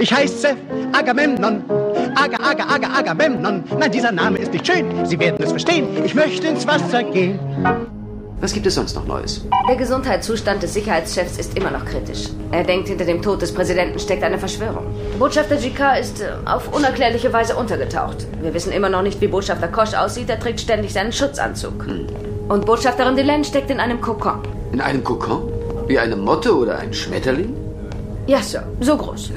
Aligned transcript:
Ich 0.00 0.12
heiße 0.12 0.56
Agamemnon. 0.92 1.64
Aga, 2.14 2.36
Aga, 2.38 2.64
Aga, 2.68 2.88
Agamemnon. 2.98 3.64
Nein, 3.78 3.90
dieser 3.90 4.12
Name 4.12 4.38
ist 4.38 4.52
nicht 4.52 4.64
schön. 4.64 5.04
Sie 5.04 5.18
werden 5.18 5.42
es 5.42 5.50
verstehen. 5.50 5.88
Ich 6.04 6.14
möchte 6.14 6.46
ins 6.46 6.66
Wasser 6.66 7.02
gehen. 7.02 7.38
Was 8.40 8.52
gibt 8.52 8.66
es 8.68 8.76
sonst 8.76 8.94
noch 8.94 9.04
Neues? 9.04 9.44
Der 9.68 9.74
Gesundheitszustand 9.74 10.62
des 10.62 10.74
Sicherheitschefs 10.74 11.38
ist 11.38 11.58
immer 11.58 11.72
noch 11.72 11.84
kritisch. 11.84 12.28
Er 12.52 12.62
denkt, 12.62 12.86
hinter 12.86 13.04
dem 13.04 13.20
Tod 13.20 13.42
des 13.42 13.52
Präsidenten 13.52 13.98
steckt 13.98 14.22
eine 14.22 14.38
Verschwörung. 14.38 14.86
Botschafter 15.18 15.56
GK 15.56 15.98
ist 15.98 16.20
äh, 16.20 16.26
auf 16.44 16.72
unerklärliche 16.72 17.32
Weise 17.32 17.56
untergetaucht. 17.56 18.28
Wir 18.40 18.54
wissen 18.54 18.70
immer 18.70 18.88
noch 18.88 19.02
nicht, 19.02 19.20
wie 19.20 19.26
Botschafter 19.26 19.66
Kosch 19.66 19.94
aussieht. 19.94 20.30
Er 20.30 20.38
trägt 20.38 20.60
ständig 20.60 20.92
seinen 20.92 21.12
Schutzanzug. 21.12 21.84
Hm. 21.84 22.06
Und 22.48 22.64
Botschafterin 22.64 23.16
Delenn 23.16 23.42
steckt 23.42 23.70
in 23.70 23.80
einem 23.80 24.00
Kokon. 24.00 24.42
In 24.70 24.80
einem 24.80 25.02
Kokon? 25.02 25.52
Wie 25.88 25.98
eine 25.98 26.14
Motte 26.14 26.56
oder 26.56 26.78
ein 26.78 26.94
Schmetterling? 26.94 27.67
Ja, 28.28 28.42
Sir. 28.42 28.62
So 28.80 28.94
groß. 28.94 29.30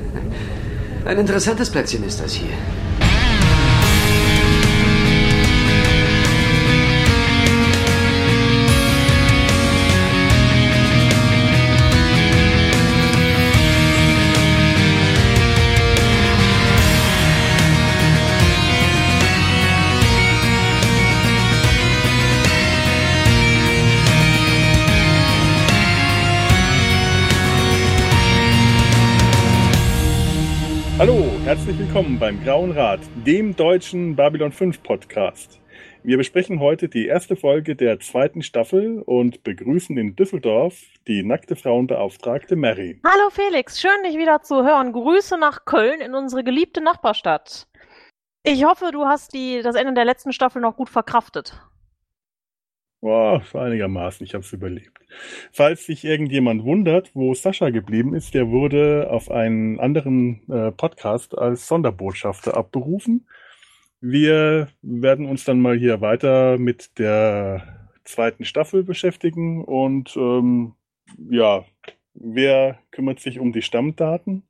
Ein 1.05 1.17
interessantes 1.17 1.69
Plätzchen 1.69 2.03
ist 2.03 2.19
das 2.19 2.33
hier. 2.33 2.49
Herzlich 31.51 31.77
willkommen 31.79 32.17
beim 32.17 32.41
Grauen 32.45 32.71
Rat, 32.71 33.01
dem 33.25 33.53
deutschen 33.53 34.15
Babylon 34.15 34.53
5 34.53 34.83
Podcast. 34.83 35.59
Wir 36.01 36.15
besprechen 36.15 36.61
heute 36.61 36.87
die 36.87 37.07
erste 37.07 37.35
Folge 37.35 37.75
der 37.75 37.99
zweiten 37.99 38.41
Staffel 38.41 39.01
und 39.01 39.43
begrüßen 39.43 39.97
in 39.97 40.15
Düsseldorf 40.15 40.81
die 41.09 41.23
nackte 41.23 41.57
Frauenbeauftragte 41.57 42.55
Mary. 42.55 43.01
Hallo 43.05 43.29
Felix, 43.31 43.81
schön 43.81 44.01
dich 44.05 44.17
wieder 44.17 44.41
zu 44.41 44.63
hören. 44.63 44.93
Grüße 44.93 45.37
nach 45.37 45.65
Köln 45.65 45.99
in 45.99 46.15
unsere 46.15 46.45
geliebte 46.45 46.79
Nachbarstadt. 46.79 47.67
Ich 48.43 48.63
hoffe, 48.63 48.91
du 48.93 49.03
hast 49.03 49.33
die, 49.33 49.61
das 49.61 49.75
Ende 49.75 49.93
der 49.93 50.05
letzten 50.05 50.31
Staffel 50.31 50.61
noch 50.61 50.77
gut 50.77 50.87
verkraftet. 50.89 51.61
Boah, 53.01 53.43
einigermaßen, 53.53 54.25
ich 54.25 54.33
habe 54.35 54.45
es 54.45 54.53
überlebt. 54.53 54.90
Falls 55.51 55.85
sich 55.85 56.03
irgendjemand 56.03 56.63
wundert, 56.63 57.11
wo 57.13 57.33
Sascha 57.33 57.69
geblieben 57.69 58.15
ist, 58.15 58.33
der 58.33 58.49
wurde 58.49 59.07
auf 59.09 59.29
einen 59.31 59.79
anderen 59.79 60.41
äh, 60.49 60.71
Podcast 60.71 61.37
als 61.37 61.67
Sonderbotschafter 61.67 62.55
abberufen. 62.55 63.27
Wir 63.99 64.69
werden 64.81 65.25
uns 65.25 65.43
dann 65.43 65.61
mal 65.61 65.77
hier 65.77 66.01
weiter 66.01 66.57
mit 66.57 66.97
der 66.97 67.89
zweiten 68.03 68.45
Staffel 68.45 68.83
beschäftigen 68.83 69.63
und 69.63 70.15
ähm, 70.17 70.73
ja, 71.29 71.65
wer 72.13 72.79
kümmert 72.91 73.19
sich 73.19 73.39
um 73.39 73.51
die 73.51 73.61
Stammdaten? 73.61 74.43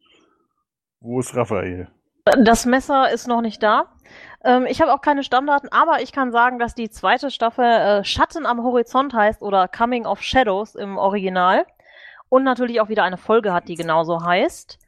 Wo 0.99 1.19
ist 1.19 1.35
Raphael? 1.35 1.89
Das 2.25 2.66
Messer 2.66 3.11
ist 3.11 3.27
noch 3.27 3.41
nicht 3.41 3.64
da. 3.64 3.88
Ähm, 4.44 4.66
ich 4.67 4.81
habe 4.81 4.94
auch 4.94 5.02
keine 5.02 5.23
Stammdaten, 5.23 5.72
aber 5.72 6.02
ich 6.02 6.11
kann 6.11 6.31
sagen, 6.31 6.59
dass 6.59 6.75
die 6.75 6.89
zweite 6.89 7.31
Staffel 7.31 7.66
äh, 7.66 8.03
Schatten 8.03 8.45
am 8.45 8.63
Horizont 8.63 9.13
heißt 9.13 9.41
oder 9.41 9.67
Coming 9.67 10.05
of 10.05 10.22
Shadows 10.22 10.75
im 10.75 10.97
Original 10.97 11.66
und 12.30 12.44
natürlich 12.44 12.81
auch 12.81 12.89
wieder 12.89 13.03
eine 13.03 13.17
Folge 13.17 13.53
hat, 13.53 13.67
die 13.67 13.75
genauso 13.75 14.23
heißt 14.23 14.80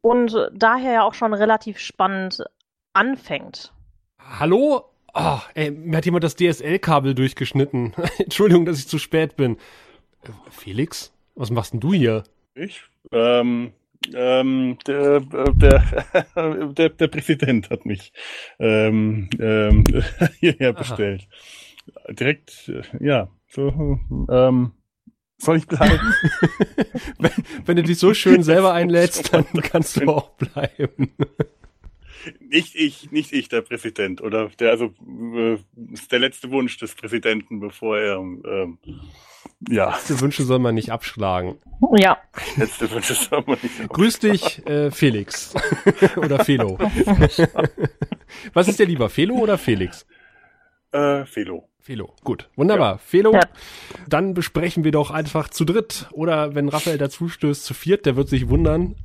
und 0.00 0.34
äh, 0.34 0.48
daher 0.52 0.92
ja 0.92 1.02
auch 1.02 1.14
schon 1.14 1.34
relativ 1.34 1.78
spannend 1.78 2.44
anfängt. 2.92 3.72
Hallo? 4.18 4.84
Oh, 5.14 5.38
ey, 5.54 5.70
mir 5.70 5.96
hat 5.96 6.04
jemand 6.04 6.24
das 6.24 6.36
DSL-Kabel 6.36 7.14
durchgeschnitten. 7.14 7.94
Entschuldigung, 8.18 8.66
dass 8.66 8.78
ich 8.78 8.88
zu 8.88 8.98
spät 8.98 9.36
bin. 9.36 9.56
Äh, 10.22 10.30
Felix, 10.50 11.12
was 11.34 11.50
machst 11.50 11.72
denn 11.72 11.80
du 11.80 11.92
hier? 11.92 12.24
Ich? 12.54 12.82
Ähm, 13.12 13.72
ähm, 14.14 14.78
der, 14.86 15.20
der, 15.20 15.82
der, 16.76 16.88
der, 16.90 17.08
Präsident 17.08 17.70
hat 17.70 17.86
mich 17.86 18.12
ähm, 18.58 19.28
ähm, 19.38 19.84
hierher 20.40 20.70
Aha. 20.70 20.78
bestellt. 20.78 21.28
Direkt, 22.08 22.72
ja, 23.00 23.28
so, 23.48 23.98
ähm, 24.28 24.72
soll 25.38 25.58
ich 25.58 25.66
bleiben? 25.66 26.14
wenn, 27.18 27.30
wenn, 27.64 27.76
du 27.76 27.82
dich 27.82 27.98
so 27.98 28.14
schön 28.14 28.42
selber 28.42 28.72
einlädst, 28.72 29.32
dann 29.32 29.46
kannst 29.62 30.00
du 30.00 30.08
auch 30.08 30.30
bleiben. 30.30 31.14
Nicht 32.40 32.74
ich, 32.74 33.10
nicht 33.10 33.32
ich, 33.32 33.48
der 33.48 33.62
Präsident, 33.62 34.20
oder 34.20 34.48
der, 34.58 34.70
also, 34.70 34.92
äh, 35.34 35.58
ist 35.92 36.10
der 36.12 36.18
letzte 36.18 36.50
Wunsch 36.50 36.78
des 36.78 36.94
Präsidenten, 36.94 37.60
bevor 37.60 37.98
er, 37.98 38.16
ähm, 38.16 38.78
ja. 39.68 39.90
Letzte 39.90 40.20
Wünsche 40.20 40.42
soll 40.44 40.58
man 40.58 40.74
nicht 40.74 40.90
abschlagen. 40.90 41.58
Ja. 41.96 42.18
Letzte 42.56 42.90
Wünsche 42.90 43.14
soll 43.14 43.42
man 43.46 43.58
nicht 43.62 43.80
abschlagen. 43.80 43.88
Grüß 43.88 44.18
dich, 44.18 44.66
äh, 44.66 44.90
Felix. 44.90 45.54
oder 46.16 46.44
Felo. 46.44 46.78
Was 48.52 48.68
ist 48.68 48.78
dir 48.78 48.86
lieber, 48.86 49.08
Felo 49.08 49.34
oder 49.36 49.56
Felix? 49.58 50.06
Äh, 50.92 51.24
Felo. 51.24 51.68
Felo, 51.86 52.12
gut. 52.24 52.48
Wunderbar. 52.56 52.94
Ja. 52.94 52.98
Felo, 52.98 53.32
ja. 53.32 53.42
dann 54.08 54.34
besprechen 54.34 54.82
wir 54.82 54.90
doch 54.90 55.12
einfach 55.12 55.50
zu 55.50 55.64
dritt. 55.64 56.08
Oder 56.10 56.56
wenn 56.56 56.68
Raphael 56.68 56.98
dazu 56.98 57.28
stößt, 57.28 57.64
zu 57.64 57.74
viert, 57.74 58.06
der 58.06 58.16
wird 58.16 58.28
sich 58.28 58.48
wundern. 58.48 58.96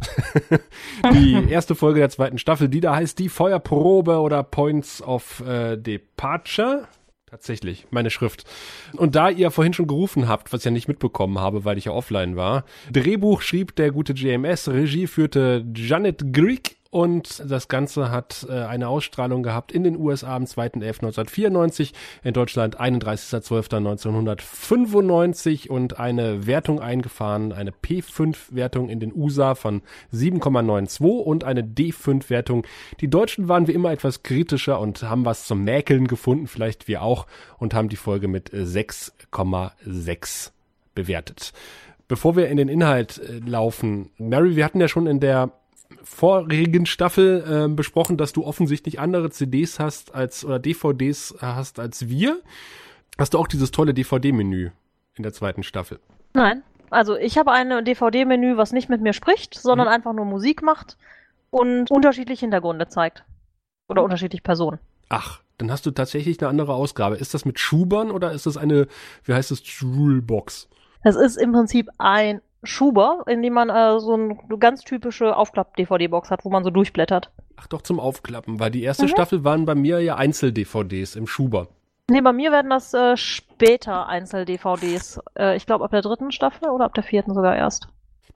die 1.14 1.48
erste 1.48 1.76
Folge 1.76 2.00
der 2.00 2.10
zweiten 2.10 2.40
Staffel, 2.40 2.70
die 2.70 2.80
da 2.80 2.96
heißt 2.96 3.20
die 3.20 3.30
Feuerprobe 3.30 4.20
oder 4.20 4.42
Points 4.42 5.00
of 5.04 5.42
äh, 5.42 5.78
Departure. 5.78 6.88
Tatsächlich, 7.28 7.86
meine 7.92 8.10
Schrift. 8.10 8.46
Und 8.94 9.16
da 9.16 9.30
ihr 9.30 9.52
vorhin 9.52 9.74
schon 9.74 9.86
gerufen 9.86 10.28
habt, 10.28 10.52
was 10.52 10.62
ich 10.62 10.66
ja 10.66 10.72
nicht 10.72 10.88
mitbekommen 10.88 11.38
habe, 11.38 11.64
weil 11.64 11.78
ich 11.78 11.86
ja 11.86 11.92
offline 11.92 12.36
war, 12.36 12.66
Drehbuch 12.92 13.44
schrieb 13.44 13.76
der 13.76 13.92
gute 13.92 14.14
JMS, 14.14 14.68
Regie 14.68 15.06
führte 15.06 15.64
Janet 15.76 16.34
Greek 16.34 16.78
und 16.92 17.44
das 17.50 17.68
Ganze 17.70 18.12
hat 18.12 18.46
äh, 18.50 18.52
eine 18.52 18.90
Ausstrahlung 18.90 19.44
gehabt 19.44 19.72
in 19.72 19.86
den 19.86 19.98
USA 19.98 20.36
am 20.36 20.44
2.11.1994, 20.44 21.94
in 22.22 22.34
Deutschland 22.34 22.78
31.12.1995 22.80 25.70
und 25.70 26.00
eine 26.00 26.46
Wertung 26.46 26.80
eingefahren, 26.82 27.54
eine 27.54 27.72
P5-Wertung 27.72 28.90
in 28.90 29.00
den 29.00 29.16
USA 29.16 29.56
von 29.56 29.84
7,92 30.14 31.22
und 31.22 31.46
eine 31.46 31.64
D5-Wertung. 31.64 32.68
Die 33.00 33.08
Deutschen 33.08 33.48
waren 33.48 33.70
wie 33.70 33.74
immer 33.74 33.94
etwas 33.94 34.24
kritischer 34.24 34.82
und 34.82 35.04
haben 35.04 35.24
was 35.24 35.48
zum 35.48 35.64
Mäkeln 35.64 36.08
gefunden, 36.08 36.48
vielleicht 36.48 36.90
wir 36.90 37.04
auch, 37.04 37.26
und 37.58 37.74
haben 37.74 37.88
die 37.88 37.96
Folge 37.96 38.28
mit 38.28 38.52
6,6 38.52 40.52
bewertet. 40.94 41.54
Bevor 42.10 42.36
wir 42.36 42.50
in 42.50 42.58
den 42.58 42.68
Inhalt 42.68 43.20
äh, 43.20 43.40
laufen, 43.48 44.10
Mary, 44.18 44.58
wir 44.58 44.66
hatten 44.66 44.82
ja 44.82 44.90
schon 44.90 45.08
in 45.08 45.22
der 45.22 45.54
vorigen 46.04 46.86
Staffel 46.86 47.44
äh, 47.48 47.74
besprochen, 47.74 48.18
dass 48.18 48.34
du 48.34 48.46
offensichtlich 48.46 49.00
andere 49.00 49.30
CDs 49.30 49.80
hast 49.80 50.14
als 50.14 50.46
oder 50.46 50.60
DVDs 50.60 51.36
hast 51.40 51.80
als 51.80 52.08
wir. 52.10 52.40
Hast 53.18 53.34
du 53.34 53.38
auch 53.38 53.48
dieses 53.48 53.72
tolle 53.72 53.94
DVD-Menü 53.94 54.72
in 55.16 55.24
der 55.24 55.34
zweiten 55.34 55.64
Staffel? 55.64 56.00
Nein. 56.34 56.64
Also 56.90 57.16
ich 57.16 57.38
habe 57.38 57.52
ein 57.52 57.86
DVD-Menü, 57.86 58.58
was 58.58 58.74
nicht 58.74 58.90
mit 58.90 59.02
mir 59.02 59.14
spricht, 59.14 59.56
sondern 59.56 59.88
mhm. 59.88 59.94
einfach 59.94 60.14
nur 60.14 60.26
Musik 60.26 60.62
macht 60.62 60.98
und 61.50 61.90
unterschiedliche 61.90 62.42
Hintergründe 62.42 62.88
zeigt. 62.88 63.24
Oder 63.88 64.04
unterschiedliche 64.04 64.44
Personen. 64.44 64.80
Ach, 65.10 65.42
dann 65.58 65.72
hast 65.72 65.86
du 65.86 65.92
tatsächlich 65.92 66.40
eine 66.42 66.50
andere 66.50 66.74
Ausgabe. 66.74 67.18
Ist 67.18 67.34
das 67.34 67.46
mit 67.46 67.60
Schubern 67.60 68.12
oder 68.12 68.32
ist 68.32 68.46
das 68.46 68.58
eine, 68.58 68.88
wie 69.24 69.34
heißt 69.34 69.52
es, 69.52 69.62
Jewelbox? 69.64 70.70
Es 71.04 71.16
ist 71.16 71.38
im 71.38 71.52
Prinzip 71.52 71.90
ein 71.98 72.42
Schuber, 72.64 73.24
in 73.28 73.42
dem 73.42 73.54
man 73.54 73.70
äh, 73.70 74.00
so 74.00 74.14
eine 74.14 74.38
ganz 74.60 74.84
typische 74.84 75.36
Aufklapp-DVD-Box 75.36 76.30
hat, 76.30 76.46
wo 76.46 76.50
man 76.50 76.64
so 76.64 76.70
durchblättert. 76.70 77.32
Ach 77.58 77.68
doch, 77.68 77.82
zum 77.82 78.00
Aufklappen, 78.00 78.60
weil 78.60 78.72
die 78.72 78.84
erste 78.84 79.06
mhm. 79.06 79.10
Staffel 79.10 79.44
waren 79.44 79.66
bei 79.66 79.76
mir 79.76 80.00
ja 80.00 80.16
Einzel-DVDs 80.16 81.16
im 81.16 81.28
Schuber. 81.28 81.68
Nee, 82.10 82.22
bei 82.22 82.34
mir 82.34 82.52
werden 82.52 82.70
das 82.70 82.94
äh, 82.94 83.16
später 83.18 84.08
Einzel-DVDs. 84.08 85.20
Äh, 85.38 85.56
ich 85.56 85.66
glaube 85.66 85.86
ab 85.86 85.92
der 85.92 86.02
dritten 86.02 86.32
Staffel 86.32 86.70
oder 86.70 86.86
ab 86.86 86.94
der 86.94 87.04
vierten 87.04 87.34
sogar 87.34 87.56
erst. 87.56 87.88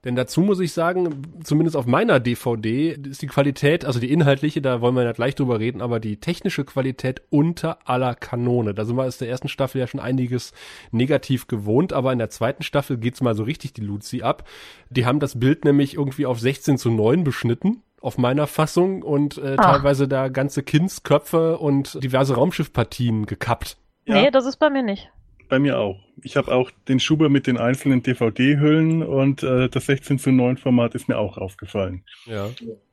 Denn 0.06 0.14
dazu 0.14 0.40
muss 0.40 0.60
ich 0.60 0.72
sagen, 0.72 1.24
zumindest 1.42 1.76
auf 1.76 1.86
meiner 1.86 2.20
DVD 2.20 2.92
ist 2.92 3.22
die 3.22 3.26
Qualität, 3.26 3.84
also 3.84 3.98
die 3.98 4.12
inhaltliche, 4.12 4.62
da 4.62 4.80
wollen 4.80 4.94
wir 4.94 5.02
ja 5.02 5.10
gleich 5.10 5.34
drüber 5.34 5.58
reden, 5.58 5.82
aber 5.82 5.98
die 5.98 6.20
technische 6.20 6.64
Qualität 6.64 7.22
unter 7.28 7.78
aller 7.86 8.14
Kanone. 8.14 8.72
Da 8.72 8.84
sind 8.84 8.96
wir 8.96 9.02
aus 9.02 9.18
der 9.18 9.28
ersten 9.28 9.48
Staffel 9.48 9.80
ja 9.80 9.88
schon 9.88 9.98
einiges 9.98 10.52
negativ 10.92 11.48
gewohnt, 11.48 11.92
aber 11.92 12.12
in 12.12 12.20
der 12.20 12.30
zweiten 12.30 12.62
Staffel 12.62 12.98
geht's 12.98 13.20
mal 13.20 13.34
so 13.34 13.42
richtig 13.42 13.72
die 13.72 13.80
Luzi 13.80 14.22
ab. 14.22 14.48
Die 14.90 15.06
haben 15.06 15.18
das 15.18 15.40
Bild 15.40 15.64
nämlich 15.64 15.94
irgendwie 15.94 16.26
auf 16.26 16.38
16 16.38 16.78
zu 16.78 16.92
9 16.92 17.24
beschnitten 17.24 17.82
auf 18.00 18.16
meiner 18.16 18.46
Fassung 18.46 19.02
und 19.02 19.38
äh, 19.38 19.56
ah. 19.58 19.72
teilweise 19.72 20.06
da 20.06 20.28
ganze 20.28 20.62
Kindsköpfe 20.62 21.58
und 21.58 22.00
diverse 22.00 22.36
Raumschiffpartien 22.36 23.26
gekappt. 23.26 23.76
Ja. 24.04 24.22
Nee, 24.22 24.30
das 24.30 24.46
ist 24.46 24.58
bei 24.58 24.70
mir 24.70 24.84
nicht. 24.84 25.10
Bei 25.48 25.58
mir 25.58 25.78
auch. 25.78 26.00
Ich 26.22 26.36
habe 26.36 26.52
auch 26.52 26.70
den 26.88 26.98
Schuber 26.98 27.28
mit 27.28 27.46
den 27.46 27.56
einzelnen 27.58 28.02
DVD-Hüllen 28.02 29.02
und 29.02 29.42
äh, 29.42 29.68
das 29.68 29.86
16 29.86 30.18
zu 30.18 30.32
9 30.32 30.56
Format 30.56 30.94
ist 30.94 31.08
mir 31.08 31.18
auch 31.18 31.38
aufgefallen. 31.38 32.02
Ja. 32.24 32.48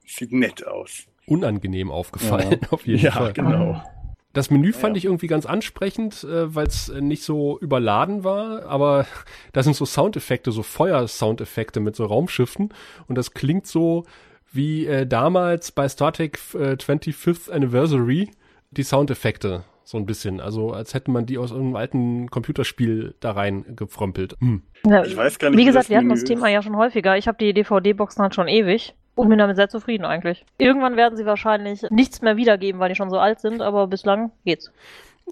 Sieht 0.06 0.32
nett 0.32 0.68
aus. 0.68 1.08
Unangenehm 1.26 1.90
aufgefallen, 1.90 2.60
Ja. 2.62 2.68
auf 2.72 2.86
jeden 2.86 3.02
ja, 3.02 3.12
Fall. 3.12 3.34
genau. 3.34 3.82
Das 4.34 4.50
Menü 4.50 4.74
fand 4.74 4.98
ich 4.98 5.06
irgendwie 5.06 5.28
ganz 5.28 5.46
ansprechend, 5.46 6.24
äh, 6.24 6.54
weil 6.54 6.68
es 6.68 6.90
nicht 6.90 7.24
so 7.24 7.60
überladen 7.60 8.24
war, 8.24 8.66
aber 8.66 9.06
da 9.54 9.64
sind 9.64 9.76
so 9.76 9.86
Soundeffekte, 9.86 10.52
so 10.52 10.64
Feuer-Soundeffekte 10.64 11.80
mit 11.80 11.96
so 11.96 12.06
Raumschiffen 12.06 12.74
und 13.08 13.18
das 13.18 13.34
klingt 13.34 13.68
so 13.68 14.06
wie 14.52 14.86
äh, 14.86 15.08
damals 15.08 15.72
bei 15.72 15.88
Star 15.88 16.14
Trek 16.14 16.40
äh, 16.54 16.74
25th 16.74 17.52
Anniversary 17.52 18.30
die 18.72 18.84
Soundeffekte 18.84 19.64
so 19.84 19.98
ein 19.98 20.06
bisschen, 20.06 20.40
also 20.40 20.72
als 20.72 20.94
hätte 20.94 21.12
man 21.12 21.26
die 21.26 21.38
aus 21.38 21.52
irgendeinem 21.52 21.76
alten 21.76 22.30
Computerspiel 22.30 23.16
da 23.20 23.32
rein 23.32 23.76
gefrömpelt. 23.76 24.36
Hm. 24.40 24.64
Ja, 24.86 25.04
Ich 25.04 25.16
weiß 25.16 25.40
gar 25.40 25.50
nicht, 25.50 25.58
Wie 25.58 25.62
wie 25.62 25.66
gesagt, 25.66 25.90
wir 25.90 25.98
hatten 25.98 26.10
das 26.10 26.24
Thema 26.24 26.48
ja 26.50 26.62
schon 26.62 26.78
häufiger. 26.78 27.18
Ich 27.18 27.28
habe 27.28 27.38
die 27.38 27.54
DVD-Boxen 27.54 28.22
halt 28.22 28.36
schon 28.36 28.48
ewig 28.48 28.96
und 29.16 29.30
bin 29.30 29.38
damit 29.38 29.56
sehr 29.56 29.70
zufrieden 29.70 30.06
eigentlich. 30.06 30.46
Irgendwann 30.58 30.96
werden 30.96 31.18
sie 31.18 31.26
wahrscheinlich 31.26 31.84
nichts 31.90 32.22
mehr 32.22 32.38
wiedergeben, 32.38 32.80
weil 32.80 32.90
die 32.90 32.96
schon 32.96 33.10
so 33.10 33.20
alt 33.20 33.40
sind, 33.40 33.62
aber 33.62 33.88
bislang 33.88 34.32
geht's. 34.46 34.72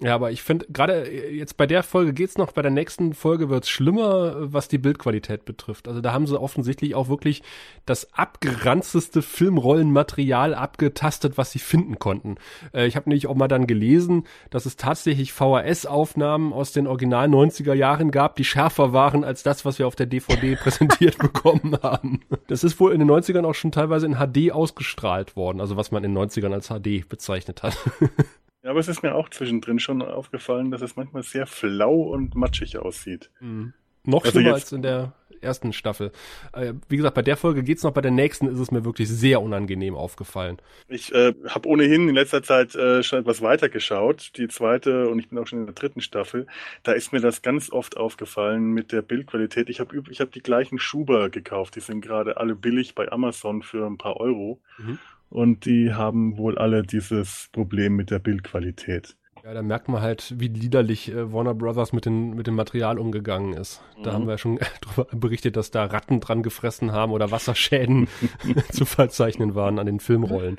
Ja, 0.00 0.14
aber 0.14 0.30
ich 0.32 0.42
finde, 0.42 0.66
gerade 0.70 1.06
äh, 1.06 1.34
jetzt 1.34 1.56
bei 1.56 1.66
der 1.66 1.82
Folge 1.82 2.12
geht's 2.12 2.38
noch, 2.38 2.52
bei 2.52 2.62
der 2.62 2.70
nächsten 2.70 3.12
Folge 3.12 3.50
wird's 3.50 3.68
schlimmer, 3.68 4.34
was 4.52 4.68
die 4.68 4.78
Bildqualität 4.78 5.44
betrifft. 5.44 5.86
Also 5.86 6.00
da 6.00 6.12
haben 6.12 6.26
sie 6.26 6.40
offensichtlich 6.40 6.94
auch 6.94 7.08
wirklich 7.08 7.42
das 7.84 8.12
abgeranzteste 8.14 9.20
Filmrollenmaterial 9.20 10.54
abgetastet, 10.54 11.36
was 11.36 11.52
sie 11.52 11.58
finden 11.58 11.98
konnten. 11.98 12.36
Äh, 12.72 12.86
ich 12.86 12.96
habe 12.96 13.10
nämlich 13.10 13.26
auch 13.26 13.34
mal 13.34 13.48
dann 13.48 13.66
gelesen, 13.66 14.24
dass 14.50 14.64
es 14.66 14.76
tatsächlich 14.76 15.32
VHS-Aufnahmen 15.32 16.52
aus 16.52 16.72
den 16.72 16.86
Original 16.86 17.28
90er 17.28 17.74
Jahren 17.74 18.10
gab, 18.10 18.36
die 18.36 18.44
schärfer 18.44 18.92
waren 18.94 19.24
als 19.24 19.42
das, 19.42 19.64
was 19.64 19.78
wir 19.78 19.86
auf 19.86 19.96
der 19.96 20.06
DVD 20.06 20.56
präsentiert 20.60 21.18
bekommen 21.18 21.76
haben. 21.82 22.22
Das 22.48 22.64
ist 22.64 22.80
wohl 22.80 22.92
in 22.92 22.98
den 22.98 23.10
90ern 23.10 23.44
auch 23.44 23.54
schon 23.54 23.72
teilweise 23.72 24.06
in 24.06 24.16
HD 24.16 24.52
ausgestrahlt 24.52 25.36
worden, 25.36 25.60
also 25.60 25.76
was 25.76 25.90
man 25.90 26.02
in 26.02 26.14
den 26.14 26.28
90ern 26.28 26.52
als 26.52 26.68
HD 26.68 27.08
bezeichnet 27.08 27.62
hat. 27.62 27.76
Ja, 28.62 28.70
aber 28.70 28.80
es 28.80 28.88
ist 28.88 29.02
mir 29.02 29.14
auch 29.14 29.28
zwischendrin 29.28 29.78
schon 29.78 30.02
aufgefallen, 30.02 30.70
dass 30.70 30.82
es 30.82 30.96
manchmal 30.96 31.22
sehr 31.22 31.46
flau 31.46 31.94
und 31.94 32.34
matschig 32.34 32.78
aussieht. 32.78 33.30
Mhm. 33.40 33.72
Noch 34.04 34.24
Also 34.24 34.38
schlimmer 34.38 34.54
als 34.54 34.72
in 34.72 34.82
der 34.82 35.14
ersten 35.42 35.72
Staffel. 35.72 36.12
Äh, 36.52 36.74
wie 36.88 36.96
gesagt, 36.96 37.14
bei 37.14 37.22
der 37.22 37.36
Folge 37.36 37.62
geht's 37.62 37.82
noch, 37.82 37.92
bei 37.92 38.00
der 38.00 38.10
nächsten 38.10 38.46
ist 38.46 38.58
es 38.58 38.70
mir 38.70 38.84
wirklich 38.84 39.08
sehr 39.08 39.42
unangenehm 39.42 39.94
aufgefallen. 39.94 40.58
Ich 40.88 41.12
äh, 41.12 41.34
habe 41.48 41.68
ohnehin 41.68 42.08
in 42.08 42.14
letzter 42.14 42.42
Zeit 42.42 42.74
äh, 42.74 43.02
schon 43.02 43.20
etwas 43.20 43.42
weiter 43.42 43.68
geschaut, 43.68 44.32
die 44.36 44.48
zweite 44.48 45.08
und 45.08 45.18
ich 45.18 45.28
bin 45.28 45.38
auch 45.38 45.46
schon 45.46 45.60
in 45.60 45.66
der 45.66 45.74
dritten 45.74 46.00
Staffel. 46.00 46.46
Da 46.82 46.92
ist 46.92 47.12
mir 47.12 47.20
das 47.20 47.42
ganz 47.42 47.70
oft 47.70 47.96
aufgefallen 47.96 48.70
mit 48.70 48.92
der 48.92 49.02
Bildqualität. 49.02 49.68
Ich 49.68 49.80
habe 49.80 50.02
ich 50.10 50.20
hab 50.20 50.32
die 50.32 50.42
gleichen 50.42 50.78
Schuber 50.78 51.30
gekauft, 51.30 51.76
die 51.76 51.80
sind 51.80 52.00
gerade 52.00 52.36
alle 52.36 52.54
billig 52.54 52.94
bei 52.94 53.10
Amazon 53.10 53.62
für 53.62 53.86
ein 53.86 53.98
paar 53.98 54.18
Euro. 54.18 54.60
Mhm. 54.78 54.98
Und 55.32 55.64
die 55.64 55.94
haben 55.94 56.36
wohl 56.36 56.58
alle 56.58 56.82
dieses 56.82 57.48
Problem 57.52 57.96
mit 57.96 58.10
der 58.10 58.18
Bildqualität. 58.18 59.16
Ja, 59.44 59.54
da 59.54 59.62
merkt 59.62 59.88
man 59.88 60.00
halt, 60.02 60.34
wie 60.38 60.46
liederlich 60.48 61.10
äh, 61.10 61.32
Warner 61.32 61.54
Brothers 61.54 61.92
mit, 61.92 62.04
den, 62.06 62.34
mit 62.34 62.46
dem 62.46 62.54
Material 62.54 62.98
umgegangen 62.98 63.54
ist. 63.54 63.82
Da 64.04 64.10
Mhm. 64.10 64.14
haben 64.14 64.26
wir 64.26 64.32
ja 64.32 64.38
schon 64.38 64.58
darüber 64.82 65.06
berichtet, 65.16 65.56
dass 65.56 65.70
da 65.70 65.84
Ratten 65.86 66.20
dran 66.20 66.42
gefressen 66.42 66.92
haben 66.92 67.12
oder 67.12 67.30
Wasserschäden 67.32 68.08
zu 68.70 68.84
verzeichnen 68.84 69.54
waren 69.54 69.78
an 69.78 69.86
den 69.86 70.00
Filmrollen. 70.00 70.58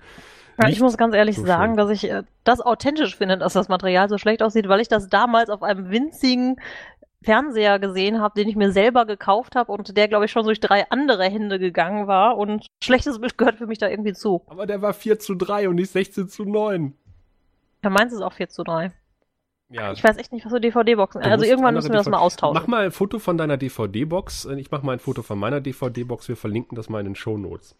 Ja, 0.61 0.67
ich 0.69 0.79
muss 0.81 0.97
ganz 0.97 1.15
ehrlich 1.15 1.37
so 1.37 1.45
sagen, 1.45 1.71
schön. 1.71 1.77
dass 1.77 1.89
ich 1.89 2.09
äh, 2.11 2.23
das 2.43 2.61
authentisch 2.61 3.15
finde, 3.15 3.37
dass 3.37 3.53
das 3.53 3.69
Material 3.69 4.07
so 4.09 4.17
schlecht 4.19 4.43
aussieht, 4.43 4.67
weil 4.67 4.81
ich 4.81 4.87
das 4.87 5.07
damals 5.07 5.49
auf 5.49 5.63
einem 5.63 5.89
winzigen 5.89 6.57
Fernseher 7.23 7.79
gesehen 7.79 8.21
habe, 8.21 8.35
den 8.35 8.47
ich 8.47 8.55
mir 8.55 8.71
selber 8.71 9.05
gekauft 9.05 9.55
habe 9.55 9.71
und 9.71 9.95
der, 9.97 10.07
glaube 10.07 10.25
ich, 10.25 10.31
schon 10.31 10.45
durch 10.45 10.59
drei 10.59 10.89
andere 10.89 11.23
Hände 11.23 11.59
gegangen 11.59 12.07
war 12.07 12.37
und 12.37 12.67
schlechtes 12.83 13.19
Bild 13.19 13.37
gehört 13.37 13.55
für 13.55 13.67
mich 13.67 13.79
da 13.79 13.89
irgendwie 13.89 14.13
zu. 14.13 14.43
Aber 14.47 14.65
der 14.65 14.81
war 14.81 14.93
4 14.93 15.19
zu 15.19 15.35
3 15.35 15.69
und 15.69 15.75
nicht 15.75 15.91
16 15.91 16.27
zu 16.27 16.45
9. 16.45 16.93
Ja, 17.83 17.89
meins 17.89 18.13
ist 18.13 18.21
auch 18.21 18.33
4 18.33 18.49
zu 18.49 18.63
3. 18.63 18.91
Ja, 19.69 19.91
Ich 19.91 20.03
weiß 20.03 20.17
echt 20.17 20.31
nicht, 20.31 20.45
was 20.45 20.51
so 20.51 20.59
DVD-Boxen 20.59 21.21
Also 21.23 21.45
irgendwann 21.45 21.73
müssen 21.73 21.89
wir 21.89 21.95
das 21.95 22.05
DVD 22.05 22.17
mal 22.17 22.23
austauschen. 22.23 22.53
Mach 22.53 22.67
mal 22.67 22.85
ein 22.85 22.91
Foto 22.91 23.17
von 23.17 23.37
deiner 23.37 23.57
DVD-Box. 23.57 24.45
Ich 24.57 24.69
mach 24.69 24.83
mal 24.83 24.93
ein 24.93 24.99
Foto 24.99 25.23
von 25.23 25.39
meiner 25.39 25.61
DVD-Box. 25.61 26.29
Wir 26.29 26.37
verlinken 26.37 26.75
das 26.75 26.89
mal 26.89 26.99
in 26.99 27.05
den 27.05 27.15
Shownotes. 27.15 27.75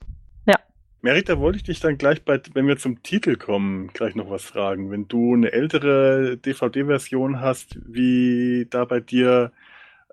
Merit, 0.46 0.62
da 1.04 1.40
wollte 1.40 1.58
ich 1.58 1.64
dich 1.64 1.80
dann 1.80 1.98
gleich 1.98 2.24
bei, 2.24 2.40
wenn 2.54 2.68
wir 2.68 2.78
zum 2.78 3.04
Titel 3.04 3.36
kommen, 3.36 3.88
gleich 3.94 4.16
noch 4.16 4.30
was 4.30 4.44
fragen. 4.44 4.90
Wenn 4.90 5.08
du 5.08 5.34
eine 5.34 5.52
ältere 5.52 6.38
DVD-Version 6.38 7.42
hast, 7.42 7.78
wie 7.86 8.68
da 8.70 8.86
bei 8.86 9.00
dir 9.02 9.52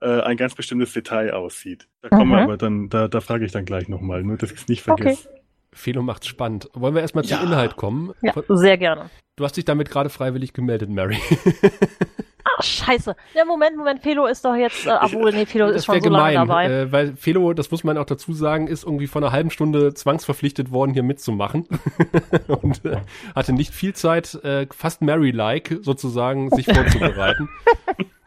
äh, 0.02 0.20
ein 0.22 0.37
ganz 0.37 0.54
bestimmtes 0.54 0.92
Detail 0.92 1.32
aussieht. 1.34 1.87
Da 2.02 2.08
kommen 2.08 2.31
wir 2.31 2.38
Mhm. 2.38 2.42
aber 2.44 2.56
dann, 2.56 2.88
da, 2.88 3.06
da 3.08 3.20
frage 3.20 3.44
ich 3.44 3.52
dann 3.52 3.64
gleich 3.66 3.88
nochmal, 3.88 4.22
nur 4.22 4.37
dass 4.38 4.50
ich 4.50 4.58
es 4.62 4.69
nicht 4.69 4.88
Okay. 4.88 5.02
vergesse. 5.02 5.28
Felo 5.72 6.02
macht's 6.02 6.26
spannend. 6.26 6.69
Wollen 6.72 6.94
wir 6.94 7.02
erstmal 7.02 7.22
zum 7.25 7.37
Ja. 7.38 7.44
Inhalt 7.44 7.76
kommen? 7.76 8.12
Ja, 8.22 8.32
Von- 8.32 8.44
sehr 8.56 8.76
gerne. 8.78 9.10
Du 9.37 9.44
hast 9.44 9.56
dich 9.56 9.64
damit 9.64 9.90
gerade 9.90 10.08
freiwillig 10.10 10.52
gemeldet, 10.54 10.90
Mary. 10.90 11.16
Scheiße. 12.62 13.17
Ja, 13.35 13.45
Moment, 13.45 13.77
Moment, 13.77 14.03
Felo 14.03 14.27
ist 14.27 14.45
doch 14.45 14.55
jetzt, 14.55 14.87
äh, 14.87 14.97
obwohl, 15.01 15.33
nee, 15.33 15.47
Felo 15.47 15.69
ist 15.69 15.87
schon 15.87 16.01
so 16.01 16.09
lange 16.09 16.33
gemein, 16.33 16.49
dabei. 16.49 16.67
äh, 16.67 16.93
weil 16.93 17.17
Felo, 17.17 17.53
das 17.53 17.71
muss 17.71 17.85
man 17.85 17.99
auch 17.99 18.05
dazu 18.05 18.33
sagen, 18.33 18.67
ist 18.67 18.85
irgendwie 18.85 19.07
vor 19.07 19.23
einer 19.23 19.33
halben 19.33 19.51
Stunde 19.51 19.95
zwangsverpflichtet 19.95 20.71
worden, 20.71 20.93
hier 20.93 21.03
mitzumachen 21.03 21.67
und 22.49 22.85
äh, 22.85 22.99
hatte 23.35 23.53
nicht 23.53 23.73
viel 23.73 23.95
Zeit, 23.95 24.35
äh, 24.45 24.67
fast 24.71 25.03
Mary-like 25.03 25.79
sozusagen, 25.83 26.51
sich 26.51 26.67
vorzubereiten. 26.67 27.49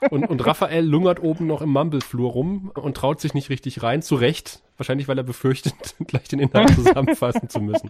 Und, 0.10 0.30
und 0.30 0.46
Raphael 0.46 0.86
lungert 0.86 1.22
oben 1.22 1.48
noch 1.48 1.62
im 1.62 1.70
Mumbleflur 1.70 2.30
rum 2.32 2.72
und 2.76 2.98
traut 2.98 3.22
sich 3.22 3.34
nicht 3.34 3.50
richtig 3.50 3.84
rein, 3.84 4.02
zu 4.02 4.16
Recht. 4.16 4.62
Wahrscheinlich, 4.78 5.08
weil 5.08 5.18
er 5.18 5.24
befürchtet, 5.24 5.74
gleich 6.08 6.28
den 6.28 6.40
Inhalt 6.40 6.72
zusammenfassen 6.76 7.48
zu 7.48 7.62
müssen. 7.62 7.90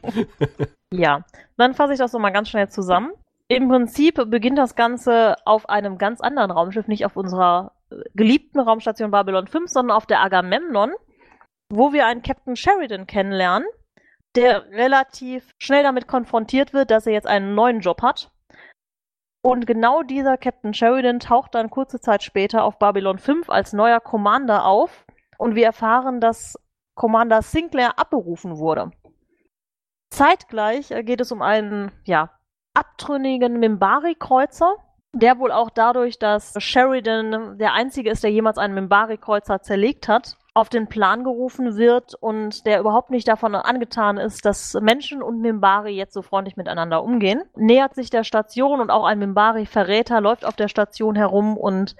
Ja, 0.93 1.25
dann 1.57 1.73
fasse 1.73 1.93
ich 1.93 1.99
das 1.99 2.11
so 2.11 2.19
mal 2.19 2.29
ganz 2.29 2.49
schnell 2.49 2.69
zusammen. 2.69 3.13
Im 3.49 3.67
Prinzip 3.67 4.15
beginnt 4.29 4.57
das 4.57 4.75
Ganze 4.75 5.35
auf 5.45 5.69
einem 5.69 5.97
ganz 5.97 6.21
anderen 6.21 6.51
Raumschiff, 6.51 6.87
nicht 6.87 7.05
auf 7.05 7.17
unserer 7.17 7.73
äh, 7.91 7.97
geliebten 8.15 8.59
Raumstation 8.59 9.11
Babylon 9.11 9.47
5, 9.47 9.69
sondern 9.69 9.95
auf 9.95 10.05
der 10.05 10.21
Agamemnon, 10.21 10.93
wo 11.69 11.93
wir 11.93 12.05
einen 12.05 12.21
Captain 12.21 12.55
Sheridan 12.55 13.05
kennenlernen, 13.05 13.67
der 14.35 14.69
relativ 14.71 15.51
schnell 15.57 15.83
damit 15.83 16.07
konfrontiert 16.07 16.73
wird, 16.73 16.89
dass 16.89 17.05
er 17.05 17.13
jetzt 17.13 17.27
einen 17.27 17.53
neuen 17.53 17.81
Job 17.81 18.01
hat. 18.01 18.31
Und 19.45 19.67
genau 19.67 20.03
dieser 20.03 20.37
Captain 20.37 20.73
Sheridan 20.73 21.19
taucht 21.19 21.53
dann 21.53 21.69
kurze 21.69 21.99
Zeit 21.99 22.23
später 22.23 22.63
auf 22.63 22.79
Babylon 22.79 23.19
5 23.19 23.49
als 23.49 23.73
neuer 23.73 23.99
Commander 23.99 24.65
auf 24.65 25.05
und 25.37 25.55
wir 25.55 25.65
erfahren, 25.65 26.21
dass 26.21 26.57
Commander 26.95 27.41
Sinclair 27.41 27.99
abberufen 27.99 28.57
wurde. 28.57 28.91
Zeitgleich 30.11 30.91
äh, 30.91 31.03
geht 31.03 31.19
es 31.19 31.31
um 31.31 31.41
einen, 31.41 31.91
ja, 32.05 32.31
abtrünnigen 32.73 33.59
Mimbari-Kreuzer, 33.59 34.75
der 35.13 35.39
wohl 35.39 35.51
auch 35.51 35.69
dadurch, 35.69 36.17
dass 36.17 36.53
Sheridan 36.57 37.57
der 37.57 37.73
einzige 37.73 38.09
ist, 38.09 38.23
der 38.23 38.31
jemals 38.31 38.57
einen 38.57 38.73
Mimbari-Kreuzer 38.73 39.61
zerlegt 39.61 40.07
hat, 40.07 40.37
auf 40.55 40.69
den 40.69 40.87
Plan 40.87 41.23
gerufen 41.23 41.77
wird 41.77 42.15
und 42.15 42.65
der 42.65 42.79
überhaupt 42.79 43.09
nicht 43.09 43.27
davon 43.27 43.55
angetan 43.55 44.17
ist, 44.17 44.45
dass 44.45 44.75
Menschen 44.75 45.23
und 45.23 45.41
Mimbari 45.41 45.95
jetzt 45.95 46.13
so 46.13 46.21
freundlich 46.21 46.57
miteinander 46.57 47.03
umgehen. 47.03 47.43
Nähert 47.55 47.95
sich 47.95 48.09
der 48.09 48.23
Station 48.23 48.79
und 48.79 48.91
auch 48.91 49.05
ein 49.05 49.19
Mimbari-Verräter 49.19 50.21
läuft 50.21 50.45
auf 50.45 50.55
der 50.55 50.67
Station 50.67 51.15
herum 51.15 51.57
und 51.57 51.95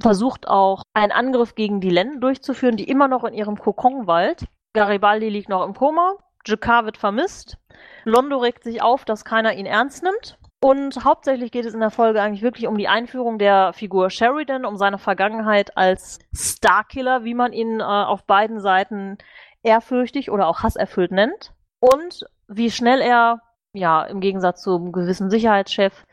versucht 0.00 0.46
auch 0.46 0.82
einen 0.94 1.12
Angriff 1.12 1.54
gegen 1.54 1.80
die 1.80 1.90
Len 1.90 2.20
durchzuführen, 2.20 2.76
die 2.76 2.88
immer 2.88 3.08
noch 3.08 3.24
in 3.24 3.34
ihrem 3.34 3.56
Kokonwald. 3.56 4.44
Garibaldi 4.72 5.28
liegt 5.28 5.48
noch 5.48 5.64
im 5.64 5.74
Koma, 5.74 6.14
Jakar 6.46 6.84
wird 6.84 6.96
vermisst, 6.96 7.58
Londo 8.04 8.38
regt 8.38 8.64
sich 8.64 8.82
auf, 8.82 9.04
dass 9.04 9.24
keiner 9.24 9.54
ihn 9.54 9.66
ernst 9.66 10.02
nimmt. 10.02 10.38
Und 10.62 11.04
hauptsächlich 11.04 11.52
geht 11.52 11.64
es 11.64 11.72
in 11.72 11.80
der 11.80 11.90
Folge 11.90 12.20
eigentlich 12.20 12.42
wirklich 12.42 12.66
um 12.66 12.76
die 12.76 12.88
Einführung 12.88 13.38
der 13.38 13.72
Figur 13.72 14.10
Sheridan, 14.10 14.66
um 14.66 14.76
seine 14.76 14.98
Vergangenheit 14.98 15.76
als 15.76 16.18
Starkiller, 16.34 17.24
wie 17.24 17.34
man 17.34 17.54
ihn 17.54 17.80
äh, 17.80 17.82
auf 17.82 18.24
beiden 18.24 18.60
Seiten 18.60 19.16
ehrfürchtig 19.62 20.30
oder 20.30 20.48
auch 20.48 20.62
hasserfüllt 20.62 21.12
nennt. 21.12 21.52
Und 21.78 22.26
wie 22.46 22.70
schnell 22.70 23.00
er, 23.00 23.40
ja, 23.72 24.02
im 24.02 24.20
Gegensatz 24.20 24.62
zum 24.62 24.92
gewissen 24.92 25.30
Sicherheitschef, 25.30 26.04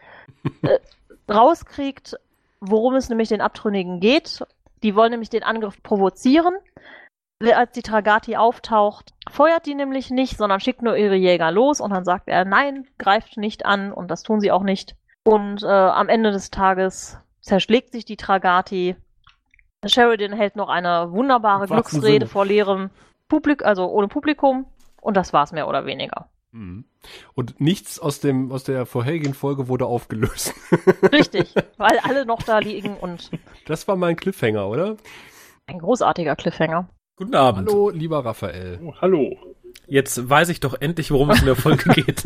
äh, 0.61 0.79
rauskriegt, 1.29 2.15
worum 2.61 2.95
es 2.95 3.09
nämlich 3.09 3.27
den 3.27 3.41
Abtrünnigen 3.41 3.99
geht. 3.99 4.45
Die 4.81 4.95
wollen 4.95 5.11
nämlich 5.11 5.29
den 5.29 5.43
Angriff 5.43 5.83
provozieren. 5.83 6.55
Als 7.39 7.71
die 7.71 7.83
Tragati 7.83 8.35
auftaucht, 8.35 9.13
feuert 9.29 9.67
die 9.67 9.75
nämlich 9.75 10.09
nicht, 10.09 10.37
sondern 10.37 10.59
schickt 10.59 10.81
nur 10.81 10.97
ihre 10.97 11.15
Jäger 11.15 11.51
los 11.51 11.79
und 11.79 11.91
dann 11.91 12.03
sagt 12.03 12.27
er, 12.27 12.45
nein, 12.45 12.87
greift 12.97 13.37
nicht 13.37 13.65
an 13.65 13.91
und 13.91 14.09
das 14.09 14.23
tun 14.23 14.39
sie 14.39 14.51
auch 14.51 14.63
nicht. 14.63 14.95
Und 15.23 15.61
äh, 15.61 15.67
am 15.67 16.09
Ende 16.09 16.31
des 16.31 16.49
Tages 16.49 17.19
zerschlägt 17.41 17.91
sich 17.91 18.05
die 18.05 18.17
Tragati. 18.17 18.95
Sheridan 19.85 20.33
hält 20.33 20.55
noch 20.55 20.69
eine 20.69 21.11
wunderbare 21.11 21.65
Im 21.65 21.69
wahrsten 21.69 21.99
Glücksrede 21.99 22.25
vor 22.25 22.45
leerem 22.45 22.89
Publikum, 23.27 23.67
also 23.67 23.87
ohne 23.87 24.07
Publikum 24.07 24.65
und 25.01 25.15
das 25.15 25.31
war's 25.31 25.51
mehr 25.51 25.67
oder 25.67 25.85
weniger. 25.85 26.29
Mhm. 26.51 26.85
Und 27.35 27.61
nichts 27.61 27.99
aus 27.99 28.19
dem 28.19 28.51
aus 28.51 28.63
der 28.63 28.87
vorherigen 28.87 29.35
Folge 29.35 29.67
wurde 29.67 29.85
aufgelöst. 29.85 30.55
Richtig, 31.11 31.53
weil 31.77 31.99
alle 31.99 32.25
noch 32.25 32.41
da 32.41 32.57
liegen 32.57 32.97
und 32.97 33.29
Das 33.67 33.87
war 33.87 33.95
mein 33.95 34.15
Cliffhanger, 34.15 34.67
oder? 34.67 34.97
ein 35.67 35.79
großartiger 35.79 36.35
Cliffhanger. 36.35 36.87
Guten 37.17 37.33
Abend. 37.35 37.67
Hallo, 37.69 37.89
lieber 37.89 38.23
Raphael. 38.23 38.79
Oh, 38.83 38.93
hallo. 39.01 39.35
Jetzt 39.87 40.29
weiß 40.29 40.49
ich 40.49 40.59
doch 40.59 40.79
endlich, 40.79 41.09
worum 41.11 41.31
es 41.31 41.39
in 41.39 41.45
der 41.47 41.55
Folge 41.55 41.89
geht. 41.95 42.23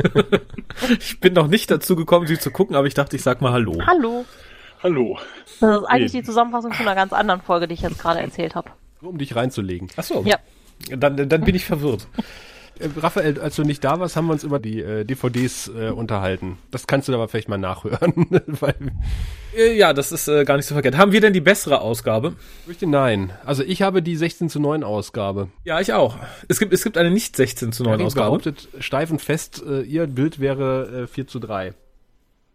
ich 1.00 1.19
bin 1.21 1.33
noch 1.33 1.48
nicht 1.48 1.71
dazu 1.71 1.95
gekommen, 1.95 2.27
sie 2.27 2.38
zu 2.38 2.51
gucken, 2.51 2.75
aber 2.75 2.88
ich 2.88 2.93
dachte, 2.93 3.15
ich 3.15 3.21
sag 3.24 3.39
mal 3.41 3.53
Hallo. 3.53 3.81
Hallo. 3.88 4.25
Hallo. 4.83 5.17
Das 5.62 5.77
ist 5.81 5.86
eigentlich 5.86 6.13
Nee. 6.13 6.19
die 6.19 6.25
Zusammenfassung 6.25 6.74
von 6.74 6.86
einer 6.88 6.95
ganz 6.95 7.13
anderen 7.13 7.41
Folge, 7.41 7.67
die 7.67 7.75
ich 7.75 7.81
jetzt 7.81 8.00
gerade 8.00 8.19
erzählt 8.19 8.55
habe. 8.55 8.69
Nur 9.00 9.12
um 9.12 9.17
dich 9.17 9.36
reinzulegen. 9.36 9.88
Ach 9.95 10.03
so. 10.03 10.24
Ja. 10.25 10.38
Dann, 10.89 11.29
dann 11.29 11.41
bin 11.41 11.55
ich 11.55 11.63
verwirrt. 11.65 12.07
Äh, 12.81 12.89
Raphael, 13.00 13.39
als 13.39 13.55
du 13.55 13.63
nicht 13.63 13.83
da 13.83 14.00
warst, 14.00 14.15
haben 14.15 14.27
wir 14.27 14.33
uns 14.33 14.43
über 14.43 14.59
die 14.59 14.81
äh, 14.81 15.03
DVDs 15.05 15.67
äh, 15.69 15.89
unterhalten. 15.89 16.57
Das 16.71 16.88
kannst 16.88 17.07
du 17.07 17.13
aber 17.13 17.27
vielleicht 17.27 17.50
mal 17.50 17.57
nachhören. 17.57 18.27
Weil, 18.59 18.75
Äh, 19.55 19.77
Ja, 19.77 19.93
das 19.93 20.11
ist 20.11 20.27
äh, 20.27 20.43
gar 20.45 20.57
nicht 20.57 20.65
so 20.65 20.75
verkehrt. 20.75 20.97
Haben 20.97 21.11
wir 21.11 21.21
denn 21.21 21.33
die 21.33 21.41
bessere 21.41 21.81
Ausgabe? 21.81 22.33
fürchte 22.65 22.88
nein. 22.88 23.31
Also 23.45 23.63
ich 23.63 23.81
habe 23.81 24.01
die 24.01 24.15
16 24.15 24.50
zu 24.50 24.59
9 24.59 24.83
Ausgabe. 24.83 25.50
Ja, 25.63 25.79
ich 25.79 25.93
auch. 25.93 26.17
Es 26.47 26.59
gibt, 26.59 26.73
es 26.73 26.83
gibt 26.83 26.97
eine 26.97 27.11
nicht 27.11 27.35
16 27.35 27.71
zu 27.71 27.83
9 27.83 27.91
Karin 27.93 28.05
Ausgabe. 28.05 28.27
behauptet 28.27 28.69
steif 28.79 29.11
und 29.11 29.21
fest, 29.21 29.61
äh, 29.65 29.81
ihr 29.81 30.07
Bild 30.07 30.39
wäre 30.39 31.03
äh, 31.03 31.07
4 31.07 31.27
zu 31.27 31.39
3. 31.39 31.73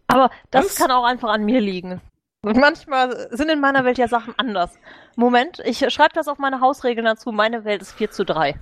Aber 0.07 0.29
das 0.51 0.65
Was? 0.65 0.75
kann 0.75 0.91
auch 0.91 1.03
einfach 1.03 1.29
an 1.29 1.43
mir 1.43 1.59
liegen. 1.61 2.01
Und 2.41 2.55
manchmal 2.57 3.27
sind 3.31 3.49
in 3.49 3.59
meiner 3.59 3.83
Welt 3.83 3.97
ja 3.97 4.07
Sachen 4.07 4.33
anders. 4.37 4.71
Moment, 5.15 5.59
ich 5.65 5.79
schreibe 5.91 6.13
das 6.13 6.27
auf 6.27 6.37
meine 6.37 6.61
Hausregeln 6.61 7.05
dazu. 7.05 7.31
Meine 7.31 7.65
Welt 7.65 7.81
ist 7.81 7.91
4 7.93 8.11
zu 8.11 8.23
3. 8.23 8.55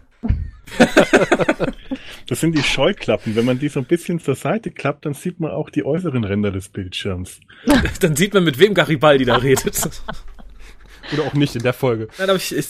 Das 2.27 2.39
sind 2.39 2.57
die 2.57 2.63
Scheuklappen. 2.63 3.36
Wenn 3.36 3.45
man 3.45 3.60
die 3.60 3.67
so 3.67 3.79
ein 3.79 3.86
bisschen 3.86 4.19
zur 4.19 4.36
Seite 4.36 4.72
klappt, 4.72 5.05
dann 5.05 5.13
sieht 5.13 5.39
man 5.39 5.51
auch 5.51 5.69
die 5.69 5.86
äußeren 5.86 6.24
Ränder 6.24 6.51
des 6.51 6.69
Bildschirms. 6.69 7.39
Dann 8.00 8.15
sieht 8.15 8.34
man, 8.34 8.43
mit 8.43 8.57
wem 8.57 8.74
Garibaldi 8.74 9.25
da 9.25 9.36
redet. 9.36 10.01
Oder 11.13 11.24
auch 11.24 11.34
nicht 11.34 11.55
in 11.55 11.62
der 11.62 11.74
Folge. 11.74 12.07
Nein, 12.17 12.29
aber 12.29 12.38
ich, 12.38 12.55
äh, 12.55 12.63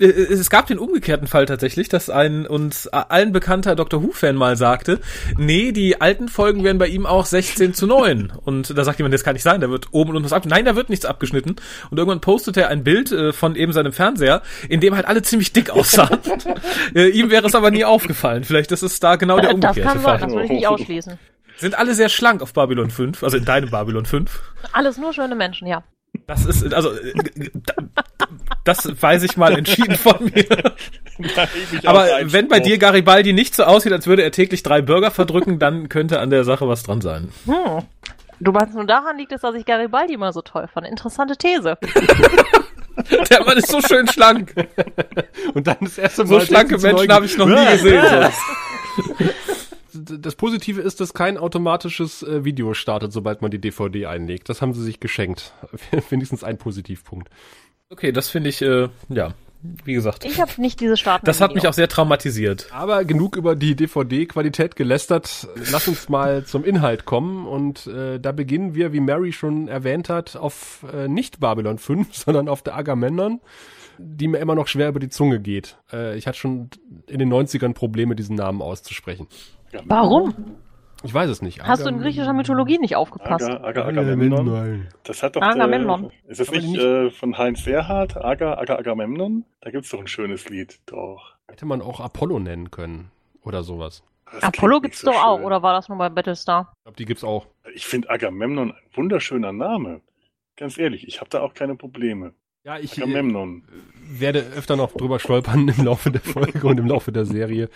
es 0.00 0.48
gab 0.48 0.66
den 0.66 0.78
umgekehrten 0.78 1.26
Fall 1.26 1.46
tatsächlich, 1.46 1.88
dass 1.88 2.08
ein 2.08 2.46
uns 2.46 2.88
allen 2.88 3.32
bekannter 3.32 3.76
Doctor 3.76 4.02
Who-Fan 4.02 4.34
mal 4.34 4.56
sagte, 4.56 5.00
nee, 5.36 5.72
die 5.72 6.00
alten 6.00 6.28
Folgen 6.28 6.64
wären 6.64 6.78
bei 6.78 6.88
ihm 6.88 7.06
auch 7.06 7.26
16 7.26 7.74
zu 7.74 7.86
9. 7.86 8.32
Und 8.44 8.76
da 8.76 8.84
sagt 8.84 8.98
jemand, 8.98 9.14
das 9.14 9.24
kann 9.24 9.34
nicht 9.34 9.42
sein, 9.42 9.60
da 9.60 9.70
wird 9.70 9.88
oben 9.92 10.10
und 10.10 10.16
unten 10.16 10.26
was 10.26 10.32
abgeschnitten. 10.32 10.64
Nein, 10.64 10.64
da 10.64 10.76
wird 10.76 10.88
nichts 10.88 11.04
abgeschnitten. 11.04 11.56
Und 11.90 11.98
irgendwann 11.98 12.20
postete 12.20 12.62
er 12.62 12.68
ein 12.68 12.82
Bild 12.82 13.12
äh, 13.12 13.32
von 13.32 13.56
eben 13.56 13.72
seinem 13.72 13.92
Fernseher, 13.92 14.42
in 14.68 14.80
dem 14.80 14.94
halt 14.94 15.06
alle 15.06 15.22
ziemlich 15.22 15.52
dick 15.52 15.70
aussahen. 15.70 16.18
äh, 16.94 17.08
ihm 17.08 17.30
wäre 17.30 17.46
es 17.46 17.54
aber 17.54 17.70
nie 17.70 17.84
aufgefallen. 17.84 18.44
Vielleicht 18.44 18.72
ist 18.72 18.82
es 18.82 19.00
da 19.00 19.16
genau 19.16 19.38
der 19.38 19.50
Äh, 19.50 19.60
das 19.60 19.70
umgekehrte 19.70 19.80
kann 19.82 19.98
sein, 19.98 20.02
Fall. 20.02 20.18
das 20.18 20.32
würde 20.32 20.44
ich 20.44 20.50
nicht 20.50 20.66
ausschließen. 20.66 21.18
Sind 21.58 21.78
alle 21.78 21.94
sehr 21.94 22.08
schlank 22.08 22.40
auf 22.40 22.54
Babylon 22.54 22.90
5, 22.90 23.22
also 23.22 23.36
in 23.36 23.44
deinem 23.44 23.70
Babylon 23.70 24.06
5. 24.06 24.40
Alles 24.72 24.96
nur 24.96 25.12
schöne 25.12 25.34
Menschen, 25.34 25.66
ja. 25.66 25.84
Das 26.26 26.46
ist, 26.46 26.72
also, 26.72 26.90
äh, 26.92 27.50
das 28.64 29.02
weiß 29.02 29.22
ich 29.22 29.36
mal 29.36 29.56
entschieden 29.56 29.96
von 29.96 30.24
mir. 30.34 30.46
Aber 31.84 32.06
wenn 32.24 32.48
bei 32.48 32.60
dir 32.60 32.78
Garibaldi 32.78 33.32
nicht 33.32 33.54
so 33.54 33.64
aussieht, 33.64 33.92
als 33.92 34.06
würde 34.06 34.22
er 34.22 34.30
täglich 34.30 34.62
drei 34.62 34.82
Burger 34.82 35.10
verdrücken, 35.10 35.58
dann 35.58 35.88
könnte 35.88 36.20
an 36.20 36.30
der 36.30 36.44
Sache 36.44 36.68
was 36.68 36.82
dran 36.82 37.00
sein. 37.00 37.30
Hm. 37.46 37.82
Du 38.40 38.52
meinst 38.52 38.74
nur 38.74 38.86
daran 38.86 39.18
liegt 39.18 39.32
es, 39.32 39.42
dass 39.42 39.54
ich 39.54 39.66
Garibaldi 39.66 40.16
mal 40.16 40.32
so 40.32 40.40
toll 40.40 40.66
fand. 40.66 40.86
Interessante 40.86 41.36
These. 41.36 41.76
Der 43.30 43.44
Mann 43.44 43.56
ist 43.56 43.68
so 43.68 43.80
schön 43.80 44.06
schlank. 44.08 44.54
Und 45.54 45.66
dann 45.66 45.76
das 45.80 45.98
erste 45.98 46.26
So 46.26 46.34
Mal 46.34 46.46
schlanke 46.46 46.78
16 46.78 46.80
zu 46.80 46.96
9 46.96 47.06
Menschen 47.06 47.14
habe 47.14 47.26
ich 47.26 47.36
noch 47.36 47.46
nie 47.46 47.66
gesehen. 47.72 48.30
Das 50.22 50.36
Positive 50.36 50.80
ist, 50.80 51.00
dass 51.00 51.14
kein 51.14 51.36
automatisches 51.36 52.22
äh, 52.22 52.44
Video 52.44 52.74
startet, 52.74 53.12
sobald 53.12 53.42
man 53.42 53.50
die 53.50 53.60
DVD 53.60 54.06
einlegt. 54.06 54.48
Das 54.48 54.62
haben 54.62 54.72
sie 54.72 54.82
sich 54.82 55.00
geschenkt. 55.00 55.52
Wenigstens 56.10 56.44
ein 56.44 56.58
Positivpunkt. 56.58 57.28
Okay, 57.90 58.12
das 58.12 58.28
finde 58.28 58.50
ich, 58.50 58.62
äh, 58.62 58.88
ja, 59.08 59.34
wie 59.84 59.94
gesagt. 59.94 60.24
Ich 60.24 60.40
habe 60.40 60.52
nicht 60.58 60.78
diese 60.78 60.96
Starten. 60.96 61.26
Das 61.26 61.40
hat 61.40 61.54
mich 61.54 61.66
auch 61.66 61.72
sehr 61.72 61.88
traumatisiert. 61.88 62.68
Aber 62.72 63.04
genug 63.04 63.36
über 63.36 63.56
die 63.56 63.74
DVD-Qualität 63.74 64.76
gelästert. 64.76 65.48
Lass 65.72 65.88
uns 65.88 66.08
mal 66.08 66.44
zum 66.44 66.64
Inhalt 66.64 67.04
kommen. 67.04 67.46
Und 67.48 67.88
äh, 67.88 68.20
da 68.20 68.30
beginnen 68.30 68.74
wir, 68.76 68.92
wie 68.92 69.00
Mary 69.00 69.32
schon 69.32 69.66
erwähnt 69.66 70.08
hat, 70.08 70.36
auf 70.36 70.86
äh, 70.94 71.08
nicht 71.08 71.40
Babylon 71.40 71.78
5, 71.78 72.14
sondern 72.16 72.48
auf 72.48 72.62
der 72.62 72.76
Agamemnon, 72.76 73.40
die 73.98 74.28
mir 74.28 74.38
immer 74.38 74.54
noch 74.54 74.68
schwer 74.68 74.88
über 74.88 75.00
die 75.00 75.10
Zunge 75.10 75.40
geht. 75.40 75.76
Äh, 75.92 76.16
ich 76.16 76.28
hatte 76.28 76.38
schon 76.38 76.70
in 77.08 77.18
den 77.18 77.32
90ern 77.32 77.74
Probleme, 77.74 78.14
diesen 78.14 78.36
Namen 78.36 78.62
auszusprechen. 78.62 79.26
Warum? 79.84 80.34
Ich 81.02 81.14
weiß 81.14 81.30
es 81.30 81.40
nicht. 81.40 81.62
Hast 81.62 81.84
du 81.84 81.88
in 81.88 81.98
griechischer 82.00 82.32
Mythologie 82.34 82.78
nicht 82.78 82.94
aufgepasst? 82.96 83.48
Aga, 83.48 83.64
Aga, 83.64 84.00
Agamemnon. 84.00 84.88
Das 85.04 85.22
hat 85.22 85.36
doch 85.36 85.42
Agamemnon. 85.42 86.10
Der, 86.24 86.30
ist 86.30 86.40
das 86.40 86.50
nicht, 86.50 86.68
nicht- 86.68 86.78
äh, 86.78 87.10
von 87.10 87.38
Heinz 87.38 87.66
Erhardt? 87.66 88.16
Aga, 88.16 88.54
Aga, 88.58 88.76
Agamemnon? 88.76 89.44
Da 89.62 89.70
gibt's 89.70 89.90
doch 89.90 90.00
ein 90.00 90.06
schönes 90.06 90.48
Lied. 90.50 90.78
Doch. 90.86 91.36
Hätte 91.48 91.64
man 91.64 91.80
auch 91.80 92.00
Apollo 92.00 92.38
nennen 92.40 92.70
können. 92.70 93.10
Oder 93.42 93.62
sowas. 93.62 94.02
Das 94.32 94.42
Apollo 94.44 94.82
gibt's 94.82 95.00
so 95.00 95.10
doch 95.10 95.24
auch, 95.24 95.36
schön. 95.38 95.46
oder 95.46 95.62
war 95.62 95.72
das 95.72 95.88
nur 95.88 95.96
bei 95.98 96.08
Battlestar? 96.10 96.72
Ich 96.76 96.82
glaube, 96.84 96.96
die 96.98 97.04
gibt's 97.06 97.24
auch. 97.24 97.46
Ich 97.74 97.86
finde 97.86 98.10
Agamemnon 98.10 98.72
ein 98.72 98.76
wunderschöner 98.94 99.52
Name. 99.52 100.02
Ganz 100.56 100.76
ehrlich, 100.78 101.08
ich 101.08 101.20
habe 101.20 101.30
da 101.30 101.40
auch 101.40 101.54
keine 101.54 101.74
Probleme. 101.74 102.34
Ja, 102.62 102.78
ich 102.78 102.98
äh, 102.98 103.02
Agamemnon. 103.02 103.64
werde 104.06 104.40
öfter 104.54 104.76
noch 104.76 104.92
drüber 104.92 105.18
stolpern 105.18 105.66
im 105.76 105.84
Laufe 105.86 106.10
der 106.10 106.20
Folge 106.20 106.66
und 106.66 106.78
im 106.78 106.86
Laufe 106.86 107.10
der 107.10 107.24
Serie. 107.24 107.70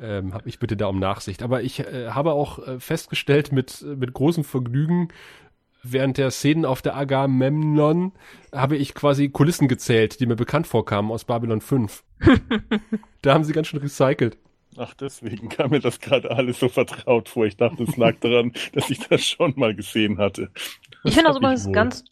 Ähm, 0.00 0.34
hab 0.34 0.46
ich 0.46 0.58
bitte 0.58 0.76
da 0.76 0.86
um 0.86 0.98
Nachsicht. 0.98 1.42
Aber 1.42 1.62
ich 1.62 1.80
äh, 1.80 2.08
habe 2.10 2.32
auch 2.32 2.66
äh, 2.66 2.80
festgestellt 2.80 3.52
mit, 3.52 3.82
mit 3.82 4.12
großem 4.12 4.44
Vergnügen, 4.44 5.08
während 5.84 6.18
der 6.18 6.30
Szenen 6.30 6.64
auf 6.64 6.82
der 6.82 6.96
Agamemnon 6.96 8.12
habe 8.52 8.76
ich 8.76 8.94
quasi 8.94 9.28
Kulissen 9.28 9.68
gezählt, 9.68 10.18
die 10.18 10.26
mir 10.26 10.36
bekannt 10.36 10.66
vorkamen 10.66 11.12
aus 11.12 11.24
Babylon 11.24 11.60
5. 11.60 12.02
da 13.22 13.34
haben 13.34 13.44
sie 13.44 13.52
ganz 13.52 13.68
schön 13.68 13.80
recycelt. 13.80 14.38
Ach, 14.76 14.94
deswegen 14.94 15.48
kam 15.48 15.70
mir 15.70 15.80
das 15.80 16.00
gerade 16.00 16.30
alles 16.30 16.58
so 16.58 16.68
vertraut 16.68 17.28
vor. 17.28 17.46
Ich 17.46 17.56
dachte, 17.56 17.84
es 17.84 17.96
lag 17.96 18.16
daran, 18.20 18.52
dass 18.72 18.90
ich 18.90 18.98
das 19.06 19.24
schon 19.24 19.52
mal 19.56 19.74
gesehen 19.74 20.18
hatte. 20.18 20.50
Ich 21.04 21.14
finde 21.14 21.28
das 21.28 21.36
übrigens 21.36 21.70
ganz 21.70 22.04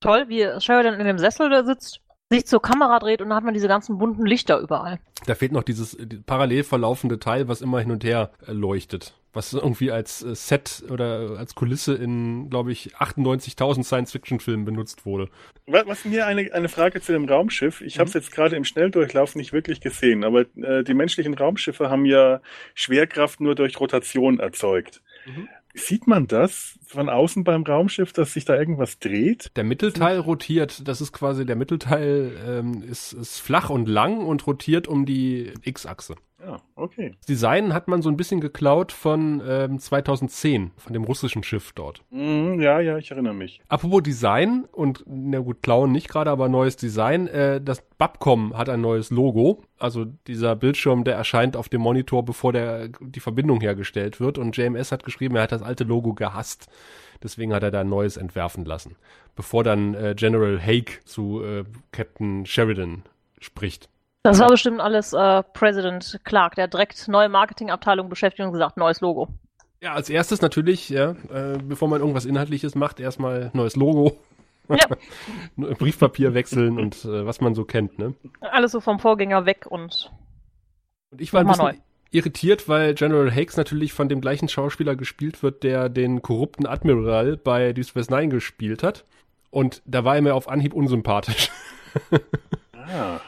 toll, 0.00 0.24
wie 0.28 0.48
Sheridan 0.60 0.98
in 0.98 1.06
dem 1.06 1.18
Sessel 1.18 1.50
da 1.50 1.62
sitzt, 1.62 2.00
sich 2.32 2.46
zur 2.46 2.62
Kamera 2.62 2.98
dreht 3.00 3.20
und 3.20 3.28
dann 3.28 3.36
hat 3.36 3.44
man 3.44 3.54
diese 3.54 3.68
ganzen 3.68 3.98
bunten 3.98 4.24
Lichter 4.24 4.58
überall. 4.60 5.00
Da 5.26 5.34
fehlt 5.34 5.52
noch 5.52 5.64
dieses 5.64 5.96
die- 6.00 6.18
parallel 6.18 6.62
verlaufende 6.64 7.18
Teil, 7.18 7.48
was 7.48 7.60
immer 7.60 7.80
hin 7.80 7.90
und 7.90 8.04
her 8.04 8.30
äh, 8.46 8.52
leuchtet. 8.52 9.14
Was 9.32 9.52
irgendwie 9.52 9.90
als 9.92 10.22
äh, 10.22 10.34
Set 10.34 10.82
oder 10.90 11.36
als 11.38 11.54
Kulisse 11.54 11.94
in, 11.94 12.48
glaube 12.50 12.72
ich, 12.72 12.96
98.000 12.96 13.84
Science-Fiction-Filmen 13.84 14.64
benutzt 14.64 15.04
wurde. 15.06 15.28
Was, 15.66 15.86
was 15.86 16.04
mir 16.04 16.26
eine, 16.26 16.52
eine 16.52 16.68
Frage 16.68 17.00
zu 17.00 17.12
dem 17.12 17.26
Raumschiff. 17.28 17.80
Ich 17.80 17.98
habe 17.98 18.08
es 18.08 18.14
jetzt 18.14 18.32
gerade 18.32 18.56
im 18.56 18.64
Schnelldurchlauf 18.64 19.34
nicht 19.36 19.52
wirklich 19.52 19.80
gesehen, 19.80 20.24
aber 20.24 20.46
äh, 20.56 20.82
die 20.84 20.94
menschlichen 20.94 21.34
Raumschiffe 21.34 21.90
haben 21.90 22.06
ja 22.06 22.40
Schwerkraft 22.74 23.40
nur 23.40 23.54
durch 23.56 23.78
Rotation 23.78 24.38
erzeugt. 24.40 25.02
Mhm. 25.26 25.48
Sieht 25.74 26.08
man 26.08 26.26
das 26.26 26.78
von 26.90 27.08
außen 27.08 27.44
beim 27.44 27.62
Raumschiff, 27.62 28.12
dass 28.12 28.32
sich 28.32 28.44
da 28.44 28.56
irgendwas 28.56 28.98
dreht? 28.98 29.52
Der 29.56 29.64
Mittelteil 29.64 30.18
rotiert, 30.18 30.86
das 30.88 31.00
ist 31.00 31.12
quasi, 31.12 31.46
der 31.46 31.56
Mittelteil 31.56 32.32
ähm, 32.46 32.82
ist, 32.82 33.12
ist 33.12 33.38
flach 33.38 33.70
und 33.70 33.88
lang 33.88 34.18
und 34.18 34.46
rotiert 34.46 34.88
um 34.88 35.06
die 35.06 35.52
X-Achse. 35.62 36.16
Ja, 36.42 36.58
okay. 36.74 37.12
Das 37.18 37.26
Design 37.26 37.74
hat 37.74 37.86
man 37.86 38.00
so 38.00 38.08
ein 38.08 38.16
bisschen 38.16 38.40
geklaut 38.40 38.92
von 38.92 39.42
ähm, 39.46 39.78
2010, 39.78 40.70
von 40.76 40.92
dem 40.92 41.04
russischen 41.04 41.42
Schiff 41.42 41.72
dort. 41.72 42.02
Mhm, 42.10 42.60
ja, 42.60 42.80
ja, 42.80 42.96
ich 42.96 43.10
erinnere 43.10 43.34
mich. 43.34 43.60
Apropos 43.68 44.02
Design 44.02 44.64
und 44.72 45.04
na 45.06 45.40
gut, 45.40 45.62
klauen 45.62 45.92
nicht 45.92 46.08
gerade, 46.08 46.30
aber 46.30 46.48
neues 46.48 46.76
Design. 46.76 47.26
Äh, 47.26 47.60
das 47.60 47.82
Babcom 47.98 48.56
hat 48.56 48.70
ein 48.70 48.80
neues 48.80 49.10
Logo. 49.10 49.62
Also 49.78 50.06
dieser 50.26 50.56
Bildschirm, 50.56 51.04
der 51.04 51.16
erscheint 51.16 51.56
auf 51.56 51.68
dem 51.68 51.82
Monitor, 51.82 52.24
bevor 52.24 52.52
der, 52.52 52.88
die 53.00 53.20
Verbindung 53.20 53.60
hergestellt 53.60 54.18
wird. 54.20 54.38
Und 54.38 54.56
JMS 54.56 54.92
hat 54.92 55.04
geschrieben, 55.04 55.36
er 55.36 55.42
hat 55.42 55.52
das 55.52 55.62
alte 55.62 55.84
Logo 55.84 56.14
gehasst. 56.14 56.68
Deswegen 57.22 57.52
hat 57.52 57.62
er 57.62 57.70
da 57.70 57.80
ein 57.80 57.88
neues 57.88 58.16
entwerfen 58.16 58.64
lassen. 58.64 58.96
Bevor 59.36 59.64
dann 59.64 59.94
äh, 59.94 60.14
General 60.16 60.60
Haig 60.60 61.00
zu 61.04 61.42
äh, 61.42 61.64
Captain 61.92 62.46
Sheridan 62.46 63.02
spricht. 63.38 63.88
Das 64.22 64.38
war 64.38 64.48
bestimmt 64.48 64.80
alles 64.80 65.12
äh, 65.12 65.42
President 65.54 66.20
Clark, 66.24 66.54
der 66.54 66.68
direkt 66.68 67.08
neue 67.08 67.28
Marketingabteilung 67.28 68.08
beschäftigt 68.08 68.46
und 68.46 68.52
gesagt, 68.52 68.76
neues 68.76 69.00
Logo. 69.00 69.28
Ja, 69.80 69.94
als 69.94 70.10
erstes 70.10 70.42
natürlich, 70.42 70.90
ja, 70.90 71.12
äh, 71.32 71.58
bevor 71.62 71.88
man 71.88 72.00
irgendwas 72.00 72.26
Inhaltliches 72.26 72.74
macht, 72.74 73.00
erstmal 73.00 73.50
neues 73.54 73.76
Logo. 73.76 74.18
Ja. 74.68 74.86
Briefpapier 75.56 76.34
wechseln 76.34 76.78
und 76.78 77.04
äh, 77.04 77.26
was 77.26 77.40
man 77.40 77.54
so 77.54 77.64
kennt, 77.64 77.98
ne? 77.98 78.14
Alles 78.40 78.72
so 78.72 78.80
vom 78.80 79.00
Vorgänger 79.00 79.46
weg 79.46 79.66
und 79.68 80.12
Und 81.10 81.20
ich 81.20 81.32
war 81.32 81.40
ein 81.40 81.46
bisschen 81.46 81.82
irritiert, 82.10 82.68
weil 82.68 82.94
General 82.94 83.30
Hakes 83.30 83.56
natürlich 83.56 83.92
von 83.92 84.08
dem 84.08 84.20
gleichen 84.20 84.48
Schauspieler 84.48 84.96
gespielt 84.96 85.42
wird, 85.42 85.62
der 85.62 85.88
den 85.88 86.22
korrupten 86.22 86.66
Admiral 86.66 87.36
bei 87.36 87.72
Deep 87.72 87.86
Space 87.86 88.10
Nine 88.10 88.28
gespielt 88.28 88.82
hat. 88.82 89.04
Und 89.50 89.82
da 89.84 90.04
war 90.04 90.16
er 90.16 90.22
mir 90.22 90.34
auf 90.34 90.48
Anhieb 90.48 90.74
unsympathisch. 90.74 91.50
Ah, 92.72 93.20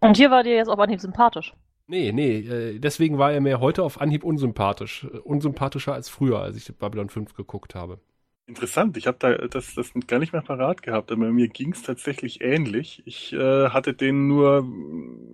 und 0.00 0.16
hier 0.16 0.30
war 0.30 0.42
dir 0.42 0.54
jetzt 0.54 0.68
auf 0.68 0.78
Anhieb 0.78 1.00
sympathisch. 1.00 1.52
Nee, 1.86 2.12
nee, 2.12 2.38
äh, 2.38 2.78
deswegen 2.78 3.18
war 3.18 3.32
er 3.32 3.40
mir 3.40 3.60
heute 3.60 3.82
auf 3.82 4.00
Anhieb 4.00 4.24
unsympathisch. 4.24 5.04
Äh, 5.04 5.18
Unsympathischer 5.18 5.94
als 5.94 6.08
früher, 6.08 6.40
als 6.40 6.56
ich 6.56 6.74
Babylon 6.76 7.08
5 7.08 7.34
geguckt 7.34 7.74
habe. 7.74 8.00
Interessant, 8.48 8.96
ich 8.96 9.08
habe 9.08 9.16
da 9.18 9.32
das, 9.48 9.74
das 9.74 9.90
gar 10.06 10.20
nicht 10.20 10.32
mehr 10.32 10.42
parat 10.42 10.82
gehabt, 10.82 11.10
aber 11.10 11.32
mir 11.32 11.48
ging 11.48 11.72
es 11.72 11.82
tatsächlich 11.82 12.40
ähnlich. 12.42 13.02
Ich 13.04 13.32
äh, 13.32 13.70
hatte 13.70 13.92
den 13.92 14.28
nur 14.28 14.64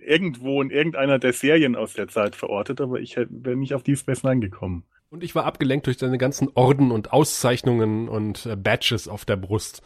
irgendwo 0.01 0.63
in 0.63 0.71
irgendeiner 0.71 1.19
der 1.19 1.35
Serien 1.35 1.77
aus 1.77 1.93
der 1.93 2.09
Zeit 2.09 2.35
verortet, 2.37 2.81
aber 2.81 3.01
ich 3.01 3.17
wäre 3.17 3.57
nicht 3.57 3.75
auf 3.75 3.83
die 3.83 3.97
Space 3.97 4.23
Nine 4.23 4.41
gekommen. 4.41 4.85
Und 5.11 5.23
ich 5.23 5.35
war 5.35 5.45
abgelenkt 5.45 5.87
durch 5.87 5.99
seine 5.99 6.17
ganzen 6.17 6.49
Orden 6.55 6.91
und 6.91 7.13
Auszeichnungen 7.13 8.09
und 8.09 8.47
äh, 8.47 8.57
Badges 8.57 9.09
auf 9.09 9.27
der 9.27 9.37
Brust. 9.37 9.83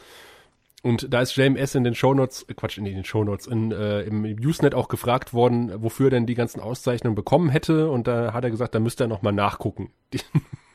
Und 0.85 1.13
da 1.13 1.21
ist 1.21 1.35
JMS 1.35 1.75
in 1.75 1.83
den 1.83 1.97
Shownotes, 1.97 2.45
äh, 2.49 2.55
Quatsch, 2.55 2.79
in 2.79 2.85
den 2.85 3.05
Shownotes, 3.05 3.49
in, 3.49 3.73
äh, 3.73 4.03
im 4.03 4.25
Usenet 4.25 4.77
auch 4.77 4.87
gefragt 4.87 5.35
worden, 5.35 5.83
wofür 5.83 6.07
er 6.07 6.11
denn 6.11 6.27
die 6.27 6.37
ganzen 6.37 6.61
Auszeichnungen 6.61 7.17
bekommen 7.17 7.49
hätte. 7.49 7.91
Und 7.91 8.07
da 8.07 8.33
hat 8.33 8.45
er 8.45 8.53
gesagt, 8.53 8.77
da 8.77 8.79
müsste 8.79 9.03
er 9.03 9.09
nochmal 9.09 9.33
nachgucken. 9.33 9.91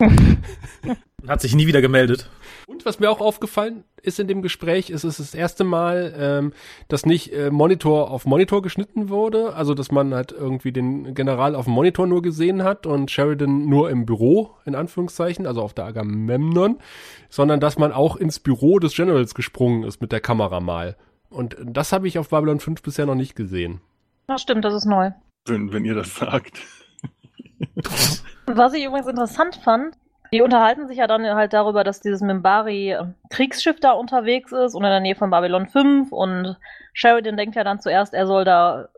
Hat 1.28 1.42
sich 1.42 1.54
nie 1.54 1.68
wieder 1.68 1.82
gemeldet. 1.82 2.30
Und 2.66 2.86
was 2.86 3.00
mir 3.00 3.12
auch 3.12 3.22
aufgefallen 3.22 3.84
ist 4.02 4.20
in 4.20 4.28
dem 4.28 4.42
Gespräch, 4.42 4.90
ist 4.90 5.04
es 5.04 5.18
das 5.18 5.36
erste 5.36 5.64
Mal, 5.64 6.14
ähm, 6.18 6.54
dass 6.88 7.06
nicht 7.06 7.32
äh, 7.32 7.52
Monitor 7.52 8.10
auf 8.10 8.26
Monitor 8.26 8.64
geschnitten 8.64 9.10
wurde, 9.10 9.54
also 9.54 9.76
dass 9.76 9.92
man 9.92 10.14
halt 10.14 10.32
irgendwie 10.32 10.72
den 10.72 11.14
General 11.14 11.54
auf 11.54 11.66
dem 11.66 11.74
Monitor 11.74 12.08
nur 12.08 12.24
gesehen 12.24 12.64
hat 12.64 12.88
und 12.88 13.12
Sheridan 13.12 13.68
nur 13.68 13.92
im 13.92 14.06
Büro, 14.06 14.56
in 14.66 14.74
Anführungszeichen, 14.74 15.46
also 15.46 15.62
auf 15.62 15.74
der 15.74 15.86
Agamemnon, 15.86 16.80
sondern 17.30 17.60
dass 17.60 17.78
man 17.78 17.92
auch 17.92 18.16
ins 18.16 18.40
Büro 18.40 18.80
des 18.80 18.96
Generals 18.96 19.36
gesprungen 19.36 19.84
ist 19.84 20.02
mit 20.02 20.12
der 20.12 20.22
Kamera 20.22 20.60
mal. 20.60 20.98
Und 21.30 21.56
das 21.64 21.94
habe 21.94 22.08
ich 22.08 22.18
auf 22.18 22.30
Babylon 22.30 22.60
5 22.60 22.82
bisher 22.82 23.06
noch 23.06 23.16
nicht 23.16 23.36
gesehen. 23.36 23.80
Das 24.28 24.42
stimmt, 24.42 24.66
das 24.66 24.74
ist 24.74 24.86
neu. 24.86 25.12
Wenn, 25.46 25.72
wenn 25.72 25.86
ihr 25.86 25.96
das 25.96 26.16
sagt. 26.16 26.60
Was 28.46 28.74
ich 28.74 28.84
übrigens 28.84 29.08
interessant 29.08 29.56
fand, 29.56 29.96
die 30.34 30.42
unterhalten 30.42 30.88
sich 30.88 30.98
ja 30.98 31.08
dann 31.08 31.26
halt 31.26 31.54
darüber, 31.54 31.84
dass 31.84 32.00
dieses 32.00 32.22
Mimbari 32.22 32.92
äh, 32.92 33.06
Kriegsschiff 33.30 33.80
da 33.80 33.92
unterwegs 33.92 34.52
ist 34.52 34.76
und 34.76 34.84
in 34.84 34.90
der 34.90 35.00
Nähe 35.02 35.16
von 35.16 35.30
Babylon 35.30 35.68
5 35.68 36.12
und 36.12 36.58
Sheridan 36.94 37.38
denkt 37.38 37.56
ja 37.56 37.64
dann 37.64 37.82
zuerst, 37.82 38.14
er 38.14 38.28
soll 38.28 38.46
da 38.46 38.90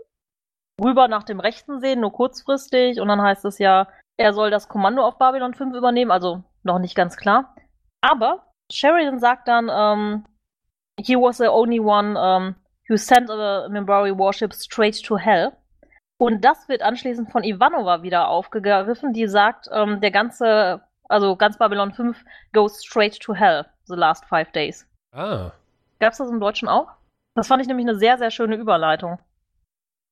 rüber 0.84 1.08
nach 1.08 1.24
dem 1.24 1.40
Rechten 1.40 1.80
sehen, 1.80 2.02
nur 2.02 2.12
kurzfristig 2.12 3.00
und 3.00 3.08
dann 3.08 3.22
heißt 3.22 3.46
es 3.46 3.58
ja, 3.58 3.88
er 4.18 4.34
soll 4.34 4.52
das 4.52 4.70
Kommando 4.70 5.04
auf 5.04 5.18
Babylon 5.18 5.56
5 5.56 5.76
übernehmen, 5.76 6.12
also 6.12 6.44
noch 6.64 6.80
nicht 6.80 6.96
ganz 6.96 7.18
klar. 7.18 7.56
Aber 8.02 8.44
Sheridan 8.72 9.20
sagt 9.20 9.48
dann, 9.48 9.70
um, 9.70 10.26
he 11.00 11.16
was 11.16 11.38
the 11.38 11.48
only 11.48 11.80
one 11.80 12.18
um, 12.18 12.56
who 12.88 12.98
sent 12.98 13.30
a 13.30 13.68
Mimbari 13.70 14.16
warship 14.18 14.54
straight 14.54 15.02
to 15.04 15.18
hell. 15.18 15.54
Und 16.24 16.46
das 16.46 16.70
wird 16.70 16.82
anschließend 16.82 17.32
von 17.32 17.44
Ivanova 17.44 18.02
wieder 18.02 18.30
aufgegriffen, 18.30 19.12
die 19.12 19.28
sagt, 19.28 19.68
um, 19.68 20.00
der 20.00 20.12
ganze 20.12 20.82
also 21.10 21.36
ganz 21.36 21.58
Babylon 21.58 21.92
5 21.92 22.18
goes 22.54 22.82
straight 22.84 23.20
to 23.20 23.34
hell, 23.34 23.66
the 23.88 23.96
last 23.96 24.24
five 24.26 24.52
days. 24.54 24.88
Ah. 25.12 25.52
Gab's 26.00 26.18
das 26.18 26.30
im 26.30 26.40
Deutschen 26.40 26.70
auch? 26.70 26.92
Das 27.36 27.48
fand 27.48 27.62
ich 27.62 27.68
nämlich 27.68 27.86
eine 27.86 27.98
sehr, 27.98 28.18
sehr 28.18 28.32
schöne 28.32 28.56
Überleitung. 28.56 29.20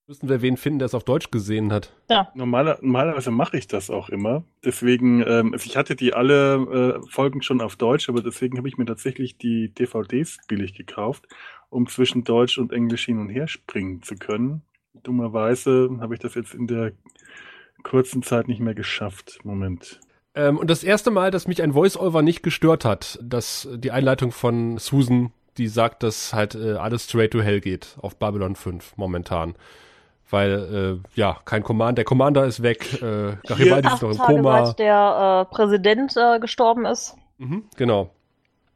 Müssen 0.08 0.28
wir 0.28 0.42
wen 0.42 0.58
finden, 0.58 0.80
der 0.80 0.88
es 0.88 0.94
auf 0.94 1.06
Deutsch 1.06 1.32
gesehen 1.32 1.72
hat? 1.72 1.94
Ja. 2.10 2.30
Normaler, 2.36 2.78
normalerweise 2.82 3.32
mache 3.32 3.58
ich 3.58 3.68
das 3.68 3.90
auch 3.90 4.10
immer. 4.10 4.44
Deswegen, 4.66 5.22
ähm, 5.26 5.54
also 5.54 5.66
ich 5.66 5.78
hatte 5.78 5.96
die 5.96 6.14
alle 6.14 7.02
äh, 7.06 7.10
Folgen 7.10 7.42
schon 7.42 7.62
auf 7.62 7.78
Deutsch, 7.78 8.10
aber 8.10 8.22
deswegen 8.22 8.58
habe 8.58 8.68
ich 8.68 8.78
mir 8.78 8.86
tatsächlich 8.86 9.38
die 9.38 9.74
DVDs 9.74 10.40
billig 10.48 10.74
gekauft, 10.74 11.28
um 11.70 11.88
zwischen 11.88 12.26
Deutsch 12.26 12.58
und 12.58 12.74
Englisch 12.74 13.06
hin 13.06 13.20
und 13.20 13.30
her 13.30 13.48
springen 13.48 14.02
zu 14.02 14.16
können. 14.16 14.64
Dummerweise 14.94 15.90
habe 16.00 16.14
ich 16.14 16.20
das 16.20 16.36
jetzt 16.36 16.54
in 16.54 16.68
der 16.68 16.92
kurzen 17.84 18.24
Zeit 18.24 18.48
nicht 18.48 18.60
mehr 18.60 18.76
geschafft. 18.76 19.40
Moment. 19.44 20.00
Ähm, 20.36 20.58
und 20.58 20.70
das 20.70 20.84
erste 20.84 21.12
Mal, 21.12 21.32
dass 21.32 21.48
mich 21.48 21.62
ein 21.62 21.74
Voice-Over 21.74 22.22
nicht 22.22 22.44
gestört 22.44 22.86
hat, 22.86 23.20
dass 23.22 23.68
die 23.74 23.92
Einleitung 23.92 24.32
von 24.32 24.78
Susan, 24.78 25.32
die 25.58 25.68
sagt, 25.68 26.04
dass 26.04 26.34
halt 26.34 26.56
äh, 26.56 26.74
alles 26.74 27.06
straight 27.06 27.32
to 27.32 27.42
hell 27.42 27.60
geht 27.60 27.98
auf 28.02 28.18
Babylon 28.18 28.56
5 28.56 28.96
momentan. 28.98 29.56
Weil, 30.30 31.02
äh, 31.04 31.20
ja, 31.20 31.40
kein 31.44 31.62
Command, 31.62 31.98
der 31.98 32.06
Commander 32.06 32.46
ist 32.46 32.64
weg, 32.64 33.02
äh, 33.02 33.36
Garibaldi 33.46 33.90
ist 33.90 34.02
noch 34.02 34.12
im 34.12 34.18
Tage 34.18 34.36
Koma. 34.36 34.66
Seit 34.68 34.80
der 34.80 35.48
äh, 35.52 35.54
Präsident 35.54 36.16
äh, 36.16 36.40
gestorben 36.40 36.86
ist. 36.86 37.18
Mhm, 37.38 37.64
genau. 37.76 38.12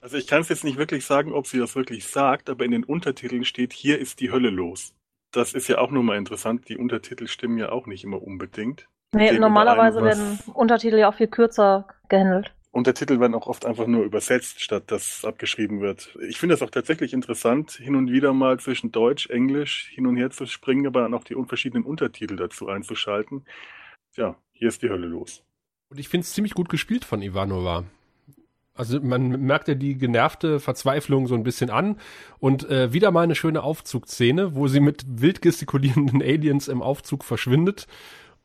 Also 0.01 0.17
ich 0.17 0.27
kann 0.27 0.41
es 0.41 0.49
jetzt 0.49 0.65
nicht 0.65 0.77
wirklich 0.77 1.05
sagen, 1.05 1.31
ob 1.31 1.47
sie 1.47 1.57
das 1.57 1.75
wirklich 1.75 2.05
sagt, 2.07 2.49
aber 2.49 2.65
in 2.65 2.71
den 2.71 2.83
Untertiteln 2.83 3.45
steht, 3.45 3.71
hier 3.71 3.97
ist 3.97 4.19
die 4.19 4.31
Hölle 4.31 4.49
los. 4.49 4.93
Das 5.35 5.53
ist 5.53 5.67
ja 5.67 5.79
auch 5.79 5.91
nochmal 5.91 6.17
interessant, 6.17 6.69
die 6.69 6.77
Untertitel 6.77 7.27
stimmen 7.27 7.57
ja 7.57 7.69
auch 7.69 7.87
nicht 7.87 8.03
immer 8.05 8.21
unbedingt. 8.21 8.87
Nee, 9.13 9.37
normalerweise 9.37 10.01
werden 10.01 10.39
Untertitel 10.53 10.97
ja 10.97 11.09
auch 11.09 11.15
viel 11.15 11.27
kürzer 11.27 11.87
gehandelt. 12.09 12.53
Untertitel 12.71 13.19
werden 13.19 13.35
auch 13.35 13.47
oft 13.47 13.65
einfach 13.65 13.87
nur 13.87 14.03
übersetzt, 14.03 14.61
statt 14.61 14.83
dass 14.87 15.23
abgeschrieben 15.23 15.81
wird. 15.81 16.17
Ich 16.27 16.37
finde 16.37 16.55
das 16.55 16.61
auch 16.61 16.69
tatsächlich 16.69 17.13
interessant, 17.13 17.71
hin 17.71 17.95
und 17.95 18.11
wieder 18.11 18.33
mal 18.33 18.59
zwischen 18.59 18.91
Deutsch, 18.91 19.29
Englisch 19.29 19.89
hin 19.93 20.07
und 20.07 20.17
her 20.17 20.29
zu 20.29 20.45
springen, 20.45 20.87
aber 20.87 21.01
dann 21.01 21.13
auch 21.13 21.23
die 21.23 21.35
verschiedenen 21.47 21.85
Untertitel 21.85 22.35
dazu 22.35 22.67
einzuschalten. 22.67 23.45
Ja, 24.15 24.37
hier 24.51 24.69
ist 24.69 24.81
die 24.83 24.89
Hölle 24.89 25.07
los. 25.07 25.43
Und 25.89 25.99
ich 25.99 26.09
finde 26.09 26.23
es 26.23 26.33
ziemlich 26.33 26.53
gut 26.53 26.69
gespielt 26.69 27.05
von 27.05 27.21
Ivanova. 27.21 27.85
Also 28.75 28.99
man 28.99 29.29
merkt 29.29 29.67
ja 29.69 29.73
die 29.73 29.97
genervte 29.97 30.59
Verzweiflung 30.59 31.27
so 31.27 31.35
ein 31.35 31.43
bisschen 31.43 31.69
an 31.69 31.97
und 32.39 32.69
äh, 32.69 32.91
wieder 32.91 33.11
mal 33.11 33.21
eine 33.21 33.35
schöne 33.35 33.63
Aufzugszene, 33.63 34.55
wo 34.55 34.67
sie 34.67 34.81
mit 34.81 35.05
wild 35.07 35.41
gestikulierenden 35.41 36.21
Aliens 36.21 36.67
im 36.67 36.81
Aufzug 36.81 37.23
verschwindet 37.23 37.87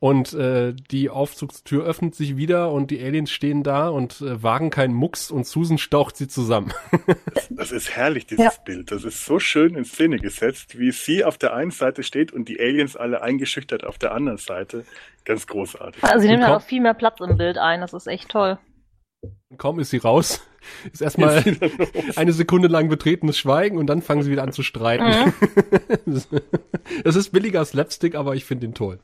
und 0.00 0.32
äh, 0.32 0.72
die 0.72 1.10
Aufzugstür 1.10 1.84
öffnet 1.84 2.14
sich 2.14 2.38
wieder 2.38 2.72
und 2.72 2.90
die 2.90 3.04
Aliens 3.04 3.30
stehen 3.30 3.62
da 3.62 3.90
und 3.90 4.22
äh, 4.22 4.42
wagen 4.42 4.70
keinen 4.70 4.94
Mucks 4.94 5.30
und 5.30 5.46
Susan 5.46 5.76
staucht 5.76 6.16
sie 6.16 6.26
zusammen. 6.26 6.72
das 7.50 7.70
ist 7.70 7.94
herrlich, 7.94 8.26
dieses 8.26 8.44
ja. 8.44 8.52
Bild. 8.64 8.90
Das 8.90 9.04
ist 9.04 9.26
so 9.26 9.38
schön 9.38 9.74
in 9.74 9.84
Szene 9.84 10.18
gesetzt, 10.18 10.78
wie 10.78 10.90
sie 10.90 11.22
auf 11.22 11.36
der 11.36 11.52
einen 11.52 11.70
Seite 11.70 12.02
steht 12.02 12.32
und 12.32 12.48
die 12.48 12.58
Aliens 12.58 12.96
alle 12.96 13.20
eingeschüchtert 13.20 13.84
auf 13.84 13.98
der 13.98 14.12
anderen 14.12 14.38
Seite. 14.38 14.86
Ganz 15.26 15.46
großartig. 15.46 16.02
Also 16.02 16.20
sie 16.20 16.28
nehmen 16.28 16.42
ja 16.42 16.56
auch 16.56 16.62
viel 16.62 16.80
mehr 16.80 16.94
Platz 16.94 17.20
im 17.20 17.36
Bild 17.36 17.58
ein. 17.58 17.82
Das 17.82 17.92
ist 17.92 18.06
echt 18.06 18.30
toll. 18.30 18.58
Und 19.22 19.58
kaum 19.58 19.80
ist 19.80 19.90
sie 19.90 19.98
raus, 19.98 20.40
ist 20.92 21.02
erstmal 21.02 21.42
eine 22.16 22.32
Sekunde 22.32 22.68
lang 22.68 22.88
betretenes 22.88 23.38
Schweigen 23.38 23.78
und 23.78 23.86
dann 23.86 24.02
fangen 24.02 24.22
sie 24.22 24.30
wieder 24.30 24.42
an 24.42 24.52
zu 24.52 24.62
streiten. 24.62 25.32
Mhm. 26.06 26.20
das 27.04 27.16
ist 27.16 27.30
billiger 27.30 27.64
Slapstick, 27.64 28.14
aber 28.14 28.34
ich 28.34 28.44
finde 28.44 28.66
ihn 28.66 28.74
toll. 28.74 28.98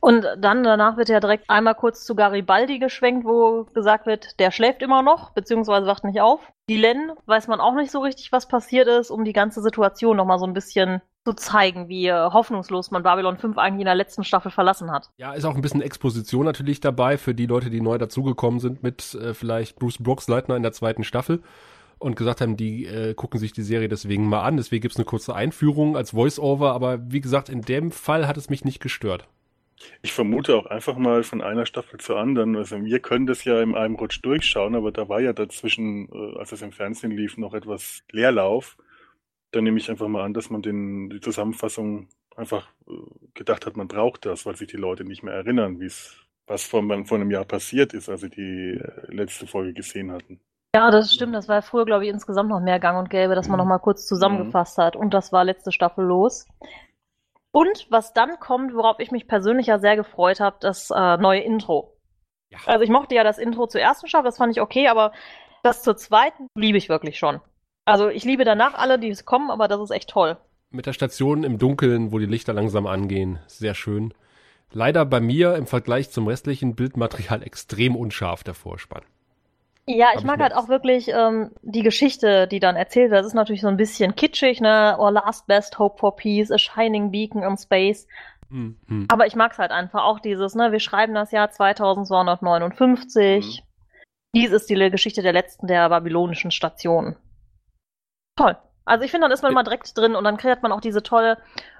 Und 0.00 0.26
dann 0.38 0.62
danach 0.62 0.96
wird 0.96 1.08
ja 1.08 1.20
direkt 1.20 1.48
einmal 1.48 1.74
kurz 1.74 2.04
zu 2.04 2.14
Garibaldi 2.14 2.78
geschwenkt, 2.78 3.24
wo 3.24 3.64
gesagt 3.64 4.06
wird, 4.06 4.38
der 4.38 4.50
schläft 4.50 4.82
immer 4.82 5.02
noch, 5.02 5.30
beziehungsweise 5.30 5.86
wacht 5.86 6.04
nicht 6.04 6.20
auf. 6.20 6.40
Die 6.68 6.76
Len 6.76 7.12
weiß 7.26 7.48
man 7.48 7.60
auch 7.60 7.74
nicht 7.74 7.90
so 7.90 8.00
richtig, 8.00 8.32
was 8.32 8.48
passiert 8.48 8.88
ist, 8.88 9.10
um 9.10 9.24
die 9.24 9.32
ganze 9.32 9.60
Situation 9.60 10.16
nochmal 10.16 10.38
so 10.38 10.46
ein 10.46 10.54
bisschen 10.54 11.02
zu 11.24 11.34
zeigen, 11.34 11.88
wie 11.88 12.06
äh, 12.06 12.30
hoffnungslos 12.30 12.90
man 12.90 13.02
Babylon 13.02 13.36
5 13.36 13.58
eigentlich 13.58 13.80
in 13.80 13.86
der 13.86 13.94
letzten 13.94 14.24
Staffel 14.24 14.50
verlassen 14.50 14.90
hat. 14.90 15.10
Ja, 15.18 15.32
ist 15.32 15.44
auch 15.44 15.54
ein 15.54 15.60
bisschen 15.60 15.82
Exposition 15.82 16.46
natürlich 16.46 16.80
dabei 16.80 17.18
für 17.18 17.34
die 17.34 17.46
Leute, 17.46 17.70
die 17.70 17.80
neu 17.80 17.98
dazugekommen 17.98 18.60
sind 18.60 18.82
mit 18.82 19.14
äh, 19.14 19.34
vielleicht 19.34 19.78
Bruce 19.78 19.98
Brooks 19.98 20.28
Leitner 20.28 20.56
in 20.56 20.62
der 20.62 20.72
zweiten 20.72 21.04
Staffel 21.04 21.42
und 21.98 22.16
gesagt 22.16 22.40
haben, 22.40 22.56
die 22.56 22.86
äh, 22.86 23.14
gucken 23.14 23.38
sich 23.38 23.52
die 23.52 23.62
Serie 23.62 23.88
deswegen 23.88 24.26
mal 24.28 24.42
an. 24.42 24.56
Deswegen 24.56 24.80
gibt's 24.80 24.96
eine 24.96 25.04
kurze 25.04 25.34
Einführung 25.34 25.96
als 25.96 26.12
Voice-Over, 26.12 26.72
aber 26.72 26.98
wie 27.12 27.20
gesagt, 27.20 27.50
in 27.50 27.60
dem 27.60 27.90
Fall 27.92 28.26
hat 28.26 28.38
es 28.38 28.48
mich 28.48 28.64
nicht 28.64 28.80
gestört. 28.80 29.28
Ich 30.02 30.12
vermute 30.12 30.56
auch 30.56 30.66
einfach 30.66 30.96
mal 30.96 31.22
von 31.22 31.42
einer 31.42 31.66
Staffel 31.66 31.98
zur 32.00 32.18
anderen. 32.18 32.56
Also 32.56 32.82
wir 32.84 33.00
können 33.00 33.26
das 33.26 33.44
ja 33.44 33.60
in 33.62 33.74
einem 33.74 33.96
Rutsch 33.96 34.20
durchschauen, 34.22 34.74
aber 34.74 34.92
da 34.92 35.08
war 35.08 35.20
ja 35.20 35.32
dazwischen, 35.32 36.08
äh, 36.12 36.38
als 36.38 36.52
es 36.52 36.62
im 36.62 36.72
Fernsehen 36.72 37.12
lief, 37.12 37.36
noch 37.36 37.54
etwas 37.54 38.02
Leerlauf. 38.10 38.76
Da 39.52 39.60
nehme 39.60 39.78
ich 39.78 39.90
einfach 39.90 40.08
mal 40.08 40.24
an, 40.24 40.34
dass 40.34 40.50
man 40.50 40.62
den, 40.62 41.10
die 41.10 41.20
Zusammenfassung 41.20 42.08
einfach 42.36 42.68
äh, 42.88 42.92
gedacht 43.34 43.66
hat, 43.66 43.76
man 43.76 43.88
braucht 43.88 44.26
das, 44.26 44.46
weil 44.46 44.56
sich 44.56 44.68
die 44.68 44.76
Leute 44.76 45.04
nicht 45.04 45.22
mehr 45.22 45.34
erinnern, 45.34 45.80
wie 45.80 45.86
es 45.86 46.16
was 46.46 46.64
vor, 46.64 46.82
vor 47.04 47.18
einem 47.18 47.30
Jahr 47.30 47.44
passiert 47.44 47.94
ist, 47.94 48.08
als 48.08 48.22
sie 48.22 48.30
die 48.30 48.80
äh, 48.80 49.14
letzte 49.14 49.46
Folge 49.46 49.72
gesehen 49.72 50.10
hatten. 50.10 50.40
Ja, 50.74 50.90
das 50.90 51.12
stimmt. 51.12 51.34
Das 51.34 51.48
war 51.48 51.62
früher, 51.62 51.84
glaube 51.84 52.04
ich, 52.04 52.10
insgesamt 52.10 52.48
noch 52.48 52.60
mehr 52.60 52.78
Gang 52.78 52.98
und 52.98 53.10
Gäbe, 53.10 53.34
dass 53.34 53.48
man 53.48 53.56
mhm. 53.56 53.64
noch 53.64 53.68
mal 53.68 53.78
kurz 53.78 54.06
zusammengefasst 54.06 54.78
hat. 54.78 54.94
Und 54.94 55.14
das 55.14 55.32
war 55.32 55.44
letzte 55.44 55.72
Staffel 55.72 56.04
los. 56.04 56.46
Und 57.52 57.86
was 57.90 58.12
dann 58.12 58.38
kommt, 58.38 58.74
worauf 58.74 59.00
ich 59.00 59.10
mich 59.10 59.26
persönlich 59.26 59.66
ja 59.66 59.78
sehr 59.78 59.96
gefreut 59.96 60.40
habe, 60.40 60.56
das 60.60 60.90
äh, 60.90 61.16
neue 61.16 61.40
Intro. 61.40 61.96
Ja. 62.50 62.58
Also 62.66 62.84
ich 62.84 62.90
mochte 62.90 63.14
ja 63.14 63.24
das 63.24 63.38
Intro 63.38 63.66
zur 63.66 63.80
ersten 63.80 64.08
Staffel, 64.08 64.26
das 64.26 64.38
fand 64.38 64.52
ich 64.52 64.60
okay, 64.60 64.88
aber 64.88 65.12
das 65.62 65.82
zur 65.82 65.96
zweiten 65.96 66.46
liebe 66.54 66.78
ich 66.78 66.88
wirklich 66.88 67.18
schon. 67.18 67.40
Also 67.84 68.08
ich 68.08 68.24
liebe 68.24 68.44
danach 68.44 68.74
alle, 68.74 68.98
die 68.98 69.08
es 69.08 69.24
kommen, 69.24 69.50
aber 69.50 69.68
das 69.68 69.80
ist 69.80 69.90
echt 69.90 70.10
toll. 70.10 70.36
Mit 70.70 70.86
der 70.86 70.92
Station 70.92 71.42
im 71.42 71.58
Dunkeln, 71.58 72.12
wo 72.12 72.18
die 72.18 72.26
Lichter 72.26 72.52
langsam 72.52 72.86
angehen, 72.86 73.40
sehr 73.46 73.74
schön. 73.74 74.14
Leider 74.72 75.04
bei 75.04 75.20
mir 75.20 75.56
im 75.56 75.66
Vergleich 75.66 76.10
zum 76.10 76.28
restlichen 76.28 76.76
Bildmaterial 76.76 77.42
extrem 77.46 77.96
unscharf 77.96 78.44
der 78.44 78.54
Vorspann. 78.54 79.02
Ja, 79.96 80.10
ich 80.16 80.22
mag 80.22 80.36
ich 80.36 80.42
halt 80.42 80.54
auch 80.54 80.68
wirklich 80.68 81.08
ähm, 81.08 81.50
die 81.62 81.82
Geschichte, 81.82 82.46
die 82.46 82.60
dann 82.60 82.76
erzählt 82.76 83.10
wird. 83.10 83.18
Das 83.20 83.26
ist 83.26 83.34
natürlich 83.34 83.62
so 83.62 83.66
ein 83.66 83.76
bisschen 83.76 84.14
kitschig, 84.14 84.60
ne? 84.60 84.94
Or 84.98 85.10
Last 85.10 85.48
Best 85.48 85.80
Hope 85.80 85.98
for 85.98 86.14
Peace, 86.14 86.52
A 86.52 86.58
Shining 86.58 87.10
Beacon 87.10 87.42
in 87.42 87.56
Space. 87.56 88.06
Hm, 88.50 88.78
hm. 88.86 89.06
Aber 89.08 89.26
ich 89.26 89.34
mag's 89.34 89.58
halt 89.58 89.72
einfach 89.72 90.04
auch 90.04 90.20
dieses, 90.20 90.54
ne, 90.54 90.70
wir 90.70 90.78
schreiben 90.78 91.14
das 91.14 91.32
Jahr 91.32 91.50
2259. 91.50 93.64
Dies 94.34 94.52
ist 94.52 94.70
die 94.70 94.90
Geschichte 94.90 95.22
der 95.22 95.32
letzten 95.32 95.66
der 95.66 95.88
babylonischen 95.88 96.52
Stationen. 96.52 97.16
Toll. 98.36 98.56
Also 98.84 99.04
ich 99.04 99.10
finde, 99.10 99.24
dann 99.24 99.32
ist 99.32 99.42
man 99.42 99.54
mal 99.54 99.64
direkt 99.64 99.98
drin 99.98 100.14
und 100.14 100.22
dann 100.24 100.36
kriegt 100.36 100.62
man 100.62 100.70
auch 100.72 100.80
diese 100.80 101.02
tolle 101.02 101.38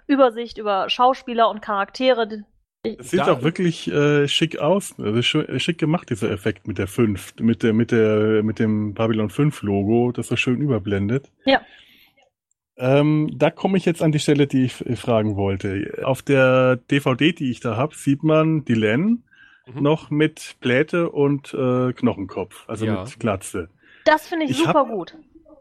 Übersicht 0.08 0.58
über 0.58 0.90
Schauspieler 0.90 1.48
und 1.48 1.62
Charaktere. 1.62 2.44
Es 2.82 3.10
sieht 3.10 3.20
auch 3.20 3.42
wirklich 3.42 3.90
äh, 3.92 4.26
schick 4.26 4.58
aus. 4.58 4.94
Also 4.98 5.20
schick 5.22 5.78
gemacht, 5.78 6.08
dieser 6.10 6.30
Effekt 6.30 6.66
mit 6.66 6.78
der 6.78 6.86
5, 6.86 7.34
mit 7.40 7.62
der, 7.62 7.72
mit 7.74 7.90
der, 7.90 8.42
mit 8.42 8.58
dem 8.58 8.94
Babylon 8.94 9.28
5 9.30 9.62
Logo, 9.62 10.12
das 10.12 10.28
so 10.28 10.36
schön 10.36 10.60
überblendet. 10.62 11.30
Ja. 11.44 11.60
Ähm, 12.78 13.30
da 13.34 13.50
komme 13.50 13.76
ich 13.76 13.84
jetzt 13.84 14.02
an 14.02 14.12
die 14.12 14.18
Stelle, 14.18 14.46
die 14.46 14.64
ich 14.64 14.72
fragen 14.98 15.36
wollte. 15.36 16.00
Auf 16.04 16.22
der 16.22 16.76
DVD, 16.76 17.32
die 17.32 17.50
ich 17.50 17.60
da 17.60 17.76
habe, 17.76 17.94
sieht 17.94 18.22
man 18.22 18.64
die 18.64 18.74
Len 18.74 19.24
Mhm. 19.66 19.82
noch 19.82 20.10
mit 20.10 20.56
Pläte 20.60 21.10
und 21.10 21.52
äh, 21.52 21.92
Knochenkopf, 21.92 22.64
also 22.66 22.86
Ja. 22.86 23.04
mit 23.04 23.20
Glatze. 23.20 23.68
Das 24.06 24.26
finde 24.26 24.46
ich, 24.46 24.52
Ich 24.52 24.56
super 24.56 24.72
hab- 24.80 24.88
gut. 24.88 25.16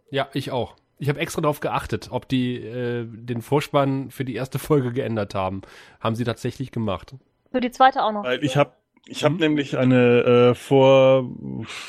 Ja, 0.10 0.30
ich 0.34 0.52
auch. 0.52 0.78
Ich 1.00 1.10
habe 1.10 1.20
extra 1.20 1.42
darauf 1.42 1.62
geachtet, 1.62 2.10
ob 2.12 2.28
die 2.28 2.58
äh, 2.58 3.06
den 3.08 3.42
Vorspann 3.42 4.12
für 4.12 4.26
die 4.26 4.36
erste 4.36 4.60
Folge 4.60 4.92
geändert 4.92 5.34
haben. 5.34 5.62
Haben 6.00 6.16
sie 6.16 6.26
tatsächlich 6.26 6.72
gemacht. 6.72 7.16
Für 7.52 7.62
die 7.62 7.72
zweite 7.72 8.04
auch 8.04 8.12
noch. 8.12 8.24
Weil 8.24 8.44
ich 8.44 8.58
habe 8.58 8.74
ich 9.08 9.24
hab 9.24 9.34
Mhm. 9.34 9.40
nämlich 9.40 9.78
eine 9.78 10.52
äh, 10.52 10.56
vor 10.56 11.30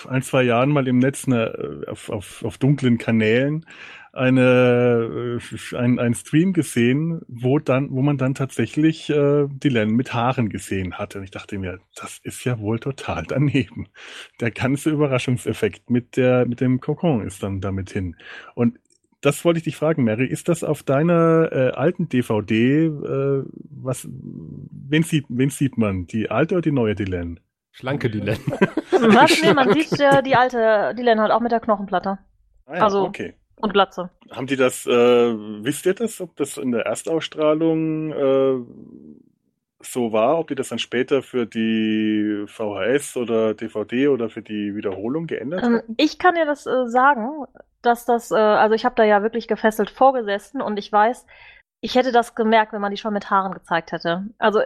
ein, 0.09 0.23
zwei 0.23 0.43
Jahren 0.43 0.71
mal 0.71 0.89
im 0.89 0.99
Netz 0.99 1.27
eine, 1.27 1.47
äh, 1.87 1.91
auf, 1.91 2.09
auf, 2.09 2.45
auf 2.45 2.59
dunklen 2.59 2.99
Kanälen 2.99 3.67
eine 4.13 5.39
äh, 5.41 5.77
ein, 5.77 5.99
ein 5.99 6.15
Stream 6.15 6.53
gesehen, 6.53 7.21
wo 7.29 7.59
dann, 7.59 7.91
wo 7.91 8.03
man 8.03 8.19
dann 8.19 8.35
tatsächlich 8.35 9.09
äh, 9.11 9.47
Dylan 9.49 9.91
mit 9.91 10.15
Haaren 10.15 10.49
gesehen 10.49 10.95
hatte. 10.99 11.19
Und 11.19 11.25
ich 11.25 11.31
dachte 11.31 11.59
mir, 11.59 11.79
das 11.95 12.19
ist 12.23 12.45
ja 12.45 12.59
wohl 12.59 12.81
total 12.81 13.25
daneben. 13.29 13.89
Der 14.41 14.51
ganze 14.51 14.91
Überraschungseffekt 14.91 15.91
mit 15.91 16.17
der 16.17 16.47
mit 16.47 16.61
dem 16.61 16.81
Kokon 16.81 17.25
ist 17.27 17.43
dann 17.43 17.61
damit 17.61 17.91
hin. 17.91 18.17
Und 18.55 18.79
das 19.21 19.45
wollte 19.45 19.59
ich 19.59 19.65
dich 19.65 19.77
fragen, 19.77 20.05
Mary. 20.05 20.27
Ist 20.27 20.49
das 20.49 20.65
auf 20.65 20.83
deiner 20.83 21.49
äh, 21.53 21.71
alten 21.73 22.09
DVD, 22.09 22.87
äh, 22.87 23.43
was, 23.71 24.09
wen 24.11 25.03
sieht, 25.03 25.27
wen 25.29 25.51
sieht 25.51 25.77
man? 25.79 26.07
Die 26.07 26.31
alte 26.31 26.55
oder 26.55 26.63
die 26.63 26.73
neue 26.73 26.95
Dylan? 26.95 27.41
Schlanke 27.73 28.11
die 28.11 28.21
Len. 28.21 28.39
Was? 28.91 29.41
Nee, 29.43 29.55
man 29.55 29.73
sieht 29.73 29.93
äh, 30.01 30.23
die 30.23 30.35
alte, 30.35 30.95
die 30.99 31.03
Len 31.03 31.21
halt 31.21 31.31
auch 31.33 31.41
mit 31.41 31.53
der 31.53 31.61
Knochenplatte 31.61 32.19
Ah 32.67 32.77
ja, 32.77 32.83
Also- 32.83 33.03
okay. 33.05 33.35
und 33.57 33.73
Glatze. 33.73 34.11
Haben 34.31 34.47
die 34.47 34.57
das, 34.57 34.87
äh, 34.87 34.91
wisst 34.91 35.87
ihr 35.87 35.95
das, 35.95 36.21
ob 36.21 36.35
das 36.37 36.57
in 36.57 36.73
der 36.73 36.87
Erstausstrahlung 36.87 38.13
äh, 38.13 38.55
so 39.83 40.13
war, 40.13 40.39
ob 40.39 40.49
die 40.49 40.55
das 40.55 40.69
dann 40.69 40.79
später 40.79 41.23
für 41.23 41.47
die 41.47 42.45
VHS 42.47 43.17
oder 43.17 43.55
DVD 43.55 44.09
oder 44.09 44.29
für 44.31 44.43
die 44.43 44.75
Wiederholung 44.75 45.27
geändert 45.27 45.63
Ähm, 45.63 45.75
haben? 45.75 45.83
ich 45.97 46.19
kann 46.19 46.35
dir 46.35 46.47
das 46.47 46.67
äh, 46.67 46.89
sagen, 46.89 47.45
dass 47.83 48.05
das, 48.05 48.31
äh, 48.31 48.35
also 48.37 48.75
ich 48.75 48.85
habe 48.85 48.95
da 48.97 49.05
ja 49.05 49.23
wirklich 49.23 49.49
gefesselt 49.49 49.91
vorgesessen 49.91 50.61
und 50.63 50.79
ich 50.79 50.91
weiß, 50.93 51.27
ich 51.83 51.95
hätte 51.95 52.13
das 52.13 52.35
gemerkt, 52.35 52.73
wenn 52.73 52.81
man 52.81 52.91
die 52.91 52.99
schon 52.99 53.15
mit 53.15 53.31
Haaren 53.31 53.53
gezeigt 53.55 53.93
hätte. 53.93 54.27
Also 54.39 54.61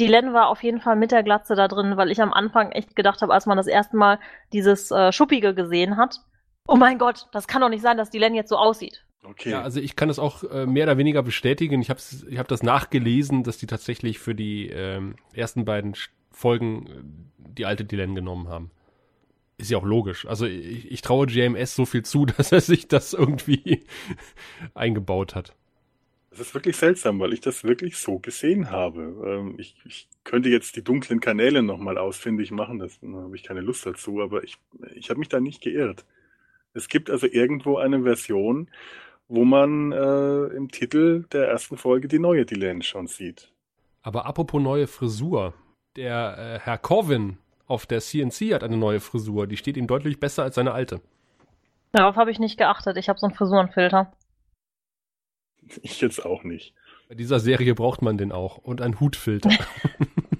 die 0.00 0.06
Len 0.06 0.32
war 0.32 0.48
auf 0.48 0.62
jeden 0.62 0.80
Fall 0.80 0.96
mit 0.96 1.12
der 1.12 1.22
Glatze 1.22 1.54
da 1.54 1.68
drin, 1.68 1.96
weil 1.96 2.10
ich 2.10 2.22
am 2.22 2.32
Anfang 2.32 2.72
echt 2.72 2.96
gedacht 2.96 3.20
habe, 3.22 3.34
als 3.34 3.46
man 3.46 3.56
das 3.58 3.66
erste 3.66 3.96
Mal 3.96 4.18
dieses 4.52 4.90
äh, 4.90 5.12
Schuppige 5.12 5.54
gesehen 5.54 5.96
hat, 5.98 6.20
oh 6.66 6.76
mein 6.76 6.98
Gott, 6.98 7.28
das 7.32 7.46
kann 7.46 7.60
doch 7.60 7.68
nicht 7.68 7.82
sein, 7.82 7.98
dass 7.98 8.10
die 8.10 8.18
Len 8.18 8.34
jetzt 8.34 8.48
so 8.48 8.56
aussieht. 8.56 9.04
Okay. 9.24 9.50
Ja, 9.50 9.62
also 9.62 9.80
ich 9.80 9.94
kann 9.94 10.08
das 10.08 10.18
auch 10.18 10.42
äh, 10.44 10.66
mehr 10.66 10.84
oder 10.84 10.98
weniger 10.98 11.22
bestätigen. 11.22 11.80
Ich 11.80 11.90
habe 11.90 12.00
ich 12.28 12.38
hab 12.38 12.48
das 12.48 12.62
nachgelesen, 12.62 13.44
dass 13.44 13.56
die 13.56 13.66
tatsächlich 13.66 14.18
für 14.18 14.34
die 14.34 14.68
ähm, 14.68 15.14
ersten 15.32 15.64
beiden 15.64 15.94
Folgen 16.32 16.86
äh, 16.86 16.90
die 17.56 17.66
alte 17.66 17.84
Dylan 17.84 18.14
genommen 18.14 18.48
haben. 18.48 18.70
Ist 19.58 19.70
ja 19.70 19.78
auch 19.78 19.84
logisch. 19.84 20.26
Also 20.26 20.46
ich, 20.46 20.90
ich 20.90 21.02
traue 21.02 21.28
JMS 21.28 21.76
so 21.76 21.86
viel 21.86 22.02
zu, 22.04 22.26
dass 22.36 22.50
er 22.50 22.60
sich 22.60 22.88
das 22.88 23.12
irgendwie 23.12 23.84
eingebaut 24.74 25.36
hat. 25.36 25.54
Das 26.30 26.40
ist 26.40 26.54
wirklich 26.54 26.76
seltsam, 26.76 27.20
weil 27.20 27.34
ich 27.34 27.42
das 27.42 27.62
wirklich 27.62 27.98
so 27.98 28.18
gesehen 28.18 28.70
habe. 28.70 29.02
Ähm, 29.24 29.54
ich, 29.58 29.76
ich 29.84 30.08
könnte 30.24 30.48
jetzt 30.48 30.74
die 30.76 30.82
dunklen 30.82 31.20
Kanäle 31.20 31.62
nochmal 31.62 31.98
ausfindig 31.98 32.50
machen, 32.50 32.78
das 32.78 32.98
da 33.00 33.08
habe 33.08 33.36
ich 33.36 33.42
keine 33.42 33.60
Lust 33.60 33.86
dazu, 33.86 34.20
aber 34.20 34.42
ich, 34.42 34.56
ich 34.94 35.10
habe 35.10 35.20
mich 35.20 35.28
da 35.28 35.40
nicht 35.40 35.60
geirrt. 35.60 36.06
Es 36.74 36.88
gibt 36.88 37.10
also 37.10 37.26
irgendwo 37.26 37.76
eine 37.76 38.02
Version, 38.02 38.68
wo 39.32 39.46
man 39.46 39.92
äh, 39.92 40.54
im 40.54 40.70
Titel 40.70 41.24
der 41.32 41.48
ersten 41.48 41.78
Folge 41.78 42.06
die 42.06 42.18
neue 42.18 42.44
Dylan 42.44 42.82
schon 42.82 43.06
sieht. 43.06 43.50
Aber 44.02 44.26
apropos 44.26 44.60
neue 44.60 44.86
Frisur. 44.86 45.54
Der 45.96 46.36
äh, 46.38 46.58
Herr 46.58 46.76
Corwin 46.76 47.38
auf 47.66 47.86
der 47.86 48.00
CNC 48.00 48.52
hat 48.52 48.62
eine 48.62 48.76
neue 48.76 49.00
Frisur. 49.00 49.46
Die 49.46 49.56
steht 49.56 49.78
ihm 49.78 49.86
deutlich 49.86 50.20
besser 50.20 50.42
als 50.42 50.56
seine 50.56 50.72
alte. 50.72 51.00
Darauf 51.92 52.16
habe 52.16 52.30
ich 52.30 52.38
nicht 52.38 52.58
geachtet. 52.58 52.98
Ich 52.98 53.08
habe 53.08 53.18
so 53.18 53.26
einen 53.26 53.34
Frisurenfilter. 53.34 54.12
Ich 55.80 56.02
jetzt 56.02 56.24
auch 56.24 56.44
nicht. 56.44 56.74
Bei 57.08 57.14
dieser 57.14 57.40
Serie 57.40 57.74
braucht 57.74 58.02
man 58.02 58.18
den 58.18 58.32
auch. 58.32 58.58
Und 58.58 58.82
einen 58.82 59.00
Hutfilter. 59.00 59.50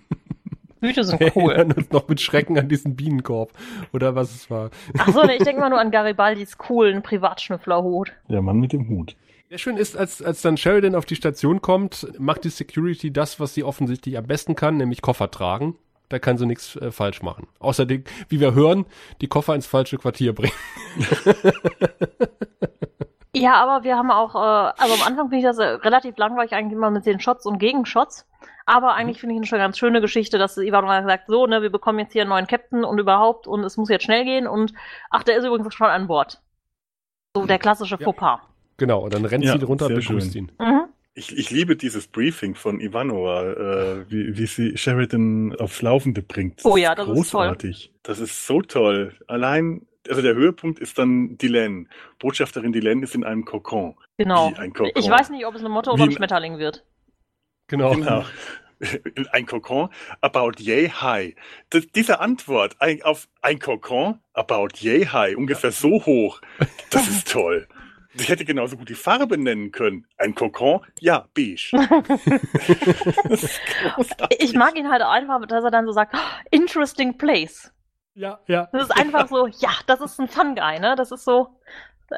Hüte 0.82 1.04
sind 1.04 1.20
Wir 1.20 1.34
cool. 1.36 1.52
erinnern 1.52 1.78
uns 1.78 1.90
noch 1.90 2.06
mit 2.08 2.20
Schrecken 2.20 2.58
an 2.58 2.68
diesen 2.68 2.96
Bienenkorb. 2.96 3.52
Oder 3.92 4.14
was 4.14 4.34
es 4.34 4.50
war. 4.50 4.70
Achso, 4.98 5.24
nee, 5.24 5.36
ich 5.36 5.44
denke 5.44 5.60
mal 5.60 5.70
nur 5.70 5.80
an 5.80 5.90
Garibaldis 5.90 6.58
coolen 6.58 7.02
Privatschnüfflerhut. 7.02 8.12
Der 8.28 8.42
Mann 8.42 8.58
mit 8.58 8.72
dem 8.72 8.88
Hut. 8.88 9.16
Sehr 9.48 9.58
schön 9.58 9.76
ist, 9.76 9.96
als, 9.96 10.22
als 10.22 10.42
dann 10.42 10.56
Sheridan 10.56 10.94
auf 10.94 11.04
die 11.04 11.16
Station 11.16 11.62
kommt, 11.62 12.08
macht 12.18 12.44
die 12.44 12.48
Security 12.48 13.12
das, 13.12 13.38
was 13.38 13.54
sie 13.54 13.64
offensichtlich 13.64 14.16
am 14.18 14.26
besten 14.26 14.56
kann, 14.56 14.76
nämlich 14.76 15.02
Koffer 15.02 15.30
tragen. 15.30 15.76
Da 16.08 16.18
kann 16.18 16.36
sie 16.36 16.46
nichts 16.46 16.76
äh, 16.76 16.90
falsch 16.90 17.22
machen. 17.22 17.46
Außerdem, 17.58 18.04
wie 18.28 18.40
wir 18.40 18.54
hören, 18.54 18.84
die 19.20 19.28
Koffer 19.28 19.54
ins 19.54 19.66
falsche 19.66 19.96
Quartier 19.98 20.34
bringen. 20.34 20.52
Ja, 23.34 23.54
aber 23.54 23.82
wir 23.82 23.96
haben 23.96 24.10
auch, 24.10 24.34
äh, 24.34 24.72
also 24.76 24.94
am 24.94 25.02
Anfang 25.06 25.30
finde 25.30 25.38
ich 25.38 25.44
das 25.44 25.58
äh, 25.58 25.64
relativ 25.64 26.18
langweilig 26.18 26.52
eigentlich 26.52 26.76
immer 26.76 26.90
mit 26.90 27.06
den 27.06 27.18
Shots 27.18 27.46
und 27.46 27.58
Gegenshots. 27.58 28.26
Aber 28.66 28.94
eigentlich 28.94 29.18
finde 29.20 29.35
ich 29.35 29.38
eine 29.38 29.46
schon 29.46 29.59
ganz 29.59 29.79
schöne 29.79 30.01
Geschichte, 30.01 30.38
dass 30.38 30.57
Ivan 30.57 30.85
mal 30.85 31.03
sagt, 31.05 31.27
so, 31.29 31.46
ne, 31.46 31.62
wir 31.62 31.70
bekommen 31.70 31.98
jetzt 31.98 32.12
hier 32.12 32.22
einen 32.22 32.31
neuen 32.31 32.46
Captain 32.46 32.85
und 32.85 32.98
überhaupt 32.98 33.46
und 33.46 33.64
es 33.64 33.77
muss 33.77 33.88
jetzt 33.88 34.05
schnell 34.05 34.25
gehen 34.25 34.46
und 34.46 34.72
ach, 35.11 35.22
der 35.25 35.37
ist 35.37 35.44
übrigens 35.44 35.75
schon 35.75 35.88
an 35.88 36.07
Bord. 36.07 36.40
So 37.35 37.46
der 37.46 37.59
klassische 37.59 37.96
Ja. 37.98 38.05
Fauxpas. 38.05 38.40
Genau, 38.77 39.01
und 39.05 39.14
dann 39.14 39.25
rennt 39.25 39.44
Ja, 39.44 39.59
sie 39.59 39.64
runter 39.64 39.87
und 39.87 39.94
begrüßt 39.96 40.33
schön. 40.33 40.44
ihn. 40.46 40.53
Mhm. 40.59 40.83
Ich, 41.14 41.37
ich 41.37 41.51
liebe 41.51 41.77
dieses 41.77 42.07
Briefing 42.09 42.55
von 42.55 42.81
Ivanova, 42.81 43.42
äh, 43.53 44.11
wie, 44.11 44.37
wie 44.38 44.46
sie 44.46 44.77
Sheridan 44.79 45.55
aufs 45.59 45.83
Laufende 45.83 46.22
bringt. 46.22 46.61
Oh 46.64 46.77
ja, 46.79 46.94
das 46.94 47.07
ist 47.07 47.14
großartig. 47.14 47.92
Das 48.03 48.18
ist 48.18 48.46
so 48.46 48.62
toll. 48.62 49.14
Allein, 49.29 49.87
also 50.09 50.22
der 50.22 50.35
Höhepunkt 50.35 50.79
ist 50.79 50.98
dann 50.98 51.37
Dylan. 51.37 51.88
Botschafterin 52.18 52.72
Dylan 52.72 53.03
ist 53.03 53.14
in 53.14 53.25
einem 53.25 53.44
Kokon. 53.44 53.94
Genau. 54.16 54.53
Ein 54.57 54.72
Kokon. 54.72 54.92
Ich 54.94 55.09
weiß 55.11 55.29
nicht, 55.31 55.44
ob 55.44 55.55
es 55.55 55.61
eine 55.61 55.68
Motte 55.68 55.90
Wie 55.90 55.94
oder 55.94 56.05
ein- 56.05 56.12
Schmetterling 56.12 56.57
wird. 56.59 56.83
Genau. 57.72 57.92
Genau. 57.92 58.24
Ein 59.32 59.46
Kokon 59.46 59.88
about 60.20 60.52
yay 60.58 60.88
high. 60.90 61.35
Das, 61.70 61.87
diese 61.94 62.20
Antwort 62.20 62.76
ein, 62.80 63.00
auf 63.02 63.28
ein 63.40 63.58
Kokon 63.61 64.18
about 64.35 64.68
yay 64.80 65.06
high, 65.06 65.37
ungefähr 65.37 65.72
so 65.72 66.04
hoch, 66.04 66.40
das 66.90 67.08
ist 67.08 67.30
toll. 67.32 67.66
Sie 68.14 68.24
hätte 68.24 68.44
genauso 68.44 68.76
gut 68.76 68.90
die 68.90 68.94
Farbe 68.94 69.38
nennen 69.38 69.70
können. 69.72 70.06
Ein 70.18 70.35
Kokon, 70.35 70.80
ja, 71.00 71.28
beige. 71.32 71.70
das. 73.28 73.58
Ich 74.38 74.52
mag 74.52 74.76
ihn 74.76 74.90
halt 74.90 75.00
einfach, 75.00 75.46
dass 75.46 75.64
er 75.64 75.70
dann 75.70 75.87
so 75.87 75.92
sagt, 75.92 76.14
"Oh, 76.14 76.18
interesting 76.50 77.16
place. 77.16 77.72
Ja, 78.14 78.40
ja. 78.48 78.68
Das 78.72 78.82
ist 78.82 78.90
einfach 78.90 79.28
so, 79.28 79.46
ja, 79.46 79.70
das 79.87 80.02
ist 80.02 80.20
ein 80.20 80.28
Fun 80.28 80.54
Guy, 80.54 80.78
ne? 80.78 80.94
Das 80.96 81.11
ist 81.11 81.24
so. 81.24 81.48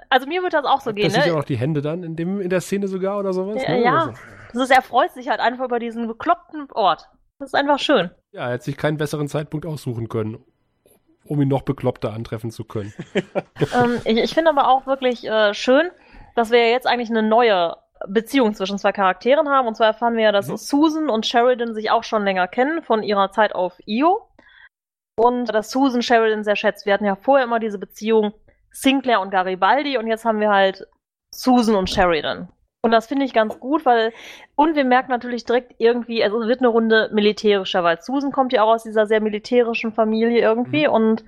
Also 0.08 0.26
mir 0.26 0.42
wird 0.42 0.54
das 0.54 0.64
auch 0.64 0.80
so 0.80 0.90
Das 0.90 0.96
gehen, 0.96 1.10
sind 1.10 1.26
ja 1.26 1.34
ne? 1.34 1.38
auch 1.38 1.44
die 1.44 1.56
Hände 1.56 1.80
dann 1.80 2.02
in, 2.02 2.16
dem, 2.16 2.40
in 2.40 2.50
der 2.50 2.60
Szene 2.60 2.88
sogar 2.88 3.18
oder 3.20 3.32
sowas. 3.32 3.62
Ja, 3.62 3.70
ne? 3.70 3.84
ja. 3.84 3.98
Also, 4.06 4.14
Das 4.54 4.62
ist, 4.62 4.70
er 4.70 4.82
freut 4.82 5.12
sich 5.12 5.28
halt 5.28 5.40
einfach 5.40 5.64
über 5.64 5.78
diesen 5.78 6.06
bekloppten 6.06 6.68
Ort. 6.72 7.08
Das 7.38 7.48
ist 7.50 7.54
einfach 7.54 7.78
schön. 7.78 8.10
ja, 8.32 8.46
er 8.46 8.54
hat 8.54 8.62
sich 8.62 8.76
keinen 8.76 8.96
besseren 8.96 9.28
Zeitpunkt 9.28 9.66
aussuchen 9.66 10.08
können, 10.08 10.42
um 11.24 11.42
ihn 11.42 11.48
noch 11.48 11.62
bekloppter 11.62 12.12
antreffen 12.12 12.50
zu 12.50 12.64
können. 12.64 12.94
ähm, 13.74 14.00
ich 14.04 14.18
ich 14.18 14.34
finde 14.34 14.50
aber 14.50 14.68
auch 14.68 14.86
wirklich 14.86 15.26
äh, 15.26 15.52
schön, 15.52 15.90
dass 16.36 16.50
wir 16.50 16.70
jetzt 16.70 16.86
eigentlich 16.86 17.10
eine 17.10 17.22
neue 17.22 17.76
Beziehung 18.08 18.54
zwischen 18.54 18.78
zwei 18.78 18.92
Charakteren 18.92 19.48
haben. 19.48 19.66
Und 19.66 19.76
zwar 19.76 19.88
erfahren 19.88 20.16
wir 20.16 20.24
ja, 20.24 20.32
dass 20.32 20.48
Mhm. 20.48 20.56
Susan 20.56 21.10
und 21.10 21.26
Sheridan 21.26 21.74
sich 21.74 21.90
auch 21.90 22.04
schon 22.04 22.24
länger 22.24 22.48
kennen 22.48 22.82
von 22.82 23.02
ihrer 23.02 23.30
Zeit 23.32 23.54
auf 23.54 23.74
Io. 23.86 24.28
Und 25.16 25.46
dass 25.54 25.70
Susan 25.70 26.02
Sheridan 26.02 26.44
sehr 26.44 26.56
schätzt. 26.56 26.86
Wir 26.86 26.94
hatten 26.94 27.04
ja 27.04 27.16
vorher 27.16 27.46
immer 27.46 27.60
diese 27.60 27.78
Beziehung 27.78 28.32
Sinclair 28.70 29.20
und 29.20 29.30
Garibaldi 29.30 29.96
und 29.98 30.08
jetzt 30.08 30.24
haben 30.24 30.40
wir 30.40 30.50
halt 30.50 30.86
Susan 31.32 31.76
und 31.76 31.88
Sheridan. 31.88 32.48
Und 32.84 32.90
das 32.90 33.06
finde 33.06 33.24
ich 33.24 33.32
ganz 33.32 33.58
gut, 33.60 33.86
weil, 33.86 34.12
und 34.56 34.76
wir 34.76 34.84
merken 34.84 35.10
natürlich 35.10 35.46
direkt 35.46 35.74
irgendwie, 35.78 36.22
also 36.22 36.42
es 36.42 36.48
wird 36.48 36.60
eine 36.60 36.68
Runde 36.68 37.08
militärischer, 37.14 37.82
weil 37.82 38.02
Susan 38.02 38.30
kommt 38.30 38.52
ja 38.52 38.62
auch 38.62 38.74
aus 38.74 38.82
dieser 38.82 39.06
sehr 39.06 39.22
militärischen 39.22 39.90
Familie 39.90 40.42
irgendwie 40.42 40.86
Mhm. 40.86 40.92
und 40.92 41.24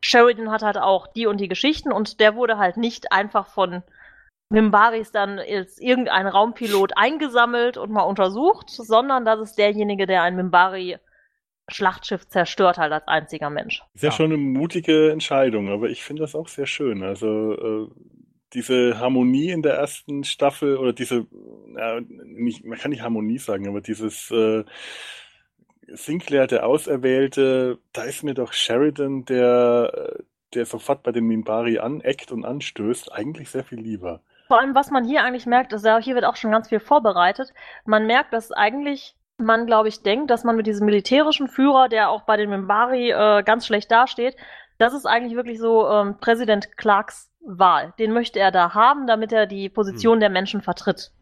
Sheridan 0.00 0.50
hat 0.50 0.62
halt 0.62 0.76
auch 0.76 1.06
die 1.06 1.28
und 1.28 1.38
die 1.40 1.46
Geschichten 1.46 1.92
und 1.92 2.18
der 2.18 2.34
wurde 2.34 2.58
halt 2.58 2.78
nicht 2.78 3.12
einfach 3.12 3.46
von 3.46 3.84
Mimbaris 4.48 5.12
dann 5.12 5.38
als 5.38 5.78
irgendein 5.78 6.26
Raumpilot 6.26 6.96
eingesammelt 6.96 7.76
und 7.76 7.92
mal 7.92 8.02
untersucht, 8.02 8.68
sondern 8.68 9.24
das 9.24 9.38
ist 9.38 9.58
derjenige, 9.58 10.06
der 10.06 10.22
ein 10.22 10.34
Mimbari 10.34 10.98
Schlachtschiff 11.68 12.26
zerstört 12.26 12.76
halt 12.78 12.92
als 12.92 13.06
einziger 13.06 13.50
Mensch. 13.50 13.84
Ist 13.94 14.02
ja, 14.02 14.10
schon 14.10 14.32
eine 14.32 14.36
mutige 14.36 15.12
Entscheidung, 15.12 15.68
aber 15.68 15.90
ich 15.90 16.02
finde 16.02 16.22
das 16.22 16.34
auch 16.34 16.48
sehr 16.48 16.66
schön. 16.66 17.04
Also 17.04 17.52
äh, 17.52 17.88
diese 18.52 18.98
Harmonie 18.98 19.50
in 19.50 19.62
der 19.62 19.74
ersten 19.74 20.24
Staffel 20.24 20.76
oder 20.76 20.92
diese, 20.92 21.26
ja, 21.76 22.00
nicht, 22.00 22.64
man 22.64 22.78
kann 22.78 22.90
nicht 22.90 23.02
Harmonie 23.02 23.38
sagen, 23.38 23.68
aber 23.68 23.80
dieses 23.80 24.30
äh, 24.30 24.64
Sinclair, 25.88 26.46
der 26.46 26.66
Auserwählte, 26.66 27.78
da 27.92 28.02
ist 28.02 28.22
mir 28.22 28.34
doch 28.34 28.52
Sheridan, 28.52 29.24
der, 29.24 30.22
der 30.54 30.66
sofort 30.66 31.02
bei 31.02 31.12
den 31.12 31.26
Mimbari 31.26 31.78
aneckt 31.78 32.32
und 32.32 32.44
anstößt, 32.44 33.12
eigentlich 33.12 33.50
sehr 33.50 33.64
viel 33.64 33.80
lieber. 33.80 34.20
Vor 34.48 34.60
allem, 34.60 34.74
was 34.74 34.90
man 34.90 35.04
hier 35.04 35.24
eigentlich 35.24 35.46
merkt, 35.46 35.72
ist 35.72 35.84
ja, 35.84 35.98
hier 35.98 36.14
wird 36.14 36.24
auch 36.24 36.36
schon 36.36 36.52
ganz 36.52 36.68
viel 36.68 36.80
vorbereitet. 36.80 37.52
Man 37.84 38.06
merkt, 38.06 38.32
dass 38.32 38.52
eigentlich 38.52 39.16
man, 39.38 39.66
glaube 39.66 39.88
ich, 39.88 40.02
denkt, 40.02 40.30
dass 40.30 40.44
man 40.44 40.56
mit 40.56 40.66
diesem 40.66 40.86
militärischen 40.86 41.48
Führer, 41.48 41.88
der 41.88 42.10
auch 42.10 42.22
bei 42.22 42.36
den 42.36 42.50
Mimbari 42.50 43.10
äh, 43.10 43.42
ganz 43.42 43.66
schlecht 43.66 43.90
dasteht, 43.90 44.36
das 44.78 44.94
ist 44.94 45.06
eigentlich 45.06 45.34
wirklich 45.34 45.58
so 45.58 45.88
ähm, 45.88 46.18
Präsident 46.20 46.76
Clarks 46.76 47.30
Wahl. 47.46 47.94
Den 47.98 48.12
möchte 48.12 48.38
er 48.38 48.50
da 48.50 48.74
haben, 48.74 49.06
damit 49.06 49.32
er 49.32 49.46
die 49.46 49.68
Position 49.68 50.14
hm. 50.14 50.20
der 50.20 50.30
Menschen 50.30 50.62
vertritt. 50.62 51.12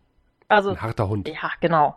Also 0.48 0.70
ein 0.70 0.82
harter 0.82 1.08
Hund. 1.08 1.28
Ja, 1.28 1.50
genau. 1.60 1.96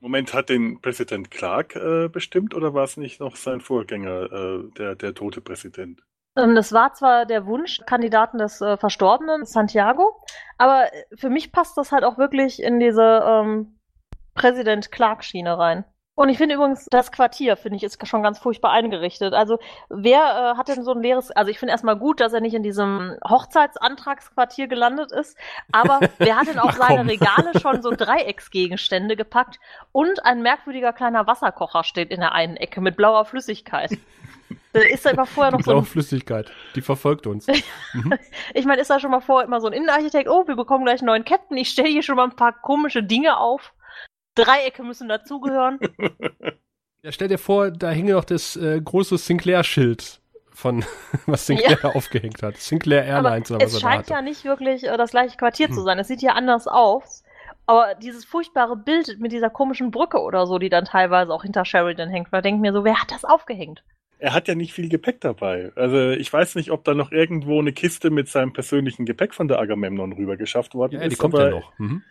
Moment, 0.00 0.32
hat 0.32 0.48
den 0.48 0.80
Präsident 0.80 1.30
Clark 1.30 1.74
äh, 1.74 2.08
bestimmt 2.08 2.54
oder 2.54 2.72
war 2.72 2.84
es 2.84 2.96
nicht 2.96 3.18
noch 3.20 3.34
sein 3.34 3.60
Vorgänger, 3.60 4.32
äh, 4.32 4.70
der, 4.76 4.94
der 4.94 5.14
tote 5.14 5.40
Präsident? 5.40 6.00
Ähm, 6.36 6.54
das 6.54 6.72
war 6.72 6.94
zwar 6.94 7.26
der 7.26 7.46
Wunsch 7.46 7.80
Kandidaten 7.84 8.38
des 8.38 8.60
äh, 8.60 8.76
Verstorbenen, 8.76 9.44
Santiago, 9.44 10.16
aber 10.56 10.88
für 11.16 11.30
mich 11.30 11.50
passt 11.50 11.76
das 11.76 11.90
halt 11.90 12.04
auch 12.04 12.16
wirklich 12.16 12.62
in 12.62 12.78
diese 12.78 13.24
ähm, 13.26 13.78
Präsident 14.34 14.92
Clark-Schiene 14.92 15.58
rein. 15.58 15.84
Und 16.18 16.30
ich 16.30 16.36
finde 16.36 16.56
übrigens, 16.56 16.88
das 16.90 17.12
Quartier, 17.12 17.56
finde 17.56 17.76
ich, 17.76 17.84
ist 17.84 18.04
schon 18.08 18.24
ganz 18.24 18.40
furchtbar 18.40 18.72
eingerichtet. 18.72 19.34
Also, 19.34 19.60
wer 19.88 20.18
äh, 20.18 20.58
hat 20.58 20.66
denn 20.66 20.82
so 20.82 20.90
ein 20.90 21.00
leeres, 21.00 21.30
also 21.30 21.48
ich 21.48 21.60
finde 21.60 21.70
erstmal 21.70 21.94
gut, 21.94 22.18
dass 22.18 22.32
er 22.32 22.40
nicht 22.40 22.54
in 22.54 22.64
diesem 22.64 23.16
Hochzeitsantragsquartier 23.24 24.66
gelandet 24.66 25.12
ist, 25.12 25.38
aber 25.70 26.00
wer 26.18 26.36
hat 26.36 26.48
denn 26.48 26.58
auf 26.58 26.72
seine 26.72 27.08
Regale 27.08 27.52
schon 27.60 27.82
so 27.82 27.92
Dreiecksgegenstände 27.92 29.14
gepackt 29.14 29.60
und 29.92 30.24
ein 30.24 30.42
merkwürdiger 30.42 30.92
kleiner 30.92 31.28
Wasserkocher 31.28 31.84
steht 31.84 32.10
in 32.10 32.18
der 32.18 32.32
einen 32.32 32.56
Ecke 32.56 32.80
mit 32.80 32.96
blauer 32.96 33.24
Flüssigkeit? 33.24 33.96
Da 34.72 34.80
ist 34.80 35.06
da 35.06 35.10
immer 35.10 35.24
vorher 35.24 35.52
noch 35.52 35.58
Die 35.58 35.64
so 35.64 35.70
blaue 35.70 35.84
Flüssigkeit, 35.84 36.50
die 36.74 36.82
verfolgt 36.82 37.28
uns. 37.28 37.46
Mhm. 37.94 38.18
ich 38.54 38.66
meine, 38.66 38.82
ist 38.82 38.90
da 38.90 38.98
schon 38.98 39.12
mal 39.12 39.20
vorher 39.20 39.46
immer 39.46 39.60
so 39.60 39.68
ein 39.68 39.72
Innenarchitekt, 39.72 40.28
oh, 40.28 40.46
wir 40.48 40.56
bekommen 40.56 40.84
gleich 40.84 41.00
einen 41.00 41.06
neuen 41.06 41.24
Captain, 41.24 41.56
ich 41.56 41.70
stelle 41.70 41.88
hier 41.88 42.02
schon 42.02 42.16
mal 42.16 42.24
ein 42.24 42.36
paar 42.36 42.52
komische 42.52 43.04
Dinge 43.04 43.38
auf. 43.38 43.72
Dreiecke 44.44 44.82
müssen 44.82 45.08
dazugehören. 45.08 45.78
Ja, 47.02 47.12
stell 47.12 47.28
dir 47.28 47.38
vor, 47.38 47.70
da 47.70 47.90
hinge 47.90 48.12
noch 48.12 48.24
das 48.24 48.56
äh, 48.56 48.80
große 48.80 49.18
Sinclair-Schild 49.18 50.20
von 50.50 50.84
was 51.26 51.46
Sinclair 51.46 51.78
ja. 51.82 51.90
aufgehängt 51.90 52.42
hat. 52.42 52.56
Sinclair 52.56 53.04
Airlines 53.04 53.50
aber 53.50 53.58
oder 53.58 53.66
was 53.66 53.74
Es 53.74 53.80
scheint 53.80 54.10
ja 54.10 54.20
nicht 54.20 54.44
wirklich 54.44 54.84
äh, 54.84 54.96
das 54.96 55.12
gleiche 55.12 55.36
Quartier 55.36 55.68
hm. 55.68 55.74
zu 55.74 55.82
sein. 55.82 55.98
Es 55.98 56.08
sieht 56.08 56.22
ja 56.22 56.32
anders 56.32 56.66
aus. 56.66 57.22
Aber 57.66 57.94
dieses 57.94 58.24
furchtbare 58.24 58.76
Bild 58.76 59.20
mit 59.20 59.30
dieser 59.30 59.50
komischen 59.50 59.90
Brücke 59.90 60.20
oder 60.20 60.46
so, 60.46 60.58
die 60.58 60.70
dann 60.70 60.86
teilweise 60.86 61.32
auch 61.32 61.42
hinter 61.42 61.64
Sheridan 61.64 62.08
hängt, 62.08 62.28
da 62.32 62.40
denkt 62.40 62.62
mir 62.62 62.72
so, 62.72 62.82
wer 62.82 63.00
hat 63.00 63.12
das 63.12 63.24
aufgehängt? 63.24 63.84
Er 64.18 64.34
hat 64.34 64.48
ja 64.48 64.56
nicht 64.56 64.72
viel 64.72 64.88
Gepäck 64.88 65.20
dabei. 65.20 65.70
Also 65.76 66.10
ich 66.10 66.32
weiß 66.32 66.56
nicht, 66.56 66.72
ob 66.72 66.82
da 66.82 66.94
noch 66.94 67.12
irgendwo 67.12 67.60
eine 67.60 67.72
Kiste 67.72 68.10
mit 68.10 68.28
seinem 68.28 68.52
persönlichen 68.52 69.06
Gepäck 69.06 69.34
von 69.34 69.46
der 69.46 69.60
Agamemnon 69.60 70.12
rüber 70.14 70.36
geschafft 70.36 70.74
worden 70.74 70.94
ja, 70.94 71.02
ist. 71.02 71.12
Die 71.12 71.16
kommt 71.16 71.34
ja 71.34 71.50
noch. 71.50 71.72
Mhm 71.78 72.02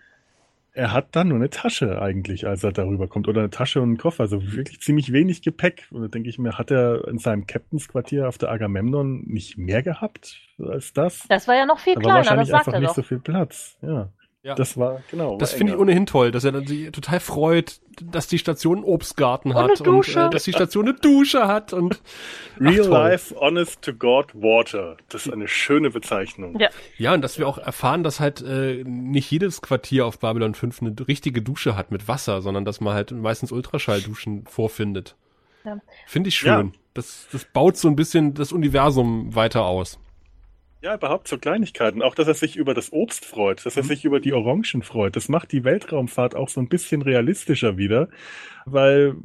er 0.78 0.94
hat 0.94 1.16
dann 1.16 1.30
nur 1.30 1.38
eine 1.38 1.50
Tasche 1.50 2.00
eigentlich, 2.02 2.46
als 2.46 2.64
er 2.64 2.72
darüber 2.72 3.08
kommt. 3.08 3.28
Oder 3.28 3.42
eine 3.42 3.50
Tasche 3.50 3.82
und 3.82 3.90
einen 3.90 3.98
Koffer. 3.98 4.22
Also 4.22 4.54
wirklich 4.54 4.80
ziemlich 4.80 5.12
wenig 5.12 5.42
Gepäck. 5.42 5.88
Und 5.92 6.04
da 6.04 6.08
denke 6.08 6.30
ich 6.30 6.38
mir, 6.38 6.58
hat 6.58 6.70
er 6.70 7.08
in 7.08 7.18
seinem 7.18 7.48
Captains 7.48 7.88
Quartier 7.88 8.28
auf 8.28 8.38
der 8.38 8.52
Agamemnon 8.52 9.24
nicht 9.26 9.58
mehr 9.58 9.82
gehabt 9.82 10.40
als 10.60 10.94
das? 10.94 11.26
Das 11.30 11.48
war 11.48 11.56
ja 11.56 11.66
noch 11.66 11.80
viel 11.80 11.96
da 11.96 12.02
kleiner, 12.02 12.36
das 12.36 12.48
sagt 12.48 12.60
einfach 12.60 12.74
er 12.74 12.80
nicht 12.80 12.90
doch. 12.90 12.96
so 12.96 13.02
viel 13.02 13.20
Platz. 13.20 13.78
Ja. 13.82 14.10
Ja. 14.48 14.56
Das 14.56 14.78
war, 14.78 15.02
genau. 15.12 15.38
Das 15.38 15.52
finde 15.52 15.74
ich 15.74 15.78
ohnehin 15.78 16.06
toll, 16.06 16.32
dass 16.32 16.46
er 16.46 16.54
dann 16.54 16.66
sich 16.66 16.90
total 16.92 17.20
freut, 17.20 17.82
dass 18.02 18.28
die 18.28 18.38
Station 18.40 18.78
einen 18.78 18.86
Obstgarten 18.86 19.52
und 19.52 19.58
hat 19.58 19.66
eine 19.66 19.76
Dusche. 19.76 20.22
und 20.22 20.28
äh, 20.28 20.30
dass 20.30 20.46
die 20.46 20.54
Station 20.54 20.88
eine 20.88 20.98
Dusche 20.98 21.50
hat 21.50 21.74
und 21.74 22.02
Real 22.58 22.86
ach, 22.86 22.90
Life 22.90 23.36
Honest 23.38 23.82
to 23.82 23.94
God 23.94 24.34
Water. 24.36 24.96
Das 25.10 25.26
ist 25.26 25.34
eine 25.34 25.50
schöne 25.50 25.90
Bezeichnung. 25.90 26.58
Ja, 26.58 26.70
ja 26.98 27.14
und 27.14 27.22
dass 27.24 27.38
wir 27.38 27.46
auch 27.46 27.58
erfahren, 27.58 28.04
dass 28.04 28.22
halt 28.22 28.42
äh, 28.42 28.86
nicht 28.86 29.30
jedes 29.30 29.62
Quartier 29.62 30.06
auf 30.06 30.20
Babylon 30.20 30.56
5 30.56 30.82
eine 30.82 30.96
richtige 31.10 31.42
Dusche 31.42 31.76
hat 31.76 31.92
mit 31.92 32.08
Wasser, 32.08 32.42
sondern 32.42 32.64
dass 32.64 32.80
man 32.80 32.94
halt 32.94 33.12
meistens 33.12 33.52
Ultraschallduschen 33.52 34.46
vorfindet. 34.46 35.18
Ja. 35.66 35.78
Finde 36.06 36.30
ich 36.30 36.38
schön. 36.38 36.68
Ja. 36.68 36.80
Das, 36.94 37.28
das 37.34 37.44
baut 37.44 37.76
so 37.76 37.90
ein 37.90 37.98
bisschen 37.98 38.34
das 38.34 38.54
Universum 38.54 39.36
weiter 39.36 39.66
aus. 39.66 40.00
Ja, 40.88 40.96
überhaupt 40.96 41.28
so 41.28 41.38
Kleinigkeiten. 41.38 42.02
Auch, 42.02 42.16
dass 42.16 42.30
er 42.30 42.34
sich 42.34 42.56
über 42.56 42.74
das 42.74 42.94
Obst 42.94 43.26
freut, 43.26 43.66
dass 43.66 43.76
er 43.76 43.84
mhm. 43.84 43.88
sich 43.88 44.06
über 44.06 44.22
die 44.22 44.32
Orangen 44.32 44.84
freut. 44.84 45.18
Das 45.18 45.28
macht 45.28 45.52
die 45.52 45.66
Weltraumfahrt 45.66 46.34
auch 46.34 46.48
so 46.48 46.62
ein 46.62 46.70
bisschen 46.70 47.02
realistischer 47.02 47.76
wieder, 47.76 48.08
weil 48.66 49.16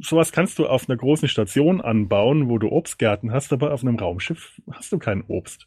sowas 0.00 0.32
kannst 0.32 0.58
du 0.58 0.66
auf 0.66 0.88
einer 0.88 0.96
großen 0.96 1.28
Station 1.28 1.82
anbauen, 1.82 2.48
wo 2.48 2.56
du 2.56 2.68
Obstgärten 2.70 3.32
hast, 3.32 3.52
aber 3.52 3.74
auf 3.74 3.82
einem 3.82 3.96
Raumschiff 3.96 4.62
hast 4.72 4.92
du 4.92 4.98
kein 4.98 5.22
Obst. 5.28 5.66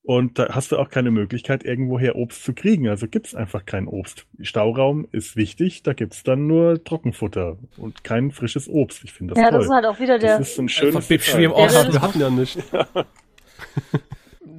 Und 0.00 0.38
da 0.38 0.54
hast 0.54 0.72
du 0.72 0.78
auch 0.78 0.88
keine 0.88 1.10
Möglichkeit, 1.10 1.62
irgendwoher 1.62 2.16
Obst 2.16 2.42
zu 2.42 2.54
kriegen. 2.54 2.88
Also 2.88 3.06
gibt's 3.06 3.34
einfach 3.34 3.66
kein 3.66 3.88
Obst. 3.88 4.26
Stauraum 4.40 5.06
ist 5.12 5.36
wichtig, 5.36 5.82
da 5.82 5.92
gibt's 5.92 6.22
dann 6.22 6.46
nur 6.46 6.82
Trockenfutter 6.82 7.58
und 7.76 8.02
kein 8.02 8.30
frisches 8.30 8.66
Obst. 8.66 9.04
Ich 9.04 9.12
finde 9.12 9.34
das 9.34 9.42
ja, 9.42 9.50
toll. 9.50 9.52
Ja, 9.52 9.58
das 9.58 9.66
ist 9.66 9.74
halt 9.74 9.84
auch 9.84 10.00
wieder 10.00 10.18
der. 10.18 10.38
Das 10.38 10.52
ist 10.52 10.58
ein 10.58 10.70
schönes. 10.70 11.10
Wir 11.10 12.00
hatten 12.00 12.18
ja 12.18 12.30
nicht. 12.30 12.56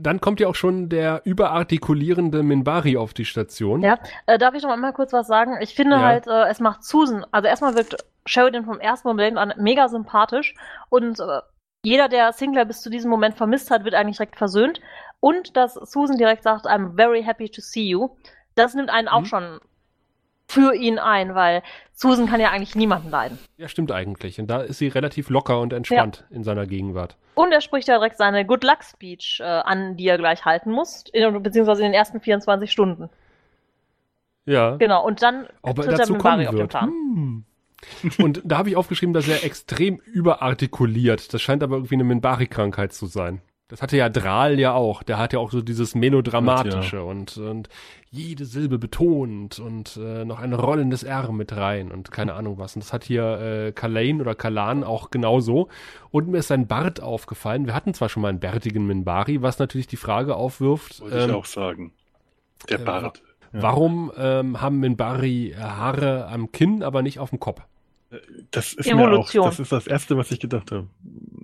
dann 0.08 0.22
kommt 0.22 0.39
ja 0.39 0.48
auch 0.48 0.56
schon 0.56 0.88
der 0.88 1.22
überartikulierende 1.26 2.41
Minbari 2.41 2.96
auf 2.96 3.13
die 3.13 3.26
Station. 3.26 3.82
Ja, 3.82 4.00
äh, 4.26 4.38
darf 4.38 4.56
ich 4.56 4.63
noch 4.63 4.72
einmal 4.72 4.93
kurz 4.93 5.12
was 5.12 5.28
sagen? 5.28 5.58
Ich 5.60 5.76
finde 5.76 5.98
ja. 5.98 6.02
halt, 6.02 6.28
äh, 6.28 6.48
es 6.48 6.62
macht 6.62 6.86
Susan, 6.86 7.26
also 7.32 7.48
erstmal 7.48 7.76
wirkt 7.76 7.98
Sheridan 8.26 8.63
vom 8.63 8.80
ersten 8.80 9.08
Moment 9.08 9.38
an 9.38 9.54
mega 9.58 9.89
sympathisch 9.89 10.56
und 10.89 11.20
äh, 11.20 11.41
jeder, 11.84 12.08
der 12.08 12.32
Sinclair 12.32 12.63
bis 12.63 12.82
zu 12.82 12.89
diesem 12.89 13.12
Moment 13.12 13.36
vermisst 13.36 13.70
hat, 13.70 13.84
wird 13.84 13.96
eigentlich 13.96 14.15
direkt 14.17 14.38
versöhnt. 14.38 14.80
Und 15.20 15.58
dass 15.58 15.74
Susan 15.74 16.17
direkt 16.17 16.43
sagt, 16.43 16.65
I'm 16.65 16.96
very 16.96 17.22
happy 17.22 17.50
to 17.50 17.62
see 17.62 17.88
you, 17.88 18.15
das 18.56 18.74
nimmt 18.74 18.89
einen 18.89 19.08
mhm. 19.08 19.13
auch 19.13 19.26
schon 19.26 19.60
für 20.47 20.73
ihn 20.73 20.97
ein, 20.97 21.36
weil 21.36 21.62
Susan 21.93 22.27
kann 22.27 22.39
ja 22.39 22.51
eigentlich 22.51 22.75
niemanden 22.75 23.10
leiden. 23.10 23.38
Ja, 23.57 23.67
stimmt 23.67 23.91
eigentlich. 23.91 24.39
Und 24.39 24.47
da 24.47 24.62
ist 24.62 24.77
sie 24.77 24.88
relativ 24.88 25.29
locker 25.29 25.60
und 25.60 25.73
entspannt 25.73 26.25
ja. 26.29 26.36
in 26.36 26.43
seiner 26.43 26.65
Gegenwart. 26.65 27.17
Und 27.36 27.51
er 27.51 27.62
spricht 27.62 27.88
ja 27.88 27.97
direkt 27.97 28.17
seine 28.17 28.45
Good 28.45 28.63
Luck 28.63 28.83
Speech 28.83 29.39
äh, 29.41 29.43
an, 29.43 29.97
die 29.97 30.07
er 30.07 30.17
gleich 30.17 30.45
halten 30.45 30.71
muss, 30.71 31.03
in, 31.12 31.43
beziehungsweise 31.43 31.81
in 31.81 31.91
den 31.91 31.93
ersten 31.93 32.21
24 32.21 32.71
Stunden. 32.71 33.10
Ja. 34.45 34.77
Genau, 34.77 35.05
und 35.05 35.21
dann 35.21 35.47
Ob 35.62 35.79
er 35.79 35.97
dazu 35.97 36.15
kommen 36.15 36.51
wird. 36.51 36.81
Hm. 36.81 37.43
Und 38.17 38.41
da 38.43 38.57
habe 38.57 38.69
ich 38.69 38.75
aufgeschrieben, 38.75 39.13
dass 39.13 39.27
er 39.27 39.43
extrem 39.43 39.97
überartikuliert. 39.97 41.33
Das 41.33 41.41
scheint 41.41 41.62
aber 41.62 41.75
irgendwie 41.75 41.95
eine 41.95 42.05
Minbari-Krankheit 42.05 42.93
zu 42.93 43.05
sein. 43.05 43.41
Das 43.69 43.82
hatte 43.82 43.97
ja 43.97 44.08
Drahl 44.08 44.60
ja 44.60 44.73
auch. 44.73 45.03
Der 45.03 45.17
hat 45.17 45.34
ja 45.34 45.39
auch 45.39 45.51
so 45.51 45.62
dieses 45.62 45.93
Melodramatische 45.93 46.97
ja. 46.97 47.01
und, 47.01 47.38
und 47.38 47.67
jede 48.10 48.45
Silbe 48.45 48.80
betont 48.80 49.60
und 49.60 49.97
äh, 49.97 50.23
noch 50.23 50.39
ein 50.39 50.53
rollendes 50.53 51.03
R 51.03 51.34
mit 51.34 51.53
rein 51.56 51.91
und 51.91 52.10
keine 52.10 52.36
Ahnung 52.36 52.58
was. 52.58 52.75
Und 52.75 52.86
das 52.86 52.93
hat 52.93 53.03
hier 53.03 53.23
äh, 53.39 53.71
Kalain 53.73 54.21
oder 54.21 54.36
Kalan 54.36 54.86
auch 54.86 55.12
genauso. 55.12 55.67
Und 56.12 56.30
mir 56.30 56.38
ist 56.38 56.47
sein 56.47 56.67
Bart 56.67 57.01
aufgefallen. 57.01 57.65
Wir 57.65 57.75
hatten 57.75 57.93
zwar 57.93 58.08
schon 58.08 58.21
mal 58.21 58.30
einen 58.30 58.39
bärtigen 58.39 58.88
Minbari, 58.88 59.41
was 59.41 59.60
natürlich 59.60 59.88
die 59.88 59.97
Frage 59.97 60.36
aufwirft. 60.36 61.01
Wollte 61.01 61.17
ähm, 61.17 61.30
ich 61.30 61.36
auch 61.36 61.45
sagen. 61.45 61.91
Der 62.69 62.80
äh, 62.80 62.84
Bart. 62.84 63.17
Äh, 63.51 63.62
warum 63.62 64.13
ähm, 64.17 64.62
haben 64.62 64.80
Minbari 64.80 65.56
Haare 65.60 66.27
am 66.27 66.53
Kinn, 66.53 66.84
aber 66.84 67.01
nicht 67.01 67.19
auf 67.19 67.32
dem 67.32 67.41
Kopf? 67.41 67.62
Das 68.51 68.71
ist 68.71 68.88
Evolution. 68.88 69.41
mir 69.41 69.47
auch, 69.47 69.49
das 69.49 69.60
ist 69.60 69.73
das 69.73 69.88
Erste, 69.88 70.15
was 70.15 70.32
ich 70.32 70.39
gedacht 70.39 70.71
habe. 70.71 70.88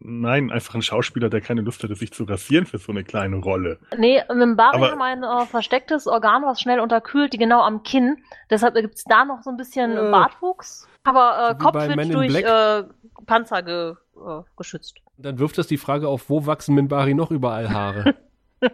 Nein, 0.05 0.51
einfach 0.51 0.75
ein 0.75 0.81
Schauspieler, 0.81 1.29
der 1.29 1.39
keine 1.39 1.61
Lust 1.61 1.81
hatte, 1.81 1.95
sich 1.95 2.11
zu 2.11 2.25
rasieren 2.25 2.65
für 2.65 2.77
so 2.77 2.91
eine 2.91 3.05
kleine 3.05 3.37
Rolle. 3.37 3.79
Nee, 3.97 4.21
Mimbari 4.33 4.81
haben 4.81 5.01
ein 5.01 5.23
äh, 5.23 5.45
verstecktes 5.45 6.07
Organ, 6.07 6.43
was 6.43 6.59
schnell 6.59 6.81
unterkühlt, 6.81 7.31
die 7.31 7.37
genau 7.37 7.61
am 7.61 7.83
Kinn. 7.83 8.17
Deshalb 8.49 8.75
gibt 8.75 8.95
es 8.95 9.05
da 9.05 9.23
noch 9.23 9.43
so 9.43 9.49
ein 9.49 9.55
bisschen 9.55 9.95
äh, 9.95 10.11
Bartwuchs. 10.11 10.89
Aber 11.05 11.51
äh, 11.51 11.55
Kopf 11.55 11.75
wird 11.75 12.13
durch 12.13 12.35
äh, 12.35 12.83
Panzer 13.25 13.63
ge, 13.63 13.91
äh, 14.17 14.41
geschützt. 14.57 14.97
Dann 15.17 15.39
wirft 15.39 15.57
das 15.57 15.67
die 15.67 15.77
Frage 15.77 16.09
auf, 16.09 16.29
wo 16.29 16.45
wachsen 16.45 16.75
Mimbari 16.75 17.13
noch 17.13 17.31
überall 17.31 17.69
Haare? 17.69 18.15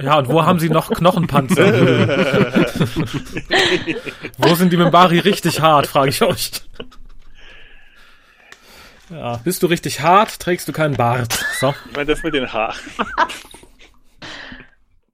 Ja, 0.00 0.18
und 0.18 0.28
wo 0.28 0.44
haben 0.44 0.58
sie 0.60 0.68
noch 0.68 0.90
Knochenpanzer? 0.90 1.64
wo 4.38 4.54
sind 4.54 4.70
die 4.72 4.76
Mimbari 4.76 5.18
richtig 5.18 5.60
hart, 5.60 5.86
frage 5.86 6.10
ich 6.10 6.22
euch. 6.22 6.52
Ja, 9.10 9.36
bist 9.44 9.62
du 9.62 9.66
richtig 9.66 10.00
hart, 10.00 10.38
trägst 10.40 10.68
du 10.68 10.72
keinen 10.72 10.96
Bart. 10.96 11.32
So. 11.60 11.74
Ich 11.90 11.96
meine, 11.96 12.06
das 12.06 12.22
mit 12.22 12.34
den 12.34 12.52
Haaren. 12.52 12.76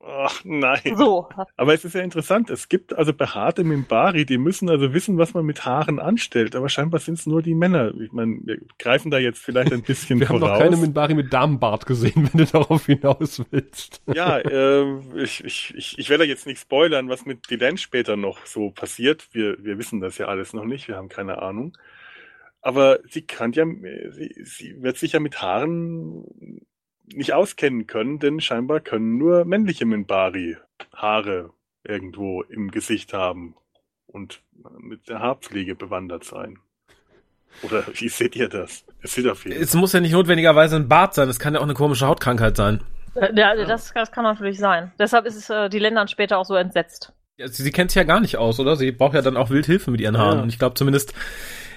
Ach, 0.07 0.43
Nein. 0.45 0.97
So. 0.97 1.29
Aber 1.57 1.75
es 1.75 1.85
ist 1.85 1.95
ja 1.95 2.03
interessant, 2.03 2.51
es 2.51 2.69
gibt 2.69 2.95
also 2.97 3.13
behaarte 3.13 3.65
Mimbari, 3.65 4.27
die 4.27 4.37
müssen 4.39 4.69
also 4.69 4.93
wissen, 4.93 5.17
was 5.19 5.33
man 5.35 5.45
mit 5.47 5.65
Haaren 5.65 5.99
anstellt, 5.99 6.55
aber 6.55 6.69
scheinbar 6.69 7.01
sind 7.01 7.19
es 7.19 7.27
nur 7.27 7.43
die 7.43 7.55
Männer. 7.55 7.93
Ich 8.01 8.13
meine, 8.13 8.39
wir 8.45 8.59
greifen 8.79 9.11
da 9.11 9.19
jetzt 9.19 9.39
vielleicht 9.39 9.73
ein 9.73 9.83
bisschen 9.83 10.21
Wir 10.21 10.29
haben 10.29 10.41
voraus. 10.41 10.59
noch 10.59 10.65
keine 10.65 10.77
Minbari 10.77 11.15
mit 11.15 11.33
Damenbart 11.33 11.87
gesehen, 11.87 12.29
wenn 12.33 12.45
du 12.45 12.51
darauf 12.51 12.87
hinaus 12.87 13.43
willst. 13.51 14.03
Ja, 14.15 14.39
äh, 14.39 14.85
ich, 15.17 15.43
ich, 15.43 15.75
ich, 15.77 15.99
ich 15.99 16.11
werde 16.11 16.25
jetzt 16.25 16.47
nicht 16.47 16.61
spoilern, 16.61 17.09
was 17.09 17.25
mit 17.25 17.51
Dylan 17.51 17.79
später 17.79 18.17
noch 18.17 18.45
so 18.47 18.71
passiert. 18.71 19.29
Wir, 19.33 19.57
wir 19.65 19.79
wissen 19.79 20.01
das 20.01 20.19
ja 20.19 20.27
alles 20.27 20.53
noch 20.53 20.65
nicht, 20.65 20.87
wir 20.87 20.97
haben 20.97 21.09
keine 21.09 21.41
Ahnung. 21.41 21.77
Aber 22.65 23.01
sie 23.11 23.21
kann 23.21 23.53
ja, 23.53 23.67
sie, 24.09 24.35
sie 24.43 24.83
wird 24.83 24.97
sich 24.97 25.13
ja 25.13 25.21
mit 25.21 25.43
Haaren 25.43 26.25
nicht 27.05 27.35
auskennen 27.35 27.87
können, 27.87 28.19
denn 28.19 28.41
scheinbar 28.41 28.81
können 28.81 29.19
nur 29.19 29.45
männliche 29.45 29.85
Minbari 29.85 30.57
Haare 30.95 31.51
irgendwo 31.85 32.41
im 32.41 32.71
Gesicht 32.71 33.13
haben 33.13 33.55
und 34.07 34.41
mit 34.79 35.11
der 35.11 35.21
Haarpflege 35.21 35.75
bewandert 35.75 36.25
sein. 36.25 36.59
Oder 37.63 37.85
wie 37.93 38.09
seht 38.09 38.35
ihr 38.35 38.49
das? 38.49 38.87
Es 39.03 39.13
sieht 39.13 39.29
auf 39.29 39.45
jeden 39.45 39.57
Fall. 39.57 39.63
Es 39.63 39.75
muss 39.75 39.93
ja 39.93 40.01
nicht 40.01 40.13
notwendigerweise 40.13 40.77
ein 40.77 40.89
Bart 40.89 41.13
sein, 41.13 41.29
es 41.29 41.39
kann 41.39 41.53
ja 41.53 41.61
auch 41.61 41.65
eine 41.65 41.75
komische 41.75 42.07
Hautkrankheit 42.07 42.57
sein. 42.57 42.81
Äh, 43.15 43.29
Ja, 43.37 43.55
das, 43.67 43.93
das 43.93 44.11
kann 44.11 44.25
natürlich 44.25 44.59
sein. 44.59 44.91
Deshalb 44.99 45.27
ist 45.27 45.37
es 45.37 45.51
äh, 45.51 45.69
die 45.69 45.81
Ländern 45.81 46.09
später 46.09 46.39
auch 46.39 46.47
so 46.47 46.55
entsetzt. 46.55 47.13
Ja, 47.37 47.47
sie, 47.47 47.63
sie 47.63 47.73
kennt 47.73 47.91
sich 47.91 47.97
ja 47.97 48.05
gar 48.05 48.21
nicht 48.21 48.39
aus, 48.39 48.59
oder? 48.59 48.77
Sie 48.77 48.91
braucht 48.91 49.15
ja 49.15 49.21
dann 49.21 49.37
auch 49.37 49.51
Wildhilfe 49.51 49.91
mit 49.91 50.01
ihren 50.01 50.17
Haaren. 50.17 50.39
Ja. 50.39 50.43
Und 50.43 50.49
ich 50.49 50.59
glaube 50.59 50.77
zumindest, 50.77 51.13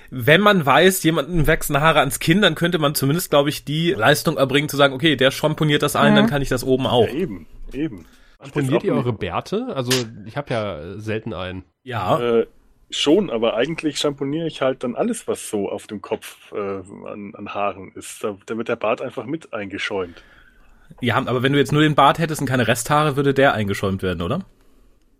wenn 0.09 0.41
man 0.41 0.65
weiß, 0.65 1.03
jemanden 1.03 1.47
wachsen 1.47 1.79
Haare 1.79 1.99
ans 1.99 2.19
Kinn, 2.19 2.41
dann 2.41 2.55
könnte 2.55 2.79
man 2.79 2.95
zumindest, 2.95 3.29
glaube 3.29 3.49
ich, 3.49 3.65
die 3.65 3.91
Leistung 3.91 4.37
erbringen, 4.37 4.69
zu 4.69 4.77
sagen, 4.77 4.93
okay, 4.93 5.15
der 5.15 5.31
schamponiert 5.31 5.83
das 5.83 5.95
ein, 5.95 6.13
Mhm. 6.13 6.15
dann 6.15 6.27
kann 6.27 6.41
ich 6.41 6.49
das 6.49 6.63
oben 6.63 6.87
auch. 6.87 7.07
Ja, 7.07 7.13
eben, 7.13 7.47
eben. 7.73 8.05
Auch 8.39 8.55
ihr 8.55 8.93
eure 8.93 9.13
Bärte? 9.13 9.67
Also 9.75 9.91
ich 10.25 10.37
habe 10.37 10.53
ja 10.53 10.79
äh, 10.79 10.99
selten 10.99 11.33
einen. 11.33 11.63
Ja. 11.83 12.19
Äh, 12.19 12.47
schon, 12.91 13.29
aber 13.29 13.55
eigentlich 13.55 13.97
schamponiere 13.97 14.47
ich 14.47 14.61
halt 14.61 14.83
dann 14.83 14.95
alles, 14.95 15.27
was 15.27 15.49
so 15.49 15.69
auf 15.69 15.87
dem 15.87 16.01
Kopf 16.01 16.51
äh, 16.53 16.57
an, 16.57 17.33
an 17.35 17.53
Haaren 17.53 17.91
ist. 17.95 18.23
Da, 18.23 18.37
da 18.45 18.57
wird 18.57 18.69
der 18.69 18.75
Bart 18.75 19.01
einfach 19.01 19.25
mit 19.25 19.53
eingeschäumt. 19.53 20.23
Ja, 21.01 21.17
aber 21.17 21.43
wenn 21.43 21.51
du 21.51 21.59
jetzt 21.59 21.73
nur 21.73 21.81
den 21.81 21.95
Bart 21.95 22.19
hättest 22.19 22.39
und 22.41 22.47
keine 22.47 22.67
Resthaare, 22.67 23.15
würde 23.15 23.33
der 23.33 23.53
eingeschäumt 23.53 24.03
werden, 24.03 24.21
oder? 24.21 24.45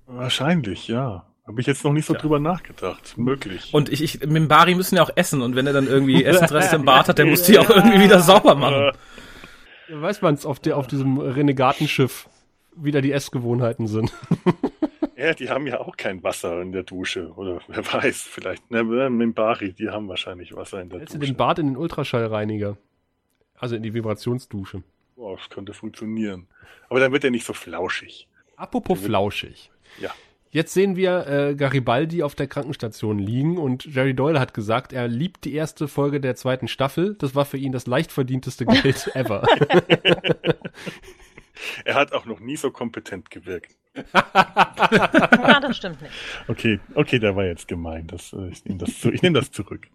Wahrscheinlich, 0.06 0.88
ja. 0.88 1.26
Habe 1.48 1.62
ich 1.62 1.68
jetzt 1.68 1.84
noch 1.86 1.94
nicht 1.94 2.06
so 2.06 2.14
Ja. 2.14 2.20
drüber 2.20 2.40
nachgedacht. 2.40 3.18
Möglich. 3.18 3.74
Und 3.74 3.90
ich, 3.90 4.04
ich, 4.04 4.26
Mimbari 4.28 4.76
müssen 4.76 4.98
ja 4.98 5.04
auch 5.04 5.12
essen 5.16 5.42
und 5.42 5.56
wenn 5.56 5.66
er 5.66 5.74
dann 5.74 5.88
irgendwie 5.88 6.24
Essensreste 6.26 6.76
im 6.76 6.86
Bart 6.86 7.08
hat, 7.08 7.18
der 7.18 7.26
muss 7.26 7.44
die 7.44 7.58
auch 7.58 7.70
irgendwie 7.70 8.02
wieder 8.02 8.20
sauber 8.20 8.56
machen. 8.56 8.92
Ja, 9.90 10.02
weiß 10.02 10.22
man's 10.22 10.46
auf, 10.46 10.60
der, 10.60 10.76
auf 10.78 10.88
diesem 10.88 11.18
Renegatenschiff 11.18 12.28
wieder 12.76 13.02
die 13.02 13.12
Essgewohnheiten 13.14 13.88
sind. 13.88 14.12
ja, 15.16 15.34
die 15.34 15.50
haben 15.50 15.66
ja 15.68 15.80
auch 15.80 15.96
kein 15.96 16.22
Wasser 16.22 16.62
in 16.62 16.74
der 16.74 16.84
Dusche. 16.84 17.32
Oder 17.36 17.62
wer 17.70 17.94
weiß, 17.94 18.22
vielleicht. 18.24 18.70
Ne, 18.70 18.84
Mimbari, 18.84 19.72
die 19.74 19.90
haben 19.90 20.10
wahrscheinlich 20.10 20.54
Wasser 20.56 20.82
in 20.82 20.90
der 20.90 21.00
Hältst 21.00 21.16
du 21.16 21.20
Dusche. 21.20 21.32
den 21.32 21.38
Bart 21.38 21.60
in 21.60 21.68
den 21.68 21.78
Ultraschallreiniger? 21.78 22.78
Also 23.56 23.76
in 23.78 23.84
die 23.84 23.94
Vibrationsdusche. 23.94 24.84
Boah, 25.16 25.38
das 25.38 25.50
könnte 25.50 25.74
funktionieren. 25.74 26.48
Aber 26.90 27.00
dann 27.00 27.12
wird 27.14 27.24
er 27.24 27.32
nicht 27.32 27.46
so 27.46 27.54
flauschig. 27.54 28.28
Apropos 28.58 29.00
flauschig. 29.00 29.72
Ja. 30.00 30.12
Jetzt 30.58 30.74
sehen 30.74 30.96
wir 30.96 31.28
äh, 31.28 31.54
Garibaldi 31.54 32.24
auf 32.24 32.34
der 32.34 32.48
Krankenstation 32.48 33.20
liegen 33.20 33.60
und 33.60 33.86
Jerry 33.86 34.16
Doyle 34.16 34.40
hat 34.40 34.56
gesagt, 34.56 34.92
er 34.92 35.08
liebt 35.08 35.46
die 35.46 35.54
erste 35.54 35.88
Folge 35.88 36.20
der 36.20 36.36
zweiten 36.36 36.68
Staffel. 36.68 37.14
Das 37.14 37.36
war 37.36 37.46
für 37.46 37.58
ihn 37.58 37.72
das 37.72 37.86
leicht 37.86 38.12
verdienteste 38.12 38.66
Geld 38.82 39.16
ever. 39.16 39.44
Er 41.86 41.94
hat 41.94 42.12
auch 42.12 42.26
noch 42.26 42.40
nie 42.40 42.56
so 42.56 42.72
kompetent 42.72 43.30
gewirkt. 43.30 43.76
Ja, 44.14 45.60
das 45.60 45.78
stimmt 45.78 46.02
nicht. 46.02 46.14
Okay, 46.48 46.80
okay, 46.96 47.20
der 47.20 47.36
war 47.36 47.46
jetzt 47.46 47.68
gemein. 47.68 48.08
Das, 48.08 48.34
äh, 48.34 48.48
ich 48.48 48.66
nehme 48.66 48.80
das, 48.80 49.00
zu, 49.00 49.12
ich 49.12 49.22
nehm 49.22 49.36
das 49.36 49.52
zurück. 49.52 49.88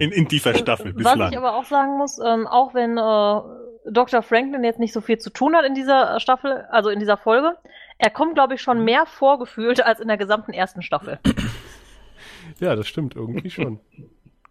In, 0.00 0.10
in 0.10 0.26
dieser 0.26 0.54
Staffel 0.54 0.96
Was 0.96 1.12
bislang. 1.12 1.30
ich 1.30 1.38
aber 1.38 1.54
auch 1.54 1.64
sagen 1.64 1.96
muss, 1.96 2.18
ähm, 2.18 2.48
auch 2.48 2.74
wenn 2.74 2.98
äh, 2.98 3.92
Dr. 3.92 4.22
Franklin 4.22 4.64
jetzt 4.64 4.80
nicht 4.80 4.92
so 4.92 5.00
viel 5.00 5.18
zu 5.18 5.30
tun 5.30 5.54
hat 5.54 5.64
in 5.64 5.74
dieser 5.74 6.18
Staffel, 6.18 6.64
also 6.70 6.90
in 6.90 6.98
dieser 6.98 7.16
Folge, 7.16 7.56
er 7.98 8.10
kommt, 8.10 8.34
glaube 8.34 8.54
ich, 8.54 8.62
schon 8.62 8.84
mehr 8.84 9.06
vorgefühlt 9.06 9.84
als 9.84 10.00
in 10.00 10.08
der 10.08 10.16
gesamten 10.16 10.52
ersten 10.52 10.82
Staffel. 10.82 11.18
ja, 12.60 12.74
das 12.76 12.86
stimmt 12.88 13.16
irgendwie 13.16 13.50
schon. 13.50 13.80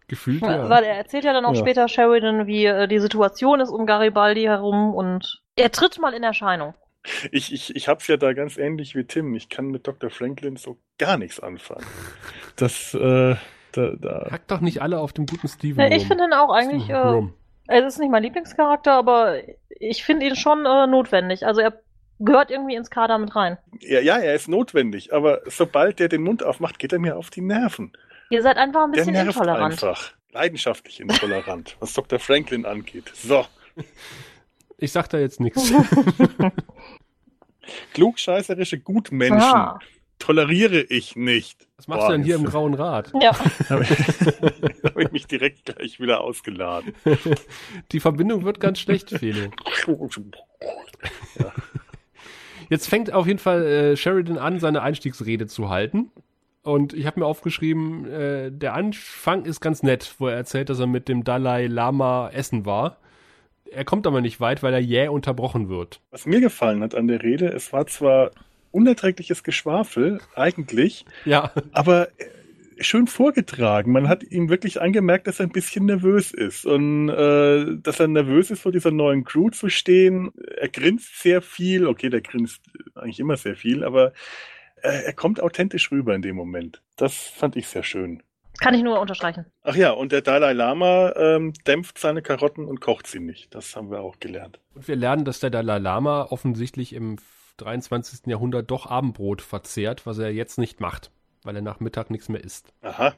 Gefühlt 0.08 0.42
ja. 0.42 0.68
Weil 0.68 0.84
er 0.84 0.96
erzählt 0.96 1.24
ja 1.24 1.32
dann 1.32 1.44
auch 1.44 1.54
Ja. 1.54 1.60
später 1.60 1.88
Sheridan, 1.88 2.46
wie 2.46 2.64
äh, 2.66 2.86
die 2.86 3.00
Situation 3.00 3.60
ist 3.60 3.70
um 3.70 3.86
Garibaldi 3.86 4.42
herum 4.42 4.94
und 4.94 5.42
er 5.56 5.72
tritt 5.72 5.98
mal 5.98 6.14
in 6.14 6.22
Erscheinung. 6.22 6.74
Ich, 7.30 7.52
ich, 7.52 7.74
ich 7.74 7.88
hab's 7.88 8.06
ja 8.08 8.16
da 8.16 8.32
ganz 8.32 8.56
ähnlich 8.56 8.94
wie 8.94 9.04
Tim. 9.04 9.34
Ich 9.34 9.48
kann 9.48 9.66
mit 9.66 9.86
Dr. 9.86 10.10
Franklin 10.10 10.56
so 10.56 10.76
gar 10.98 11.18
nichts 11.18 11.40
anfangen. 11.40 11.86
Das, 12.56 12.94
äh, 12.94 13.36
da, 13.72 13.90
da. 13.96 14.28
Hack 14.30 14.48
doch 14.48 14.60
nicht 14.60 14.82
alle 14.82 14.98
auf 14.98 15.12
dem 15.12 15.26
guten 15.26 15.48
Steven. 15.48 15.80
Ja, 15.80 15.96
ich 15.96 16.06
finde 16.06 16.24
ihn 16.24 16.32
auch 16.32 16.52
eigentlich, 16.52 16.88
äh, 16.90 17.22
es 17.68 17.84
ist 17.94 17.98
nicht 18.00 18.10
mein 18.10 18.22
Lieblingscharakter, 18.22 18.92
aber 18.92 19.36
ich 19.68 20.04
finde 20.04 20.26
ihn 20.26 20.36
schon 20.36 20.66
äh, 20.66 20.86
notwendig. 20.86 21.46
Also 21.46 21.60
er 21.60 21.80
gehört 22.18 22.50
irgendwie 22.50 22.74
ins 22.74 22.90
Kader 22.90 23.18
mit 23.18 23.34
rein. 23.36 23.58
Ja, 23.80 24.00
ja, 24.00 24.16
er 24.18 24.34
ist 24.34 24.48
notwendig, 24.48 25.12
aber 25.12 25.40
sobald 25.46 25.98
der 25.98 26.08
den 26.08 26.22
Mund 26.22 26.42
aufmacht, 26.42 26.78
geht 26.78 26.92
er 26.92 26.98
mir 26.98 27.16
auf 27.16 27.30
die 27.30 27.42
Nerven. 27.42 27.92
Ihr 28.30 28.42
seid 28.42 28.56
einfach 28.56 28.84
ein 28.84 28.92
Der 28.92 29.00
bisschen 29.00 29.12
nervt 29.14 29.28
intolerant. 29.36 29.72
einfach. 29.72 30.12
Leidenschaftlich 30.32 31.00
intolerant, 31.00 31.76
was 31.80 31.92
Dr. 31.94 32.18
Franklin 32.18 32.66
angeht. 32.66 33.10
So, 33.14 33.46
Ich 34.78 34.92
sag 34.92 35.08
da 35.08 35.18
jetzt 35.18 35.40
nichts. 35.40 35.72
klugscheißerische 37.94 38.78
Gutmenschen 38.80 39.40
Ah. 39.40 39.78
toleriere 40.18 40.80
ich 40.82 41.16
nicht. 41.16 41.66
Was 41.76 41.88
machst 41.88 42.08
du 42.08 42.12
denn 42.12 42.22
hier 42.22 42.36
im 42.36 42.44
Grauen 42.44 42.74
Rat? 42.74 43.12
Ja, 43.20 43.32
Habe 43.70 43.84
hab 44.84 44.98
ich 44.98 45.12
mich 45.12 45.26
direkt 45.26 45.64
gleich 45.66 46.00
wieder 46.00 46.20
ausgeladen. 46.20 46.94
Die 47.92 48.00
Verbindung 48.00 48.44
wird 48.44 48.60
ganz 48.60 48.78
schlecht, 48.80 49.10
Felo. 49.10 49.50
Jetzt 52.68 52.88
fängt 52.88 53.12
auf 53.12 53.26
jeden 53.26 53.38
Fall 53.38 53.64
äh, 53.64 53.96
Sheridan 53.96 54.38
an, 54.38 54.58
seine 54.60 54.82
Einstiegsrede 54.82 55.46
zu 55.46 55.68
halten. 55.68 56.10
Und 56.62 56.94
ich 56.94 57.06
habe 57.06 57.20
mir 57.20 57.26
aufgeschrieben, 57.26 58.10
äh, 58.10 58.50
der 58.50 58.74
Anfang 58.74 59.44
ist 59.44 59.60
ganz 59.60 59.82
nett, 59.84 60.14
wo 60.18 60.26
er 60.26 60.36
erzählt, 60.36 60.68
dass 60.68 60.80
er 60.80 60.88
mit 60.88 61.08
dem 61.08 61.22
Dalai 61.22 61.68
Lama 61.68 62.30
essen 62.32 62.66
war. 62.66 62.96
Er 63.70 63.84
kommt 63.84 64.06
aber 64.06 64.20
nicht 64.20 64.40
weit, 64.40 64.62
weil 64.62 64.74
er 64.74 64.80
jäh 64.80 65.08
unterbrochen 65.08 65.68
wird. 65.68 66.00
Was 66.10 66.26
mir 66.26 66.40
gefallen 66.40 66.82
hat 66.82 66.94
an 66.94 67.06
der 67.06 67.22
Rede, 67.22 67.48
es 67.48 67.72
war 67.72 67.86
zwar 67.86 68.32
unerträgliches 68.72 69.42
Geschwafel, 69.42 70.20
eigentlich, 70.34 71.06
Ja, 71.24 71.52
aber 71.72 72.08
schön 72.80 73.06
vorgetragen. 73.06 73.92
Man 73.92 74.08
hat 74.08 74.22
ihm 74.22 74.48
wirklich 74.48 74.80
angemerkt, 74.80 75.26
dass 75.26 75.40
er 75.40 75.46
ein 75.46 75.52
bisschen 75.52 75.86
nervös 75.86 76.32
ist 76.32 76.66
und 76.66 77.08
äh, 77.08 77.76
dass 77.78 78.00
er 78.00 78.08
nervös 78.08 78.50
ist, 78.50 78.62
vor 78.62 78.72
dieser 78.72 78.90
neuen 78.90 79.24
Crew 79.24 79.50
zu 79.50 79.68
stehen. 79.68 80.32
Er 80.56 80.68
grinst 80.68 81.20
sehr 81.20 81.42
viel. 81.42 81.86
Okay, 81.86 82.10
der 82.10 82.20
grinst 82.20 82.62
eigentlich 82.94 83.20
immer 83.20 83.36
sehr 83.36 83.56
viel, 83.56 83.84
aber 83.84 84.12
äh, 84.82 85.04
er 85.04 85.12
kommt 85.12 85.40
authentisch 85.40 85.90
rüber 85.90 86.14
in 86.14 86.22
dem 86.22 86.36
Moment. 86.36 86.82
Das 86.96 87.14
fand 87.14 87.56
ich 87.56 87.68
sehr 87.68 87.82
schön. 87.82 88.22
kann 88.60 88.74
ich 88.74 88.82
nur 88.82 89.00
unterstreichen. 89.00 89.46
Ach 89.62 89.76
ja, 89.76 89.90
und 89.90 90.12
der 90.12 90.22
Dalai 90.22 90.52
Lama 90.52 91.12
ähm, 91.16 91.52
dämpft 91.66 91.98
seine 91.98 92.22
Karotten 92.22 92.64
und 92.64 92.80
kocht 92.80 93.06
sie 93.06 93.20
nicht. 93.20 93.54
Das 93.54 93.76
haben 93.76 93.90
wir 93.90 94.00
auch 94.00 94.18
gelernt. 94.20 94.60
und 94.74 94.88
wir 94.88 94.96
lernen, 94.96 95.24
dass 95.24 95.40
der 95.40 95.50
Dalai 95.50 95.78
Lama 95.78 96.26
offensichtlich 96.30 96.92
im 96.92 97.16
23. 97.58 98.26
Jahrhundert 98.26 98.70
doch 98.70 98.86
Abendbrot 98.86 99.40
verzehrt, 99.40 100.06
was 100.06 100.18
er 100.18 100.30
jetzt 100.30 100.58
nicht 100.58 100.80
macht, 100.80 101.10
weil 101.46 101.56
er 101.56 101.62
nach 101.62 101.80
Mittag 101.80 102.10
nichts 102.10 102.28
mehr 102.28 102.42
isst. 102.42 102.72
Aha. 102.82 103.14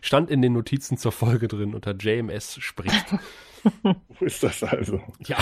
Stand 0.00 0.30
in 0.30 0.42
den 0.42 0.52
Notizen 0.52 0.96
zur 0.96 1.12
Folge 1.12 1.48
drin, 1.48 1.74
unter 1.74 1.94
JMS 1.94 2.56
spricht. 2.60 3.04
Wo 3.82 4.24
ist 4.24 4.42
das 4.42 4.62
also? 4.62 5.00
Ja. 5.20 5.36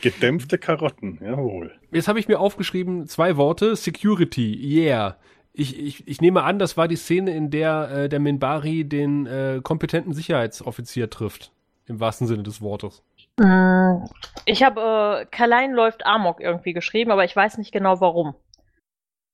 Gedämpfte 0.00 0.58
Karotten, 0.58 1.18
jawohl. 1.22 1.72
Jetzt 1.92 2.08
habe 2.08 2.20
ich 2.20 2.28
mir 2.28 2.38
aufgeschrieben, 2.38 3.06
zwei 3.06 3.36
Worte, 3.36 3.74
Security, 3.76 4.54
yeah. 4.54 5.16
Ich, 5.52 5.78
ich, 5.78 6.06
ich 6.06 6.20
nehme 6.20 6.44
an, 6.44 6.58
das 6.60 6.76
war 6.76 6.86
die 6.86 6.96
Szene, 6.96 7.34
in 7.34 7.50
der 7.50 7.90
äh, 7.90 8.08
der 8.08 8.20
Minbari 8.20 8.84
den 8.84 9.26
äh, 9.26 9.60
kompetenten 9.62 10.12
Sicherheitsoffizier 10.12 11.10
trifft. 11.10 11.52
Im 11.86 12.00
wahrsten 12.00 12.26
Sinne 12.26 12.42
des 12.42 12.60
Wortes. 12.60 13.02
Mm, 13.38 14.04
Ich 14.44 14.62
habe 14.62 15.22
äh, 15.22 15.26
Kalein 15.30 15.72
läuft 15.72 16.06
Amok 16.06 16.40
irgendwie 16.40 16.74
geschrieben, 16.74 17.10
aber 17.10 17.24
ich 17.24 17.34
weiß 17.34 17.58
nicht 17.58 17.72
genau 17.72 18.00
warum. 18.00 18.34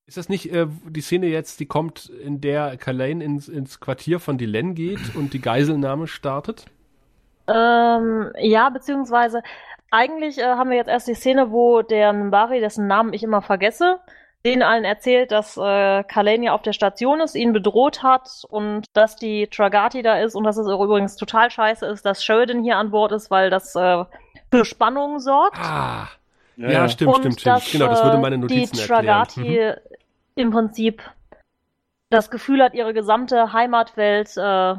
Ist 0.06 0.18
das 0.18 0.28
nicht 0.28 0.52
äh, 0.52 0.66
die 0.86 1.00
Szene 1.00 1.26
jetzt, 1.26 1.60
die 1.60 1.66
kommt, 1.66 2.10
in 2.10 2.40
der 2.40 2.76
Kalain 2.76 3.20
ins, 3.22 3.48
ins 3.48 3.80
Quartier 3.80 4.20
von 4.20 4.36
Dylan 4.36 4.74
geht 4.74 5.14
und 5.14 5.32
die 5.32 5.40
Geiselnahme 5.40 6.06
startet? 6.06 6.66
Ähm, 7.46 8.30
ja, 8.38 8.68
beziehungsweise 8.68 9.42
eigentlich 9.90 10.38
äh, 10.38 10.44
haben 10.44 10.70
wir 10.70 10.76
jetzt 10.76 10.88
erst 10.88 11.08
die 11.08 11.14
Szene, 11.14 11.50
wo 11.50 11.82
der 11.82 12.12
Mbari, 12.12 12.60
dessen 12.60 12.86
Namen 12.86 13.14
ich 13.14 13.22
immer 13.22 13.40
vergesse, 13.40 14.00
denen 14.44 14.62
allen 14.62 14.84
erzählt, 14.84 15.32
dass 15.32 15.56
äh, 15.56 16.04
Kalain 16.04 16.42
ja 16.42 16.52
auf 16.52 16.62
der 16.62 16.74
Station 16.74 17.20
ist, 17.20 17.34
ihn 17.34 17.54
bedroht 17.54 18.02
hat 18.02 18.28
und 18.50 18.84
dass 18.92 19.16
die 19.16 19.46
Tragati 19.46 20.02
da 20.02 20.18
ist 20.18 20.34
und 20.34 20.44
dass 20.44 20.58
es 20.58 20.66
übrigens 20.66 21.16
total 21.16 21.50
scheiße 21.50 21.86
ist, 21.86 22.04
dass 22.04 22.22
Sheridan 22.22 22.62
hier 22.62 22.76
an 22.76 22.90
Bord 22.90 23.12
ist, 23.12 23.30
weil 23.30 23.48
das 23.48 23.74
äh, 23.74 24.04
für 24.50 24.64
Spannung 24.66 25.18
sorgt. 25.18 25.56
Ah, 25.58 26.08
Ja, 26.56 26.70
ja 26.70 26.88
stimmt, 26.88 27.14
und 27.14 27.20
stimmt, 27.20 27.40
stimmt. 27.40 27.56
dass, 27.56 27.72
Genau, 27.72 27.86
das 27.86 28.04
würde 28.04 28.18
äh, 28.18 28.20
meine 28.20 28.36
Notizen 28.38 28.74
die 28.76 28.80
erklären. 28.82 29.04
Tragati 29.06 29.40
Mhm. 29.40 29.93
Im 30.34 30.50
Prinzip 30.50 31.02
das 32.10 32.30
Gefühl 32.30 32.62
hat, 32.62 32.74
ihre 32.74 32.94
gesamte 32.94 33.52
Heimatwelt 33.52 34.36
äh, 34.36 34.74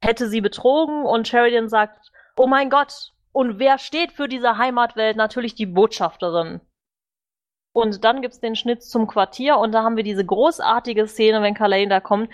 hätte 0.00 0.28
sie 0.28 0.40
betrogen 0.40 1.04
und 1.04 1.28
Sheridan 1.28 1.68
sagt, 1.68 2.10
oh 2.36 2.46
mein 2.46 2.70
Gott, 2.70 3.12
und 3.32 3.58
wer 3.58 3.78
steht 3.78 4.12
für 4.12 4.28
diese 4.28 4.58
Heimatwelt? 4.58 5.16
Natürlich 5.16 5.54
die 5.54 5.66
Botschafterin. 5.66 6.60
Und 7.72 8.04
dann 8.04 8.22
gibt's 8.22 8.40
den 8.40 8.56
Schnitt 8.56 8.82
zum 8.82 9.06
Quartier 9.06 9.58
und 9.58 9.72
da 9.72 9.82
haben 9.82 9.96
wir 9.96 10.02
diese 10.02 10.24
großartige 10.24 11.06
Szene, 11.06 11.42
wenn 11.42 11.54
Carlane 11.54 11.88
da 11.88 12.00
kommt, 12.00 12.30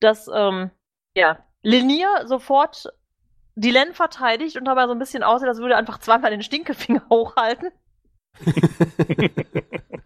dass 0.00 0.30
ähm, 0.32 0.70
ja, 1.14 1.38
Linier 1.62 2.26
sofort 2.26 2.92
Dylan 3.56 3.92
verteidigt 3.92 4.56
und 4.56 4.64
dabei 4.64 4.86
so 4.86 4.92
ein 4.92 4.98
bisschen 4.98 5.24
aussieht, 5.24 5.48
als 5.48 5.58
würde 5.58 5.74
er 5.74 5.78
einfach 5.78 5.98
zweimal 5.98 6.30
den 6.30 6.42
Stinkefinger 6.42 7.02
hochhalten. 7.10 7.70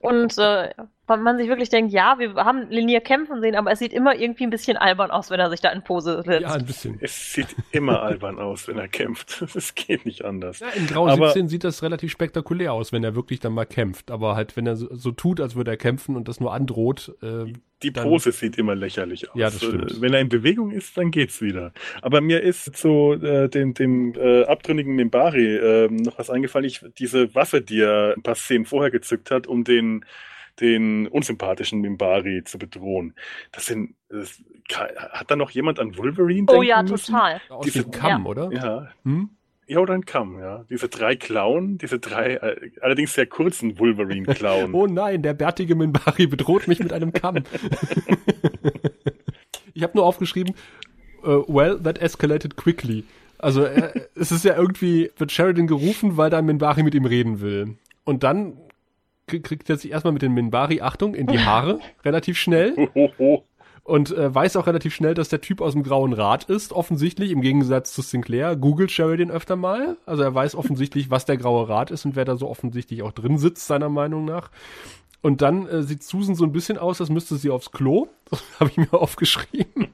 Und 0.00 0.36
äh, 0.38 0.74
man 1.08 1.36
sich 1.36 1.48
wirklich 1.48 1.68
denkt, 1.68 1.92
ja, 1.92 2.16
wir 2.18 2.34
haben 2.36 2.68
Linier 2.70 3.00
kämpfen 3.00 3.40
sehen, 3.40 3.56
aber 3.56 3.72
es 3.72 3.80
sieht 3.80 3.92
immer 3.92 4.14
irgendwie 4.14 4.44
ein 4.44 4.50
bisschen 4.50 4.76
albern 4.76 5.10
aus, 5.10 5.30
wenn 5.30 5.40
er 5.40 5.50
sich 5.50 5.60
da 5.60 5.70
in 5.70 5.82
Pose 5.82 6.22
setzt. 6.24 6.42
Ja, 6.42 6.52
ein 6.54 6.64
bisschen. 6.64 6.96
Es 7.00 7.32
sieht 7.34 7.48
immer 7.72 8.02
albern 8.02 8.38
aus, 8.38 8.68
wenn 8.68 8.78
er 8.78 8.88
kämpft. 8.88 9.42
Es 9.54 9.74
geht 9.74 10.06
nicht 10.06 10.24
anders. 10.24 10.60
Ja, 10.60 10.68
in 10.68 10.86
Grau 10.86 11.08
Aber- 11.08 11.26
17 11.28 11.48
sieht 11.48 11.64
das 11.64 11.82
relativ 11.82 12.10
spektakulär 12.12 12.72
aus, 12.72 12.92
wenn 12.92 13.02
er 13.04 13.14
wirklich 13.16 13.40
dann 13.40 13.52
mal 13.52 13.66
kämpft. 13.66 14.10
Aber 14.10 14.36
halt, 14.36 14.56
wenn 14.56 14.66
er 14.66 14.76
so, 14.76 14.88
so 14.94 15.10
tut, 15.10 15.40
als 15.40 15.56
würde 15.56 15.72
er 15.72 15.76
kämpfen 15.76 16.16
und 16.16 16.28
das 16.28 16.38
nur 16.40 16.52
androht, 16.54 17.12
äh, 17.22 17.52
Die 17.82 17.92
Dann- 17.92 18.04
Pose 18.04 18.30
sieht 18.30 18.56
immer 18.56 18.76
lächerlich 18.76 19.28
aus. 19.28 19.36
Ja, 19.36 19.46
das 19.46 19.56
stimmt. 19.56 19.90
Äh, 19.90 20.00
Wenn 20.00 20.14
er 20.14 20.20
in 20.20 20.28
Bewegung 20.28 20.70
ist, 20.70 20.96
dann 20.96 21.10
geht's 21.10 21.42
wieder. 21.42 21.72
Aber 22.00 22.20
mir 22.20 22.40
ist 22.40 22.76
zu 22.76 23.14
äh, 23.14 23.48
dem, 23.48 23.74
dem 23.74 24.14
äh, 24.14 24.44
abtrünnigen 24.44 24.94
Mimbari 24.94 25.56
äh, 25.56 25.88
noch 25.90 26.16
was 26.16 26.30
eingefallen. 26.30 26.64
Ich, 26.66 26.80
diese 26.96 27.34
Waffe, 27.34 27.60
die 27.60 27.80
er 27.80 28.14
ein 28.16 28.22
paar 28.22 28.36
Szenen 28.36 28.66
vorher 28.66 28.92
gezückt 28.92 29.32
hat, 29.32 29.48
um 29.48 29.64
den 29.64 30.04
den 30.60 31.06
unsympathischen 31.08 31.80
Mimbari 31.80 32.42
zu 32.44 32.58
bedrohen. 32.58 33.14
Das 33.52 33.66
sind, 33.66 33.94
das, 34.08 34.42
hat 34.70 35.30
da 35.30 35.36
noch 35.36 35.50
jemand 35.50 35.78
an 35.80 35.96
Wolverine 35.96 36.46
oh 36.48 36.62
ja, 36.62 36.82
müssen? 36.82 37.12
total. 37.12 37.40
aus 37.48 37.64
Diese- 37.64 37.88
Kamm, 37.88 38.26
oder? 38.26 38.50
Ja, 38.52 38.88
Hm? 39.04 39.30
ja, 39.66 39.78
oder 39.78 39.94
ein 39.94 40.04
Kamm, 40.04 40.38
ja. 40.38 40.64
Diese 40.68 40.88
drei 40.88 41.16
Klauen, 41.16 41.78
diese 41.78 41.98
drei, 41.98 42.34
äh, 42.34 42.70
allerdings 42.80 43.14
sehr 43.14 43.26
kurzen 43.26 43.78
Wolverine-Klauen. 43.78 44.74
Oh 44.74 44.86
nein, 44.86 45.22
der 45.22 45.34
bärtige 45.34 45.74
Minbari 45.74 46.26
bedroht 46.26 46.68
mich 46.68 46.78
mit 46.80 46.92
einem 46.92 47.12
Kamm. 47.12 47.36
ich 49.74 49.82
habe 49.82 49.96
nur 49.96 50.04
aufgeschrieben, 50.04 50.54
äh, 51.24 51.28
well, 51.48 51.80
that 51.82 51.98
escalated 51.98 52.56
quickly. 52.56 53.04
Also 53.38 53.64
äh, 53.64 54.06
es 54.14 54.30
ist 54.30 54.44
ja 54.44 54.56
irgendwie, 54.56 55.10
wird 55.16 55.32
Sheridan 55.32 55.66
gerufen, 55.66 56.16
weil 56.16 56.30
da 56.30 56.40
Minbari 56.42 56.82
mit 56.82 56.94
ihm 56.94 57.04
reden 57.04 57.40
will. 57.40 57.76
Und 58.04 58.22
dann 58.24 58.56
kriegt 59.40 59.70
er 59.70 59.76
sich 59.76 59.90
erstmal 59.90 60.12
mit 60.12 60.22
den 60.22 60.32
Minbari, 60.32 60.80
Achtung, 60.80 61.14
in 61.14 61.26
die 61.26 61.38
Haare, 61.44 61.80
relativ 62.04 62.38
schnell. 62.38 62.88
Und 63.84 64.16
äh, 64.16 64.32
weiß 64.32 64.54
auch 64.56 64.68
relativ 64.68 64.94
schnell, 64.94 65.14
dass 65.14 65.28
der 65.28 65.40
Typ 65.40 65.60
aus 65.60 65.72
dem 65.72 65.82
Grauen 65.82 66.12
Rat 66.12 66.44
ist, 66.44 66.72
offensichtlich, 66.72 67.32
im 67.32 67.40
Gegensatz 67.40 67.92
zu 67.92 68.00
Sinclair. 68.00 68.54
Googelt 68.54 68.92
Sheridan 68.92 69.30
öfter 69.30 69.56
mal. 69.56 69.96
Also 70.06 70.22
er 70.22 70.32
weiß 70.32 70.54
offensichtlich, 70.54 71.10
was 71.10 71.24
der 71.24 71.36
Graue 71.36 71.68
Rat 71.68 71.90
ist 71.90 72.04
und 72.04 72.14
wer 72.14 72.24
da 72.24 72.36
so 72.36 72.48
offensichtlich 72.48 73.02
auch 73.02 73.10
drin 73.10 73.38
sitzt, 73.38 73.66
seiner 73.66 73.88
Meinung 73.88 74.24
nach. 74.24 74.50
Und 75.22 75.40
dann 75.40 75.68
äh, 75.68 75.82
sieht 75.84 76.02
Susan 76.02 76.34
so 76.34 76.44
ein 76.44 76.50
bisschen 76.50 76.78
aus, 76.78 77.00
als 77.00 77.08
müsste 77.08 77.36
sie 77.36 77.50
aufs 77.50 77.70
Klo. 77.70 78.08
Das 78.32 78.42
habe 78.60 78.70
ich 78.70 78.76
mir 78.78 78.92
aufgeschrieben. 78.98 79.88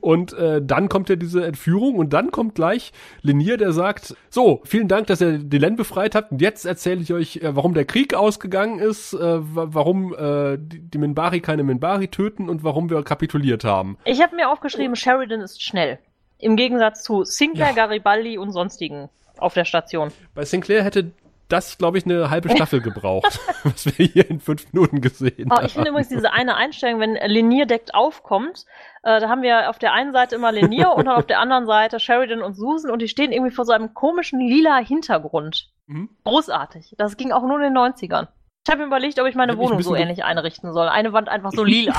Und 0.00 0.32
äh, 0.32 0.62
dann 0.64 0.88
kommt 0.88 1.10
ja 1.10 1.16
diese 1.16 1.44
Entführung 1.44 1.96
und 1.96 2.14
dann 2.14 2.30
kommt 2.30 2.54
gleich 2.54 2.90
Linier, 3.20 3.58
der 3.58 3.72
sagt, 3.74 4.16
so, 4.30 4.62
vielen 4.64 4.88
Dank, 4.88 5.08
dass 5.08 5.20
ihr 5.20 5.36
Dylan 5.38 5.76
befreit 5.76 6.14
habt. 6.14 6.32
Und 6.32 6.40
jetzt 6.40 6.64
erzähle 6.64 7.02
ich 7.02 7.12
euch, 7.12 7.36
äh, 7.36 7.54
warum 7.54 7.74
der 7.74 7.84
Krieg 7.84 8.14
ausgegangen 8.14 8.78
ist, 8.78 9.12
äh, 9.12 9.18
wa- 9.18 9.66
warum 9.68 10.14
äh, 10.14 10.56
die, 10.58 10.80
die 10.80 10.96
Minbari 10.98 11.40
keine 11.40 11.64
Minbari 11.64 12.08
töten 12.08 12.48
und 12.48 12.64
warum 12.64 12.88
wir 12.88 13.02
kapituliert 13.02 13.62
haben. 13.64 13.98
Ich 14.06 14.22
habe 14.22 14.36
mir 14.36 14.50
aufgeschrieben, 14.50 14.96
Sheridan 14.96 15.42
ist 15.42 15.62
schnell. 15.62 15.98
Im 16.38 16.56
Gegensatz 16.56 17.02
zu 17.04 17.24
Sinclair, 17.24 17.68
Ja. 17.68 17.86
Garibaldi 17.86 18.38
und 18.38 18.52
sonstigen 18.52 19.10
auf 19.36 19.52
der 19.52 19.66
Station. 19.66 20.08
Bei 20.34 20.46
Sinclair 20.46 20.82
hätte 20.82 21.10
das, 21.52 21.78
glaube 21.78 21.98
ich, 21.98 22.04
eine 22.06 22.30
halbe 22.30 22.48
Staffel 22.50 22.80
gebraucht, 22.82 23.38
was 23.64 23.86
wir 23.86 24.06
hier 24.06 24.28
in 24.30 24.40
fünf 24.40 24.72
Minuten 24.72 25.00
gesehen 25.00 25.48
Oh, 25.50 25.56
haben. 25.56 25.66
ich 25.66 25.72
finde 25.74 25.90
übrigens 25.90 26.08
diese 26.08 26.32
eine 26.32 26.56
Einstellung, 26.56 27.00
wenn 27.00 27.14
Linier 27.14 27.66
deckt 27.66 27.94
aufkommt, 27.94 28.64
äh, 29.02 29.20
da 29.20 29.28
haben 29.28 29.42
wir 29.42 29.68
auf 29.70 29.78
der 29.78 29.92
einen 29.92 30.12
Seite 30.12 30.34
immer 30.36 30.50
Linier 30.52 30.92
und 30.96 31.04
dann 31.06 31.16
auf 31.16 31.26
der 31.26 31.40
anderen 31.40 31.66
Seite 31.66 32.00
Sheridan 32.00 32.42
und 32.42 32.54
Susan 32.54 32.90
und 32.90 33.00
die 33.02 33.08
stehen 33.08 33.32
irgendwie 33.32 33.52
vor 33.54 33.64
so 33.64 33.72
einem 33.72 33.94
komischen 33.94 34.40
lila 34.40 34.78
Hintergrund. 34.78 35.68
Mhm. 35.86 36.08
Großartig. 36.24 36.94
Das 36.98 37.16
ging 37.16 37.32
auch 37.32 37.42
nur 37.42 37.56
in 37.60 37.74
den 37.74 37.76
90ern. 37.76 38.28
Ich 38.64 38.70
habe 38.70 38.82
mir 38.82 38.86
überlegt, 38.86 39.18
ob 39.20 39.26
ich 39.26 39.34
meine 39.34 39.52
Ich 39.54 39.58
Wohnung 39.58 39.72
so 39.72 39.76
bisschen 39.78 39.94
ge- 39.94 40.02
ähnlich 40.02 40.22
einrichten 40.24 40.72
soll. 40.72 40.88
Eine 40.88 41.12
Wand 41.12 41.28
einfach 41.28 41.50
so 41.50 41.64
lila. 41.64 41.94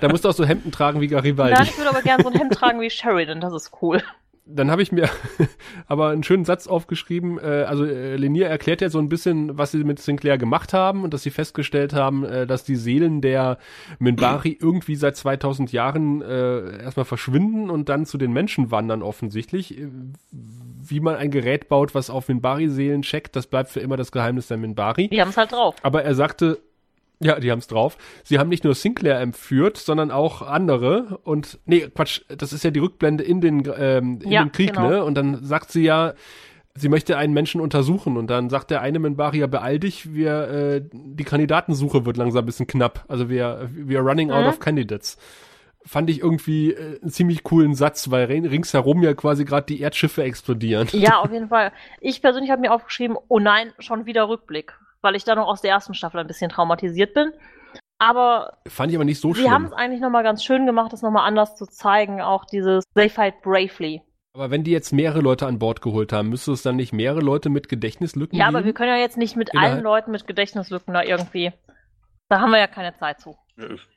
Da 0.00 0.08
musst 0.08 0.24
du 0.24 0.28
auch 0.30 0.32
so 0.34 0.44
Hemden 0.46 0.72
tragen 0.72 1.00
wie 1.02 1.08
Garibaldi. 1.08 1.52
Nein, 1.54 1.64
ich 1.68 1.76
würde 1.76 1.90
aber 1.90 2.00
gerne 2.02 2.22
so 2.22 2.30
ein 2.30 2.34
Hemd 2.38 2.54
tragen 2.54 2.80
wie 2.80 2.88
Sheridan, 2.90 3.40
das 3.40 3.52
ist 3.52 3.72
cool. 3.82 4.02
Dann 4.54 4.70
habe 4.70 4.82
ich 4.82 4.92
mir 4.92 5.08
aber 5.86 6.08
einen 6.08 6.22
schönen 6.22 6.44
Satz 6.44 6.66
aufgeschrieben. 6.66 7.38
Äh, 7.38 7.64
also 7.68 7.84
äh, 7.84 8.16
Lenier 8.16 8.48
erklärt 8.48 8.80
ja 8.80 8.90
so 8.90 8.98
ein 8.98 9.08
bisschen, 9.08 9.56
was 9.56 9.72
sie 9.72 9.84
mit 9.84 9.98
Sinclair 9.98 10.38
gemacht 10.38 10.72
haben 10.72 11.04
und 11.04 11.14
dass 11.14 11.22
sie 11.22 11.30
festgestellt 11.30 11.92
haben, 11.92 12.24
äh, 12.24 12.46
dass 12.46 12.64
die 12.64 12.76
Seelen 12.76 13.20
der 13.20 13.58
Minbari 13.98 14.56
irgendwie 14.60 14.96
seit 14.96 15.16
2000 15.16 15.72
Jahren 15.72 16.22
äh, 16.22 16.82
erstmal 16.82 17.04
verschwinden 17.04 17.70
und 17.70 17.88
dann 17.88 18.06
zu 18.06 18.18
den 18.18 18.32
Menschen 18.32 18.70
wandern 18.70 19.02
offensichtlich. 19.02 19.78
Äh, 19.78 19.88
Wie 20.30 21.00
man 21.00 21.16
ein 21.16 21.30
Gerät 21.30 21.68
baut, 21.68 21.94
was 21.94 22.10
auf 22.10 22.28
Minbari-Seelen 22.28 23.02
checkt, 23.02 23.36
das 23.36 23.46
bleibt 23.46 23.70
für 23.70 23.80
immer 23.80 23.96
das 23.96 24.12
Geheimnis 24.12 24.48
der 24.48 24.56
Minbari. 24.56 25.08
Die 25.08 25.20
haben 25.20 25.30
es 25.30 25.36
halt 25.36 25.52
drauf. 25.52 25.76
Aber 25.82 26.02
er 26.02 26.14
sagte, 26.14 26.58
ja, 27.22 27.38
die 27.38 27.50
haben's 27.50 27.66
drauf. 27.66 27.96
Sie 28.24 28.38
haben 28.38 28.48
nicht 28.48 28.64
nur 28.64 28.74
Sinclair 28.74 29.20
entführt, 29.20 29.76
sondern 29.76 30.10
auch 30.10 30.42
andere. 30.42 31.18
Und 31.24 31.58
nee, 31.66 31.86
Quatsch, 31.94 32.22
das 32.28 32.52
ist 32.52 32.64
ja 32.64 32.70
die 32.70 32.80
Rückblende 32.80 33.22
in 33.24 33.40
den, 33.40 33.62
ähm, 33.78 34.20
in 34.22 34.30
Ja, 34.30 34.42
den 34.42 34.52
Krieg, 34.52 34.72
genau. 34.74 34.88
ne? 34.88 35.04
Und 35.04 35.14
dann 35.16 35.44
sagt 35.44 35.70
sie 35.70 35.82
ja, 35.82 36.14
sie 36.74 36.88
möchte 36.88 37.18
einen 37.18 37.34
Menschen 37.34 37.60
untersuchen. 37.60 38.16
Und 38.16 38.28
dann 38.28 38.48
sagt 38.48 38.70
der 38.70 38.80
eine 38.80 38.98
Minbari, 39.00 39.40
ja, 39.40 39.46
beeil 39.48 39.78
dich, 39.78 40.14
wir, 40.14 40.48
äh, 40.48 40.82
die 40.92 41.24
Kandidatensuche 41.24 42.06
wird 42.06 42.16
langsam 42.16 42.44
ein 42.44 42.46
bisschen 42.46 42.66
knapp. 42.66 43.04
Also 43.08 43.28
wir, 43.28 43.68
wir 43.72 43.98
are 43.98 44.08
running 44.08 44.30
out 44.30 44.42
Mhm. 44.44 44.48
of 44.48 44.60
candidates. 44.60 45.18
Fand 45.84 46.08
ich 46.10 46.20
irgendwie 46.20 46.72
äh, 46.72 47.00
einen 47.02 47.10
ziemlich 47.10 47.42
coolen 47.42 47.74
Satz, 47.74 48.10
weil 48.10 48.26
ring- 48.26 48.46
ringsherum 48.46 49.02
ja 49.02 49.12
quasi 49.14 49.44
gerade 49.44 49.66
die 49.66 49.80
Erdschiffe 49.80 50.22
explodieren. 50.22 50.88
Ja, 50.92 51.18
auf 51.20 51.32
jeden 51.32 51.48
Fall. 51.48 51.72
Ich 52.00 52.22
persönlich 52.22 52.50
habe 52.50 52.60
mir 52.60 52.72
aufgeschrieben, 52.72 53.16
oh 53.28 53.38
nein, 53.38 53.72
schon 53.78 54.06
wieder 54.06 54.28
Rückblick, 54.28 54.72
weil 55.02 55.16
ich 55.16 55.24
da 55.24 55.34
noch 55.34 55.46
aus 55.46 55.60
der 55.62 55.70
ersten 55.70 55.94
Staffel 55.94 56.20
ein 56.20 56.26
bisschen 56.26 56.50
traumatisiert 56.50 57.14
bin. 57.14 57.32
Aber 57.98 58.58
Fand 58.66 58.90
ich 58.90 58.96
aber 58.96 59.04
nicht 59.04 59.20
so 59.20 59.34
sie 59.34 59.50
haben 59.50 59.64
schlimm. 59.64 59.72
es 59.72 59.78
eigentlich 59.78 60.00
nochmal 60.00 60.22
ganz 60.22 60.42
schön 60.42 60.64
gemacht, 60.66 60.92
das 60.92 61.02
nochmal 61.02 61.26
anders 61.26 61.54
zu 61.56 61.66
zeigen, 61.66 62.20
auch 62.22 62.44
dieses 62.46 62.84
They 62.94 63.08
fight 63.10 63.42
bravely. 63.42 64.02
Aber 64.32 64.50
wenn 64.50 64.64
die 64.64 64.70
jetzt 64.70 64.92
mehrere 64.92 65.20
Leute 65.20 65.46
an 65.46 65.58
Bord 65.58 65.82
geholt 65.82 66.12
haben, 66.12 66.28
müsste 66.30 66.52
es 66.52 66.62
dann 66.62 66.76
nicht 66.76 66.92
mehrere 66.92 67.20
Leute 67.20 67.50
mit 67.50 67.68
Gedächtnislücken 67.68 68.38
Ja, 68.38 68.46
geben? 68.46 68.56
aber 68.56 68.64
wir 68.64 68.72
können 68.72 68.90
ja 68.90 68.96
jetzt 68.98 69.18
nicht 69.18 69.36
mit 69.36 69.50
Innerhalb- 69.52 69.72
allen 69.74 69.82
Leuten 69.84 70.10
mit 70.12 70.26
Gedächtnislücken 70.26 70.94
da 70.94 71.02
irgendwie. 71.02 71.52
Da 72.28 72.40
haben 72.40 72.50
wir 72.52 72.58
ja 72.58 72.68
keine 72.68 72.94
Zeit 72.96 73.20
zu. 73.20 73.36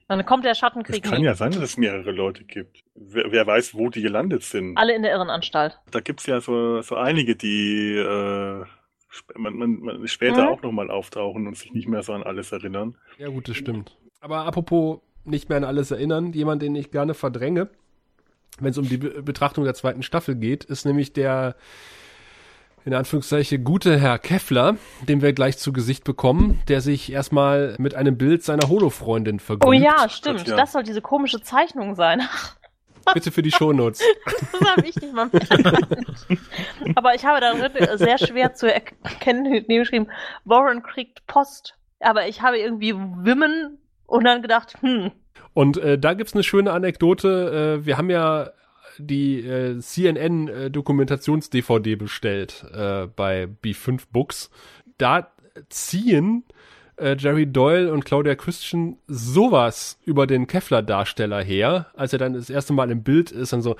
Dann 0.10 0.26
kommt 0.26 0.44
der 0.44 0.52
Es 0.54 0.58
Schattenkrieg 0.58 1.04
kann 1.04 1.20
nie. 1.20 1.26
ja 1.26 1.36
sein, 1.36 1.52
dass 1.52 1.62
es 1.62 1.78
mehrere 1.78 2.12
Leute 2.12 2.44
gibt. 2.44 2.82
Wer, 2.96 3.32
wer 3.32 3.48
weiß, 3.48 3.76
wo 3.76 3.90
die 3.90 4.02
gelandet 4.02 4.44
sind. 4.44 4.76
Alle 4.78 4.94
in 4.96 5.04
der 5.04 5.12
Irrenanstalt. 5.14 5.80
Da 5.92 6.02
gibt's 6.02 6.26
ja 6.26 6.42
so, 6.42 6.82
so 6.82 6.96
einige, 6.96 7.36
die 7.38 7.96
äh, 7.96 8.66
man, 9.36 9.56
man, 9.56 9.80
man 9.80 10.08
später 10.08 10.44
Mhm. 10.44 10.48
auch 10.50 10.62
nochmal 10.62 10.90
auftauchen 10.90 11.48
und 11.48 11.58
sich 11.58 11.74
nicht 11.74 11.88
mehr 11.88 12.04
so 12.04 12.14
an 12.14 12.24
alles 12.24 12.52
erinnern. 12.52 12.96
Ja, 13.18 13.30
gut, 13.30 13.48
das 13.48 13.58
stimmt. 13.58 13.98
Aber 14.22 14.46
apropos 14.46 15.00
nicht 15.26 15.50
mehr 15.50 15.58
an 15.58 15.64
alles 15.64 15.92
erinnern, 15.92 16.34
jemand, 16.34 16.62
den 16.62 16.76
ich 16.76 16.92
gerne 16.92 17.14
verdränge, 17.14 17.70
wenn 18.60 18.72
es 18.72 18.78
um 18.78 18.88
die 18.88 18.98
Be 18.98 19.22
Betrachtung 19.24 19.64
der 19.64 19.74
zweiten 19.74 20.04
Staffel 20.04 20.36
geht, 20.36 20.64
ist 20.64 20.86
nämlich 20.86 21.14
der 21.14 21.56
in 22.86 22.94
Anführungszeichen 22.94 23.64
gute 23.64 23.98
Herr 23.98 24.20
Keffler, 24.20 24.76
den 25.08 25.22
wir 25.22 25.32
gleich 25.32 25.58
zu 25.58 25.72
Gesicht 25.72 26.04
bekommen, 26.04 26.62
der 26.68 26.82
sich 26.82 27.12
erstmal 27.12 27.76
mit 27.80 27.96
einem 27.96 28.18
Bild 28.18 28.44
seiner 28.44 28.68
Holo-Freundin 28.68 29.40
vergnügt. 29.40 29.66
Oh 29.66 29.72
ja, 29.72 30.10
stimmt. 30.10 30.40
Gott, 30.40 30.48
ja. 30.50 30.58
Das 30.58 30.74
soll 30.74 30.84
diese 30.84 31.02
komische 31.02 31.42
Zeichnung 31.42 31.96
sein. 31.96 32.22
Bitte 33.14 33.32
für 33.32 33.42
die 33.42 33.52
Shownotes. 33.52 34.02
Das 34.52 34.62
habe 34.78 34.88
ich 34.88 34.96
nicht 34.96 35.14
mal 35.14 35.30
erkannt. 35.32 35.88
Aber 36.96 37.14
ich 37.16 37.26
habe 37.26 37.42
darin 37.42 37.98
sehr 37.98 38.18
schwer 38.18 38.54
zu 38.54 38.72
erkennen, 38.72 39.66
geschrieben, 39.68 40.08
Warren 40.46 40.84
kriegt 40.84 41.26
Post. 41.28 41.76
Aber 42.00 42.28
ich 42.28 42.42
habe 42.42 42.60
irgendwie 42.60 42.96
Women 42.96 43.78
und 44.06 44.24
dann 44.26 44.42
gedacht, 44.42 44.76
hm, 44.82 45.12
Und 45.54 45.78
äh, 45.78 45.98
da 46.00 46.14
gibt's 46.14 46.34
eine 46.34 46.44
schöne 46.44 46.72
Anekdote. 46.72 47.80
Äh, 47.82 47.86
wir 47.86 47.98
haben 47.98 48.10
ja 48.10 48.52
die 48.98 49.40
äh, 49.40 49.80
CNN-Dokumentations-DVD 49.80 51.96
bestellt 51.96 52.66
äh, 52.74 53.08
bei 53.08 53.48
B5 53.64 54.04
Books. 54.12 54.50
Da 54.98 55.32
ziehen 55.70 56.44
äh, 56.98 57.16
Jerry 57.18 57.48
Doyle 57.48 57.92
und 57.92 58.06
Claudia 58.06 58.36
Christian 58.36 58.98
sowas 59.08 59.98
über 60.06 60.28
den 60.28 60.48
Kevlar-Darsteller 60.48 61.44
her, 61.44 61.88
als 61.96 62.14
er 62.14 62.20
dann 62.20 62.34
das 62.34 62.50
erste 62.50 62.74
Mal 62.74 62.92
im 62.92 63.04
Bild 63.04 63.32
ist 63.32 63.54
und 63.54 63.62
so, 63.62 63.76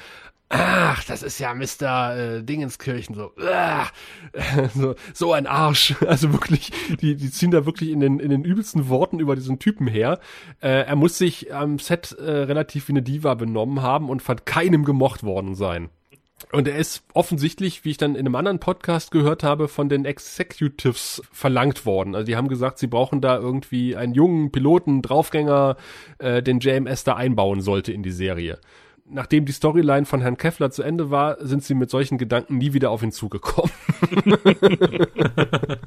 ach, 0.50 1.04
das 1.06 1.24
ist 1.24 1.40
ja 1.40 1.54
Mr. 1.54 2.16
Äh, 2.16 2.44
Dingenskirchen, 2.44 3.16
so, 3.16 3.32
ah, 3.42 3.88
so, 4.76 4.96
so 5.14 5.34
ein 5.34 5.48
Arsch. 5.48 5.96
Also 6.14 6.32
wirklich, 6.32 6.72
die, 7.02 7.16
die 7.16 7.32
ziehen 7.32 7.50
da 7.50 7.66
wirklich 7.66 7.90
in 7.90 8.00
den, 8.00 8.20
in 8.20 8.30
den 8.30 8.44
übelsten 8.44 8.88
Worten 8.88 9.20
über 9.20 9.36
diesen 9.36 9.58
Typen 9.58 9.88
her. 9.88 10.20
Äh, 10.62 10.86
er 10.86 10.96
muss 10.96 11.18
sich 11.18 11.54
am 11.54 11.80
Set 11.80 12.12
äh, 12.12 12.30
relativ 12.30 12.88
wie 12.88 12.92
eine 12.92 13.02
Diva 13.02 13.34
benommen 13.34 13.82
haben 13.82 14.10
und 14.10 14.22
von 14.22 14.46
keinem 14.46 14.84
gemocht 14.84 15.24
worden 15.24 15.56
sein. 15.56 15.90
Und 16.52 16.68
er 16.68 16.78
ist 16.78 17.04
offensichtlich, 17.14 17.86
wie 17.86 17.92
ich 17.92 17.98
dann 17.98 18.16
in 18.16 18.26
einem 18.26 18.36
anderen 18.36 18.60
Podcast 18.60 19.12
gehört 19.12 19.44
habe, 19.44 19.68
von 19.68 19.90
den 19.90 20.06
Executives 20.06 21.22
verlangt 21.32 21.86
worden. 21.86 22.16
Also 22.16 22.26
die 22.26 22.36
haben 22.36 22.48
gesagt, 22.48 22.78
sie 22.80 22.88
brauchen 22.88 23.22
da 23.22 23.38
irgendwie 23.38 23.96
einen 23.96 24.14
jungen 24.14 24.52
Piloten, 24.52 25.02
Draufgänger, 25.02 25.78
äh, 26.20 26.44
den 26.44 26.60
JMS 26.60 27.04
da 27.04 27.16
einbauen 27.16 27.62
sollte 27.62 27.92
in 27.92 28.04
die 28.04 28.12
Serie. 28.12 28.60
Nachdem 29.06 29.46
die 29.46 29.52
Storyline 29.52 30.06
von 30.06 30.22
Herrn 30.22 30.38
Keffler 30.38 30.72
zu 30.72 30.82
Ende 30.84 31.12
war, 31.12 31.38
sind 31.46 31.64
sie 31.64 31.76
mit 31.76 31.90
solchen 31.90 32.18
Gedanken 32.18 32.58
nie 32.58 32.74
wieder 32.74 32.90
auf 32.90 33.04
ihn 33.04 33.12
zugekommen. 33.12 33.72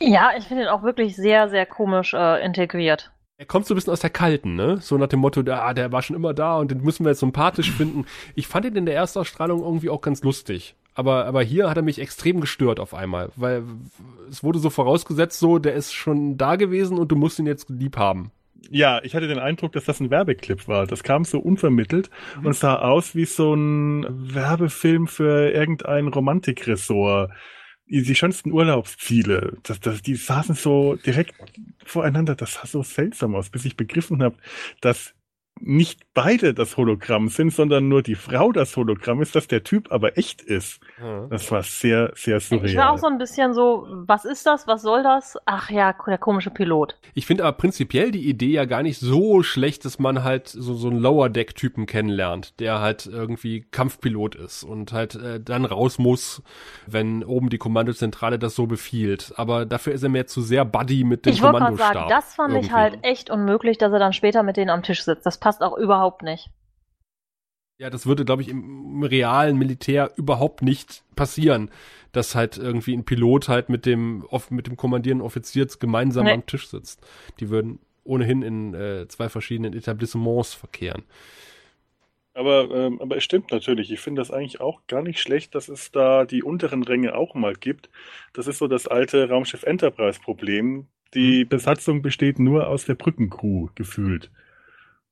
Ja, 0.00 0.32
ich 0.36 0.44
finde 0.44 0.64
ihn 0.64 0.68
auch 0.68 0.82
wirklich 0.82 1.16
sehr, 1.16 1.48
sehr 1.48 1.66
komisch 1.66 2.12
äh, 2.14 2.44
integriert. 2.44 3.10
Er 3.38 3.44
kommt 3.44 3.66
so 3.66 3.74
ein 3.74 3.76
bisschen 3.76 3.92
aus 3.92 4.00
der 4.00 4.08
Kalten, 4.08 4.54
ne? 4.54 4.78
So 4.80 4.96
nach 4.96 5.08
dem 5.08 5.20
Motto, 5.20 5.42
ah, 5.50 5.74
der 5.74 5.92
war 5.92 6.00
schon 6.00 6.16
immer 6.16 6.32
da 6.32 6.56
und 6.56 6.70
den 6.70 6.80
müssen 6.80 7.04
wir 7.04 7.10
jetzt 7.10 7.20
sympathisch 7.20 7.70
finden. 7.70 8.06
Ich 8.34 8.46
fand 8.46 8.64
ihn 8.64 8.76
in 8.76 8.86
der 8.86 8.94
Erstausstrahlung 8.94 9.62
irgendwie 9.62 9.90
auch 9.90 10.00
ganz 10.00 10.22
lustig. 10.22 10.74
Aber, 10.94 11.26
aber 11.26 11.42
hier 11.42 11.68
hat 11.68 11.76
er 11.76 11.82
mich 11.82 11.98
extrem 11.98 12.40
gestört 12.40 12.80
auf 12.80 12.94
einmal, 12.94 13.28
weil 13.36 13.64
es 14.30 14.42
wurde 14.42 14.58
so 14.58 14.70
vorausgesetzt, 14.70 15.38
so, 15.38 15.58
der 15.58 15.74
ist 15.74 15.92
schon 15.92 16.38
da 16.38 16.56
gewesen 16.56 16.96
und 16.96 17.12
du 17.12 17.16
musst 17.16 17.38
ihn 17.38 17.44
jetzt 17.44 17.68
lieb 17.68 17.98
haben. 17.98 18.30
Ja, 18.70 19.02
ich 19.04 19.14
hatte 19.14 19.28
den 19.28 19.38
Eindruck, 19.38 19.72
dass 19.72 19.84
das 19.84 20.00
ein 20.00 20.10
Werbeclip 20.10 20.66
war. 20.66 20.86
Das 20.86 21.02
kam 21.02 21.24
so 21.24 21.38
unvermittelt 21.38 22.08
und 22.42 22.56
sah 22.56 22.76
aus 22.76 23.14
wie 23.14 23.26
so 23.26 23.52
ein 23.52 24.06
Werbefilm 24.08 25.06
für 25.06 25.50
irgendein 25.50 26.08
Romantikressort. 26.08 27.30
Die 27.88 28.14
schönsten 28.16 28.50
Urlaubsziele, 28.50 29.58
das, 29.62 29.78
das, 29.78 30.02
die 30.02 30.16
saßen 30.16 30.56
so 30.56 30.96
direkt 30.96 31.34
voreinander. 31.84 32.34
Das 32.34 32.54
sah 32.54 32.66
so 32.66 32.82
seltsam 32.82 33.34
aus, 33.36 33.50
bis 33.50 33.64
ich 33.64 33.76
begriffen 33.76 34.22
habe, 34.22 34.36
dass 34.80 35.14
nicht 35.60 36.00
beide 36.14 36.54
das 36.54 36.76
Hologramm 36.76 37.28
sind, 37.28 37.52
sondern 37.52 37.88
nur 37.88 38.02
die 38.02 38.14
Frau 38.14 38.52
das 38.52 38.76
Hologramm 38.76 39.22
ist, 39.22 39.34
dass 39.34 39.48
der 39.48 39.64
Typ 39.64 39.90
aber 39.90 40.16
echt 40.18 40.42
ist. 40.42 40.80
Ja. 41.00 41.26
Das 41.28 41.50
war 41.50 41.62
sehr, 41.62 42.12
sehr 42.14 42.40
surreal. 42.40 42.66
Ich 42.66 42.76
war 42.76 42.90
auch 42.90 42.98
so 42.98 43.06
ein 43.06 43.18
bisschen 43.18 43.54
so, 43.54 43.86
was 43.90 44.24
ist 44.24 44.46
das, 44.46 44.66
was 44.66 44.82
soll 44.82 45.02
das? 45.02 45.36
Ach 45.46 45.70
ja, 45.70 45.94
der 46.06 46.18
komische 46.18 46.50
Pilot. 46.50 46.96
Ich 47.14 47.26
finde 47.26 47.44
aber 47.44 47.56
prinzipiell 47.56 48.10
die 48.10 48.28
Idee 48.28 48.50
ja 48.50 48.64
gar 48.66 48.82
nicht 48.82 48.98
so 49.00 49.42
schlecht, 49.42 49.84
dass 49.84 49.98
man 49.98 50.22
halt 50.24 50.48
so, 50.48 50.74
so 50.74 50.88
einen 50.88 50.98
Lower-Deck-Typen 50.98 51.86
kennenlernt, 51.86 52.60
der 52.60 52.80
halt 52.80 53.06
irgendwie 53.06 53.62
Kampfpilot 53.70 54.34
ist 54.34 54.62
und 54.62 54.92
halt 54.92 55.14
äh, 55.14 55.40
dann 55.40 55.64
raus 55.64 55.98
muss, 55.98 56.42
wenn 56.86 57.24
oben 57.24 57.48
die 57.50 57.58
Kommandozentrale 57.58 58.38
das 58.38 58.54
so 58.54 58.66
befiehlt. 58.66 59.32
Aber 59.36 59.64
dafür 59.66 59.94
ist 59.94 60.02
er 60.02 60.08
mir 60.10 60.26
zu 60.26 60.42
sehr 60.42 60.64
Buddy 60.64 61.04
mit 61.04 61.24
dem 61.26 61.32
Ich 61.32 61.42
wollte 61.42 61.58
gerade 61.58 61.76
Kommandostab. 61.76 61.94
sagen, 61.94 62.08
das 62.10 62.34
fand 62.34 62.50
ich 62.52 62.56
irgendwie. 62.56 62.74
halt 62.74 62.98
echt 63.02 63.30
unmöglich, 63.30 63.78
dass 63.78 63.92
er 63.92 63.98
dann 63.98 64.12
später 64.12 64.42
mit 64.42 64.56
denen 64.56 64.70
am 64.70 64.82
Tisch 64.82 65.02
sitzt. 65.02 65.24
Das 65.26 65.38
passt 65.46 65.62
auch 65.62 65.78
überhaupt 65.78 66.22
nicht. 66.22 66.50
Ja, 67.78 67.88
das 67.88 68.04
würde, 68.04 68.24
glaube 68.24 68.42
ich, 68.42 68.48
im, 68.48 69.04
realen 69.04 69.56
Militär 69.56 70.10
überhaupt 70.16 70.60
nicht 70.60 71.04
passieren, 71.14 71.70
dass 72.10 72.34
halt 72.34 72.58
irgendwie 72.58 72.94
ein 72.96 73.04
Pilot 73.04 73.48
halt 73.48 73.68
mit 73.68 73.86
dem 73.86 74.24
off- 74.28 74.50
mit 74.50 74.66
dem 74.66 74.76
kommandierenden 74.76 75.24
Offizier 75.24 75.68
gemeinsam 75.78 76.24
Nee. 76.24 76.32
am 76.32 76.46
Tisch 76.46 76.66
sitzt. 76.66 77.06
Die 77.38 77.48
würden 77.48 77.78
ohnehin 78.02 78.42
in 78.42 78.74
äh, 78.74 79.06
zwei 79.06 79.28
verschiedenen 79.28 79.72
Etablissements 79.72 80.52
verkehren. 80.54 81.04
Aber, 82.34 82.68
ähm, 82.74 83.00
aber 83.00 83.16
es 83.18 83.22
stimmt 83.24 83.52
natürlich. 83.52 83.92
Ich 83.92 84.00
finde 84.00 84.20
das 84.20 84.32
eigentlich 84.32 84.60
auch 84.60 84.80
gar 84.88 85.02
nicht 85.02 85.20
schlecht, 85.20 85.54
dass 85.54 85.68
es 85.68 85.92
da 85.92 86.24
die 86.24 86.42
unteren 86.42 86.82
Ränge 86.82 87.14
auch 87.14 87.34
mal 87.36 87.54
gibt. 87.54 87.88
Das 88.32 88.48
ist 88.48 88.58
so 88.58 88.66
das 88.66 88.88
alte 88.88 89.28
Raumschiff 89.28 89.62
Enterprise-Problem. 89.62 90.88
Die 91.14 91.44
Besatzung 91.44 92.02
besteht 92.02 92.40
nur 92.40 92.66
aus 92.66 92.84
der 92.84 92.96
Brückencrew 92.96 93.68
gefühlt. 93.76 94.30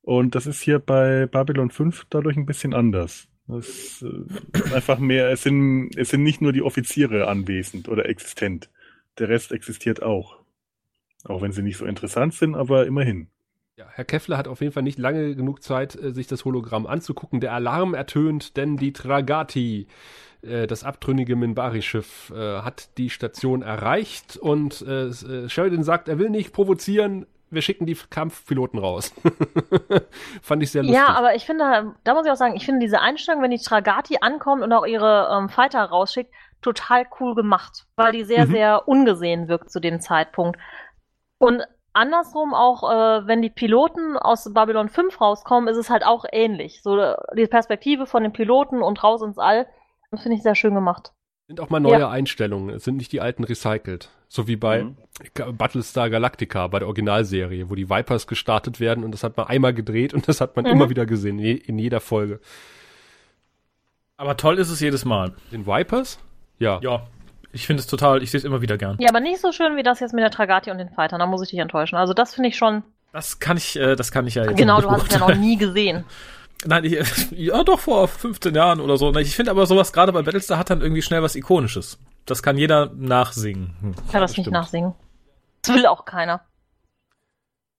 Und 0.05 0.35
das 0.35 0.45
ist 0.45 0.61
hier 0.61 0.77
bei 0.77 1.25
Babylon 1.25 1.71
5 1.71 2.05
dadurch 2.11 2.37
ein 2.37 2.45
bisschen 2.45 2.75
anders. 2.75 3.27
Das 3.47 3.67
ist 3.67 4.03
äh, 4.03 4.73
einfach 4.75 4.99
mehr, 4.99 5.31
es 5.31 5.41
sind, 5.41 5.97
es 5.97 6.09
sind 6.09 6.21
nicht 6.21 6.41
nur 6.41 6.53
die 6.53 6.61
Offiziere 6.61 7.27
anwesend 7.27 7.89
oder 7.89 8.07
existent. 8.07 8.69
Der 9.17 9.29
Rest 9.29 9.51
existiert 9.51 10.03
auch. 10.03 10.37
Auch 11.23 11.41
wenn 11.41 11.51
sie 11.51 11.63
nicht 11.63 11.77
so 11.77 11.85
interessant 11.85 12.35
sind, 12.35 12.53
aber 12.53 12.85
immerhin. 12.85 13.29
Ja, 13.77 13.87
Herr 13.91 14.05
Keffler 14.05 14.37
hat 14.37 14.47
auf 14.47 14.61
jeden 14.61 14.73
Fall 14.73 14.83
nicht 14.83 14.99
lange 14.99 15.35
genug 15.35 15.63
Zeit, 15.63 15.95
äh, 15.95 16.11
sich 16.11 16.27
das 16.27 16.45
Hologramm 16.45 16.85
anzugucken. 16.85 17.39
Der 17.39 17.53
Alarm 17.53 17.95
ertönt, 17.95 18.57
denn 18.57 18.77
die 18.77 18.93
Tragati, 18.93 19.87
äh, 20.43 20.67
das 20.67 20.83
abtrünnige 20.83 21.35
Minbari-Schiff, 21.35 22.31
hat 22.31 22.95
die 22.99 23.09
Station 23.09 23.63
erreicht 23.63 24.37
und 24.37 24.75
Sheridan 24.75 25.83
sagt, 25.83 26.09
er 26.09 26.19
will 26.19 26.29
nicht 26.29 26.53
provozieren. 26.53 27.25
Wir 27.49 27.61
schicken 27.61 27.85
die 27.85 27.95
Kampfpiloten 28.09 28.79
raus. 28.79 29.13
Fand 30.41 30.63
ich 30.63 30.71
sehr 30.71 30.83
lustig. 30.83 30.97
Ja, 30.99 31.09
aber 31.09 31.35
ich 31.35 31.45
finde, 31.45 31.95
da 32.03 32.13
muss 32.13 32.25
ich 32.25 32.31
auch 32.31 32.37
sagen, 32.37 32.55
ich 32.55 32.65
finde 32.65 32.81
diese 32.81 33.01
Einstellung, 33.01 33.41
wenn 33.41 33.51
die 33.51 33.59
Tragati 33.59 34.17
ankommt 34.21 34.63
und 34.63 34.73
auch 34.73 34.85
ihre 34.85 35.29
ähm, 35.31 35.49
Fighter 35.49 35.83
rausschickt, 35.83 36.33
total 36.61 37.05
cool 37.19 37.35
gemacht, 37.35 37.85
weil 37.95 38.11
die 38.11 38.23
sehr, 38.23 38.47
Mhm. 38.47 38.51
sehr 38.51 38.87
ungesehen 38.87 39.47
wirkt 39.47 39.69
zu 39.71 39.79
dem 39.79 39.99
Zeitpunkt. 40.01 40.59
Und 41.37 41.61
andersrum 41.93 42.53
auch, 42.53 42.89
äh, 42.89 43.27
wenn 43.27 43.41
die 43.41 43.49
Piloten 43.49 44.17
aus 44.17 44.51
Babylon 44.53 44.89
5 44.89 45.21
rauskommen, 45.21 45.67
ist 45.69 45.77
es 45.77 45.89
halt 45.89 46.05
auch 46.05 46.25
ähnlich. 46.31 46.81
So 46.81 47.13
die 47.35 47.47
Perspektive 47.47 48.07
von 48.07 48.23
den 48.23 48.33
Piloten 48.33 48.81
und 48.81 49.03
raus 49.03 49.21
ins 49.21 49.37
All, 49.37 49.67
das 50.11 50.23
finde 50.23 50.37
ich 50.37 50.43
sehr 50.43 50.55
schön 50.55 50.73
gemacht. 50.73 51.13
Sind 51.47 51.59
auch 51.59 51.69
mal 51.69 51.79
neue 51.79 51.99
Ja. 51.99 52.09
Einstellungen. 52.09 52.75
Es 52.75 52.83
sind 52.83 52.97
nicht 52.97 53.11
die 53.11 53.21
alten 53.21 53.43
recycelt. 53.43 54.09
So 54.27 54.47
wie 54.47 54.55
bei 54.55 54.83
Mhm. 54.83 54.97
Battlestar 55.57 56.09
Galactica, 56.09 56.67
bei 56.67 56.79
der 56.79 56.87
Originalserie, 56.87 57.69
wo 57.69 57.75
die 57.75 57.89
Vipers 57.89 58.25
gestartet 58.27 58.79
werden 58.79 59.03
und 59.03 59.11
das 59.11 59.23
hat 59.23 59.37
man 59.37 59.47
einmal 59.47 59.73
gedreht 59.73 60.13
und 60.13 60.27
das 60.27 60.41
hat 60.41 60.55
man 60.55 60.65
Mhm. 60.65 60.71
immer 60.71 60.89
wieder 60.89 61.05
gesehen, 61.05 61.39
in 61.39 61.77
jeder 61.77 61.99
Folge. 62.01 62.39
Aber 64.17 64.37
toll 64.37 64.57
ist 64.59 64.69
es 64.69 64.79
jedes 64.79 65.05
Mal. 65.05 65.33
Den 65.51 65.67
Vipers? 65.67 66.19
Ja. 66.57 66.79
Ja. 66.81 67.03
Ich 67.51 67.67
finde 67.67 67.79
es 67.81 67.87
total, 67.87 68.21
ich 68.23 68.31
sehe 68.31 68.39
es 68.39 68.43
immer 68.43 68.61
wieder 68.61 68.77
gern. 68.77 68.97
Ja, 68.99 69.09
aber 69.09 69.19
nicht 69.21 69.39
so 69.39 69.51
schön 69.51 69.77
wie 69.77 69.83
das 69.83 69.99
jetzt 70.01 70.13
mit 70.13 70.23
der 70.23 70.31
Tragati 70.31 70.71
und 70.71 70.77
den 70.77 70.89
Fightern, 70.89 71.19
da 71.19 71.25
muss 71.25 71.41
ich 71.43 71.49
dich 71.51 71.59
enttäuschen. 71.59 71.95
Also 71.95 72.13
das 72.13 72.33
finde 72.33 72.49
ich 72.49 72.57
schon, 72.57 72.83
Das 73.13 73.39
kann 73.39 73.55
ich, 73.55 73.77
äh, 73.79 73.95
das 73.95 74.11
kann 74.11 74.27
ich 74.27 74.35
ja 74.35 74.43
jetzt 74.43 74.57
genau, 74.57 74.81
du 74.81 74.89
hast 74.91 75.03
es 75.07 75.13
ja 75.13 75.19
noch 75.19 75.35
nie 75.35 75.57
gesehen. 75.57 76.03
Nein, 76.63 76.83
ich, 76.85 77.31
ja 77.31 77.63
doch 77.63 77.79
vor 77.79 78.07
15 78.07 78.55
Jahren 78.55 78.79
oder 78.79 78.97
so. 78.97 79.13
Ich 79.15 79.35
finde 79.35 79.51
aber 79.51 79.65
sowas 79.65 79.91
gerade 79.93 80.13
bei 80.13 80.21
Battlestar 80.21 80.57
hat 80.57 80.69
dann 80.69 80.81
irgendwie 80.81 81.01
schnell 81.01 81.21
was 81.21 81.35
Ikonisches. 81.35 81.99
Das 82.25 82.41
kann 82.41 82.57
jeder 82.57 82.91
nachsingen. 82.95 83.75
Hm. 83.81 83.95
Ich 84.05 84.11
kann 84.11 84.21
das, 84.21 84.31
nicht 84.31 84.41
stimmt. 84.41 84.53
nachsingen. 84.53 84.93
Das 85.61 85.75
will 85.75 85.85
auch 85.85 86.05
keiner. 86.05 86.41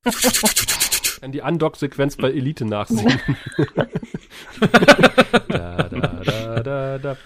An 1.23 1.33
die 1.33 1.41
Undock-Sequenz 1.41 2.17
bei 2.17 2.31
Elite 2.31 2.65
nachsingen. 2.65 3.21
da, 5.49 5.77
da, 5.77 5.89
da, 5.89 6.61
da, 6.63 6.99
da. 6.99 7.17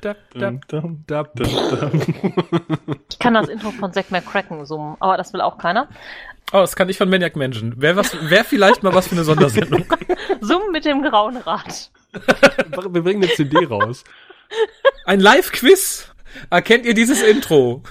Da, 0.00 0.14
da, 0.32 0.50
Dum, 0.50 0.60
dum, 0.68 1.04
da, 1.08 1.24
dum, 1.24 1.48
dum. 1.48 2.02
Ich 3.10 3.18
kann 3.18 3.34
das 3.34 3.48
Intro 3.48 3.72
von 3.72 3.92
Zack 3.92 4.12
McCracken 4.12 4.64
summen, 4.64 4.96
aber 5.00 5.16
das 5.16 5.32
will 5.32 5.40
auch 5.40 5.58
keiner. 5.58 5.88
Oh, 6.52 6.58
das 6.58 6.76
kann 6.76 6.88
ich 6.88 6.96
von 6.98 7.10
Maniac 7.10 7.36
Mansion. 7.36 7.80
Wäre 7.80 7.96
was, 7.96 8.30
wäre 8.30 8.44
vielleicht 8.44 8.82
mal 8.82 8.94
was 8.94 9.08
für 9.08 9.14
eine 9.14 9.24
Sondersendung. 9.24 9.84
Summen 10.40 10.70
mit 10.72 10.84
dem 10.84 11.02
grauen 11.02 11.36
Rad. 11.36 11.90
Wir 12.90 13.02
bringen 13.02 13.22
eine 13.22 13.32
CD 13.32 13.66
raus. 13.66 14.04
Ein 15.04 15.20
Live-Quiz. 15.20 16.10
Erkennt 16.50 16.86
ihr 16.86 16.94
dieses 16.94 17.22
Intro? 17.22 17.82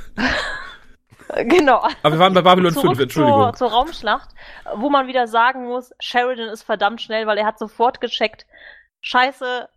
Genau. 1.44 1.86
Aber 2.04 2.16
wir 2.16 2.20
waren 2.20 2.34
bei 2.34 2.42
Babylon 2.42 2.72
5, 2.72 2.82
Zurück 2.84 3.00
Entschuldigung. 3.02 3.42
zur, 3.42 3.54
zur 3.54 3.72
Raumschlacht, 3.72 4.30
wo 4.76 4.90
man 4.90 5.08
wieder 5.08 5.28
sagen 5.28 5.66
muss, 5.66 5.92
Sheridan 6.00 6.48
ist 6.50 6.64
verdammt 6.64 7.02
schnell, 7.02 7.28
weil 7.28 7.38
er 7.38 7.46
hat 7.46 7.60
sofort 7.60 8.00
gecheckt, 8.00 8.46
scheiße, 9.02 9.68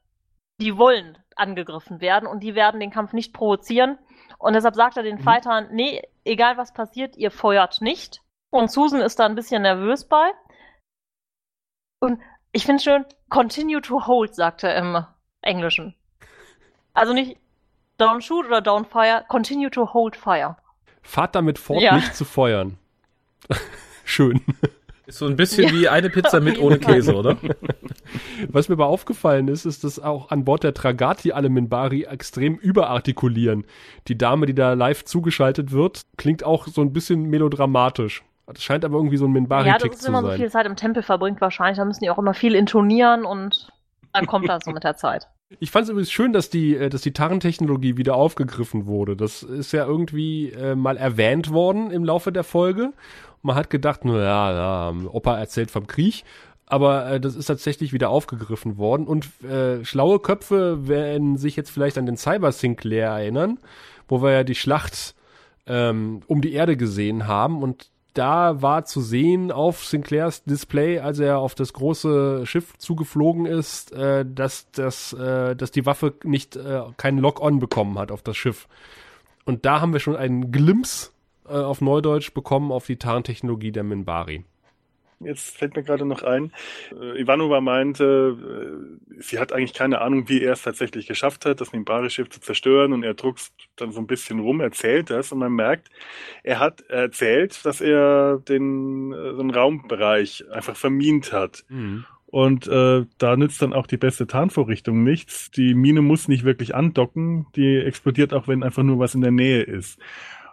die 0.61 0.76
wollen 0.78 1.18
angegriffen 1.37 2.01
werden 2.01 2.26
und 2.28 2.41
die 2.41 2.55
werden 2.55 2.78
den 2.81 2.91
Kampf 2.93 3.12
nicht 3.12 3.33
provozieren. 3.33 3.99
Und 4.39 4.53
deshalb 4.55 4.76
sagt 4.76 4.97
er 4.97 5.03
den 5.03 5.16
Mhm. 5.16 5.22
Fightern, 5.22 5.68
nee, 5.72 6.03
egal 6.24 6.57
was 6.57 6.72
passiert, 6.72 7.16
ihr 7.16 7.31
feuert 7.31 7.81
nicht. 7.81 8.20
Und 8.51 8.70
Susan 8.70 9.01
ist 9.01 9.18
da 9.18 9.26
ein 9.26 9.34
bisschen 9.34 9.62
nervös 9.62 10.05
bei. 10.05 10.30
Und 12.01 12.20
ich 12.53 12.66
finde 12.66 12.82
schön, 12.82 13.05
continue 13.28 13.80
to 13.80 14.07
hold, 14.07 14.34
sagt 14.34 14.64
er 14.64 14.76
im 14.76 15.05
Englischen. 15.42 15.94
Also 16.94 17.12
nicht 17.12 17.38
don't 17.98 18.22
shoot 18.22 18.46
oder 18.46 18.59
don't 18.59 18.86
fire, 18.86 19.24
continue 19.28 19.70
to 19.70 19.92
hold 19.92 20.16
fire. 20.16 20.57
Fahrt 21.03 21.34
damit 21.34 21.59
fort, 21.59 21.80
Ja. 21.82 21.96
nicht 21.96 22.14
zu 22.14 22.24
feuern. 22.24 22.76
Schön. 24.05 24.40
Ist 25.07 25.18
so 25.18 25.26
ein 25.26 25.36
bisschen 25.36 25.68
Ja. 25.68 25.72
wie 25.72 25.88
eine 25.88 26.11
Pizza 26.11 26.40
mit 26.40 26.59
ohne. 26.59 26.78
Käse, 26.80 27.14
oder? 27.14 27.36
Was 28.48 28.68
mir 28.68 28.74
aber 28.74 28.86
aufgefallen 28.86 29.48
ist, 29.48 29.64
ist, 29.64 29.84
dass 29.84 29.98
auch 30.01 30.30
an 30.30 30.44
Bord 30.44 30.64
der 30.64 30.74
Tragati 30.74 31.32
alle 31.32 31.48
Minbari 31.48 32.05
extrem 32.05 32.57
überartikulieren. 32.57 33.64
Die 34.09 34.18
Dame, 34.18 34.46
die 34.46 34.55
da 34.55 34.72
live 34.72 35.05
zugeschaltet 35.05 35.70
wird, 35.72 36.03
klingt 36.16 36.42
auch 36.44 36.66
so 36.66 36.80
ein 36.80 36.92
bisschen 36.92 37.22
melodramatisch. 37.24 38.24
Das 38.53 38.62
scheint 38.62 38.84
aber 38.84 38.96
irgendwie 38.96 39.16
so 39.16 39.26
ein 39.26 39.34
Ja, 39.34 39.34
das 39.34 39.40
Minbari-Tick 39.42 39.92
ist, 39.92 40.01
zu 40.01 40.07
wenn 40.07 40.12
man 40.12 40.24
so 40.24 40.30
sein. 40.30 40.38
viel 40.38 40.51
Zeit 40.51 40.66
im 40.66 40.76
Tempel 40.76 41.03
verbringt, 41.03 41.40
wahrscheinlich. 41.40 41.78
Da 41.78 41.84
müssen 41.84 42.03
die 42.03 42.11
auch 42.11 42.18
immer 42.18 42.34
viel 42.34 42.55
intonieren 42.55 43.24
und 43.24 43.68
dann 44.12 44.26
kommt 44.26 44.48
das 44.48 44.64
so 44.64 44.70
mit 44.72 44.84
der 44.84 44.96
Zeit. 44.96 45.28
Ich 45.59 45.72
fand 45.72 45.82
es 45.82 45.90
übrigens 45.90 46.12
schön, 46.12 46.32
dass 46.32 46.48
die, 46.48 46.76
äh, 46.76 46.90
dass 46.90 47.03
die 47.03 47.12
Tarntechnologie 47.12 47.96
wieder 47.96 48.14
aufgegriffen 48.14 48.86
wurde. 48.86 49.16
Das 49.16 49.42
ist 49.42 49.72
ja 49.72 49.84
irgendwie 49.84 50.51
äh, 50.51 50.76
mal 50.76 50.96
erwähnt 50.96 51.51
worden 51.53 51.90
im 51.90 52.05
Laufe 52.05 52.30
der 52.30 52.44
Folge. 52.44 52.92
Man 53.42 53.57
hat 53.57 53.68
gedacht, 53.68 54.03
na 54.05 54.16
ja, 54.16 54.53
ja, 54.53 54.94
Opa 55.11 55.36
erzählt 55.38 55.72
vom 55.72 55.88
Krieg. 55.88 56.22
Aber 56.66 57.11
äh, 57.11 57.20
das 57.20 57.34
ist 57.34 57.46
tatsächlich 57.46 57.92
wieder 57.92 58.11
aufgegriffen 58.11 58.78
worden. 58.78 59.09
Und 59.09 59.42
äh, 59.42 59.84
schlaue 59.84 60.20
Köpfe 60.20 60.86
werden 60.86 61.36
sich 61.36 61.57
jetzt 61.57 61.70
vielleicht 61.70 61.98
an 61.98 62.07
den 62.07 62.16
Cyber 62.16 62.53
Sinclair 62.53 63.09
erinnern, 63.09 63.59
wo 64.07 64.22
wir 64.22 64.30
ja 64.30 64.44
die 64.44 64.55
Schlacht 64.55 65.16
ähm, 65.66 66.20
um 66.28 66.42
die 66.42 66.53
Erde 66.53 66.76
gesehen 66.76 67.26
haben. 67.26 67.61
Und 67.64 67.90
da 68.14 68.62
war 68.62 68.84
zu 68.84 69.00
sehen 69.00 69.52
auf 69.52 69.84
Sinclairs 69.84 70.44
Display, 70.44 70.98
als 70.98 71.18
er 71.18 71.38
auf 71.38 71.54
das 71.54 71.72
große 71.72 72.46
Schiff 72.46 72.76
zugeflogen 72.78 73.46
ist, 73.46 73.92
äh, 73.92 74.24
dass, 74.26 74.70
dass, 74.72 75.12
äh, 75.12 75.54
dass 75.56 75.70
die 75.70 75.86
Waffe 75.86 76.14
nicht 76.24 76.56
äh, 76.56 76.82
keinen 76.96 77.18
Lock-on 77.18 77.58
bekommen 77.58 77.98
hat 77.98 78.11
auf 78.12 78.22
das 78.22 78.36
Schiff. 78.36 78.68
Und 79.44 79.64
da 79.64 79.80
haben 79.80 79.92
wir 79.92 80.00
schon 80.00 80.16
einen 80.16 80.52
Glimpse 80.52 81.11
äh, 81.48 81.52
auf 81.52 81.80
Neudeutsch 81.80 82.32
bekommen 82.32 82.72
auf 82.72 82.86
die 82.86 82.96
Tarntechnologie 82.96 83.72
der 83.72 83.84
Minbari. 83.84 84.44
Jetzt 85.23 85.59
fällt 85.59 85.77
mir 85.77 85.83
gerade 85.83 86.07
noch 86.07 86.23
ein, 86.23 86.51
äh, 86.99 87.21
Ivanova 87.21 87.61
meinte, 87.61 88.39
äh, 89.18 89.21
sie 89.21 89.39
hat 89.39 89.53
eigentlich 89.53 89.75
keine 89.75 90.01
Ahnung, 90.01 90.29
wie 90.31 90.43
er 90.43 90.55
es 90.55 90.62
tatsächlich 90.62 91.07
geschafft 91.07 91.45
hat, 91.45 91.61
das 91.61 91.73
Nimbari-Schiff 91.75 92.31
zu 92.31 92.41
zerstören 92.41 92.95
und 92.95 93.03
er 93.03 93.12
druckst 93.12 93.53
dann 93.77 93.93
so 93.93 94.01
ein 94.01 94.07
bisschen 94.07 94.41
rum, 94.41 94.61
erzählt 94.61 95.11
das 95.11 95.31
und 95.31 95.39
man 95.39 95.53
merkt, 95.53 95.91
er 96.43 96.59
hat 96.59 96.81
erzählt, 96.89 97.64
dass 97.66 97.83
er 97.83 98.39
den 98.39 99.12
äh, 99.12 99.35
so 99.35 99.41
einen 99.41 99.51
Raumbereich 99.51 100.45
einfach 100.51 100.77
vermint 100.77 101.33
hat. 101.33 101.64
Und 102.27 102.68
äh, 102.68 103.05
da 103.18 103.37
nützt 103.37 103.61
dann 103.61 103.73
auch 103.73 103.89
die 103.89 103.97
beste 103.97 104.27
Tarnvorrichtung 104.27 105.03
nichts. 105.03 105.51
Die 105.51 105.75
Mine 105.75 106.01
muss 106.01 106.29
nicht 106.29 106.45
wirklich 106.45 106.75
andocken, 106.77 107.47
die 107.57 107.77
explodiert 107.77 108.33
auch, 108.33 108.47
wenn 108.47 108.62
einfach 108.62 108.85
nur 108.85 109.01
was 109.01 109.14
in 109.14 109.21
der 109.21 109.33
Nähe 109.33 109.62
ist. 109.62 109.99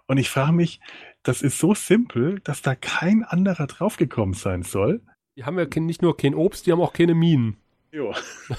Und 0.07 0.17
ich 0.17 0.29
frage 0.29 0.53
mich, 0.53 0.79
das 1.27 1.41
ist 1.41 1.59
so 1.59 1.73
simpel, 1.73 2.39
dass 2.43 2.61
da 2.61 2.75
kein 2.75 3.23
anderer 3.23 3.67
draufgekommen 3.67 4.33
sein 4.33 4.63
soll. 4.63 5.01
Die 5.35 5.43
haben 5.45 5.57
ja 5.59 5.65
kein- 5.65 5.85
nicht 5.85 6.01
nur 6.01 6.17
kein 6.17 6.33
Obst, 6.35 6.65
die 6.65 6.71
haben 6.71 6.81
auch 6.81 6.93
keine 6.93 7.15
Minen. 7.15 7.57
Jo. 7.91 8.13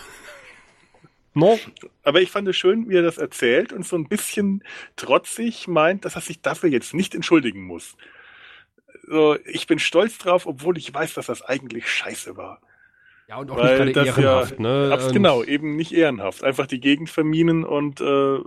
No? 1.35 1.57
Aber 2.03 2.21
ich 2.21 2.31
fand 2.33 2.49
es 2.49 2.57
schön, 2.57 2.89
wie 2.89 2.97
er 2.97 3.03
das 3.03 3.17
erzählt 3.19 3.73
und 3.73 3.87
so 3.87 3.95
ein 3.95 4.09
bisschen 4.09 4.65
trotzig 4.97 5.69
meint, 5.69 6.05
dass 6.05 6.17
er 6.17 6.21
sich 6.21 6.41
dafür 6.41 6.69
jetzt 6.69 6.95
nicht 6.95 7.15
entschuldigen 7.15 7.63
muss. 7.65 7.97
So, 9.07 9.37
ich 9.45 9.69
bin 9.69 9.79
stolz 9.79 10.19
drauf, 10.19 10.47
obwohl 10.47 10.77
ich 10.79 10.93
weiß, 10.93 11.15
dass 11.15 11.27
das 11.27 11.43
eigentlich 11.43 11.89
scheiße 11.89 12.37
war. 12.37 12.61
Ja, 13.29 13.37
und 13.37 13.51
auch 13.53 13.57
Weil 13.59 13.85
nicht 13.85 13.95
gerade 13.95 14.09
ehrenhaft, 14.09 14.55
ja, 14.59 14.61
ne? 14.61 14.91
Abs 14.93 15.13
genau, 15.13 15.45
eben 15.45 15.77
nicht 15.77 15.93
ehrenhaft. 15.93 16.43
Einfach 16.43 16.67
die 16.67 16.81
Gegend 16.81 17.09
verminen 17.09 17.63
und 17.63 18.01
äh, 18.01 18.39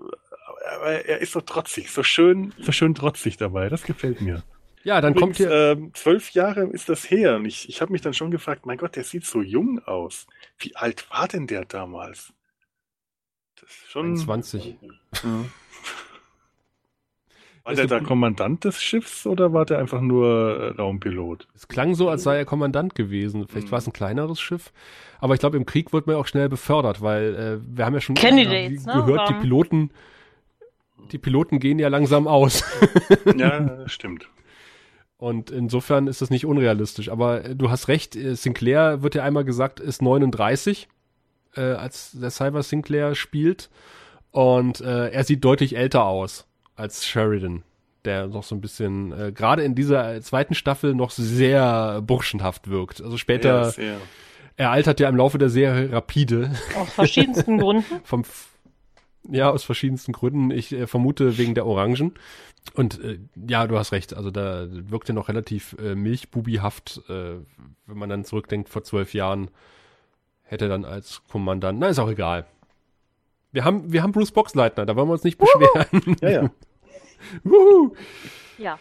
aber 0.78 1.06
er 1.06 1.20
ist 1.20 1.32
so 1.34 1.42
trotzig, 1.42 1.92
so 1.92 2.04
schön, 2.04 2.54
so 2.60 2.72
schön 2.72 2.96
trotzig 2.96 3.38
dabei. 3.38 3.70
Das 3.70 3.84
gefällt 3.84 4.22
mir. 4.22 4.44
Ja, 4.84 5.00
dann 5.00 5.14
kommt 5.14 5.40
Übrigens, 5.40 5.54
hier. 5.54 5.72
ähm, 5.74 5.92
zwölf 5.94 6.32
Jahre 6.32 6.64
ist 6.64 6.90
das 6.90 7.10
her 7.10 7.36
und 7.36 7.46
ich, 7.46 7.70
ich 7.70 7.82
habe 7.82 7.92
mich 7.92 8.02
dann 8.02 8.14
schon 8.16 8.32
gefragt, 8.32 8.66
mein 8.66 8.78
Gott, 8.80 8.96
der 8.96 9.04
sieht 9.04 9.26
so 9.26 9.42
jung 9.42 9.80
aus. 9.86 10.26
Wie 10.58 10.76
alt 10.76 11.08
war 11.12 11.28
denn 11.28 11.46
der 11.46 11.66
damals? 11.66 12.34
Das 13.60 13.70
ist 13.70 13.92
schon. 13.92 14.18
20. 14.18 14.76
Ja. 14.82 15.20
War 17.64 17.74
Ist 17.74 17.78
der 17.78 17.86
da 17.86 18.00
Kommandant 18.00 18.64
des 18.66 18.82
Schiffs 18.82 19.28
oder 19.28 19.54
war 19.54 19.66
der 19.66 19.78
einfach 19.78 20.02
nur 20.02 20.74
äh, 20.76 20.82
Raumpilot? 20.82 21.48
Es 21.54 21.68
klang 21.68 21.94
so, 21.94 22.10
als 22.10 22.24
sei 22.24 22.38
er 22.38 22.46
Kommandant 22.46 22.96
gewesen. 22.96 23.48
Vielleicht 23.48 23.68
Mhm. 23.68 23.72
war 23.72 23.78
es 23.78 23.86
ein 23.88 23.94
kleineres 23.94 24.42
Schiff. 24.42 24.74
Aber 25.20 25.36
ich 25.36 25.40
glaube, 25.42 25.58
im 25.58 25.68
Krieg 25.68 25.94
wird 25.94 26.08
man 26.08 26.16
auch 26.16 26.26
schnell 26.26 26.50
befördert, 26.50 27.02
weil 27.04 27.36
äh, 27.36 27.78
wir 27.78 27.86
haben 27.86 27.94
ja 27.94 28.02
schon 28.02 28.16
Candidates, 28.16 28.88
äh, 28.88 28.88
ne? 28.88 29.04
gehört, 29.06 29.30
die 29.30 29.34
Piloten, 29.36 29.92
die 31.12 31.18
Piloten 31.18 31.60
gehen 31.60 31.80
ja 31.80 31.88
langsam 31.88 32.28
aus. 32.28 32.64
Ja, 33.38 33.88
stimmt. 33.88 34.28
Und 35.18 35.52
insofern 35.52 36.08
ist 36.08 36.22
das 36.22 36.30
nicht 36.32 36.46
unrealistisch. 36.46 37.10
Aber 37.10 37.46
äh, 37.46 37.56
du 37.56 37.70
hast 37.70 37.88
recht, 37.88 38.16
äh, 38.16 38.36
Sinclair 38.36 39.04
wird 39.04 39.16
ja 39.16 39.24
einmal 39.24 39.44
gesagt, 39.46 39.80
ist 39.80 40.02
39, 40.02 40.88
äh, 41.56 41.62
als 41.62 42.12
der 42.14 42.32
Cyber 42.32 42.64
Sinclair 42.64 43.14
spielt. 43.16 43.70
Und 44.32 44.82
äh, 44.82 45.10
er 45.10 45.24
sieht 45.24 45.44
deutlich 45.46 45.76
älter 45.76 46.06
aus 46.06 46.48
als 46.76 47.06
Sheridan, 47.06 47.64
der 48.06 48.28
noch 48.28 48.44
so 48.44 48.56
ein 48.56 48.62
bisschen, 48.62 49.12
äh, 49.12 49.32
gerade 49.32 49.62
in 49.64 49.76
dieser 49.76 50.20
zweiten 50.22 50.56
Staffel 50.56 50.96
noch 50.96 51.12
sehr 51.12 52.02
burschenhaft 52.02 52.70
wirkt. 52.70 53.02
Also 53.02 53.18
später, 53.18 53.50
Ja, 53.64 53.70
sehr. 53.70 53.98
er 54.58 54.72
altert 54.72 55.00
ja 55.00 55.10
im 55.10 55.18
Laufe 55.18 55.38
der 55.38 55.50
Serie 55.50 55.92
rapide. 55.92 56.52
Aus 56.76 56.94
verschiedensten 56.94 57.58
Gründen. 57.60 57.84
Vom, 58.04 58.24
ja, 59.30 59.50
aus 59.50 59.64
verschiedensten 59.64 60.12
Gründen. 60.14 60.52
Ich 60.52 60.72
äh, 60.72 60.88
vermute 60.88 61.38
wegen 61.38 61.56
der 61.56 61.66
Orangen. 61.66 62.14
Und 62.74 63.04
äh, 63.04 63.20
ja, 63.48 63.68
du 63.68 63.78
hast 63.78 63.92
recht. 63.92 64.16
Also 64.16 64.32
da 64.32 64.68
wirkt 64.70 65.10
er 65.10 65.16
noch 65.16 65.30
relativ 65.30 65.76
äh, 65.80 65.96
milchbubihaft, 65.96 67.02
äh, 67.10 67.36
wenn 67.86 67.98
man 67.98 68.10
dann 68.10 68.26
zurückdenkt, 68.26 68.70
vor 68.70 68.84
zwölf 68.84 69.14
Jahren 69.14 69.50
hätte 70.44 70.66
er 70.66 70.70
dann 70.70 70.86
als 70.86 71.22
Kommandant. 71.30 71.80
Na, 71.80 71.88
ist 71.88 72.00
auch 72.00 72.10
egal. 72.10 72.46
Wir 73.52 73.66
haben, 73.66 73.92
wir 73.92 74.04
haben 74.04 74.12
Bruce 74.12 74.32
Boxleitner, 74.32 74.86
da 74.86 74.96
wollen 74.96 75.10
wir 75.10 75.14
uns 75.14 75.24
nicht 75.24 75.38
beschweren. 75.38 76.16
Ja, 76.22 76.30
ja. 76.30 76.52
Wuhu. 77.44 77.96
Ja. 78.58 78.80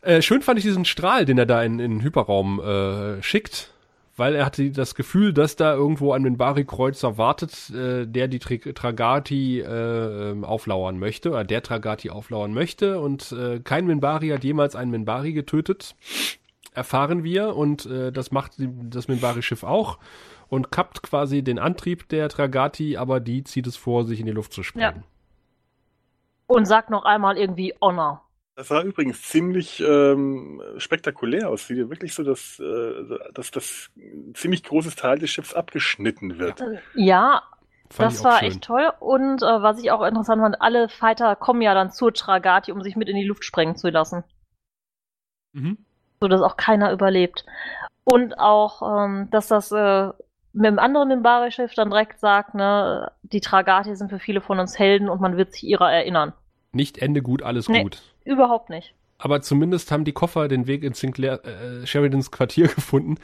Äh, 0.00 0.22
schön 0.22 0.42
fand 0.42 0.58
ich 0.58 0.64
diesen 0.64 0.84
Strahl, 0.84 1.24
den 1.24 1.38
er 1.38 1.46
da 1.46 1.62
in, 1.62 1.78
in 1.78 1.90
den 1.92 2.02
Hyperraum 2.02 2.60
äh, 2.60 3.22
schickt, 3.22 3.72
weil 4.18 4.34
er 4.34 4.44
hatte 4.44 4.70
das 4.70 4.94
Gefühl, 4.94 5.32
dass 5.32 5.56
da 5.56 5.72
irgendwo 5.72 6.12
ein 6.12 6.22
Minbari-Kreuzer 6.22 7.18
wartet, 7.18 7.70
äh, 7.70 8.06
der 8.06 8.28
die 8.28 8.38
Tragati 8.38 9.60
äh, 9.60 10.30
ähm, 10.30 10.44
auflauern 10.44 10.98
möchte, 10.98 11.30
oder 11.30 11.44
der 11.44 11.62
Tragati 11.62 12.10
auflauern 12.10 12.52
möchte. 12.52 13.00
Und 13.00 13.32
äh, 13.32 13.60
kein 13.60 13.86
Minbari 13.86 14.28
hat 14.28 14.44
jemals 14.44 14.76
einen 14.76 14.90
Minbari 14.90 15.32
getötet, 15.32 15.94
erfahren 16.72 17.22
wir. 17.24 17.56
Und 17.56 17.86
äh, 17.86 18.12
das 18.12 18.32
macht 18.32 18.52
das 18.58 19.08
Minbari-Schiff 19.08 19.62
auch 19.62 19.98
und 20.48 20.70
kappt 20.70 21.02
quasi 21.02 21.42
den 21.42 21.58
Antrieb 21.58 22.08
der 22.08 22.28
Tragati, 22.28 22.96
aber 22.96 23.20
die 23.20 23.44
zieht 23.44 23.66
es 23.66 23.76
vor, 23.76 24.04
sich 24.04 24.20
in 24.20 24.26
die 24.26 24.32
Luft 24.32 24.52
zu 24.52 24.62
sprengen. 24.62 25.04
Und 26.46 26.64
sagt 26.64 26.90
noch 26.90 27.04
einmal 27.04 27.36
irgendwie 27.36 27.74
Honor. 27.80 28.27
Das 28.58 28.66
sah 28.66 28.82
übrigens 28.82 29.22
ziemlich 29.22 29.78
ähm, 29.78 30.60
spektakulär 30.78 31.48
aus, 31.48 31.70
wie 31.70 31.76
dir 31.76 31.90
wirklich 31.90 32.12
so, 32.12 32.24
dass, 32.24 32.58
äh, 32.58 33.04
dass 33.32 33.52
das 33.52 33.88
ein 33.96 34.34
ziemlich 34.34 34.64
großes 34.64 34.96
Teil 34.96 35.20
des 35.20 35.30
Schiffs 35.30 35.54
abgeschnitten 35.54 36.40
wird. 36.40 36.60
Äh, 36.60 36.80
Ja, 36.96 37.44
Fand 37.88 38.12
das 38.12 38.24
war 38.24 38.40
schön. 38.40 38.48
echt 38.48 38.62
toll. 38.62 38.92
Und 38.98 39.44
äh, 39.44 39.62
was 39.62 39.80
ich 39.80 39.92
auch 39.92 40.04
interessant 40.04 40.42
fand, 40.42 40.60
alle 40.60 40.88
Fighter 40.88 41.36
kommen 41.36 41.62
ja 41.62 41.72
dann 41.72 41.92
zur 41.92 42.12
Tragati, 42.12 42.72
um 42.72 42.82
sich 42.82 42.96
mit 42.96 43.08
in 43.08 43.14
die 43.14 43.22
Luft 43.24 43.44
sprengen 43.44 43.76
zu 43.76 43.90
lassen. 43.90 44.24
Mhm. 45.52 45.78
So 46.20 46.26
dass 46.26 46.42
auch 46.42 46.56
keiner 46.56 46.90
überlebt. 46.90 47.46
Und 48.02 48.40
auch, 48.40 49.04
ähm, 49.04 49.28
dass 49.30 49.46
das 49.46 49.70
äh, 49.70 50.08
mit 50.52 50.66
dem 50.66 50.80
anderen 50.80 51.06
Mimbari-Schiff 51.06 51.74
dann 51.74 51.90
direkt 51.90 52.18
sagt, 52.18 52.56
ne, 52.56 53.12
die 53.22 53.40
Tragati 53.40 53.94
sind 53.94 54.08
für 54.08 54.18
viele 54.18 54.40
von 54.40 54.58
uns 54.58 54.76
Helden 54.80 55.08
und 55.08 55.20
man 55.20 55.36
wird 55.36 55.52
sich 55.52 55.62
ihrer 55.62 55.92
erinnern. 55.92 56.32
Nicht 56.72 56.98
Ende 56.98 57.22
gut, 57.22 57.42
alles 57.42 57.68
Nee. 57.68 57.82
gut. 57.82 58.02
Überhaupt 58.28 58.70
nicht. 58.70 58.94
Aber 59.18 59.40
zumindest 59.40 59.90
haben 59.90 60.04
die 60.04 60.12
Koffer 60.12 60.48
den 60.48 60.66
Weg 60.66 60.84
in 60.84 60.92
Sinclair, 60.92 61.44
äh, 61.44 61.86
Sheridans 61.86 62.30
Quartier 62.30 62.68
gefunden. 62.74 63.16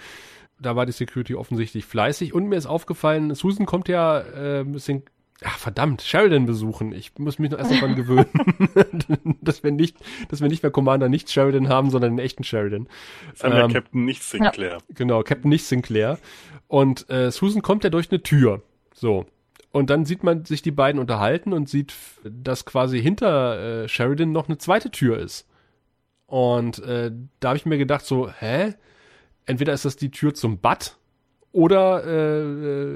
Da 0.61 0.77
war 0.77 0.87
die 0.87 0.93
Security 0.93 1.35
offensichtlich 1.35 1.85
fleißig. 1.85 2.33
Und 2.33 2.49
mir 2.49 2.57
ist 2.57 2.67
aufgefallen, 2.67 3.35
Susan 3.35 3.67
kommt 3.67 3.89
ja 3.89 4.21
äh, 4.21 4.65
Sin 4.79 5.03
Ach, 5.43 5.59
verdammt, 5.59 6.01
Sheridan 6.01 6.47
besuchen. 6.47 6.93
Ich 6.93 7.19
muss 7.19 7.39
mich 7.39 7.51
noch 7.51 7.59
erst 7.59 7.73
daran 7.73 7.97
gewöhnen, 7.97 8.29
dass 9.43 9.65
wir 9.65 9.73
nicht, 9.73 9.97
dass 10.29 10.41
wir 10.41 10.49
nicht 10.49 10.63
mehr 10.63 10.71
Commander 10.71 11.09
nicht 11.09 11.31
Sheridan 11.31 11.69
haben, 11.69 11.91
sondern 11.91 12.13
einen 12.13 12.19
echten 12.21 12.45
Sheridan. 12.45 12.89
Das 13.33 13.43
haben 13.43 13.53
Ähm, 13.53 13.73
Captain 13.73 14.05
nicht 14.05 14.23
Sinclair. 14.23 14.79
Genau, 14.91 15.23
Captain 15.23 15.51
nicht 15.51 15.67
Sinclair. 15.67 16.19
Und 16.69 17.11
äh, 17.11 17.31
Susan 17.31 17.63
kommt 17.63 17.85
ja 17.85 17.91
durch 17.91 18.11
eine 18.11 18.23
Tür. 18.23 18.63
So. 18.95 19.27
Und 19.75 19.91
dann 19.91 20.05
sieht 20.05 20.23
man 20.23 20.45
sich 20.45 20.63
die 20.63 20.71
beiden 20.71 21.01
unterhalten 21.01 21.53
und 21.53 21.69
sieht, 21.69 21.95
dass 22.23 22.65
quasi 22.65 23.03
hinter 23.03 23.83
äh, 23.85 23.89
Sheridan 23.89 24.31
noch 24.31 24.47
eine 24.49 24.57
zweite 24.57 24.93
Tür 24.93 25.19
ist. 25.19 25.49
Und 26.27 26.79
äh, 26.85 27.11
da 27.41 27.49
habe 27.49 27.57
ich 27.57 27.67
mir 27.67 27.77
gedacht, 27.77 28.07
so, 28.07 28.31
hä? 28.31 28.75
Entweder 29.47 29.73
ist 29.73 29.85
das 29.85 29.97
die 29.97 30.13
Tür 30.13 30.33
zum 30.33 30.61
Bad 30.61 30.97
oder 31.51 32.05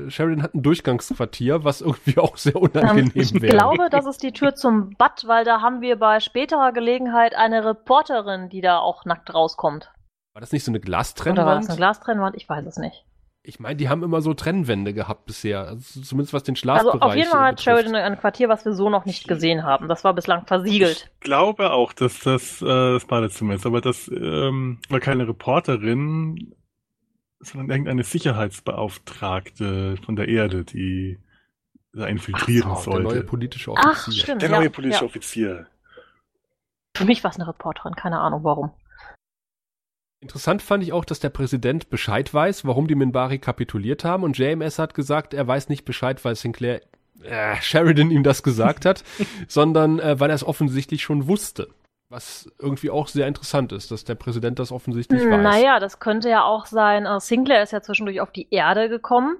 äh, 0.06 0.08
Sheridan 0.08 0.42
hat 0.44 0.54
ein 0.54 0.62
Durchgangsquartier, 0.62 1.64
was 1.64 1.80
irgendwie 1.80 2.18
auch 2.18 2.36
sehr 2.36 2.54
Ähm, 2.80 3.10
unangenehm 3.12 3.12
ich 3.14 3.40
wäre. 3.40 3.48
glaube, 3.48 3.88
das 3.90 4.06
ist 4.06 4.22
die 4.22 4.32
Tür 4.32 4.54
zum 4.54 4.90
Bad, 4.96 5.26
weil 5.26 5.44
da 5.44 5.60
haben 5.60 5.80
wir 5.80 5.96
bei 5.98 6.20
späterer 6.20 6.72
Gelegenheit 6.72 7.34
eine 7.34 7.64
Reporterin, 7.64 8.48
die 8.50 8.60
da 8.60 8.78
auch 8.78 9.04
nackt 9.04 9.34
rauskommt. 9.34 9.92
War 10.34 10.40
das 10.40 10.52
nicht 10.52 10.64
so 10.64 10.70
eine 10.70 10.80
Oder 11.24 11.46
war 11.46 11.54
das 11.54 11.66
Glastrennwand? 11.66 11.68
eine 11.68 11.76
Glastrennwand? 11.76 12.36
Ich 12.36 12.48
weiß 12.48 12.66
es 12.66 12.76
nicht. 12.78 13.04
Ich 13.48 13.58
meine, 13.60 13.76
die 13.76 13.88
haben 13.88 14.02
immer 14.02 14.20
so 14.20 14.34
Trennwände 14.34 14.92
gehabt 14.92 15.24
bisher. 15.24 15.68
Also 15.68 16.02
zumindest 16.02 16.34
was 16.34 16.42
den 16.42 16.54
Schlafbereich 16.54 16.92
Also 16.92 17.06
auf 17.06 17.16
jeden 17.16 17.30
Fall 17.30 17.52
hat. 17.52 17.62
Sheridan 17.62 17.94
ein 17.94 18.18
Quartier, 18.18 18.50
was 18.50 18.66
wir 18.66 18.74
so 18.74 18.90
noch 18.90 19.06
nicht 19.06 19.26
gesehen 19.26 19.62
haben. 19.62 19.88
Das 19.88 20.04
war 20.04 20.12
bislang 20.12 20.44
versiegelt. 20.46 21.10
Ich 21.14 21.20
glaube 21.20 21.72
auch, 21.72 21.94
dass 21.94 22.20
das 22.20 22.60
äh, 22.60 22.66
das 22.66 23.06
Badezimmer 23.06 23.54
ist, 23.54 23.64
aber 23.64 23.80
das 23.80 24.06
ähm, 24.08 24.80
war 24.90 25.00
keine 25.00 25.26
Reporterin, 25.26 26.54
sondern 27.40 27.70
irgendeine 27.70 28.04
Sicherheitsbeauftragte 28.04 29.96
von 30.04 30.14
der 30.14 30.28
Erde, 30.28 30.64
die 30.64 31.18
da 31.94 32.04
infiltrieren 32.04 32.72
Ach 32.74 32.80
so, 32.80 32.90
der 32.90 33.00
neue 33.00 33.12
sollte. 33.12 33.26
politische 33.28 33.72
Ach, 33.74 33.92
Offizier. 33.92 34.22
stimmt. 34.24 34.42
Der 34.42 34.50
ja, 34.50 34.58
neue 34.58 34.68
politische 34.68 35.04
ja. 35.04 35.06
Offizier. 35.06 35.66
Für 36.94 37.06
mich 37.06 37.24
war 37.24 37.30
es 37.30 37.38
eine 37.38 37.48
Reporterin, 37.48 37.94
keine 37.96 38.20
Ahnung 38.20 38.44
warum. 38.44 38.72
Interessant 40.20 40.62
fand 40.62 40.82
ich 40.82 40.92
auch, 40.92 41.04
dass 41.04 41.20
der 41.20 41.28
Präsident 41.28 41.90
Bescheid 41.90 42.32
weiß, 42.34 42.64
warum 42.64 42.88
die 42.88 42.96
Minbari 42.96 43.38
kapituliert 43.38 44.04
haben 44.04 44.24
und 44.24 44.36
JMS 44.36 44.78
hat 44.78 44.94
gesagt, 44.94 45.32
er 45.32 45.46
weiß 45.46 45.68
nicht 45.68 45.84
Bescheid, 45.84 46.24
weil 46.24 46.34
Sinclair 46.34 46.80
äh, 47.22 47.56
Sheridan 47.60 48.10
ihm 48.10 48.24
das 48.24 48.42
gesagt 48.42 48.84
hat, 48.84 49.04
sondern 49.48 50.00
äh, 50.00 50.18
weil 50.18 50.30
er 50.30 50.34
es 50.34 50.44
offensichtlich 50.44 51.02
schon 51.02 51.28
wusste. 51.28 51.68
Was 52.10 52.50
irgendwie 52.58 52.90
auch 52.90 53.06
sehr 53.06 53.28
interessant 53.28 53.70
ist, 53.70 53.90
dass 53.90 54.04
der 54.04 54.14
Präsident 54.14 54.58
das 54.58 54.72
offensichtlich 54.72 55.20
weiß. 55.20 55.42
Naja, 55.42 55.78
das 55.78 56.00
könnte 56.00 56.30
ja 56.30 56.42
auch 56.42 56.66
sein. 56.66 57.04
Äh, 57.04 57.20
Sinclair 57.20 57.62
ist 57.62 57.72
ja 57.72 57.82
zwischendurch 57.82 58.20
auf 58.20 58.32
die 58.32 58.48
Erde 58.50 58.88
gekommen. 58.88 59.36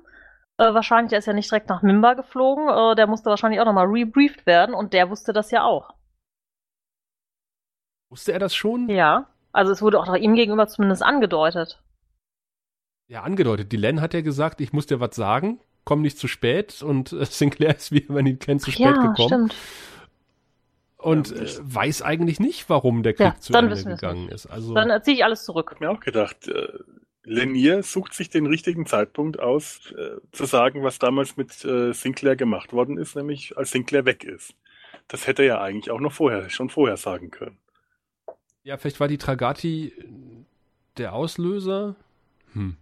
Äh, 0.59 0.75
wahrscheinlich, 0.75 1.11
der 1.11 1.21
ist 1.21 1.27
ja 1.27 1.33
nicht 1.33 1.51
direkt 1.51 1.71
nach 1.71 1.83
Mimba 1.83 2.15
geflogen. 2.15 2.69
Äh, 2.69 2.95
der 2.95 3.07
musste 3.07 3.31
wahrscheinlich 3.31 3.61
auch 3.61 3.65
nochmal 3.65 3.87
rebriefed 3.87 4.45
werden 4.45 4.75
und 4.75 4.93
der 4.93 5.09
wusste 5.09 5.33
das 5.33 5.51
ja 5.51 5.65
auch. 5.65 5.95
Wusste 8.11 8.33
er 8.33 8.39
das 8.39 8.55
schon? 8.55 8.89
Ja. 8.91 9.29
Also 9.53 9.73
es 9.73 9.83
wurde 9.83 10.01
auch 10.01 10.15
ihm 10.15 10.35
gegenüber 10.35 10.69
zumindest 10.69 11.03
angedeutet. 11.03 11.83
Ja, 13.09 13.23
angedeutet. 13.23 13.73
Die 13.73 13.77
Len 13.77 14.01
hat 14.01 14.15
ja 14.15 14.21
gesagt, 14.21 14.61
ich 14.61 14.73
muss 14.73 14.87
dir 14.87 15.01
was 15.01 15.17
sagen, 15.17 15.61
komm 15.85 16.03
nicht 16.03 16.19
zu 16.19 16.29
spät 16.29 16.83
und 16.83 17.13
äh, 17.13 17.25
Sinclair 17.25 17.75
ist, 17.77 17.93
wie 17.93 18.05
man 18.09 18.27
ihn 18.27 18.39
kennt, 18.39 18.61
zu 18.61 18.71
spät 18.71 18.85
ja, 18.85 18.93
gekommen. 18.93 19.29
stimmt. 19.29 19.55
Und 20.99 21.31
Ja, 21.31 21.43
äh, 21.43 21.49
weiß 21.63 22.03
eigentlich 22.03 22.41
nicht, 22.41 22.69
warum 22.69 23.03
der 23.03 23.15
Krieg 23.15 23.27
Ja, 23.27 23.41
zu 23.41 23.55
Ende 23.55 23.83
gegangen 23.83 24.29
ist. 24.29 24.47
Also, 24.47 24.75
Dann 24.75 24.91
erziehe 24.91 25.15
ich 25.15 25.25
alles 25.25 25.45
zurück. 25.45 25.69
Ich 25.71 25.75
hab 25.77 25.81
mir 25.81 25.91
auch 25.91 26.01
gedacht, 26.01 26.49
äh, 26.49 26.69
Lenier 27.23 27.83
sucht 27.83 28.15
sich 28.15 28.31
den 28.31 28.47
richtigen 28.47 28.85
Zeitpunkt 28.87 29.39
aus, 29.39 29.93
äh, 29.97 30.17
zu 30.33 30.45
sagen, 30.45 30.83
was 30.83 30.99
damals 30.99 31.37
mit 31.37 31.65
äh, 31.65 31.93
Sinclair 31.93 32.37
gemacht 32.37 32.73
worden 32.73 32.99
ist, 32.99 33.17
nämlich 33.17 33.57
als 33.57 33.71
Sinclair 33.71 34.05
weg 34.07 34.25
ist. 34.25 34.55
Das 35.09 35.27
hätte 35.27 35.43
er 35.43 35.49
ja 35.49 35.61
eigentlich 35.61 35.91
auch 35.91 36.01
noch 36.01 36.13
vorher, 36.13 36.51
schon 36.51 36.69
vorher 36.69 36.97
sagen 36.97 37.31
können. 37.31 37.59
Ja, 38.69 38.77
vielleicht 38.77 39.01
war 39.01 39.09
die 39.09 39.17
Tragati 39.17 39.95
der 40.99 41.15
Auslöser. 41.15 41.97
Hm. 42.53 42.77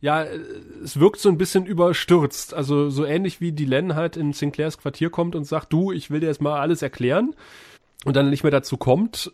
Ja, 0.00 0.24
äh, 0.24 0.40
es 0.82 0.98
wirkt 0.98 1.20
so 1.20 1.28
ein 1.28 1.38
bisschen 1.38 1.64
überstürzt. 1.64 2.54
Also 2.54 2.90
so 2.90 3.04
ähnlich 3.04 3.40
wie 3.40 3.52
die 3.52 3.66
Len 3.66 3.94
halt 3.94 4.16
in 4.16 4.32
Sinclairs 4.32 4.78
Quartier 4.78 5.10
kommt 5.10 5.36
und 5.36 5.44
sagt, 5.44 5.72
du, 5.72 5.92
ich 5.92 6.10
will 6.10 6.18
dir 6.18 6.26
jetzt 6.26 6.42
mal 6.42 6.58
alles 6.58 6.82
erklären. 6.82 7.36
Und 8.04 8.16
dann 8.16 8.30
nicht 8.30 8.42
mehr 8.42 8.50
dazu 8.50 8.78
kommt, 8.78 9.32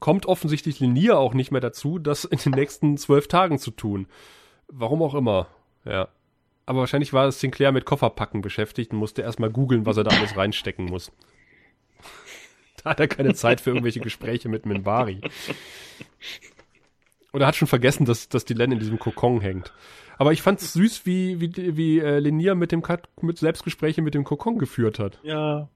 kommt 0.00 0.26
offensichtlich 0.26 0.80
Linier 0.80 1.18
auch 1.18 1.32
nicht 1.32 1.50
mehr 1.50 1.62
dazu, 1.62 1.98
das 1.98 2.26
in 2.26 2.38
den 2.38 2.52
nächsten 2.52 2.98
zwölf 2.98 3.26
Tagen 3.26 3.58
zu 3.58 3.70
tun. 3.70 4.06
Warum 4.68 5.02
auch 5.02 5.14
immer. 5.14 5.46
Ja. 5.86 6.08
Aber 6.66 6.80
wahrscheinlich 6.80 7.14
war 7.14 7.32
Sinclair 7.32 7.72
mit 7.72 7.86
Kofferpacken 7.86 8.42
beschäftigt 8.42 8.92
und 8.92 8.98
musste 8.98 9.22
erstmal 9.22 9.50
googeln, 9.50 9.86
was 9.86 9.96
er 9.96 10.04
da 10.04 10.14
alles 10.14 10.36
reinstecken 10.36 10.84
muss. 10.84 11.10
Da 12.82 12.90
hat 12.90 13.00
er 13.00 13.08
keine 13.08 13.34
Zeit 13.34 13.60
für 13.60 13.70
irgendwelche 13.70 14.00
Gespräche 14.00 14.48
mit 14.48 14.66
Minbari. 14.66 15.20
Oder 17.32 17.46
hat 17.46 17.56
schon 17.56 17.68
vergessen, 17.68 18.04
dass, 18.06 18.28
dass 18.28 18.44
die 18.44 18.54
Len 18.54 18.72
in 18.72 18.78
diesem 18.78 18.98
Kokon 18.98 19.40
hängt. 19.40 19.72
Aber 20.18 20.32
ich 20.32 20.42
fand's 20.42 20.72
süß, 20.72 21.06
wie, 21.06 21.40
wie, 21.40 21.76
wie 21.76 21.98
äh, 22.00 22.18
Lenier 22.18 22.54
mit 22.54 22.72
dem 22.72 22.82
Kat 22.82 23.08
mit 23.20 23.38
Selbstgespräche 23.38 24.02
mit 24.02 24.14
dem 24.14 24.24
Kokon 24.24 24.58
geführt 24.58 24.98
hat. 24.98 25.18
Ja, 25.22 25.68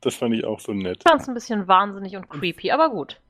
das 0.00 0.14
fand 0.14 0.34
ich 0.34 0.44
auch 0.44 0.60
so 0.60 0.72
nett. 0.72 1.02
Ich 1.04 1.10
fand 1.10 1.20
es 1.22 1.28
ein 1.28 1.34
bisschen 1.34 1.68
wahnsinnig 1.68 2.16
und 2.16 2.28
creepy, 2.30 2.70
aber 2.70 2.88
gut. 2.90 3.20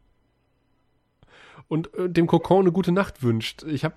Und 1.68 1.92
äh, 1.94 2.08
dem 2.08 2.26
Kokon 2.26 2.60
eine 2.60 2.72
gute 2.72 2.92
Nacht 2.92 3.22
wünscht. 3.22 3.62
Ich 3.64 3.84
habe 3.84 3.94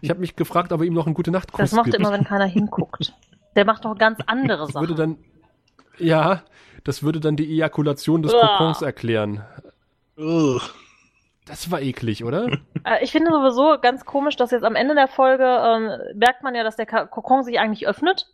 ich 0.00 0.10
hab 0.10 0.18
mich 0.18 0.36
gefragt, 0.36 0.72
ob 0.72 0.80
er 0.80 0.86
ihm 0.86 0.94
noch 0.94 1.06
einen 1.06 1.14
gute 1.14 1.30
Nachtkuss 1.30 1.58
Das 1.60 1.72
macht 1.72 1.86
er 1.88 1.92
gibt. 1.92 2.00
immer, 2.00 2.12
wenn 2.12 2.24
keiner 2.24 2.46
hinguckt. 2.46 3.14
Der 3.54 3.64
macht 3.64 3.84
doch 3.84 3.96
ganz 3.96 4.18
andere 4.26 4.66
das 4.66 4.74
würde 4.74 4.94
Sachen. 4.96 5.16
dann, 5.16 6.04
ja, 6.06 6.42
das 6.86 7.02
würde 7.02 7.20
dann 7.20 7.36
die 7.36 7.50
Ejakulation 7.50 8.22
des. 8.22 8.32
Kokons 8.32 8.82
erklären. 8.82 9.44
Ugh. 10.16 10.60
Das 11.46 11.70
war 11.70 11.80
eklig, 11.80 12.24
oder? 12.24 12.46
Äh, 12.84 13.02
Ich 13.04 13.12
finde 13.12 13.30
sowieso 13.32 13.78
ganz 13.80 14.04
komisch, 14.04 14.36
dass 14.36 14.50
jetzt 14.52 14.64
am 14.64 14.74
Ende 14.76 14.94
der 14.94 15.08
Folge 15.08 15.44
ähm, 15.44 16.18
merkt 16.18 16.42
man 16.42 16.54
ja, 16.54 16.62
dass 16.64 16.76
der 16.76 16.86
Kokon 16.86 17.42
sich 17.44 17.58
eigentlich 17.58 17.86
öffnet. 17.86 18.32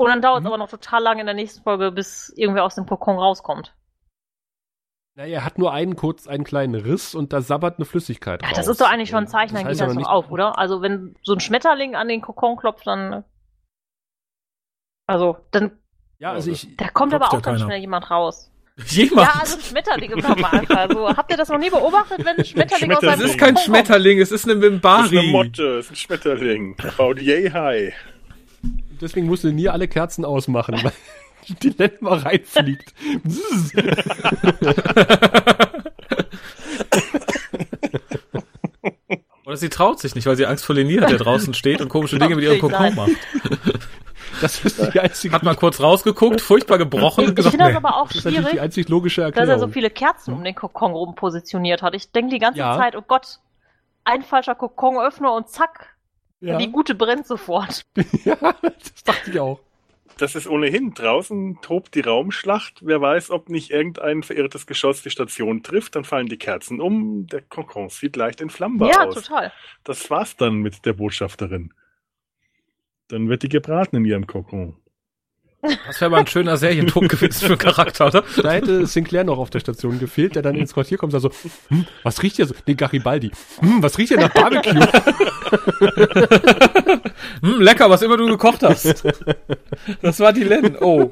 Und 0.00 0.08
dann 0.08 0.22
dauert 0.22 0.38
es 0.38 0.42
Mhm. 0.42 0.46
aber 0.48 0.58
noch 0.58 0.70
total 0.70 1.02
lange 1.02 1.20
in 1.20 1.26
der 1.26 1.34
nächsten 1.34 1.62
Folge, 1.64 1.90
bis 1.90 2.32
irgendwer 2.36 2.64
aus 2.64 2.76
dem 2.76 2.86
Kokon 2.86 3.18
rauskommt. 3.18 3.74
Naja, 5.16 5.38
er 5.38 5.44
hat 5.44 5.58
nur 5.58 5.72
einen 5.72 5.96
kurz, 5.96 6.28
einen 6.28 6.44
kleinen 6.44 6.76
Riss 6.76 7.16
und 7.16 7.32
da 7.32 7.40
sabbert 7.40 7.78
eine 7.78 7.84
Flüssigkeit 7.84 8.40
Ja, 8.42 8.48
raus. 8.48 8.56
das 8.56 8.68
ist 8.68 8.80
doch 8.80 8.88
eigentlich 8.88 9.08
schon 9.10 9.18
ein 9.18 9.24
Das 9.24 9.32
Zeichen, 9.32 9.56
dann 9.56 9.64
heißt 9.64 9.80
geht 9.80 9.88
das 9.88 9.94
doch 9.94 9.98
nicht- 9.98 10.08
auf, 10.08 10.30
oder? 10.30 10.56
Also 10.56 10.80
wenn 10.82 11.16
so 11.24 11.32
ein 11.34 11.40
Schmetterling 11.40 11.96
an 11.96 12.06
den 12.06 12.20
Kokon 12.20 12.56
klopft, 12.56 12.86
dann. 12.86 13.24
Also, 15.06 15.38
dann. 15.50 15.78
Ja, 16.18 16.32
also 16.32 16.50
ich, 16.50 16.66
Da 16.76 16.88
kommt 16.88 17.14
aber 17.14 17.26
auch 17.28 17.32
ganz 17.32 17.44
keiner. 17.44 17.58
schnell 17.60 17.80
jemand 17.80 18.10
raus. 18.10 18.50
Jemand. 18.88 19.26
Ja, 19.34 19.40
also 19.40 19.56
ein 19.56 19.62
Schmetterling 19.62 20.10
im 20.12 20.18
Normalfall. 20.20 20.76
Also, 20.88 21.08
habt 21.08 21.30
ihr 21.32 21.36
das 21.36 21.48
noch 21.48 21.58
nie 21.58 21.68
beobachtet, 21.70 22.24
wenn 22.24 22.36
ein 22.38 22.44
Schmetterling 22.44 22.92
aus 22.92 22.98
Schmetterling. 23.00 23.10
seinem 23.10 23.20
das 23.22 23.30
ist 23.30 23.38
kein 23.38 23.56
Schmetterling, 23.56 24.20
es 24.20 24.30
ist 24.30 24.44
eine 24.44 24.54
Das 24.54 24.64
ist 24.64 24.70
Mimbari. 24.70 25.18
eine 25.18 25.28
Motte, 25.32 25.76
das 25.76 25.86
ist 25.86 25.90
ein 25.92 25.96
Schmetterling. 25.96 26.76
Baut 26.96 27.20
yay 27.20 27.50
high. 27.50 27.92
deswegen 29.00 29.26
musste 29.26 29.52
nie 29.52 29.68
alle 29.68 29.88
Kerzen 29.88 30.24
ausmachen, 30.24 30.78
weil 30.82 30.92
die 31.62 31.70
Len 31.70 31.90
mal 32.00 32.18
reinfliegt. 32.18 32.94
Oder 39.44 39.56
sie 39.56 39.70
traut 39.70 39.98
sich 39.98 40.14
nicht, 40.14 40.26
weil 40.26 40.36
sie 40.36 40.44
Angst 40.46 40.64
vor 40.64 40.74
Lenier 40.74 41.00
hat, 41.02 41.10
der 41.10 41.18
draußen 41.18 41.54
steht 41.54 41.80
und 41.80 41.88
komische 41.88 42.18
Dinge 42.18 42.36
mit 42.36 42.44
ihrem 42.44 42.58
Kokon 42.60 42.94
macht. 42.94 43.10
Das 44.40 44.64
ist 44.64 44.94
die 44.94 45.00
einzige, 45.00 45.34
Hat 45.34 45.42
mal 45.42 45.54
kurz 45.54 45.80
rausgeguckt, 45.80 46.40
furchtbar 46.40 46.78
gebrochen 46.78 47.24
Ich 47.24 47.34
gesagt, 47.34 47.54
finde 47.54 47.72
das 47.72 47.80
nee. 47.80 47.86
aber 47.86 47.96
auch 47.96 48.08
das 48.08 48.16
ist 48.16 48.26
die 48.26 48.34
schwierig, 48.36 48.60
einzig 48.60 48.88
logische 48.88 49.20
dass 49.22 49.28
Erklärung. 49.28 49.50
er 49.50 49.58
so 49.58 49.68
viele 49.68 49.90
Kerzen 49.90 50.34
um 50.34 50.44
den 50.44 50.54
Kokon 50.54 50.92
rum 50.92 51.14
positioniert 51.14 51.82
hat. 51.82 51.94
Ich 51.94 52.10
denke 52.10 52.30
die 52.30 52.38
ganze 52.38 52.60
Ja. 52.60 52.76
Zeit, 52.76 52.96
oh 52.96 53.02
Gott, 53.06 53.38
ein 54.04 54.22
falscher 54.22 54.54
Kokonöffner 54.54 55.32
und 55.34 55.48
zack, 55.48 55.96
ja. 56.40 56.56
die 56.58 56.70
gute 56.70 56.94
brennt 56.94 57.26
sofort. 57.26 57.82
ja, 58.24 58.36
das 58.62 59.04
dachte 59.04 59.30
ich 59.30 59.40
auch. 59.40 59.60
Das 60.18 60.34
ist 60.34 60.48
ohnehin. 60.48 60.94
Draußen 60.94 61.60
tobt 61.62 61.94
die 61.94 62.00
Raumschlacht. 62.00 62.80
Wer 62.84 63.00
weiß, 63.00 63.30
ob 63.30 63.48
nicht 63.48 63.70
irgendein 63.70 64.24
verirrtes 64.24 64.66
Geschoss 64.66 65.02
die 65.02 65.10
Station 65.10 65.62
trifft, 65.62 65.94
dann 65.94 66.04
fallen 66.04 66.26
die 66.26 66.38
Kerzen 66.38 66.80
um. 66.80 67.28
Der 67.28 67.40
Kokon 67.40 67.88
sieht 67.88 68.16
leicht 68.16 68.40
entflammbar 68.40 68.90
ja, 68.90 69.06
aus. 69.06 69.14
total. 69.14 69.52
Das 69.84 70.10
war's 70.10 70.36
dann 70.36 70.56
mit 70.56 70.84
der 70.84 70.94
Botschafterin. 70.94 71.72
Dann 73.08 73.28
wird 73.28 73.42
die 73.42 73.48
gebraten 73.48 73.96
in 73.96 74.04
ihrem 74.04 74.26
Kokon. 74.26 74.76
Das 75.88 76.00
wäre 76.00 76.08
mal 76.10 76.20
ein 76.20 76.26
schöner 76.28 76.56
Serientod 76.56 77.08
gewesen 77.08 77.48
für 77.48 77.56
Charakter, 77.56 78.06
oder? 78.06 78.22
Da 78.42 78.52
hätte 78.52 78.86
Sinclair 78.86 79.24
noch 79.24 79.38
auf 79.38 79.50
der 79.50 79.58
Station 79.58 79.98
gefehlt, 79.98 80.36
der 80.36 80.42
dann 80.42 80.54
ins 80.54 80.72
Quartier 80.72 80.98
kommt 80.98 81.12
und 81.14 81.20
sagt 81.20 81.34
so, 81.34 81.50
hm, 81.68 81.84
was 82.04 82.22
riecht 82.22 82.36
hier 82.36 82.46
so? 82.46 82.54
Nee, 82.66 82.74
Garibaldi. 82.74 83.32
Hm, 83.58 83.82
was 83.82 83.98
riecht 83.98 84.10
hier 84.10 84.20
nach 84.20 84.32
Barbecue? 84.32 84.78
Hm, 87.42 87.60
lecker, 87.60 87.90
was 87.90 88.02
immer 88.02 88.16
du 88.16 88.26
gekocht 88.26 88.62
hast. 88.62 89.04
Das 90.02 90.20
war 90.20 90.32
die 90.32 90.44
Len. 90.44 90.76
Oh. 90.80 91.10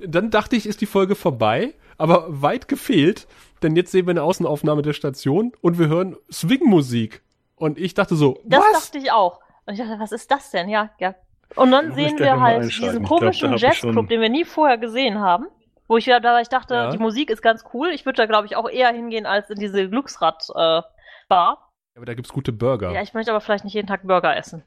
dann 0.00 0.30
dachte 0.30 0.56
ich, 0.56 0.66
ist 0.66 0.80
die 0.80 0.86
Folge 0.86 1.14
vorbei, 1.14 1.74
aber 1.98 2.26
weit 2.28 2.68
gefehlt, 2.68 3.26
denn 3.62 3.76
jetzt 3.76 3.92
sehen 3.92 4.06
wir 4.06 4.12
eine 4.12 4.22
Außenaufnahme 4.22 4.82
der 4.82 4.92
Station 4.92 5.52
und 5.60 5.78
wir 5.78 5.88
hören 5.88 6.16
Swing-Musik. 6.32 7.22
Und 7.56 7.78
ich 7.78 7.94
dachte 7.94 8.16
so, 8.16 8.40
Das 8.44 8.60
was? 8.72 8.84
dachte 8.84 8.98
ich 8.98 9.12
auch. 9.12 9.40
Und 9.68 9.74
ich 9.74 9.80
dachte, 9.80 10.00
was 10.00 10.12
ist 10.12 10.30
das 10.30 10.50
denn? 10.50 10.70
Ja, 10.70 10.88
ja. 10.98 11.14
Und 11.54 11.70
dann 11.72 11.92
sehen 11.92 12.18
wir 12.18 12.40
halt 12.40 12.64
diesen 12.64 13.04
komischen 13.04 13.54
Jazzclub, 13.58 14.08
den 14.08 14.22
wir 14.22 14.30
nie 14.30 14.46
vorher 14.46 14.78
gesehen 14.78 15.20
haben. 15.20 15.46
Wo 15.86 15.98
ich 15.98 16.06
wieder 16.06 16.20
da 16.20 16.40
ich 16.40 16.48
dachte, 16.48 16.74
Ja. 16.74 16.90
die 16.90 16.96
Musik 16.98 17.28
ist 17.28 17.42
ganz 17.42 17.64
cool. 17.74 17.88
Ich 17.90 18.06
würde 18.06 18.16
da, 18.16 18.24
glaube 18.26 18.46
ich, 18.46 18.56
auch 18.56 18.68
eher 18.68 18.88
hingehen 18.92 19.26
als 19.26 19.50
in 19.50 19.58
diese 19.58 19.86
Glücksrad-Bar. 19.90 21.70
Aber 21.96 22.06
da 22.06 22.14
gibt's 22.14 22.32
gute 22.32 22.50
Burger. 22.52 22.92
ja, 22.92 23.02
ich 23.02 23.12
möchte 23.12 23.30
aber 23.30 23.42
vielleicht 23.42 23.64
nicht 23.64 23.74
jeden 23.74 23.88
Tag 23.88 24.02
Burger 24.04 24.34
essen. 24.36 24.62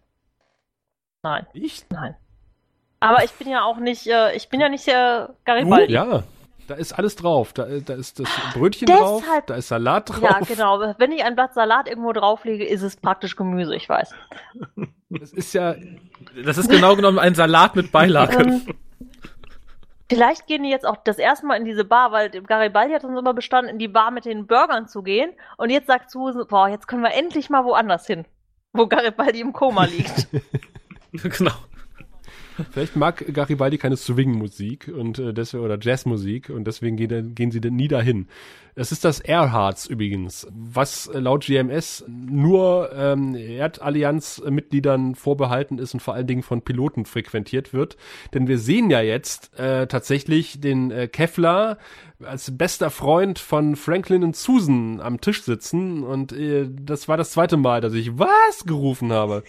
Nein, 1.24 1.48
ich? 1.54 1.84
nein. 1.90 2.16
Aber 3.00 3.24
ich 3.24 3.32
bin 3.34 3.50
ja 3.50 3.64
auch 3.64 3.78
nicht, 3.78 4.06
äh, 4.06 4.36
ich 4.36 4.50
bin 4.50 4.60
ja 4.62 4.70
nicht 4.70 4.88
äh, 4.88 5.28
Garibaldi. 5.46 5.94
Ja, 5.94 6.24
da 6.68 6.76
ist 6.76 6.94
alles 6.94 7.16
drauf. 7.16 7.54
Da, 7.54 7.66
da 7.66 7.94
ist 7.96 8.20
das 8.20 8.30
Brötchen 8.54 8.86
Deshalb- 8.88 9.04
drauf, 9.06 9.24
da 9.48 9.56
ist 9.56 9.68
Salat 9.68 10.10
drauf. 10.10 10.22
Ja, 10.22 10.40
genau. 10.40 10.80
Wenn 10.98 11.12
ich 11.12 11.24
ein 11.24 11.36
Blatt 11.36 11.54
Salat 11.54 11.88
irgendwo 11.90 12.14
drauflege, 12.14 12.66
ist 12.66 12.82
es 12.82 12.96
praktisch 12.96 13.36
Gemüse, 13.36 13.76
ich 13.76 13.88
weiß. 13.90 14.14
Das 15.10 15.32
ist 15.34 15.54
ja, 15.54 15.76
Das 16.46 16.58
ist 16.58 16.70
genau 16.70 16.96
genommen 16.96 17.20
ein 17.20 17.36
Salat 17.36 17.76
mit 17.76 17.92
Beilage. 17.92 18.38
Ähm, 18.44 18.62
Vielleicht 20.10 20.46
gehen 20.48 20.64
die 20.64 20.70
jetzt 20.70 20.86
auch 20.86 20.98
das 20.98 21.18
erste 21.18 21.46
Mal 21.46 21.56
in 21.56 21.64
diese 21.64 21.86
Bar, 21.86 22.12
weil 22.12 22.30
Garibaldi 22.30 22.94
hat 22.94 23.06
uns 23.06 23.18
immer 23.18 23.34
bestanden, 23.34 23.72
in 23.72 23.80
die 23.80 23.88
Bar 23.88 24.12
mit 24.12 24.26
den 24.26 24.46
Burgern 24.46 24.88
zu 24.90 25.04
gehen. 25.04 25.32
Und 25.58 25.70
jetzt 25.70 25.88
sagt 25.88 26.12
Susan, 26.12 26.46
boah, 26.50 26.68
jetzt 26.68 26.88
können 26.88 27.02
wir 27.02 27.14
endlich 27.14 27.50
mal 27.50 27.64
woanders 27.64 28.08
hin, 28.08 28.26
wo 28.74 28.88
Garibaldi 28.88 29.40
im 29.40 29.54
Koma 29.54 29.86
liegt. 29.86 30.28
genau. 31.14 31.52
Vielleicht 32.72 32.96
mag 32.96 33.26
Garibaldi 33.34 33.78
keine 33.78 33.98
Swing-Musik 33.98 34.92
und 34.96 35.20
äh, 35.20 35.34
deswegen 35.34 35.64
oder 35.64 35.78
Jazzmusik 35.80 36.50
und 36.50 36.66
deswegen 36.66 36.98
gehen, 36.98 37.36
gehen 37.36 37.52
sie 37.52 37.62
denn 37.62 37.76
nie 37.76 37.88
dahin. 37.88 38.28
Es 38.74 38.92
ist 38.92 39.04
das 39.04 39.20
Airhearts 39.20 39.86
übrigens, 39.86 40.48
was 40.52 41.08
äh, 41.08 41.20
laut 41.20 41.46
GMS 41.46 42.06
nur 42.08 42.92
ähm, 42.96 43.36
Erdallianz-Mitgliedern 43.36 45.16
vorbehalten 45.16 45.78
ist 45.78 45.94
und 45.94 46.00
vor 46.00 46.14
allen 46.14 46.28
Dingen 46.28 46.44
von 46.44 46.62
Piloten 46.62 47.06
frequentiert 47.06 47.74
wird. 47.74 47.98
Denn 48.34 48.48
wir 48.48 48.58
sehen 48.58 48.90
ja 48.90 49.02
jetzt 49.02 49.58
äh, 49.60 49.88
tatsächlich 49.88 50.62
den 50.62 50.92
äh, 50.92 51.08
Kevlar 51.08 51.78
als 52.24 52.56
bester 52.58 52.90
Freund 52.90 53.40
von 53.40 53.76
Franklin 53.76 54.24
und 54.24 54.36
Susan 54.36 55.02
am 55.02 55.20
Tisch 55.20 55.44
sitzen 55.44 56.04
und 56.04 56.32
äh, 56.32 56.70
das 56.70 57.08
war 57.08 57.18
das 57.18 57.32
zweite 57.32 57.58
Mal, 57.58 57.82
dass 57.82 57.94
ich 57.94 58.18
was 58.18 58.66
gerufen 58.66 59.12
habe. 59.12 59.44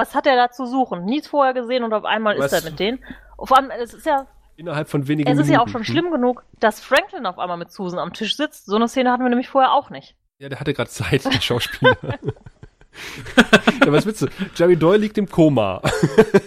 Was 0.00 0.14
hat 0.14 0.26
er 0.26 0.34
da 0.34 0.50
zu 0.50 0.64
suchen? 0.64 1.04
Nichts 1.04 1.28
vorher 1.28 1.52
gesehen 1.52 1.84
und 1.84 1.92
auf 1.92 2.06
einmal 2.06 2.38
Was? 2.38 2.54
ist 2.54 2.64
er 2.64 2.70
mit 2.70 2.80
denen. 2.80 3.00
Vor 3.36 3.58
allem, 3.58 3.70
es 3.70 3.92
ist 3.92 4.06
ja, 4.06 4.26
Innerhalb 4.56 4.88
von 4.88 5.06
wenigen 5.08 5.28
es 5.28 5.34
ist 5.34 5.46
Minuten. 5.46 5.52
ja 5.52 5.60
auch 5.60 5.68
schon 5.68 5.84
schlimm 5.84 6.10
genug, 6.10 6.42
dass 6.58 6.80
Franklin 6.80 7.26
auf 7.26 7.38
einmal 7.38 7.58
mit 7.58 7.70
Susan 7.70 7.98
am 7.98 8.14
Tisch 8.14 8.34
sitzt. 8.34 8.64
So 8.64 8.76
eine 8.76 8.88
Szene 8.88 9.12
hatten 9.12 9.22
wir 9.22 9.28
nämlich 9.28 9.48
vorher 9.48 9.72
auch 9.72 9.90
nicht. 9.90 10.16
Ja, 10.38 10.48
der 10.48 10.58
hatte 10.58 10.72
gerade 10.72 10.88
Zeit, 10.88 11.26
der 11.26 11.40
Schauspieler. 11.42 11.96
ja, 12.02 13.92
was 13.92 14.06
willst 14.06 14.22
du? 14.22 14.28
Jerry 14.56 14.78
Doyle 14.78 14.98
liegt 14.98 15.18
im 15.18 15.28
Koma. 15.28 15.82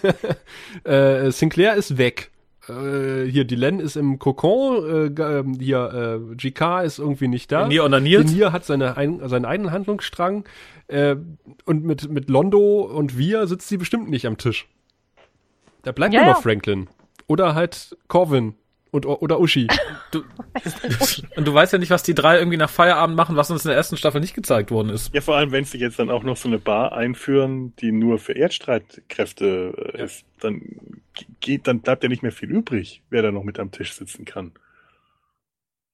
äh, 0.83 1.29
Sinclair 1.29 1.75
ist 1.75 1.99
weg. 1.99 2.31
Äh, 2.69 3.25
hier, 3.29 3.45
Dylan 3.45 3.79
ist 3.79 3.97
im 3.97 4.19
Kokon. 4.19 5.15
Äh, 5.15 5.21
ähm, 5.21 5.57
hier, 5.59 6.21
äh, 6.31 6.35
GK 6.35 6.81
ist 6.81 6.99
irgendwie 6.99 7.27
nicht 7.27 7.51
da. 7.51 7.67
Nier 7.67 7.83
onaniert. 7.83 8.25
Nier 8.27 8.51
hat 8.51 8.65
seine 8.65 8.95
ein, 8.95 9.27
seinen 9.27 9.45
eigenen 9.45 9.71
Handlungsstrang. 9.71 10.45
Äh, 10.88 11.15
und 11.65 11.84
mit, 11.84 12.09
mit 12.09 12.29
Londo 12.29 12.81
und 12.81 13.17
wir 13.17 13.47
sitzt 13.47 13.67
sie 13.69 13.77
bestimmt 13.77 14.09
nicht 14.09 14.25
am 14.27 14.38
Tisch. 14.38 14.67
Da 15.84 15.91
bleibt 15.91 16.13
Ja, 16.13 16.21
nur 16.21 16.29
ja. 16.29 16.34
noch 16.36 16.43
Franklin. 16.43 16.89
Oder 17.27 17.55
halt 17.55 17.97
Corvin. 18.07 18.55
Und, 18.91 19.05
oder 19.07 19.39
Uschi. 19.39 19.67
Du, 20.11 20.23
und 21.36 21.47
du 21.47 21.51
weißt 21.51 21.73
ja 21.73 21.79
nicht, 21.79 21.89
was 21.89 22.03
die 22.03 22.13
drei 22.13 22.38
irgendwie 22.38 22.57
nach 22.57 22.69
Feierabend 22.69 23.17
machen, 23.17 23.36
was 23.36 23.49
uns 23.49 23.65
in 23.65 23.69
der 23.69 23.77
ersten 23.77 23.97
Staffel 23.97 24.21
nicht 24.21 24.36
gezeigt 24.36 24.69
worden 24.69 24.89
ist. 24.89 25.11
Ja, 25.11 25.21
vor 25.21 25.36
allem, 25.36 25.51
wenn 25.51 25.65
sie 25.65 25.79
jetzt 25.79 25.97
dann 25.97 26.11
auch 26.11 26.21
noch 26.21 26.38
so 26.38 26.47
eine 26.47 26.59
Bar 26.59 26.91
einführen, 26.91 27.75
die 27.77 27.91
nur 27.91 28.19
für 28.19 28.34
Erdstreitkräfte 28.34 29.73
äh, 29.95 30.03
ist, 30.03 30.23
dann 30.39 30.61
geht, 31.39 31.65
dann 31.65 31.79
bleibt 31.79 32.03
ja 32.03 32.09
nicht 32.09 32.21
mehr 32.21 32.31
viel 32.31 32.51
übrig, 32.51 33.01
wer 33.09 33.23
da 33.23 33.31
noch 33.31 33.43
mit 33.43 33.57
am 33.57 33.71
Tisch 33.71 33.93
sitzen 33.93 34.23
kann. 34.25 34.51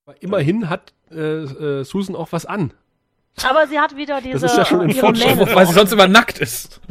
Aber 0.05 0.21
immerhin 0.21 0.69
hat 0.69 0.91
äh, 1.11 1.15
äh, 1.43 1.83
Susan 1.85 2.17
auch 2.17 2.33
was 2.33 2.45
an. 2.45 2.73
Aber 3.47 3.67
sie 3.67 3.79
hat 3.79 3.95
wieder 3.95 4.21
diese 4.21 4.45
ist 4.45 4.57
ja 4.57 4.65
schon 4.65 4.81
ein 4.81 4.91
Fortschritt. 4.91 5.55
Weil 5.55 5.65
sie 5.67 5.73
sonst 5.73 5.91
immer 5.91 6.07
nackt 6.07 6.39
ist. 6.39 6.81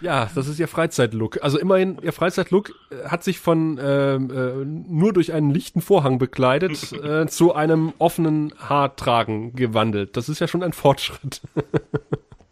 Ja, 0.00 0.28
das 0.34 0.48
ist 0.48 0.58
ihr 0.58 0.68
Freizeitlook. 0.68 1.42
Also 1.42 1.58
immerhin, 1.58 1.98
ihr 2.02 2.12
Freizeitlook 2.12 2.72
äh, 2.90 3.08
hat 3.08 3.24
sich 3.24 3.38
von 3.40 3.78
ähm, 3.82 4.30
äh, 4.30 4.64
nur 4.64 5.12
durch 5.12 5.32
einen 5.32 5.50
lichten 5.50 5.80
Vorhang 5.80 6.18
bekleidet 6.18 6.92
äh, 7.04 7.26
zu 7.26 7.54
einem 7.54 7.92
offenen 7.98 8.52
Haartragen 8.58 9.54
gewandelt. 9.54 10.16
Das 10.16 10.28
ist 10.28 10.40
ja 10.40 10.48
schon 10.48 10.62
ein 10.62 10.72
Fortschritt. 10.72 11.40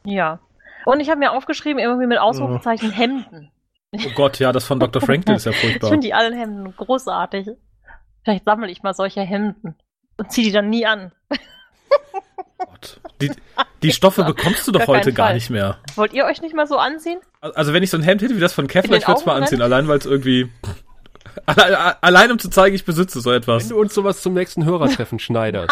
Ja. 0.05 0.41
Und 0.85 1.01
ich 1.01 1.09
habe 1.09 1.19
mir 1.19 1.33
aufgeschrieben, 1.33 1.79
irgendwie 1.79 2.07
mit 2.07 2.19
Ausrufezeichen 2.19 2.91
Hemden. 2.91 3.51
Oh 3.93 4.11
Gott, 4.15 4.39
ja, 4.39 4.53
das 4.53 4.65
von 4.65 4.81
Dr. 4.81 5.01
Franklin 5.07 5.37
ist 5.37 5.47
ja 5.47 5.53
Ich 5.53 5.61
furchtbar. 5.61 5.89
finde 5.91 6.07
die 6.07 6.15
allen 6.15 6.35
Hemden 6.35 6.75
großartig. 6.77 7.49
Vielleicht 8.23 8.45
sammle 8.45 8.71
ich 8.71 8.83
mal 8.83 8.95
solche 8.95 9.21
Hemden 9.23 9.77
und 10.17 10.33
ziehe 10.33 10.47
die 10.47 10.53
dann 10.53 10.69
nie 10.71 10.87
an. 10.87 11.13
Gott. 12.67 13.01
Die, 13.21 13.31
die 13.83 13.93
Stoffe 13.93 14.25
bekommst 14.25 14.67
du 14.67 14.73
doch 14.73 14.81
Gar 14.81 14.89
heute 14.89 15.13
gar 15.13 15.27
Fall. 15.29 15.35
nicht 15.35 15.51
mehr. 15.51 15.79
Wollt 15.97 16.13
ihr 16.13 16.25
euch 16.25 16.41
nicht 16.43 16.55
mal 16.55 16.67
so 16.67 16.77
anziehen? 16.79 17.19
Also 17.41 17.73
wenn 17.73 17.83
ich 17.83 17.91
so 17.91 17.97
ein 17.97 18.03
Hemd 18.03 18.23
hätte 18.23 18.37
wie 18.37 18.41
das 18.41 18.53
von 18.53 18.67
Kevlar, 18.67 18.99
ich 18.99 19.07
würde 19.07 19.21
es 19.21 19.27
mal 19.27 19.37
anziehen, 19.37 19.63
allein 19.63 19.87
weil 19.89 19.99
es 19.99 20.07
irgendwie... 20.07 20.51
Allein, 21.47 21.75
allein 22.01 22.31
um 22.31 22.39
zu 22.39 22.49
zeigen, 22.49 22.77
ich 22.77 22.85
besitze 22.85 23.21
so 23.21 23.31
Wenn 23.31 23.39
etwas. 23.39 23.67
du 23.69 23.77
uns 23.81 23.93
sowas 23.93 24.23
zum 24.23 24.35
nächsten 24.35 24.65
Hörertreffen 24.65 25.19
schneiderst. 25.19 25.69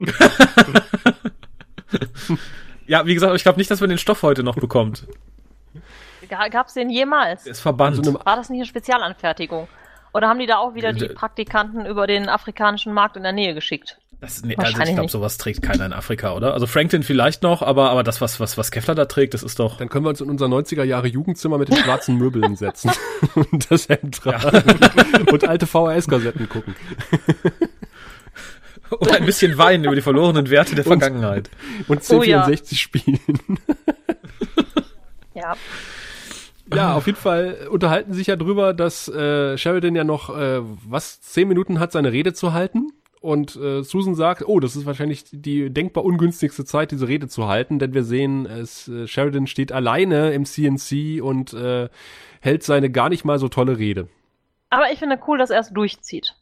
Nein. 0.00 0.10
Ja, 2.86 3.04
wie 3.06 3.14
gesagt, 3.14 3.34
ich 3.34 3.42
glaube 3.42 3.58
nicht, 3.58 3.70
dass 3.70 3.80
man 3.80 3.88
den 3.88 3.98
Stoff 3.98 4.22
heute 4.22 4.42
noch 4.44 4.54
bekommt. 4.56 5.06
Ga- 6.28 6.48
Gab's 6.48 6.74
den 6.74 6.88
jemals? 6.90 7.42
Der 7.44 7.52
ist 7.52 7.60
verbannt. 7.60 7.96
So 7.96 8.02
eine- 8.10 8.24
War 8.24 8.36
das 8.36 8.48
nicht 8.48 8.60
eine 8.60 8.66
Spezialanfertigung? 8.66 9.68
Oder 10.14 10.28
haben 10.28 10.38
die 10.38 10.46
da 10.46 10.58
auch 10.58 10.74
wieder 10.74 10.92
die 10.92 11.08
D- 11.08 11.14
Praktikanten 11.14 11.84
über 11.86 12.06
den 12.06 12.28
afrikanischen 12.28 12.92
Markt 12.92 13.16
in 13.16 13.22
der 13.22 13.32
Nähe 13.32 13.54
geschickt? 13.54 13.98
Das, 14.20 14.42
nee, 14.42 14.56
also 14.56 14.80
ich 14.82 14.94
glaube, 14.94 15.10
sowas 15.10 15.36
trägt 15.36 15.60
keiner 15.62 15.84
in 15.84 15.92
Afrika, 15.92 16.34
oder? 16.34 16.54
Also 16.54 16.66
Franklin 16.66 17.02
vielleicht 17.02 17.42
noch, 17.42 17.60
aber, 17.60 17.90
aber 17.90 18.02
das, 18.02 18.22
was, 18.22 18.40
was, 18.40 18.56
was 18.56 18.70
Kevlar 18.70 18.94
da 18.94 19.04
trägt, 19.04 19.34
das 19.34 19.42
ist 19.42 19.58
doch. 19.58 19.76
Dann 19.76 19.90
können 19.90 20.06
wir 20.06 20.08
uns 20.08 20.22
in 20.22 20.30
unser 20.30 20.46
90er 20.46 20.84
Jahre 20.84 21.06
Jugendzimmer 21.06 21.58
mit 21.58 21.68
den 21.68 21.76
schwarzen 21.76 22.16
Möbeln 22.18 22.56
setzen 22.56 22.90
und 23.34 23.70
das 23.70 23.88
Hemd 23.90 24.16
tragen 24.16 24.62
und 25.30 25.46
alte 25.46 25.66
VHS-Kassetten 25.66 26.48
gucken. 26.48 26.74
Und 28.88 29.12
ein 29.12 29.26
bisschen 29.26 29.58
weinen 29.58 29.84
über 29.84 29.94
die 29.96 30.00
verlorenen 30.02 30.48
Werte 30.48 30.74
der 30.76 30.86
Und- 30.86 31.00
Vergangenheit. 31.00 31.50
Und 31.88 32.00
Oh 32.10 32.22
ja. 32.22 32.46
C64 32.46 32.76
spielen. 32.76 33.20
Ja. 35.34 35.54
Ja, 36.72 36.94
auf 36.94 37.06
jeden 37.06 37.18
Fall 37.18 37.68
unterhalten 37.70 38.12
sich 38.14 38.28
ja 38.28 38.36
drüber, 38.36 38.74
dass 38.74 39.08
äh, 39.08 39.56
Sheridan 39.58 39.94
ja 39.94 40.04
noch 40.04 40.36
äh, 40.36 40.60
was 40.88 41.20
zehn 41.20 41.46
Minuten 41.48 41.78
hat, 41.80 41.92
seine 41.92 42.12
Rede 42.12 42.32
zu 42.32 42.52
halten. 42.54 42.88
Und 43.26 43.56
äh, 43.56 43.82
Susan 43.82 44.14
sagt, 44.14 44.44
oh, 44.46 44.60
das 44.60 44.76
ist 44.76 44.86
wahrscheinlich 44.86 45.24
die 45.32 45.68
denkbar 45.68 46.04
ungünstigste 46.04 46.64
Zeit, 46.64 46.92
diese 46.92 47.08
Rede 47.08 47.26
zu 47.26 47.48
halten, 47.48 47.80
denn 47.80 47.92
wir 47.92 48.04
sehen, 48.04 48.46
es, 48.46 48.86
äh, 48.86 49.08
Sheridan 49.08 49.48
steht 49.48 49.72
alleine 49.72 50.30
im 50.30 50.44
CNC 50.44 51.20
und 51.20 51.52
äh, 51.52 51.88
hält 52.40 52.62
seine 52.62 52.88
gar 52.88 53.08
nicht 53.08 53.24
mal 53.24 53.40
so 53.40 53.48
tolle 53.48 53.78
Rede. 53.78 54.06
Aber 54.70 54.92
ich 54.92 55.00
finde 55.00 55.18
cool, 55.26 55.38
dass 55.38 55.50
er 55.50 55.58
es 55.58 55.70
durchzieht. 55.70 56.36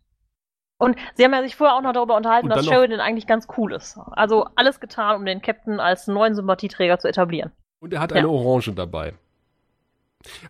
Und 0.77 0.97
sie 1.15 1.25
haben 1.25 1.33
ja 1.33 1.43
sich 1.43 1.57
vorher 1.57 1.75
auch 1.75 1.81
noch 1.81 1.95
darüber 1.95 2.19
unterhalten, 2.19 2.51
dass 2.51 2.67
Sheridan 2.67 3.01
eigentlich 3.01 3.27
ganz 3.27 3.47
cool 3.57 3.73
ist. 3.73 3.99
Also 4.11 4.47
alles 4.55 4.79
getan, 4.79 5.17
um 5.17 5.25
den 5.25 5.41
Captain 5.41 5.81
als 5.81 6.07
neuen 6.07 6.35
Sympathieträger 6.35 6.99
zu 6.99 7.09
etablieren. 7.09 7.51
Und 7.81 7.95
er 7.95 8.01
hat 8.01 8.11
Ja. 8.11 8.19
eine 8.19 8.29
Orange 8.29 8.75
dabei. 8.75 9.15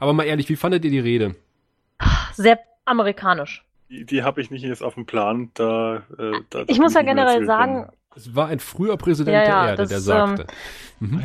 Aber 0.01 0.13
mal 0.13 0.25
ehrlich, 0.25 0.49
wie 0.49 0.57
fandet 0.57 0.85
ihr 0.85 0.91
die 0.91 0.99
Rede? 0.99 1.37
Sehr 2.33 2.59
amerikanisch. 2.87 3.65
Die, 3.89 4.05
die 4.07 4.23
habe 4.23 4.41
ich 4.41 4.51
nicht 4.51 4.63
jetzt 4.63 4.83
auf 4.83 4.95
dem 4.95 5.07
Plan. 5.07 5.51
Da, 5.55 6.03
äh, 6.19 6.33
da 6.51 6.65
Ich 6.67 6.79
muss 6.79 6.95
ja 6.95 7.03
generell 7.03 7.45
sagen. 7.45 7.89
Es 8.17 8.35
war 8.37 8.47
ein 8.47 8.61
früher 8.61 8.97
Präsident 8.97 9.35
Ja, 9.35 9.43
ja, 9.43 9.61
der 9.63 9.71
Erde, 9.71 9.83
das, 9.83 10.05
der 10.05 10.15
ähm, 10.17 10.37
sagte. 10.37 10.47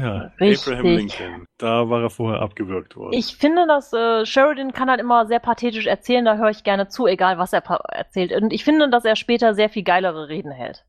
Ja, 0.02 0.32
Richtig. 0.42 0.74
Abraham 0.74 0.86
Lincoln. 0.98 1.46
Da 1.60 1.88
war 1.88 2.02
er 2.02 2.10
vorher 2.10 2.42
abgewürgt 2.42 2.96
worden. 2.96 3.14
ich 3.14 3.38
finde, 3.38 3.68
dass 3.68 3.94
äh, 3.94 4.26
Sheridan 4.26 4.74
kann 4.74 4.90
halt 4.90 5.00
immer 5.00 5.28
sehr 5.28 5.38
pathetisch 5.40 5.86
erzählen, 5.86 6.26
da 6.26 6.38
höre 6.38 6.50
ich 6.50 6.64
gerne 6.64 6.88
zu, 6.88 7.06
egal 7.06 7.38
was 7.38 7.54
er 7.54 7.62
erzählt. 7.92 8.32
Und 8.34 8.52
ich 8.52 8.64
finde, 8.64 8.90
dass 8.90 9.06
er 9.06 9.16
später 9.16 9.54
sehr 9.54 9.70
viel 9.70 9.84
geilere 9.84 10.30
Reden 10.30 10.52
hält. 10.52 10.84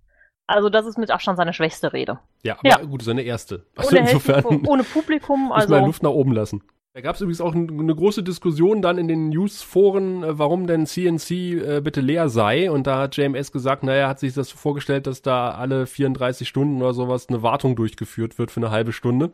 Also 0.46 0.70
das 0.70 0.86
ist 0.86 0.96
mit 0.98 1.10
Abstand 1.10 1.36
seine 1.36 1.52
schwächste 1.52 1.92
Rede. 1.92 2.18
Ja, 2.42 2.54
aber 2.58 2.68
Ja. 2.68 2.76
gut, 2.78 3.02
seine 3.02 3.22
erste. 3.22 3.66
Also 3.76 3.90
hält 3.96 4.06
insofern 4.08 4.42
vor- 4.42 4.58
ohne 4.68 4.82
Publikum, 4.84 5.40
muss 5.48 5.50
man 5.50 5.60
also 5.60 5.86
Luft 5.86 6.02
nach 6.02 6.10
oben 6.10 6.32
lassen. 6.32 6.62
Da 6.92 7.00
gab 7.02 7.14
es 7.14 7.20
übrigens 7.20 7.40
auch 7.40 7.54
ein, 7.54 7.70
eine 7.70 7.94
große 7.94 8.24
Diskussion 8.24 8.82
dann 8.82 8.98
in 8.98 9.06
den 9.06 9.28
News-Foren, 9.28 10.24
äh, 10.24 10.38
warum 10.38 10.66
denn 10.66 10.86
CNC 10.86 11.30
äh, 11.30 11.80
bitte 11.82 12.00
leer 12.00 12.28
sei. 12.28 12.68
Und 12.68 12.88
da 12.88 12.98
hat 12.98 13.16
JMS 13.16 13.52
gesagt, 13.52 13.84
naja, 13.84 14.08
hat 14.08 14.18
sich 14.18 14.34
das 14.34 14.50
vorgestellt, 14.50 15.06
dass 15.06 15.22
da 15.22 15.52
alle 15.52 15.86
34 15.86 16.48
Stunden 16.48 16.82
oder 16.82 16.92
sowas 16.92 17.28
eine 17.28 17.42
Wartung 17.44 17.76
durchgeführt 17.76 18.38
wird 18.38 18.50
für 18.50 18.58
eine 18.58 18.72
halbe 18.72 18.92
Stunde. 18.92 19.30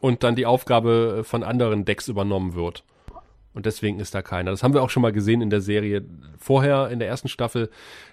Und 0.00 0.22
dann 0.22 0.36
die 0.36 0.44
Aufgabe 0.44 1.20
äh, 1.20 1.24
von 1.24 1.42
anderen 1.42 1.86
Decks 1.86 2.08
übernommen 2.08 2.54
wird. 2.54 2.84
Und 3.54 3.66
deswegen 3.66 4.00
ist 4.00 4.14
da 4.14 4.22
keiner. 4.22 4.50
Das 4.50 4.64
haben 4.64 4.74
wir 4.74 4.82
auch 4.82 4.90
schon 4.90 5.00
mal 5.00 5.12
gesehen 5.12 5.40
in 5.40 5.48
der 5.48 5.60
Serie 5.60 6.04
vorher, 6.38 6.88
in 6.90 6.98
der 6.98 7.06
ersten 7.06 7.28
Staffel, 7.28 7.70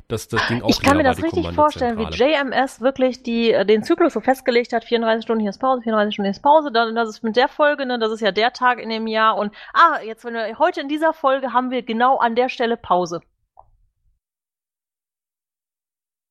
dass 0.07 0.27
das 0.27 0.45
Ding 0.47 0.61
auch 0.61 0.69
ich 0.69 0.81
kann 0.81 0.97
mir 0.97 1.03
das 1.03 1.21
richtig 1.23 1.51
vorstellen, 1.53 1.97
wie. 1.97 2.03
JMS 2.03 2.79
wirklich 2.81 3.23
die, 3.23 3.51
äh, 3.51 3.65
den 3.65 3.83
Zyklus 3.83 4.13
so 4.13 4.21
festgelegt 4.21 4.71
hat, 4.71 4.83
34 4.83 5.23
Stunden, 5.23 5.41
hier 5.41 5.49
ist 5.49 5.59
Pause, 5.59 5.81
34 5.81 6.13
Stunden, 6.13 6.27
hier 6.27 6.31
ist 6.31 6.43
Pause, 6.43 6.71
dann 6.71 6.93
das 6.93 7.09
ist 7.09 7.23
mit 7.23 7.35
der 7.35 7.47
Folge, 7.47 7.87
ne, 7.87 7.97
das 7.97 8.11
ist 8.11 8.21
ja 8.21 8.31
der 8.31 8.53
Tag 8.53 8.79
in 8.79 8.89
dem 8.89 9.07
Jahr 9.07 9.35
und 9.37 9.51
ah, 9.73 9.99
jetzt 10.05 10.23
wenn 10.25 10.35
wir 10.35 10.59
heute 10.59 10.81
in 10.81 10.89
dieser 10.89 11.11
Folge 11.11 11.53
haben 11.53 11.71
wir 11.71 11.81
genau 11.81 12.17
an 12.17 12.35
der 12.35 12.49
Stelle 12.49 12.77
Pause. 12.77 13.21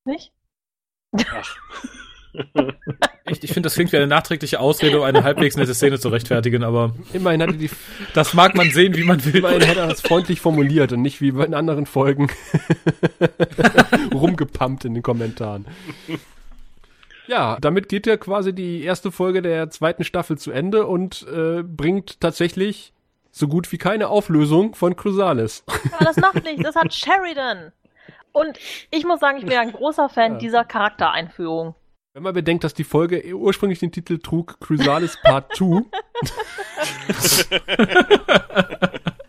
Nicht? 0.05 0.33
Echt, 3.25 3.45
ich 3.45 3.53
finde, 3.53 3.67
das 3.67 3.75
klingt 3.75 3.93
wie 3.93 3.97
eine 3.97 4.07
nachträgliche 4.07 4.61
Ausrede, 4.61 4.99
um 4.99 5.05
eine 5.05 5.23
halbwegs 5.25 5.57
nette 5.57 5.75
Szene 5.75 5.99
zu 5.99 6.09
rechtfertigen, 6.09 6.65
aber 6.65 6.95
Immerhin 7.13 7.43
hatte 7.43 7.55
die 7.55 7.71
das 8.15 8.35
mag 8.35 8.55
man 8.55 8.71
sehen, 8.71 8.97
wie 8.97 9.05
man 9.05 9.25
will. 9.25 9.37
Immerhin 9.37 9.63
hätte 9.63 9.81
er 9.81 9.89
das 9.89 10.01
freundlich 10.01 10.41
formuliert 10.41 10.93
und 10.93 11.03
nicht 11.03 11.21
wie 11.21 11.29
in 11.29 11.55
anderen 11.55 11.87
Folgen 11.87 12.29
rumgepumpt 14.15 14.85
in 14.85 14.95
den 14.95 15.03
Kommentaren. 15.03 15.67
Ja, 17.27 17.59
damit 17.61 17.89
geht 17.89 18.07
ja 18.07 18.17
quasi 18.17 18.53
die 18.53 18.83
erste 18.83 19.13
Folge 19.13 19.43
der 19.43 19.71
zweiten 19.71 20.05
Staffel 20.05 20.37
zu 20.39 20.51
Ende 20.51 20.87
und 20.87 21.27
äh, 21.33 21.63
bringt 21.63 22.21
tatsächlich 22.21 22.93
so 23.31 23.47
gut 23.47 23.71
wie 23.71 23.79
keine 23.79 24.09
Auflösung 24.09 24.75
von 24.75 24.97
Chrysalis. 24.97 25.63
Aber 25.93 26.05
das 26.05 26.17
macht 26.17 26.43
nichts, 26.45 26.65
das 26.65 26.75
hat 26.75 26.93
Sheridan. 26.93 27.71
Und 28.33 28.59
ich 28.91 29.05
muss 29.05 29.21
sagen, 29.21 29.39
ich 29.39 29.45
bin 29.47 29.57
ein 29.57 29.73
großer 29.73 30.09
Fan 30.09 30.33
Ja. 30.35 30.39
dieser 30.39 30.65
Charaktereinführung. 30.65 31.75
Wenn 32.21 32.25
man 32.25 32.35
bedenkt, 32.35 32.65
dass 32.65 32.75
die 32.75 32.85
Folge 32.85 33.35
ursprünglich 33.35 33.79
den 33.79 33.93
Titel 33.93 34.19
trug 34.19 34.61
Chrysalis 34.61 35.17
Part 35.23 35.57
2. 35.57 35.81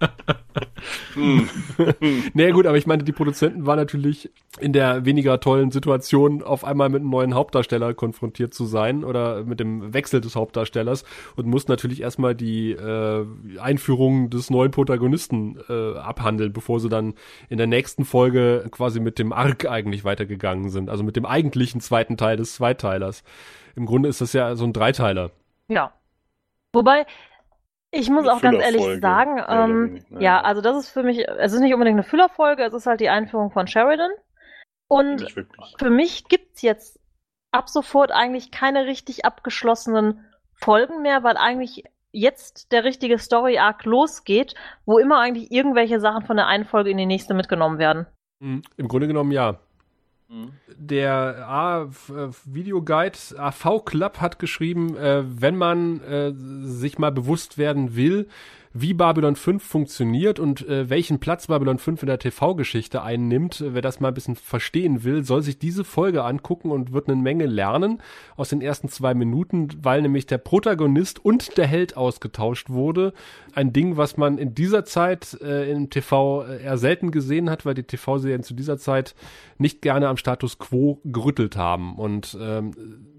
naja 2.33 2.51
gut, 2.51 2.65
aber 2.65 2.77
ich 2.77 2.87
meine, 2.87 3.03
die 3.03 3.11
Produzenten 3.11 3.65
waren 3.65 3.77
natürlich 3.77 4.31
in 4.59 4.73
der 4.73 5.05
weniger 5.05 5.39
tollen 5.39 5.71
Situation, 5.71 6.43
auf 6.43 6.63
einmal 6.63 6.89
mit 6.89 7.01
einem 7.01 7.09
neuen 7.09 7.33
Hauptdarsteller 7.33 7.93
konfrontiert 7.93 8.53
zu 8.53 8.65
sein 8.65 9.03
oder 9.03 9.43
mit 9.43 9.59
dem 9.59 9.93
Wechsel 9.93 10.21
des 10.21 10.35
Hauptdarstellers 10.35 11.03
und 11.35 11.47
mussten 11.47 11.71
natürlich 11.71 12.01
erstmal 12.01 12.35
die 12.35 12.71
äh, 12.71 13.25
Einführung 13.59 14.29
des 14.29 14.49
neuen 14.49 14.71
Protagonisten 14.71 15.59
äh, 15.69 15.97
abhandeln, 15.97 16.53
bevor 16.53 16.79
sie 16.79 16.89
dann 16.89 17.13
in 17.49 17.57
der 17.57 17.67
nächsten 17.67 18.05
Folge 18.05 18.65
quasi 18.71 18.99
mit 18.99 19.19
dem 19.19 19.33
Arc 19.33 19.65
eigentlich 19.65 20.03
weitergegangen 20.03 20.69
sind, 20.69 20.89
also 20.89 21.03
mit 21.03 21.15
dem 21.15 21.25
eigentlichen 21.25 21.81
zweiten 21.81 22.17
Teil 22.17 22.37
des 22.37 22.55
Zweiteilers. 22.55 23.23
Im 23.75 23.85
Grunde 23.85 24.09
ist 24.09 24.21
das 24.21 24.33
ja 24.33 24.55
so 24.55 24.65
ein 24.65 24.73
Dreiteiler. 24.73 25.31
Ja. 25.67 25.93
Wobei, 26.73 27.05
ich 27.91 28.09
muss 28.09 28.27
auch 28.27 28.41
ganz 28.41 28.63
ehrlich 28.63 29.01
sagen, 29.01 29.41
ähm. 29.47 30.03
Naja. 30.09 30.23
ja, 30.23 30.41
also 30.41 30.61
das 30.61 30.77
ist 30.77 30.89
für 30.89 31.03
mich, 31.03 31.27
es 31.27 31.53
ist 31.53 31.59
nicht 31.59 31.73
unbedingt 31.73 31.95
eine 31.95 32.03
Füllerfolge, 32.03 32.63
es 32.63 32.73
ist 32.73 32.87
halt 32.87 33.01
die 33.01 33.09
Einführung 33.09 33.51
von 33.51 33.67
Sheridan. 33.67 34.11
Und 34.87 35.33
für 35.77 35.89
mich 35.89 36.25
gibt's 36.27 36.61
jetzt 36.61 36.99
ab 37.51 37.69
sofort 37.69 38.11
eigentlich 38.11 38.51
keine 38.51 38.85
richtig 38.85 39.25
abgeschlossenen 39.25 40.25
Folgen 40.53 41.01
mehr, 41.01 41.23
weil 41.23 41.37
eigentlich 41.37 41.83
jetzt 42.11 42.71
der 42.71 42.83
richtige 42.83 43.17
Story-Arc 43.17 43.85
losgeht, 43.85 44.53
wo 44.85 44.97
immer 44.97 45.19
eigentlich 45.19 45.51
irgendwelche 45.51 45.99
Sachen 45.99 46.25
von 46.25 46.37
der 46.37 46.47
einen 46.47 46.65
Folge 46.65 46.89
in 46.89 46.97
die 46.97 47.05
nächste 47.05 47.33
mitgenommen 47.33 47.77
werden. 47.77 48.05
Im 48.41 48.87
Grunde 48.87 49.07
genommen 49.07 49.31
ja. 49.31 49.59
Der 50.77 51.47
A 51.47 51.83
äh, 51.83 52.29
Videoguide 52.45 53.17
AV 53.37 53.83
Club 53.83 54.19
hat 54.19 54.39
geschrieben, 54.39 54.95
äh, 54.95 55.23
wenn 55.25 55.57
man 55.57 56.01
äh, 56.01 56.31
sich 56.63 56.97
mal 56.97 57.11
bewusst 57.11 57.57
werden 57.57 57.95
will, 57.95 58.27
wie 58.73 58.93
Babylon 58.93 59.35
5 59.35 59.63
funktioniert 59.63 60.39
und 60.39 60.67
äh, 60.67 60.89
welchen 60.89 61.19
Platz 61.19 61.47
Babylon 61.47 61.77
5 61.77 62.03
in 62.03 62.07
der 62.07 62.19
TV-Geschichte 62.19 63.01
einnimmt, 63.01 63.61
äh, 63.61 63.73
wer 63.73 63.81
das 63.81 63.99
mal 63.99 64.09
ein 64.09 64.13
bisschen 64.13 64.35
verstehen 64.35 65.03
will, 65.03 65.23
soll 65.25 65.41
sich 65.41 65.59
diese 65.59 65.83
Folge 65.83 66.23
angucken 66.23 66.71
und 66.71 66.93
wird 66.93 67.09
eine 67.09 67.21
Menge 67.21 67.45
lernen 67.45 68.01
aus 68.37 68.49
den 68.49 68.61
ersten 68.61 68.87
zwei 68.87 69.13
Minuten, 69.13 69.67
weil 69.81 70.01
nämlich 70.01 70.25
der 70.25 70.37
Protagonist 70.37 71.23
und 71.23 71.57
der 71.57 71.67
Held 71.67 71.97
ausgetauscht 71.97 72.69
wurde. 72.69 73.13
Ein 73.53 73.73
Ding, 73.73 73.97
was 73.97 74.15
man 74.15 74.37
in 74.37 74.55
dieser 74.55 74.85
Zeit 74.85 75.37
äh, 75.41 75.69
im 75.69 75.89
TV 75.89 76.45
eher 76.45 76.77
selten 76.77 77.11
gesehen 77.11 77.49
hat, 77.49 77.65
weil 77.65 77.73
die 77.73 77.83
TV-Serien 77.83 78.43
zu 78.43 78.53
dieser 78.53 78.77
Zeit 78.77 79.15
nicht 79.57 79.81
gerne 79.81 80.07
am 80.07 80.17
Status 80.17 80.59
quo 80.59 80.99
gerüttelt 81.03 81.57
haben. 81.57 81.95
Und 81.95 82.37
ähm, 82.39 82.71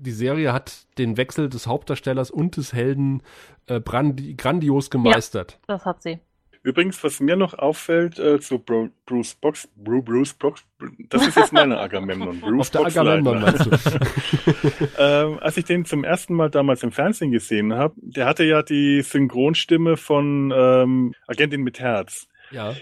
die 0.03 0.13
Serie 0.13 0.53
hat 0.53 0.87
den 0.99 1.17
Wechsel 1.17 1.49
des 1.49 1.67
Hauptdarstellers 1.67 2.31
und 2.31 2.57
des 2.57 2.73
Helden 2.73 3.23
äh, 3.67 3.81
brandi 3.81 4.35
grandios 4.35 4.91
gemeistert. 4.91 5.59
Das 5.67 5.85
hat 5.85 6.03
sie. 6.03 6.19
Übrigens, 6.65 7.03
was 7.03 7.19
mir 7.19 7.35
noch 7.35 7.55
auffällt 7.55 8.21
äh, 8.21 8.39
zu 8.39 8.61
Bro 8.61 8.91
Bruce 9.05 9.35
Box, 9.35 9.69
Bru 9.75 10.01
Bruce 10.01 10.33
Box, 10.33 10.65
das 11.09 11.27
ist 11.27 11.37
jetzt 11.37 11.53
meine 11.53 11.79
Agamemnon. 11.81 12.41
Bruce 12.41 12.77
Auf 12.77 12.93
der. 12.93 13.03
Agamemnon 13.03 13.41
meinst 13.41 13.67
du? 13.67 13.71
ähm, 14.99 15.39
als 15.41 15.57
ich 15.57 15.65
den 15.65 15.85
zum 15.85 16.05
ersten 16.05 16.35
Mal 16.35 16.51
damals 16.51 16.85
im 16.85 16.93
Fernsehen 16.93 17.33
gesehen 17.33 17.75
habe, 17.75 17.95
der 17.97 18.27
hatte 18.27 18.45
ja 18.45 18.63
die 18.63 19.03
Synchronstimme 19.03 19.97
von 19.97 20.53
ähm, 20.55 21.15
Agentin 21.27 21.63
mit 21.63 21.81
Herz. 21.81 22.29
ja. 22.51 22.75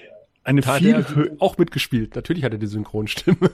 Eine 0.51 0.63
Da 0.63 0.75
hat 0.75 0.79
viel 0.81 0.95
er 0.95 1.31
auch 1.39 1.59
mitgespielt. 1.59 2.17
Natürlich 2.17 2.43
hat 2.43 2.51
er 2.51 2.59
die 2.59 2.67
Synchronstimme. 2.67 3.51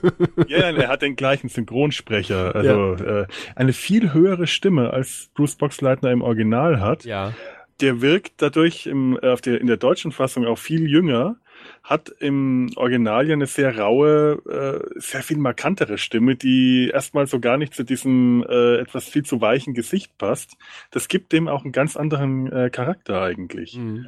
ja, 0.47 0.57
ja, 0.71 0.71
er 0.71 0.87
hat 0.87 1.03
den 1.03 1.15
gleichen 1.15 1.47
Synchronsprecher, 1.47 2.55
also 2.55 2.93
äh, 2.93 3.27
eine 3.55 3.71
viel 3.71 4.13
höhere 4.13 4.47
Stimme 4.47 4.91
als 4.91 5.29
Bruce 5.35 5.55
Boxleitner 5.55 6.11
im 6.11 6.21
Original 6.23 6.79
hat. 6.79 7.05
ja. 7.05 7.33
Der 7.79 8.01
wirkt 8.01 8.41
dadurch 8.41 8.87
im, 8.87 9.19
äh, 9.21 9.29
auf 9.29 9.41
der, 9.41 9.61
in 9.61 9.67
der 9.67 9.77
deutschen 9.77 10.11
Fassung 10.11 10.47
auch 10.47 10.57
viel 10.57 10.89
jünger, 10.89 11.35
hat 11.83 12.09
im 12.19 12.71
Original 12.75 13.27
ja 13.27 13.33
eine 13.33 13.45
sehr 13.45 13.77
raue, 13.77 14.41
äh, 14.49 14.99
sehr 14.99 15.21
viel 15.21 15.37
markantere 15.37 15.99
Stimme, 15.99 16.35
die 16.35 16.89
erstmal 16.91 17.27
so 17.27 17.39
gar 17.39 17.57
nicht 17.57 17.75
zu 17.75 17.83
diesem 17.83 18.43
äh, 18.49 18.77
etwas 18.77 19.07
viel 19.07 19.23
zu 19.23 19.41
weichen 19.41 19.75
Gesicht 19.75 20.17
passt. 20.17 20.57
Das 20.89 21.07
gibt 21.07 21.31
dem 21.31 21.47
auch 21.47 21.63
einen 21.63 21.71
ganz 21.71 21.95
anderen 21.95 22.51
äh, 22.51 22.71
Charakter 22.71 23.21
eigentlich. 23.21 23.77
Mhm. 23.77 24.07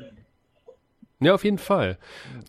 Ja, 1.21 1.33
auf 1.33 1.43
jeden 1.43 1.57
Fall. 1.57 1.97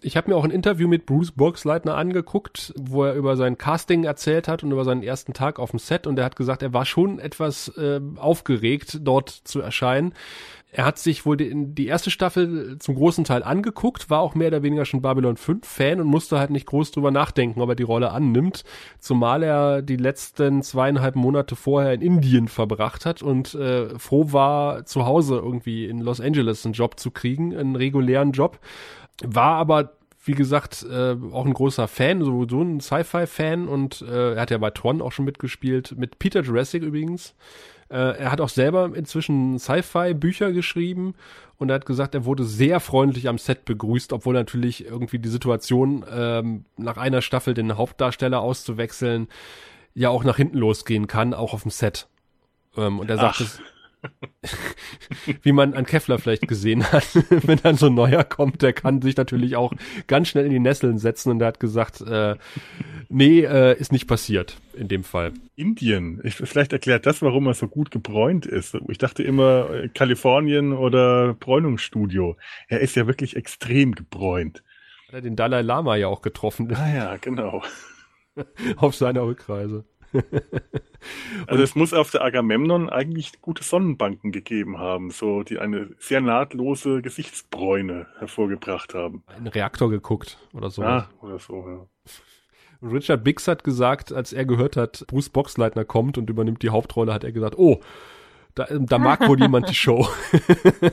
Ich 0.00 0.16
habe 0.16 0.30
mir 0.30 0.36
auch 0.36 0.44
ein 0.44 0.52
Interview 0.52 0.86
mit 0.86 1.04
Bruce 1.04 1.32
Boxleitner 1.32 1.96
angeguckt, 1.96 2.72
wo 2.78 3.02
er 3.02 3.14
über 3.14 3.36
sein 3.36 3.58
Casting 3.58 4.04
erzählt 4.04 4.46
hat 4.46 4.62
und 4.62 4.70
über 4.70 4.84
seinen 4.84 5.02
ersten 5.02 5.32
Tag 5.32 5.58
auf 5.58 5.70
dem 5.70 5.80
Set 5.80 6.06
und 6.06 6.16
er 6.20 6.24
hat 6.24 6.36
gesagt, 6.36 6.62
er 6.62 6.72
war 6.72 6.84
schon 6.84 7.18
etwas 7.18 7.76
äh, 7.76 8.00
aufgeregt, 8.14 8.98
dort 9.02 9.28
zu 9.28 9.60
erscheinen. 9.60 10.14
Er 10.72 10.84
hat 10.84 10.98
sich 10.98 11.26
wohl 11.26 11.36
die, 11.36 11.52
die 11.74 11.86
erste 11.86 12.10
Staffel 12.10 12.78
zum 12.78 12.94
großen 12.94 13.24
Teil 13.24 13.42
angeguckt, 13.42 14.08
war 14.08 14.20
auch 14.20 14.36
mehr 14.36 14.48
oder 14.48 14.62
weniger 14.62 14.84
schon 14.84 15.02
Babylon 15.02 15.36
5 15.36 15.66
Fan 15.66 16.00
und 16.00 16.06
musste 16.06 16.38
halt 16.38 16.50
nicht 16.50 16.66
groß 16.66 16.92
drüber 16.92 17.10
nachdenken, 17.10 17.60
ob 17.60 17.70
er 17.70 17.74
die 17.74 17.82
Rolle 17.82 18.12
annimmt, 18.12 18.62
zumal 19.00 19.42
er 19.42 19.82
die 19.82 19.96
letzten 19.96 20.62
zweieinhalb 20.62 21.16
Monate 21.16 21.56
vorher 21.56 21.92
in 21.92 22.02
Indien 22.02 22.46
verbracht 22.46 23.04
hat 23.04 23.20
und 23.20 23.54
äh, 23.54 23.98
froh 23.98 24.32
war, 24.32 24.84
zu 24.86 25.06
Hause 25.06 25.36
irgendwie 25.36 25.86
in 25.86 25.98
Los 25.98 26.20
Angeles 26.20 26.64
einen 26.64 26.74
Job 26.74 27.00
zu 27.00 27.10
kriegen, 27.10 27.56
einen 27.56 27.74
regulären 27.74 28.30
Job. 28.30 28.60
War 29.24 29.56
aber 29.56 29.92
wie 30.22 30.32
gesagt, 30.32 30.86
äh, 30.88 31.16
auch 31.32 31.46
ein 31.46 31.54
großer 31.54 31.88
Fan, 31.88 32.22
sowieso 32.22 32.60
ein 32.60 32.80
Sci-Fi-Fan 32.80 33.66
und 33.66 34.02
äh, 34.02 34.34
er 34.34 34.40
hat 34.40 34.50
ja 34.50 34.58
bei 34.58 34.70
Tron 34.70 35.00
auch 35.00 35.12
schon 35.12 35.24
mitgespielt, 35.24 35.96
mit 35.96 36.18
Peter 36.18 36.42
Jurassic 36.42 36.82
übrigens. 36.82 37.34
Äh, 37.91 38.18
er 38.18 38.30
hat 38.30 38.41
auch 38.41 38.49
selber 38.49 38.93
inzwischen 38.95 39.59
Sci-Fi-Bücher 39.59 40.53
geschrieben 40.53 41.14
und 41.59 41.70
er 41.70 41.74
hat 41.74 41.86
gesagt, 41.86 42.14
er 42.14 42.24
wurde 42.24 42.45
sehr 42.45 42.78
freundlich 42.80 43.28
am 43.28 43.36
Set 43.36 43.64
begrüßt, 43.64 44.12
obwohl 44.12 44.34
natürlich 44.34 44.86
irgendwie 44.86 45.18
die 45.18 45.28
Situation, 45.28 46.05
ähm, 46.11 46.64
nach 46.76 46.97
einer 46.97 47.20
Staffel 47.20 47.53
den 47.53 47.76
Hauptdarsteller 47.76 48.41
auszuwechseln, 48.41 49.28
ja 49.95 50.09
auch 50.09 50.22
nach 50.22 50.36
hinten 50.36 50.57
losgehen 50.57 51.09
kann, 51.09 51.34
auch 51.34 51.53
auf 51.53 51.62
dem 51.62 51.72
Set. 51.72 52.07
Ähm, 52.76 53.01
und 53.01 53.11
er 53.11 53.18
sagt 53.18 53.36
Ach. 53.36 53.41
es, 53.41 53.61
wie 55.42 55.53
man 55.53 55.74
an 55.74 55.84
Kevlar 55.84 56.18
vielleicht 56.18 56.48
gesehen 56.48 56.90
hat, 56.90 57.07
wenn 57.30 57.59
dann 57.59 57.76
so 57.76 57.86
ein 57.86 57.94
neuer 57.94 58.24
kommt, 58.24 58.62
der 58.62 58.72
kann 58.72 59.03
sich 59.03 59.16
natürlich 59.16 59.57
auch 59.57 59.72
ganz 60.07 60.28
schnell 60.28 60.46
in 60.46 60.51
die 60.51 60.59
Nesseln 60.59 60.98
setzen 60.98 61.30
und 61.30 61.40
er 61.40 61.48
hat 61.48 61.61
gesagt, 61.61 62.01
äh, 62.01 62.36
nee, 63.09 63.40
äh, 63.40 63.78
ist 63.78 63.92
nicht 63.92 64.07
passiert 64.07 64.57
in 64.74 64.88
dem 64.88 65.05
Fall. 65.05 65.32
Indien. 65.57 66.20
Ich, 66.24 66.36
vielleicht 66.36 66.72
erklärt 66.72 67.07
das, 67.07 67.22
warum 67.22 67.46
er 67.46 67.55
so 67.55 67.68
gut 67.68 67.90
gebräunt 67.90 68.46
ist. 68.46 68.76
Ich 68.88 68.98
dachte 68.98 69.22
immer 69.22 69.70
äh, 69.70 69.88
Kalifornien 69.88 70.72
oder 70.72 71.34
Bräunungsstudio. 71.34 72.36
Er 72.68 72.80
ist 72.80 72.96
ja 72.96 73.07
wirklich 73.07 73.36
extrem 73.36 73.94
gebräunt. 73.94 74.62
Hat 75.09 75.16
er 75.16 75.20
den 75.22 75.36
Dalai 75.36 75.62
Lama 75.62 75.96
ja 75.96 76.09
auch 76.09 76.22
getroffen 76.22 76.72
Ah 76.74 76.94
ja, 76.94 77.16
genau. 77.16 77.62
auf 78.76 78.94
seiner 78.94 79.22
Rückreise. 79.22 79.84
Also 81.46 81.62
es 81.62 81.74
muss 81.74 81.94
auf 81.94 82.11
der 82.11 82.22
Agamemnon 82.22 82.90
eigentlich 82.90 83.40
gute 83.40 83.62
Sonnenbanken 83.62 84.32
gegeben 84.32 84.78
haben, 84.78 85.11
so 85.11 85.42
die 85.42 85.58
eine 85.58 85.90
sehr 85.98 86.20
nahtlose 86.20 87.00
Gesichtsbräune 87.00 88.06
hervorgebracht 88.18 88.94
haben. 88.94 89.24
Einen 89.26 89.46
Reaktor 89.46 89.90
geguckt 89.90 90.38
oder 90.52 90.70
so. 90.70 90.82
Ja, 90.82 91.08
oder 91.22 91.38
so, 91.38 91.66
ja. 91.66 91.86
Richard 92.82 93.24
Biggs 93.24 93.46
hat 93.46 93.64
gesagt, 93.64 94.12
als 94.12 94.32
er 94.32 94.44
gehört 94.44 94.76
hat, 94.76 95.04
Bruce 95.06 95.28
Boxleitner 95.28 95.84
kommt 95.84 96.16
und 96.16 96.30
übernimmt 96.30 96.62
die 96.62 96.70
Hauptrolle, 96.70 97.12
hat 97.12 97.24
er 97.24 97.32
gesagt, 97.32 97.58
oh, 97.58 97.80
da, 98.54 98.66
da 98.70 98.98
mag 98.98 99.26
wohl 99.28 99.40
jemand 99.40 99.68
die 99.68 99.74
Show. 99.74 100.08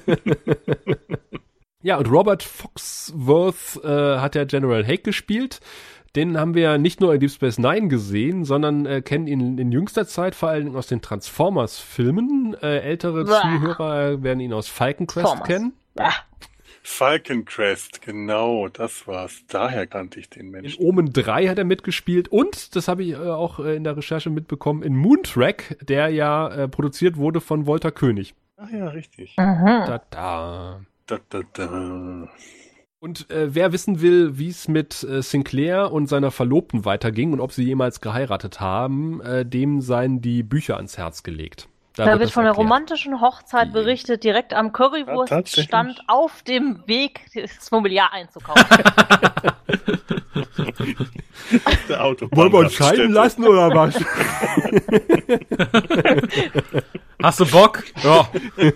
ja, 1.82 1.98
und 1.98 2.12
Robert 2.12 2.44
Foxworth 2.44 3.82
äh, 3.84 4.20
hat 4.20 4.36
ja 4.36 4.44
General 4.44 4.86
Hake 4.86 5.04
gespielt. 5.04 5.62
Den 6.18 6.36
haben 6.40 6.56
wir 6.56 6.80
nicht 6.80 7.00
nur 7.00 7.14
in 7.14 7.20
Deep 7.20 7.30
Space 7.30 7.60
Nine 7.60 7.90
gesehen, 7.90 8.44
sondern 8.44 8.88
äh, 8.88 9.04
kennen 9.04 9.28
ihn 9.28 9.60
in 9.60 9.72
jüngster 9.72 10.08
Zeit 10.08 10.34
vor 10.34 10.50
allem 10.50 10.76
aus 10.76 10.88
den 10.88 11.00
Transformers-Filmen. 11.00 12.58
Äh, 12.60 12.80
ältere 12.80 13.24
Bäh. 13.24 13.40
Zuhörer 13.40 14.24
werden 14.24 14.40
ihn 14.40 14.52
aus 14.52 14.68
Falcon 14.68 15.06
Crest 15.06 15.28
Thomas. 15.28 15.48
kennen. 15.48 15.74
Ah, 15.96 16.14
Falcon 16.82 17.46
Crest, 17.46 18.02
genau, 18.02 18.68
das 18.68 19.06
war's. 19.08 19.44
Daher 19.48 19.86
kannte 19.86 20.20
ich 20.20 20.28
den 20.30 20.48
In 20.48 20.52
Menschen. 20.52 20.84
Omen 20.84 21.14
3 21.14 21.50
hat 21.50 21.60
er 21.60 21.66
mitgespielt 21.66 22.30
und, 22.30 22.76
das 22.76 22.88
habe 22.88 23.04
ich 23.04 23.12
äh, 23.12 23.18
auch 23.18 23.60
äh, 23.60 23.76
in 23.76 23.84
der 23.84 23.96
Recherche 23.96 24.32
mitbekommen, 24.32 24.82
in 24.82 24.96
Moontrack, 24.96 25.78
der 25.86 26.10
ja 26.10 26.48
äh, 26.48 26.68
produziert 26.68 27.18
wurde 27.18 27.42
von 27.42 27.68
Wolter 27.68 27.92
König. 27.92 28.34
Ach 28.56 28.72
ja, 28.72 28.88
richtig. 28.88 29.36
mhm. 29.38 29.66
Da, 29.86 30.02
da. 30.10 30.82
Da, 31.06 31.20
da, 31.30 31.42
da. 31.54 32.28
Und 33.00 33.30
äh, 33.30 33.54
wer 33.54 33.72
wissen 33.74 34.02
will, 34.02 34.40
wie 34.40 34.50
es 34.50 34.68
mit 34.68 35.04
äh, 35.04 35.22
Sinclair 35.22 35.92
und 35.92 36.08
seiner 36.08 36.32
Verlobten 36.32 36.84
weiterging 36.84 37.32
und 37.32 37.40
ob 37.42 37.52
sie 37.52 37.64
jemals 37.64 38.02
geheiratet 38.02 38.60
haben, 38.60 39.22
äh, 39.22 39.46
dem 39.46 39.82
seien 39.82 40.20
die 40.22 40.42
Bücher 40.42 40.78
ans 40.78 40.98
Herz 40.98 41.22
gelegt. 41.22 41.68
Da, 41.96 42.06
wird 42.06 42.14
wird 42.20 42.24
das 42.30 42.32
von 42.32 42.44
der 42.44 42.50
erklärt. 42.52 42.66
romantischen 42.66 43.22
Hochzeit 43.22 43.68
Die- 43.68 43.72
berichtet, 43.74 44.24
direkt 44.24 44.54
am 44.56 44.68
Ja, 44.68 44.72
Currywurststand 44.72 45.46
tatsächlich. 45.48 46.00
auf 46.08 46.42
dem 46.44 46.82
Weg, 46.88 47.22
das 47.36 47.70
Mobiliar 47.72 48.12
einzukaufen. 48.14 48.66
Der 51.90 52.04
Auto. 52.04 52.28
Wollen 52.32 52.52
wir 52.52 52.60
uns 52.60 52.74
scheiden 52.74 53.12
lassen 53.12 53.46
oder 53.46 53.70
was? 53.74 53.96
Hast 57.24 57.40
du 57.40 57.46
Bock? 57.46 57.84
Ja. 58.04 58.28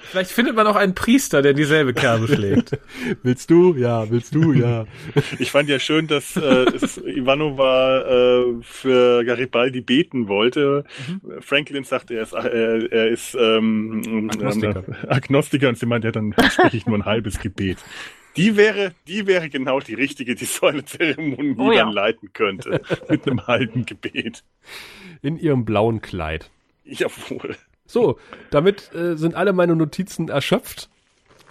Vielleicht 0.00 0.30
findet 0.30 0.54
man 0.54 0.66
auch 0.66 0.76
einen 0.76 0.94
Priester, 0.94 1.42
der 1.42 1.52
dieselbe 1.52 1.92
Kerbe 1.92 2.28
schlägt. 2.28 2.78
willst 3.22 3.50
du? 3.50 3.74
Ja, 3.74 4.08
willst 4.10 4.34
du? 4.34 4.52
Ja. 4.52 4.86
Ich 5.38 5.50
fand 5.50 5.68
ja 5.68 5.78
schön, 5.78 6.06
dass 6.06 6.36
äh, 6.36 6.40
es 6.40 6.98
Ivanova 6.98 8.00
äh, 8.00 8.62
für 8.62 9.24
Garibaldi 9.24 9.80
beten 9.80 10.28
wollte. 10.28 10.84
Franklin 11.40 11.84
sagte, 11.84 12.14
er 12.14 12.22
ist, 12.22 12.32
äh, 12.32 12.86
er 12.86 13.08
ist 13.08 13.36
ähm, 13.38 14.30
Agnostiker. 14.32 14.84
Ähm, 14.86 14.94
Agnostiker 15.08 15.68
und 15.68 15.78
sie 15.78 15.86
meinte, 15.86 16.08
ja, 16.08 16.12
dann 16.12 16.34
spreche 16.50 16.76
ich 16.76 16.86
nur 16.86 16.96
ein 16.98 17.04
halbes 17.04 17.40
Gebet. 17.40 17.78
Die 18.36 18.56
wäre, 18.56 18.92
die 19.08 19.26
wäre 19.26 19.48
genau 19.48 19.80
die 19.80 19.94
richtige, 19.94 20.34
die 20.34 20.44
so 20.44 20.66
eine 20.66 20.84
Zeremonie 20.84 21.56
Oh 21.58 21.72
ja. 21.72 21.84
dann 21.84 21.92
leiten 21.92 22.32
könnte. 22.32 22.82
Mit 23.08 23.26
einem 23.26 23.46
halben 23.46 23.84
Gebet. 23.84 24.44
In 25.22 25.36
ihrem 25.36 25.64
blauen 25.64 26.00
Kleid. 26.00 26.50
Jawohl. 26.84 27.56
So, 27.88 28.18
damit 28.50 28.94
äh, 28.94 29.16
sind 29.16 29.34
alle 29.34 29.52
meine 29.52 29.74
Notizen 29.74 30.28
erschöpft 30.28 30.90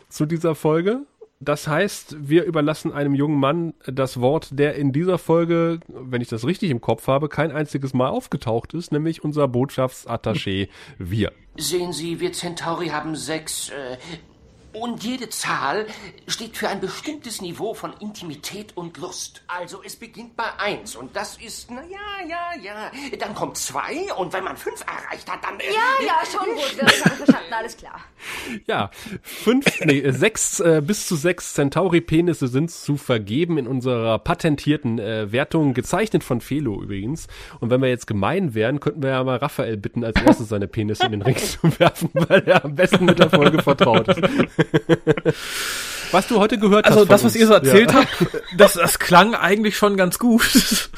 zu 0.07 0.25
dieser 0.25 0.55
Folge. 0.55 1.01
Das 1.39 1.67
heißt, 1.67 2.15
wir 2.19 2.45
überlassen 2.45 2.91
einem 2.91 3.13
jungen 3.13 3.39
Mann 3.39 3.73
das 3.85 4.21
Wort, 4.21 4.49
der 4.51 4.75
in 4.75 4.91
dieser 4.91 5.17
Folge, 5.17 5.79
wenn 5.87 6.21
ich 6.21 6.29
das 6.29 6.45
richtig 6.45 6.71
im 6.71 6.79
Kopf 6.79 7.07
habe, 7.07 7.27
kein 7.27 7.51
einziges 7.51 7.93
Mal 7.93 8.09
aufgetaucht 8.09 8.73
ist, 8.73 8.91
nämlich 8.91 9.23
unser 9.23 9.45
Botschaftsattaché 9.45 10.69
Wir. 10.97 11.31
Sehen 11.57 11.91
Sie, 11.91 12.19
wir 12.19 12.33
Centauri 12.33 12.87
haben 12.87 13.15
sechs. 13.15 13.69
Äh, 13.69 13.97
und 14.73 15.03
jede 15.03 15.29
Zahl 15.29 15.87
steht 16.27 16.57
für 16.57 16.69
ein 16.69 16.79
bestimmtes 16.79 17.41
Niveau 17.41 17.73
von 17.73 17.93
Intimität 17.99 18.75
und 18.75 18.97
Lust. 18.97 19.43
Also 19.47 19.81
es 19.83 19.95
beginnt 19.95 20.35
bei 20.35 20.45
eins 20.59 20.95
und 20.95 21.15
das 21.15 21.37
ist, 21.37 21.71
na 21.71 21.81
ja, 21.83 22.27
ja, 22.27 22.61
ja. 22.61 22.91
Dann 23.19 23.33
kommt 23.33 23.57
zwei 23.57 24.13
und 24.17 24.33
wenn 24.33 24.43
man 24.43 24.57
fünf 24.57 24.81
erreicht 24.81 25.31
hat, 25.31 25.43
dann. 25.43 25.59
Äh, 25.59 25.65
Ja, 25.65 26.05
ja, 26.05 26.19
schon 26.25 26.53
gut. 26.53 26.75
Wir 26.75 27.05
haben 27.05 27.17
verstanden, 27.17 27.53
alles 27.53 27.77
klar. 27.77 27.99
Ja, 28.65 28.91
fünf, 29.21 29.65
nee, 29.85 29.99
äh, 29.99 30.11
sechs, 30.17 30.59
äh, 30.59 30.81
bis 30.85 31.07
zu 31.07 31.15
sechs 31.15 31.53
Centauri-Penisse 31.53 32.47
sind 32.47 32.71
zu 32.71 32.97
vergeben 32.97 33.57
in 33.57 33.67
unserer 33.67 34.19
patentierten 34.19 34.99
äh, 34.99 35.31
Wertung, 35.31 35.73
gezeichnet 35.73 36.23
von 36.23 36.41
Felo 36.41 36.81
übrigens. 36.81 37.27
Und 37.59 37.69
wenn 37.69 37.81
wir 37.81 37.89
jetzt 37.89 38.07
gemein 38.07 38.53
wären, 38.53 38.79
könnten 38.79 39.03
wir 39.03 39.11
ja 39.11 39.23
mal 39.23 39.37
Raphael 39.37 39.77
bitten, 39.77 40.03
als 40.03 40.21
erstes 40.21 40.49
seine 40.49 40.67
Penisse 40.67 41.05
in 41.05 41.11
den 41.11 41.21
Ring 41.21 41.37
zu 41.37 41.79
werfen, 41.79 42.09
weil 42.13 42.43
er 42.45 42.65
am 42.65 42.75
besten 42.75 43.05
mit 43.05 43.19
der 43.19 43.29
Folge 43.29 43.61
vertraut 43.61 44.07
ist. 44.07 44.21
Was 46.11 46.27
du 46.27 46.39
heute 46.39 46.57
gehört 46.57 46.85
Also 46.85 47.01
hast. 47.01 47.09
das, 47.09 47.21
von 47.21 47.27
was 47.29 47.35
ihr 47.35 47.47
so 47.47 47.53
erzählt 47.53 47.91
ja. 47.91 47.97
habt, 47.97 48.27
das, 48.55 48.73
das 48.73 48.97
klang 48.97 49.35
eigentlich 49.35 49.75
schon 49.75 49.97
ganz 49.97 50.19
gut. 50.19 50.41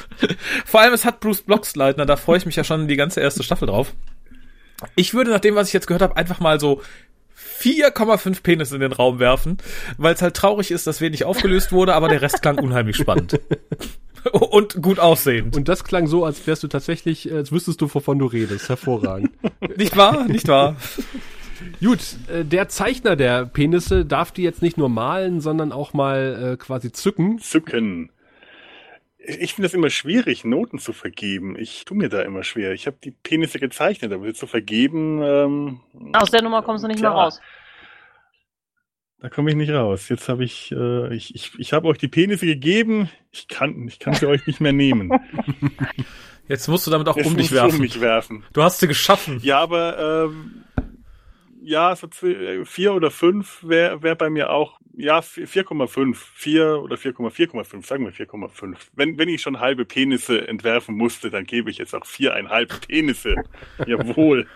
Vor 0.64 0.80
allem, 0.80 0.94
es 0.94 1.04
hat 1.04 1.18
Bruce 1.20 1.42
Blocksleitner, 1.42 2.06
da 2.06 2.16
freue 2.16 2.38
ich 2.38 2.46
mich 2.46 2.56
ja 2.56 2.62
schon 2.62 2.86
die 2.86 2.96
ganze 2.96 3.20
erste 3.20 3.42
Staffel 3.42 3.66
drauf. 3.66 3.92
Ich 4.94 5.12
würde 5.12 5.30
nach 5.30 5.40
dem, 5.40 5.56
was 5.56 5.68
ich 5.68 5.72
jetzt 5.72 5.86
gehört 5.88 6.02
habe, 6.02 6.16
einfach 6.16 6.38
mal 6.38 6.60
so 6.60 6.80
4,5 7.60 8.42
Penis 8.42 8.72
in 8.72 8.80
den 8.80 8.92
Raum 8.92 9.18
werfen, 9.18 9.58
weil 9.98 10.14
es 10.14 10.22
halt 10.22 10.34
traurig 10.36 10.70
ist, 10.70 10.86
dass 10.86 11.00
wenig 11.00 11.24
aufgelöst 11.24 11.72
wurde, 11.72 11.94
aber 11.94 12.08
der 12.08 12.22
Rest 12.22 12.40
klang 12.40 12.58
unheimlich 12.58 12.96
spannend. 12.96 13.38
Und 14.32 14.82
gut 14.82 14.98
aussehend. 14.98 15.56
Und 15.56 15.68
das 15.68 15.82
klang 15.84 16.06
so, 16.06 16.26
als 16.26 16.46
wärst 16.46 16.62
du 16.62 16.68
tatsächlich, 16.68 17.32
als 17.32 17.52
wüsstest 17.52 17.80
du, 17.80 17.92
wovon 17.92 18.18
du 18.18 18.26
redest. 18.26 18.68
Hervorragend. 18.68 19.30
Nicht 19.76 19.96
wahr? 19.96 20.26
Nicht 20.28 20.46
wahr? 20.46 20.76
Gut, 21.82 22.00
äh, 22.28 22.44
der 22.44 22.68
Zeichner 22.68 23.16
der 23.16 23.46
Penisse 23.46 24.04
darf 24.04 24.32
die 24.32 24.42
jetzt 24.42 24.62
nicht 24.62 24.76
nur 24.78 24.88
malen, 24.88 25.40
sondern 25.40 25.72
auch 25.72 25.92
mal 25.92 26.52
äh, 26.52 26.56
quasi 26.56 26.92
zücken. 26.92 27.38
Zücken. 27.38 28.10
Ich 29.18 29.54
finde 29.54 29.68
das 29.68 29.74
immer 29.74 29.90
schwierig, 29.90 30.44
Noten 30.44 30.78
zu 30.78 30.92
vergeben. 30.92 31.56
Ich 31.58 31.84
tue 31.84 31.96
mir 31.96 32.08
da 32.08 32.22
immer 32.22 32.42
schwer. 32.42 32.72
Ich 32.72 32.86
habe 32.86 32.96
die 33.04 33.10
Penisse 33.10 33.58
gezeichnet, 33.58 34.12
aber 34.12 34.32
zu 34.32 34.46
vergeben, 34.46 35.20
ähm, 35.22 35.80
Aus 36.14 36.30
der 36.30 36.42
Nummer 36.42 36.62
kommst 36.62 36.84
du 36.84 36.88
nicht 36.88 37.00
mehr 37.00 37.10
Tja. 37.10 37.22
raus. 37.24 37.40
da 39.20 39.28
komme 39.28 39.50
ich 39.50 39.56
nicht 39.56 39.70
raus. 39.70 40.08
Jetzt 40.08 40.28
habe 40.30 40.44
ich, 40.44 40.72
äh, 40.72 41.14
ich, 41.14 41.34
ich, 41.34 41.52
ich 41.58 41.72
habe 41.74 41.88
euch 41.88 41.98
die 41.98 42.08
Penisse 42.08 42.46
gegeben. 42.46 43.10
Ich 43.30 43.46
kann, 43.46 43.86
ich 43.86 43.98
kann 43.98 44.14
sie 44.14 44.26
euch 44.26 44.46
nicht 44.46 44.60
mehr 44.60 44.72
nehmen. 44.72 45.12
Jetzt 46.48 46.66
musst 46.66 46.86
du 46.86 46.90
damit 46.90 47.06
auch 47.08 47.16
Jetzt 47.16 47.26
um 47.26 47.36
dich 47.36 47.52
werfen. 47.52 47.76
Um 47.76 47.80
mich 47.82 48.00
werfen. 48.00 48.42
Du 48.52 48.62
hast 48.62 48.80
sie 48.80 48.88
geschaffen. 48.88 49.38
Ja, 49.42 49.60
aber 49.60 50.24
ähm, 50.30 50.64
ja, 51.70 51.94
so 51.94 52.08
äh, 52.26 52.64
vier 52.64 52.92
oder 52.94 53.10
fünf 53.10 53.62
wäre 53.62 54.02
wär 54.02 54.16
bei 54.16 54.28
mir 54.28 54.50
auch, 54.50 54.80
ja, 54.96 55.20
vi- 55.20 55.46
4,5. 55.46 56.16
Vier 56.34 56.80
oder 56.82 56.96
4,4,5, 56.96 57.86
sagen 57.86 58.04
wir 58.04 58.12
4,5. 58.12 58.76
Wenn, 58.96 59.16
wenn 59.18 59.28
ich 59.28 59.40
schon 59.40 59.60
halbe 59.60 59.84
Penisse 59.84 60.46
entwerfen 60.48 60.96
musste, 60.96 61.30
dann 61.30 61.44
gebe 61.44 61.70
ich 61.70 61.78
jetzt 61.78 61.94
auch 61.94 62.04
viereinhalb 62.04 62.86
Penisse. 62.88 63.36
Jawohl. 63.86 64.46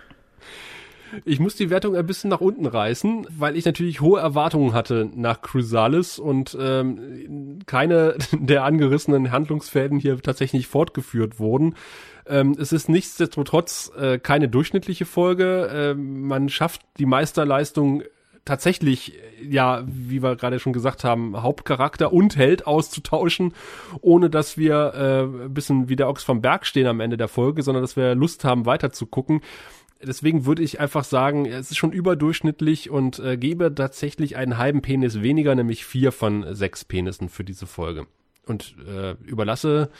Ich 1.24 1.40
muss 1.40 1.56
die 1.56 1.70
Wertung 1.70 1.96
ein 1.96 2.06
bisschen 2.06 2.30
nach 2.30 2.40
unten 2.40 2.66
reißen, 2.66 3.26
weil 3.30 3.56
ich 3.56 3.64
natürlich 3.64 4.00
hohe 4.00 4.20
Erwartungen 4.20 4.72
hatte 4.72 5.08
nach 5.14 5.42
Chrysalis 5.42 6.18
und 6.18 6.56
ähm, 6.60 7.60
keine 7.66 8.16
der 8.32 8.64
angerissenen 8.64 9.30
Handlungsfäden 9.30 9.98
hier 9.98 10.20
tatsächlich 10.20 10.66
fortgeführt 10.66 11.38
wurden. 11.38 11.74
Ähm, 12.26 12.56
es 12.58 12.72
ist 12.72 12.88
nichtsdestotrotz 12.88 13.92
äh, 13.98 14.18
keine 14.18 14.48
durchschnittliche 14.48 15.04
Folge. 15.04 15.70
Ähm, 15.72 16.26
man 16.26 16.48
schafft 16.48 16.82
die 16.98 17.06
Meisterleistung 17.06 18.02
tatsächlich, 18.44 19.14
äh, 19.14 19.46
ja, 19.48 19.84
wie 19.86 20.22
wir 20.22 20.36
gerade 20.36 20.58
schon 20.58 20.72
gesagt 20.72 21.04
haben, 21.04 21.40
Hauptcharakter 21.42 22.12
und 22.12 22.36
Held 22.36 22.66
auszutauschen, 22.66 23.54
ohne 24.00 24.30
dass 24.30 24.56
wir 24.56 24.94
äh, 24.94 25.44
ein 25.44 25.54
bisschen 25.54 25.88
wie 25.88 25.96
der 25.96 26.08
Ochs 26.08 26.24
vom 26.24 26.40
Berg 26.40 26.66
stehen 26.66 26.86
am 26.86 27.00
Ende 27.00 27.16
der 27.16 27.28
Folge, 27.28 27.62
sondern 27.62 27.82
dass 27.82 27.96
wir 27.96 28.14
Lust 28.14 28.44
haben, 28.44 28.66
weiter 28.66 28.92
zu 28.92 29.06
gucken. 29.06 29.42
Deswegen 30.06 30.46
würde 30.46 30.62
ich 30.62 30.80
einfach 30.80 31.04
sagen, 31.04 31.46
es 31.46 31.70
ist 31.70 31.76
schon 31.76 31.92
überdurchschnittlich 31.92 32.90
und 32.90 33.18
äh, 33.18 33.36
gebe 33.36 33.74
tatsächlich 33.74 34.36
einen 34.36 34.58
halben 34.58 34.82
Penis 34.82 35.22
weniger, 35.22 35.54
nämlich 35.54 35.84
vier 35.84 36.12
von 36.12 36.54
sechs 36.54 36.84
Penissen 36.84 37.28
für 37.28 37.44
diese 37.44 37.66
Folge. 37.66 38.06
Und 38.46 38.76
äh, 38.86 39.12
überlasse 39.24 39.90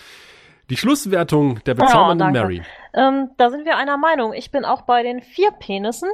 die 0.70 0.76
Schlusswertung 0.76 1.62
der 1.64 1.74
bezaubernden 1.74 2.28
Oh. 2.28 2.32
Mary. 2.32 2.62
Ähm, 2.94 3.30
da 3.36 3.50
sind 3.50 3.64
wir 3.64 3.76
einer 3.76 3.96
Meinung. 3.96 4.32
Ich 4.32 4.50
bin 4.50 4.64
auch 4.64 4.82
bei 4.82 5.02
den 5.02 5.20
vier 5.20 5.50
Penissen. 5.50 6.09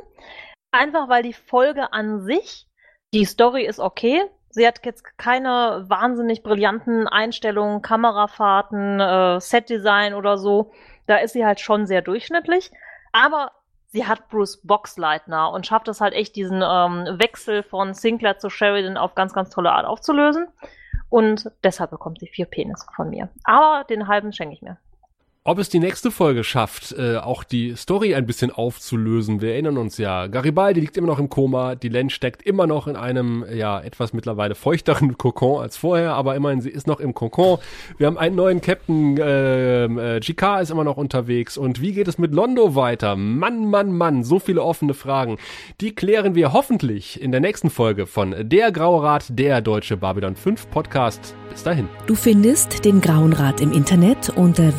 Einfach 0.72 1.08
weil 1.08 1.22
die 1.22 1.32
Folge 1.32 1.92
an 1.92 2.20
sich, 2.20 2.66
die 3.12 3.24
Story 3.24 3.64
ist 3.66 3.80
okay. 3.80 4.22
Sie 4.50 4.66
hat 4.66 4.84
jetzt 4.84 5.04
keine 5.16 5.84
wahnsinnig 5.88 6.42
brillanten 6.42 7.06
Einstellungen, 7.06 7.82
Kamerafahrten, 7.82 9.00
äh, 9.00 9.40
Setdesign 9.40 10.14
oder 10.14 10.38
so. 10.38 10.72
Da 11.06 11.16
ist 11.16 11.32
sie 11.32 11.44
halt 11.44 11.60
schon 11.60 11.86
sehr 11.86 12.02
durchschnittlich. 12.02 12.70
Aber 13.12 13.52
sie 13.92 14.06
hat 14.06 14.28
Bruce 14.28 14.60
Boxleitner 14.62 15.50
und 15.50 15.66
schafft 15.66 15.88
es 15.88 16.00
halt 16.00 16.14
echt, 16.14 16.36
diesen 16.36 16.62
ähm, 16.62 17.18
Wechsel 17.18 17.62
von 17.62 17.94
Sinclair 17.94 18.38
zu 18.38 18.50
Sheridan 18.50 18.96
auf 18.96 19.14
ganz, 19.14 19.32
ganz 19.32 19.50
tolle 19.50 19.72
Art 19.72 19.86
aufzulösen. 19.86 20.48
Und 21.08 21.50
deshalb 21.64 21.90
bekommt 21.90 22.20
sie 22.20 22.28
vier 22.28 22.46
Penisse 22.46 22.86
von 22.94 23.10
mir. 23.10 23.28
Aber 23.42 23.84
den 23.84 24.06
halben 24.06 24.32
schenke 24.32 24.54
ich 24.54 24.62
mir. 24.62 24.78
Ob 25.42 25.58
es 25.58 25.70
die 25.70 25.78
nächste 25.78 26.10
Folge 26.10 26.44
schafft, 26.44 26.92
äh, 26.98 27.16
auch 27.16 27.44
die 27.44 27.74
Story 27.74 28.14
ein 28.14 28.26
bisschen 28.26 28.50
aufzulösen. 28.50 29.40
Wir 29.40 29.52
erinnern 29.52 29.78
uns 29.78 29.96
ja, 29.96 30.26
Garibaldi 30.26 30.80
liegt 30.80 30.98
immer 30.98 31.06
noch 31.06 31.18
im 31.18 31.30
Koma, 31.30 31.76
die 31.76 31.88
Len 31.88 32.10
steckt 32.10 32.42
immer 32.42 32.66
noch 32.66 32.86
in 32.86 32.94
einem, 32.94 33.46
ja, 33.50 33.80
etwas 33.80 34.12
mittlerweile 34.12 34.54
feuchteren 34.54 35.16
Kokon 35.18 35.62
als 35.62 35.78
vorher, 35.78 36.12
aber 36.12 36.36
immerhin, 36.36 36.60
sie 36.60 36.68
ist 36.68 36.86
noch 36.86 37.00
im 37.00 37.14
Kokon. 37.14 37.56
Wir 37.96 38.06
haben 38.06 38.18
einen 38.18 38.36
neuen 38.36 38.60
Captain, 38.60 39.16
äh, 39.16 39.86
äh, 39.86 40.20
GK 40.20 40.60
ist 40.60 40.70
immer 40.70 40.84
noch 40.84 40.98
unterwegs. 40.98 41.56
Und 41.56 41.80
wie 41.80 41.92
geht 41.92 42.08
es 42.08 42.18
mit 42.18 42.34
Londo 42.34 42.74
weiter? 42.74 43.16
Mann, 43.16 43.64
Mann, 43.64 43.96
Mann, 43.96 44.24
so 44.24 44.40
viele 44.40 44.62
offene 44.62 44.92
Fragen. 44.92 45.38
Die 45.80 45.94
klären 45.94 46.34
wir 46.34 46.52
hoffentlich 46.52 47.18
in 47.18 47.32
der 47.32 47.40
nächsten 47.40 47.70
Folge 47.70 48.06
von 48.06 48.34
Der 48.38 48.72
Graue 48.72 49.02
Rat, 49.02 49.24
der 49.30 49.62
deutsche 49.62 49.96
Babylon 49.96 50.36
5 50.36 50.68
Podcast. 50.70 51.34
Bis 51.48 51.62
dahin. 51.62 51.88
Du 52.06 52.14
findest 52.14 52.84
den 52.84 53.00
Grauen 53.00 53.32
Rat 53.32 53.62
im 53.62 53.72
Internet 53.72 54.28
unter 54.36 54.78